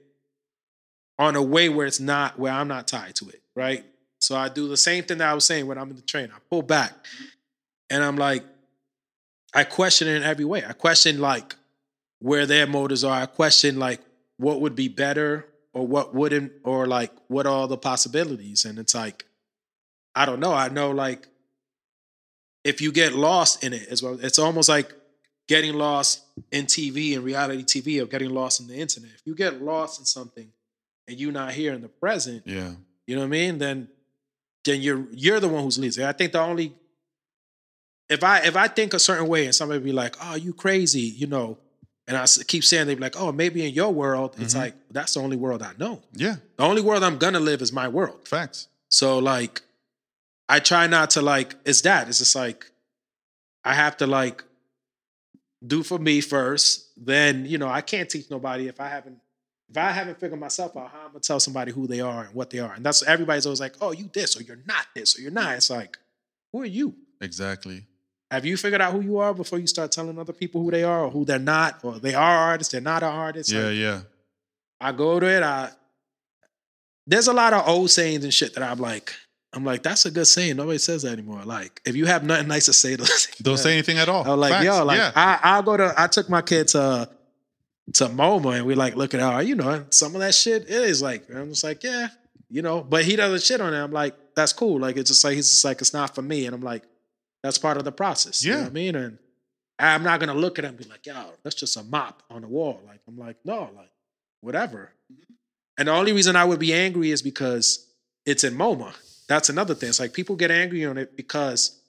on 1.19 1.35
a 1.35 1.41
way 1.41 1.69
where 1.69 1.85
it's 1.85 1.99
not 1.99 2.39
where 2.39 2.51
I'm 2.51 2.67
not 2.67 2.87
tied 2.87 3.15
to 3.15 3.29
it, 3.29 3.41
right? 3.55 3.85
So 4.19 4.35
I 4.35 4.49
do 4.49 4.67
the 4.67 4.77
same 4.77 5.03
thing 5.03 5.19
that 5.19 5.29
I 5.29 5.33
was 5.33 5.45
saying 5.45 5.67
when 5.67 5.77
I'm 5.77 5.89
in 5.89 5.95
the 5.95 6.01
train. 6.01 6.29
I 6.33 6.39
pull 6.49 6.61
back, 6.61 6.93
and 7.89 8.03
I'm 8.03 8.17
like, 8.17 8.43
I 9.53 9.63
question 9.63 10.07
it 10.07 10.15
in 10.15 10.23
every 10.23 10.45
way. 10.45 10.63
I 10.67 10.73
question 10.73 11.19
like 11.19 11.55
where 12.19 12.45
their 12.45 12.65
motives 12.67 13.03
are. 13.03 13.21
I 13.21 13.25
question 13.25 13.77
like 13.79 13.99
what 14.37 14.61
would 14.61 14.75
be 14.75 14.87
better 14.87 15.47
or 15.73 15.85
what 15.85 16.13
wouldn't, 16.15 16.51
or 16.63 16.87
like 16.87 17.11
what 17.27 17.45
are 17.45 17.67
the 17.67 17.77
possibilities. 17.77 18.65
And 18.65 18.79
it's 18.79 18.95
like, 18.95 19.25
I 20.15 20.25
don't 20.25 20.39
know. 20.39 20.53
I 20.53 20.69
know 20.69 20.91
like 20.91 21.27
if 22.63 22.81
you 22.81 22.91
get 22.91 23.13
lost 23.13 23.63
in 23.63 23.73
it 23.73 23.87
as 23.89 24.03
well, 24.03 24.19
it's 24.21 24.39
almost 24.39 24.69
like 24.69 24.93
getting 25.53 25.73
lost 25.87 26.11
in 26.51 26.65
TV 26.65 26.97
and 27.15 27.23
reality 27.31 27.63
TV 27.73 28.01
or 28.01 28.05
getting 28.05 28.29
lost 28.39 28.61
in 28.61 28.67
the 28.67 28.75
internet. 28.85 29.11
If 29.19 29.23
you 29.25 29.35
get 29.35 29.61
lost 29.61 29.99
in 29.99 30.05
something 30.05 30.47
and 31.07 31.19
you're 31.19 31.33
not 31.41 31.51
here 31.59 31.73
in 31.73 31.81
the 31.81 31.89
present, 32.03 32.43
Yeah. 32.45 32.71
you 33.07 33.15
know 33.15 33.21
what 33.21 33.35
I 33.35 33.39
mean? 33.41 33.57
Then 33.57 33.77
then 34.63 34.77
you're 34.85 35.03
you're 35.11 35.39
the 35.41 35.49
one 35.49 35.63
who's 35.63 35.77
losing. 35.77 36.05
I 36.05 36.13
think 36.13 36.31
the 36.31 36.39
only 36.51 36.67
if 38.09 38.23
I 38.23 38.39
if 38.51 38.55
I 38.55 38.67
think 38.77 38.93
a 38.93 38.99
certain 38.99 39.27
way 39.27 39.45
and 39.45 39.53
somebody 39.55 39.79
be 39.83 39.91
like, 40.03 40.15
"Oh, 40.21 40.35
you 40.35 40.53
crazy," 40.53 41.07
you 41.21 41.27
know, 41.27 41.57
and 42.07 42.15
I 42.17 42.25
keep 42.51 42.63
saying 42.63 42.87
they 42.87 42.95
be 42.95 43.01
like, 43.01 43.19
"Oh, 43.19 43.31
maybe 43.31 43.65
in 43.67 43.73
your 43.73 43.91
world," 43.93 44.35
it's 44.39 44.53
Mhm. 44.53 44.57
like 44.63 44.75
that's 44.89 45.13
the 45.15 45.21
only 45.21 45.37
world 45.37 45.61
I 45.61 45.73
know. 45.77 46.01
Yeah. 46.13 46.37
The 46.57 46.63
only 46.63 46.81
world 46.81 47.03
I'm 47.03 47.17
gonna 47.17 47.39
live 47.39 47.61
is 47.61 47.71
my 47.71 47.87
world. 47.87 48.27
Facts. 48.27 48.67
So 48.89 49.07
like, 49.19 49.61
I 50.49 50.59
try 50.59 50.87
not 50.87 51.09
to 51.15 51.21
like. 51.21 51.55
It's 51.65 51.81
that. 51.81 52.07
It's 52.09 52.19
just 52.19 52.35
like 52.35 52.71
I 53.63 53.73
have 53.83 53.95
to 53.97 54.07
like 54.07 54.43
do 55.65 55.83
for 55.83 55.99
me 55.99 56.21
first. 56.21 56.91
Then 56.97 57.45
you 57.45 57.57
know 57.57 57.67
I 57.67 57.81
can't 57.81 58.09
teach 58.09 58.29
nobody 58.29 58.67
if 58.67 58.79
I 58.79 58.87
haven't 58.87 59.19
if 59.69 59.77
I 59.77 59.91
haven't 59.91 60.19
figured 60.19 60.39
myself 60.39 60.75
out. 60.75 60.91
How 60.91 60.99
I'm 61.05 61.07
gonna 61.07 61.19
tell 61.19 61.39
somebody 61.39 61.71
who 61.71 61.87
they 61.87 62.01
are 62.01 62.25
and 62.25 62.33
what 62.35 62.49
they 62.49 62.59
are. 62.59 62.73
And 62.73 62.85
that's 62.85 63.03
everybody's 63.03 63.45
always 63.45 63.59
like, 63.61 63.75
oh, 63.81 63.91
you 63.91 64.09
this 64.13 64.37
or 64.39 64.43
you're 64.43 64.59
not 64.65 64.85
this 64.95 65.17
or 65.17 65.21
you're 65.21 65.31
not. 65.31 65.55
It's 65.55 65.69
like, 65.69 65.97
who 66.51 66.61
are 66.61 66.65
you? 66.65 66.95
Exactly. 67.21 67.85
Have 68.29 68.45
you 68.45 68.55
figured 68.57 68.81
out 68.81 68.93
who 68.93 69.01
you 69.01 69.17
are 69.17 69.33
before 69.33 69.59
you 69.59 69.67
start 69.67 69.91
telling 69.91 70.17
other 70.17 70.33
people 70.33 70.63
who 70.63 70.71
they 70.71 70.83
are 70.83 71.05
or 71.05 71.09
who 71.09 71.25
they're 71.25 71.37
not 71.39 71.83
or 71.83 71.99
they 71.99 72.13
are 72.13 72.37
artists, 72.37 72.71
they're 72.71 72.81
not 72.81 73.03
an 73.03 73.09
artist? 73.09 73.51
yeah, 73.51 73.65
Like, 73.65 73.75
yeah. 73.77 74.01
I 74.79 74.91
go 74.93 75.19
to 75.19 75.25
it. 75.27 75.43
I 75.43 75.69
there's 77.07 77.27
a 77.27 77.33
lot 77.33 77.53
of 77.53 77.67
old 77.67 77.89
sayings 77.89 78.23
and 78.23 78.33
shit 78.33 78.53
that 78.53 78.63
I'm 78.63 78.79
like, 78.79 79.13
I'm 79.53 79.65
like, 79.65 79.83
that's 79.83 80.05
a 80.05 80.11
good 80.11 80.25
saying. 80.25 80.55
Nobody 80.55 80.77
says 80.77 81.01
that 81.01 81.11
anymore. 81.11 81.43
Like, 81.43 81.81
if 81.85 81.95
you 81.95 82.05
have 82.05 82.23
nothing 82.23 82.47
nice 82.47 82.65
to 82.65 82.73
say, 82.73 82.95
don't 82.97 83.07
say 83.07 83.31
Don't 83.41 83.57
say 83.57 83.73
anything 83.73 83.97
at 83.97 84.07
all. 84.07 84.23
I 84.23 84.29
was 84.29 84.39
like, 84.39 84.51
Facts. 84.53 84.65
yo, 84.65 84.85
like 84.85 84.97
yeah. 84.97 85.11
I 85.15 85.39
I'll 85.43 85.63
go 85.63 85.75
to 85.77 85.93
I 85.97 86.07
took 86.07 86.29
my 86.29 86.41
kid 86.41 86.69
to 86.69 87.09
to 87.93 88.05
MoMA 88.07 88.57
and 88.57 88.65
we 88.65 88.75
like 88.75 88.95
look 88.95 89.13
at 89.13 89.19
how 89.19 89.39
you 89.39 89.55
know 89.55 89.85
some 89.89 90.15
of 90.15 90.21
that 90.21 90.33
shit 90.33 90.63
it 90.63 90.69
is 90.69 91.01
like 91.01 91.29
I'm 91.33 91.49
just 91.49 91.63
like 91.63 91.83
yeah 91.83 92.07
you 92.49 92.61
know 92.61 92.81
but 92.83 93.03
he 93.03 93.15
doesn't 93.17 93.41
shit 93.41 93.59
on 93.59 93.73
it 93.73 93.77
I'm 93.83 93.91
like 93.91 94.15
that's 94.35 94.53
cool 94.53 94.79
like 94.79 94.95
it's 94.95 95.09
just 95.09 95.23
like 95.25 95.33
he's 95.35 95.49
just 95.49 95.65
like 95.65 95.81
it's 95.81 95.93
not 95.93 96.15
for 96.15 96.21
me 96.21 96.45
and 96.45 96.55
I'm 96.55 96.61
like 96.61 96.83
that's 97.43 97.57
part 97.57 97.77
of 97.77 97.83
the 97.83 97.91
process 97.91 98.45
you 98.45 98.51
know 98.51 98.57
Yeah. 98.57 98.63
what 98.63 98.69
I 98.69 98.73
mean 98.73 98.95
and 98.95 99.17
I'm 99.79 100.03
not 100.03 100.19
gonna 100.21 100.35
look 100.35 100.57
at 100.59 100.63
him 100.63 100.69
and 100.69 100.77
be 100.77 100.85
like 100.85 101.05
yo 101.05 101.31
that's 101.43 101.55
just 101.55 101.75
a 101.75 101.83
mop 101.83 102.23
on 102.29 102.43
the 102.43 102.47
wall 102.47 102.79
like 102.87 103.01
I'm 103.07 103.17
like 103.17 103.37
no 103.43 103.69
like 103.75 103.91
whatever 104.39 104.91
mm-hmm. 105.11 105.33
and 105.77 105.87
the 105.87 105.91
only 105.91 106.13
reason 106.13 106.35
I 106.37 106.45
would 106.45 106.59
be 106.59 106.73
angry 106.73 107.11
is 107.11 107.21
because 107.21 107.89
it's 108.25 108.43
in 108.45 108.53
MoMA 108.55 108.93
that's 109.27 109.49
another 109.49 109.73
thing 109.75 109.89
it's 109.89 109.99
like 109.99 110.13
people 110.13 110.35
get 110.35 110.51
angry 110.51 110.85
on 110.85 110.97
it 110.97 111.15
because 111.15 111.79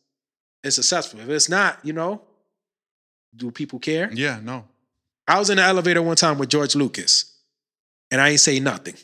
it's 0.62 0.76
successful 0.76 1.20
if 1.20 1.28
it's 1.28 1.48
not 1.48 1.78
you 1.82 1.92
know 1.92 2.22
do 3.34 3.50
people 3.50 3.78
care 3.78 4.10
yeah, 4.12 4.38
no. 4.42 4.64
I 5.26 5.38
was 5.38 5.50
in 5.50 5.56
the 5.56 5.62
elevator 5.62 6.02
one 6.02 6.16
time 6.16 6.36
with 6.36 6.48
George 6.48 6.74
Lucas, 6.74 7.32
and 8.10 8.20
I 8.20 8.30
ain't 8.30 8.40
say 8.40 8.58
nothing. 8.58 8.96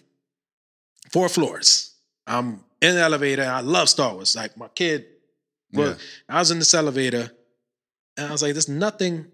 Four 1.12 1.28
floors. 1.28 1.94
I'm 2.26 2.64
in 2.82 2.96
the 2.96 3.00
elevator. 3.00 3.44
I 3.44 3.60
love 3.60 3.88
Star 3.88 4.12
Wars. 4.12 4.34
Like 4.36 4.56
my 4.56 4.68
kid. 4.68 5.06
Well, 5.72 5.90
Yeah. 5.90 5.94
I 6.28 6.38
was 6.40 6.50
in 6.50 6.58
this 6.58 6.74
elevator, 6.74 7.30
and 8.16 8.26
I 8.26 8.32
was 8.32 8.42
like, 8.42 8.52
"There's 8.52 8.68
nothing 8.68 9.26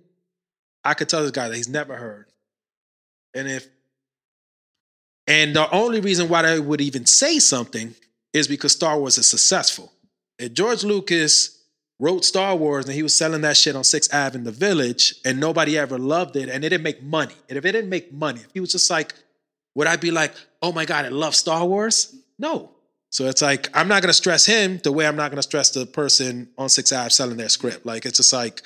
I 0.84 0.94
could 0.94 1.08
tell 1.08 1.22
this 1.22 1.30
guy 1.30 1.48
that 1.48 1.56
he's 1.56 1.68
never 1.68 1.96
heard." 1.96 2.26
And 3.34 3.48
if, 3.48 3.66
and 5.26 5.56
the 5.56 5.68
only 5.70 6.00
reason 6.00 6.28
why 6.28 6.42
they 6.42 6.60
would 6.60 6.82
even 6.82 7.06
say 7.06 7.38
something 7.38 7.94
is 8.34 8.48
because 8.48 8.72
Star 8.72 8.98
Wars 8.98 9.16
is 9.16 9.26
successful. 9.26 9.92
If 10.38 10.52
George 10.52 10.84
Lucas 10.84 11.64
wrote 12.00 12.24
Star 12.24 12.56
Wars 12.56 12.86
and 12.86 12.94
he 12.94 13.02
was 13.02 13.14
selling 13.14 13.42
that 13.42 13.56
shit 13.56 13.76
on 13.76 13.84
Sixth 13.84 14.12
Ave 14.12 14.36
in 14.36 14.44
the 14.44 14.50
Village, 14.50 15.14
and 15.24 15.40
nobody 15.40 15.78
ever 15.78 15.96
loved 15.96 16.36
it, 16.36 16.48
and 16.48 16.64
it 16.64 16.68
didn't 16.68 16.82
make 16.82 17.02
money. 17.02 17.34
And 17.48 17.56
if 17.56 17.64
it 17.64 17.72
didn't 17.72 17.88
make 17.88 18.12
money, 18.12 18.40
if 18.40 18.50
he 18.52 18.60
was 18.60 18.72
just 18.72 18.90
like, 18.90 19.14
would 19.76 19.86
I 19.86 19.96
be 19.96 20.10
like, 20.10 20.34
"Oh 20.60 20.72
my 20.72 20.84
god, 20.84 21.04
I 21.04 21.08
love 21.08 21.34
Star 21.34 21.64
Wars"? 21.66 22.14
No. 22.38 22.72
So 23.10 23.26
it's 23.26 23.42
like 23.42 23.68
I'm 23.74 23.88
not 23.88 24.02
gonna 24.02 24.12
stress 24.12 24.44
him 24.44 24.78
the 24.82 24.92
way 24.92 25.06
I'm 25.06 25.16
not 25.16 25.30
gonna 25.30 25.42
stress 25.42 25.70
the 25.70 25.86
person 25.86 26.48
on 26.58 26.68
Six 26.68 26.92
Ave 26.92 27.10
selling 27.10 27.36
their 27.36 27.48
script. 27.48 27.86
Like 27.86 28.04
it's 28.06 28.18
just 28.18 28.32
like, 28.32 28.62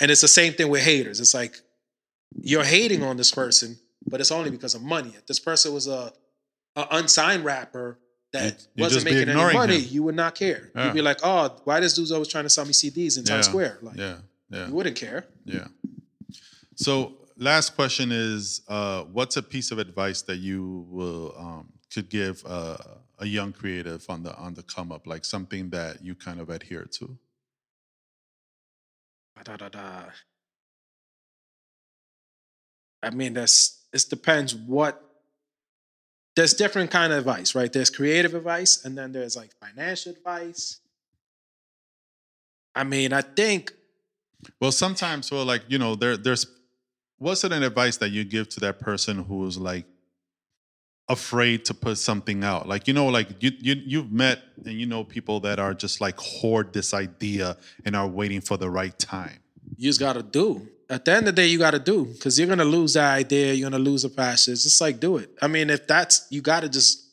and 0.00 0.10
it's 0.10 0.20
the 0.20 0.28
same 0.28 0.52
thing 0.52 0.70
with 0.70 0.82
haters. 0.82 1.20
It's 1.20 1.34
like 1.34 1.56
you're 2.40 2.64
hating 2.64 3.02
on 3.02 3.16
this 3.16 3.32
person, 3.32 3.78
but 4.06 4.20
it's 4.20 4.30
only 4.30 4.50
because 4.50 4.74
of 4.74 4.82
money. 4.82 5.12
If 5.16 5.26
this 5.26 5.40
person 5.40 5.74
was 5.74 5.88
a, 5.88 6.12
a 6.76 6.86
unsigned 6.92 7.44
rapper 7.44 7.98
that 8.32 8.66
You- 8.74 8.82
wasn't 8.84 9.04
making 9.04 9.28
any 9.30 9.52
money, 9.54 9.80
him. 9.80 9.92
you 9.94 10.02
would 10.02 10.14
not 10.14 10.34
care. 10.34 10.70
Yeah. 10.74 10.86
You'd 10.86 10.94
be 10.94 11.02
like, 11.02 11.18
oh, 11.22 11.56
why 11.64 11.80
this 11.80 11.94
dude's 11.94 12.12
always 12.12 12.28
trying 12.28 12.44
to 12.44 12.50
sell 12.50 12.64
me 12.64 12.72
CDs 12.72 13.16
in 13.18 13.24
Times 13.24 13.46
Yeah. 13.46 13.50
Square? 13.50 13.78
Like 13.82 13.96
Yeah. 13.96 14.18
Yeah. 14.50 14.66
you 14.68 14.74
wouldn't 14.74 14.96
care. 14.96 15.26
Yeah. 15.44 15.68
So 16.76 17.16
last 17.36 17.74
question 17.74 18.12
is 18.12 18.62
uh, 18.68 19.04
what's 19.04 19.36
a 19.36 19.42
piece 19.42 19.70
of 19.70 19.78
advice 19.78 20.22
that 20.22 20.36
you 20.36 20.86
will 20.90 21.34
um, 21.38 21.72
could 21.92 22.08
give 22.10 22.44
uh, 22.46 22.76
a 23.18 23.26
young 23.26 23.52
creative 23.52 24.04
on 24.08 24.22
the 24.22 24.34
on 24.36 24.54
the 24.54 24.62
come 24.62 24.92
up, 24.92 25.06
like 25.06 25.24
something 25.24 25.70
that 25.70 26.04
you 26.04 26.14
kind 26.14 26.38
of 26.40 26.50
adhere 26.50 26.84
to? 26.84 27.18
Da, 29.44 29.56
da, 29.56 29.68
da. 29.68 30.02
I 33.02 33.10
mean, 33.10 33.34
that's 33.34 33.84
it 33.92 34.04
depends 34.10 34.54
what 34.54 35.02
there's 36.38 36.54
different 36.54 36.88
kind 36.92 37.12
of 37.12 37.18
advice, 37.18 37.56
right? 37.56 37.72
There's 37.72 37.90
creative 37.90 38.32
advice, 38.32 38.84
and 38.84 38.96
then 38.96 39.10
there's 39.10 39.34
like 39.34 39.50
financial 39.60 40.12
advice. 40.12 40.78
I 42.76 42.84
mean, 42.84 43.12
I 43.12 43.22
think 43.22 43.72
Well, 44.60 44.70
sometimes, 44.70 45.32
well, 45.32 45.44
like 45.44 45.62
you 45.66 45.78
know, 45.78 45.96
there 45.96 46.16
there's 46.16 46.46
what's 47.18 47.42
it 47.42 47.50
an 47.50 47.64
advice 47.64 47.96
that 47.96 48.10
you 48.10 48.22
give 48.22 48.48
to 48.50 48.60
that 48.60 48.78
person 48.78 49.24
who's 49.24 49.58
like 49.58 49.84
afraid 51.08 51.64
to 51.64 51.74
put 51.74 51.98
something 51.98 52.44
out? 52.44 52.68
Like 52.68 52.86
you 52.86 52.94
know, 52.94 53.06
like 53.06 53.42
you 53.42 53.50
you 53.58 53.74
you've 53.84 54.12
met 54.12 54.38
and 54.64 54.74
you 54.74 54.86
know 54.86 55.02
people 55.02 55.40
that 55.40 55.58
are 55.58 55.74
just 55.74 56.00
like 56.00 56.20
hoard 56.20 56.72
this 56.72 56.94
idea 56.94 57.56
and 57.84 57.96
are 57.96 58.06
waiting 58.06 58.42
for 58.42 58.56
the 58.56 58.70
right 58.70 58.96
time. 58.96 59.40
you 59.76 59.88
just 59.88 59.98
gotta 59.98 60.22
do. 60.22 60.68
At 60.90 61.04
the 61.04 61.12
end 61.12 61.28
of 61.28 61.36
the 61.36 61.42
day, 61.42 61.46
you 61.48 61.58
gotta 61.58 61.78
do 61.78 62.06
because 62.06 62.38
you're 62.38 62.48
gonna 62.48 62.64
lose 62.64 62.94
that 62.94 63.12
idea. 63.14 63.52
You're 63.52 63.68
gonna 63.70 63.82
lose 63.82 64.04
a 64.04 64.10
passion. 64.10 64.54
It's 64.54 64.62
just 64.62 64.80
like 64.80 65.00
do 65.00 65.18
it. 65.18 65.30
I 65.42 65.46
mean, 65.46 65.68
if 65.70 65.86
that's 65.86 66.26
you 66.30 66.40
gotta 66.40 66.68
just 66.68 67.04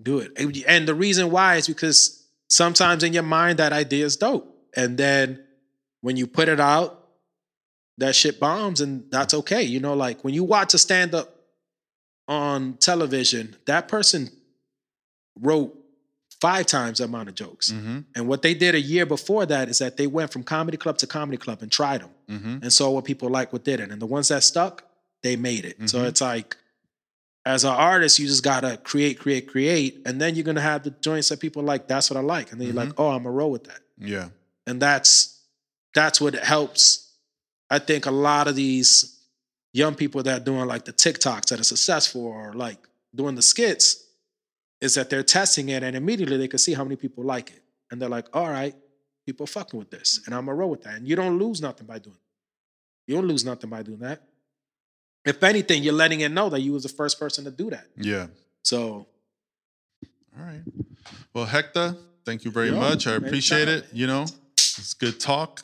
do 0.00 0.18
it. 0.20 0.32
And- 0.36 0.56
And 0.66 0.88
the 0.88 0.94
reason 0.94 1.30
why 1.30 1.56
is 1.56 1.66
because 1.66 2.26
sometimes 2.48 3.02
in 3.02 3.12
your 3.12 3.22
mind 3.24 3.58
that 3.58 3.72
idea 3.72 4.06
is 4.06 4.16
dope, 4.16 4.46
and 4.74 4.96
then 4.96 5.44
when 6.00 6.16
you 6.16 6.26
put 6.26 6.48
it 6.48 6.60
out, 6.60 6.94
that 7.98 8.14
shit 8.14 8.38
bombs, 8.38 8.80
and 8.80 9.10
that's 9.10 9.34
okay. 9.34 9.62
You 9.62 9.80
know, 9.80 9.94
like 9.94 10.22
when 10.24 10.32
you 10.32 10.44
watch 10.44 10.72
a 10.72 10.78
stand 10.78 11.14
up 11.14 11.34
on 12.28 12.74
television, 12.78 13.56
that 13.66 13.88
person 13.88 14.30
wrote 15.40 15.74
five 16.40 16.66
times 16.66 16.98
the 16.98 17.04
amount 17.04 17.28
of 17.28 17.34
jokes. 17.34 17.72
Mm-hmm. 17.72 17.98
And 18.14 18.28
what 18.28 18.42
they 18.42 18.54
did 18.54 18.74
a 18.76 18.80
year 18.80 19.04
before 19.04 19.44
that 19.46 19.68
is 19.68 19.78
that 19.80 19.96
they 19.96 20.06
went 20.06 20.32
from 20.32 20.44
comedy 20.44 20.76
club 20.76 20.98
to 20.98 21.06
comedy 21.08 21.36
club 21.38 21.60
and 21.62 21.72
tried 21.72 22.02
them 22.02 22.10
Mm-hmm. 22.28 22.58
and 22.62 22.72
saw 22.72 22.90
what 22.90 23.04
people 23.06 23.30
like 23.30 23.52
what 23.54 23.64
didn't. 23.64 23.90
And 23.90 24.02
the 24.02 24.06
ones 24.06 24.28
that 24.28 24.42
stuck, 24.44 24.84
they 25.22 25.34
made 25.36 25.64
it. 25.64 25.88
So 25.88 26.00
Mhm. 26.00 26.08
it's 26.08 26.20
like, 26.20 26.56
as 27.46 27.64
an 27.64 27.70
artist, 27.70 28.18
you 28.18 28.26
just 28.26 28.42
gotta 28.44 28.76
create, 28.76 29.18
create, 29.18 29.48
create, 29.48 30.02
and 30.04 30.20
then 30.20 30.34
you're 30.34 30.44
gonna 30.44 30.60
have 30.60 30.82
the 30.82 30.90
joints 30.90 31.30
that 31.30 31.40
people 31.40 31.62
like. 31.62 31.88
That's 31.88 32.10
what 32.10 32.16
I 32.18 32.20
like, 32.20 32.52
and 32.52 32.60
then 32.60 32.66
you're 32.68 32.76
like, 32.76 32.92
oh, 32.98 33.08
I'm 33.08 33.24
a 33.24 33.30
roll 33.30 33.50
with 33.50 33.64
that, 33.64 33.80
Yeah. 33.98 34.28
and 34.66 34.80
that's 34.82 35.34
that's 35.94 36.20
what 36.20 36.34
helps. 36.34 37.12
I 37.70 37.78
think 37.78 38.04
a 38.06 38.10
lot 38.10 38.46
of 38.46 38.54
these 38.56 39.18
young 39.72 39.94
people 39.94 40.22
that 40.22 40.42
are 40.42 40.44
doing 40.44 40.66
like 40.66 40.84
the 40.84 40.92
TikToks 40.92 41.46
that 41.46 41.58
are 41.60 41.64
successful 41.64 42.26
or 42.26 42.52
like 42.52 42.78
doing 43.14 43.34
the 43.34 43.42
skits 43.42 44.04
is 44.82 44.94
that 44.94 45.08
they're 45.10 45.22
testing 45.22 45.70
it 45.70 45.82
and 45.82 45.96
immediately 45.96 46.36
they 46.36 46.46
can 46.48 46.58
see 46.58 46.74
how 46.74 46.84
many 46.84 46.96
people 46.96 47.24
like 47.24 47.50
it. 47.50 47.62
And 47.90 48.00
they're 48.00 48.08
like, 48.08 48.26
all 48.36 48.48
right, 48.50 48.74
people 49.28 49.46
fucking 49.46 49.78
with 49.78 49.90
this. 49.90 50.22
And 50.24 50.34
I'm 50.34 50.46
gonna 50.46 50.54
roll 50.54 50.70
with 50.70 50.84
that. 50.84 50.94
And 50.94 51.06
you 51.06 51.14
don't 51.14 51.38
lose 51.38 51.60
nothing 51.60 51.86
by 51.86 51.98
doing 51.98 52.16
it. 52.16 52.22
You 53.06 53.16
don't 53.16 53.28
lose 53.28 53.44
nothing 53.44 53.68
by 53.68 53.82
doing 53.82 53.98
that. 53.98 54.22
If 55.26 55.42
anything, 55.42 55.82
you're 55.82 55.92
letting 55.92 56.20
it 56.20 56.30
know 56.30 56.48
that 56.48 56.60
you 56.60 56.72
was 56.72 56.84
the 56.84 56.88
first 56.88 57.20
person 57.20 57.44
to 57.44 57.50
do 57.50 57.68
that. 57.68 57.86
Yeah. 57.96 58.28
So 58.62 59.06
All 60.38 60.44
right. 60.46 60.62
Well, 61.34 61.44
Hector, 61.44 61.94
thank 62.24 62.46
you 62.46 62.50
very 62.50 62.68
Yo, 62.70 62.76
much. 62.76 63.06
I 63.06 63.16
appreciate 63.16 63.68
it. 63.68 63.84
You 63.92 64.06
know, 64.06 64.22
it's 64.54 64.94
good 64.94 65.20
talk. 65.20 65.62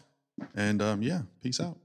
And 0.55 0.83
um, 0.83 1.03
yeah, 1.03 1.23
peace 1.43 1.59
out. 1.61 1.79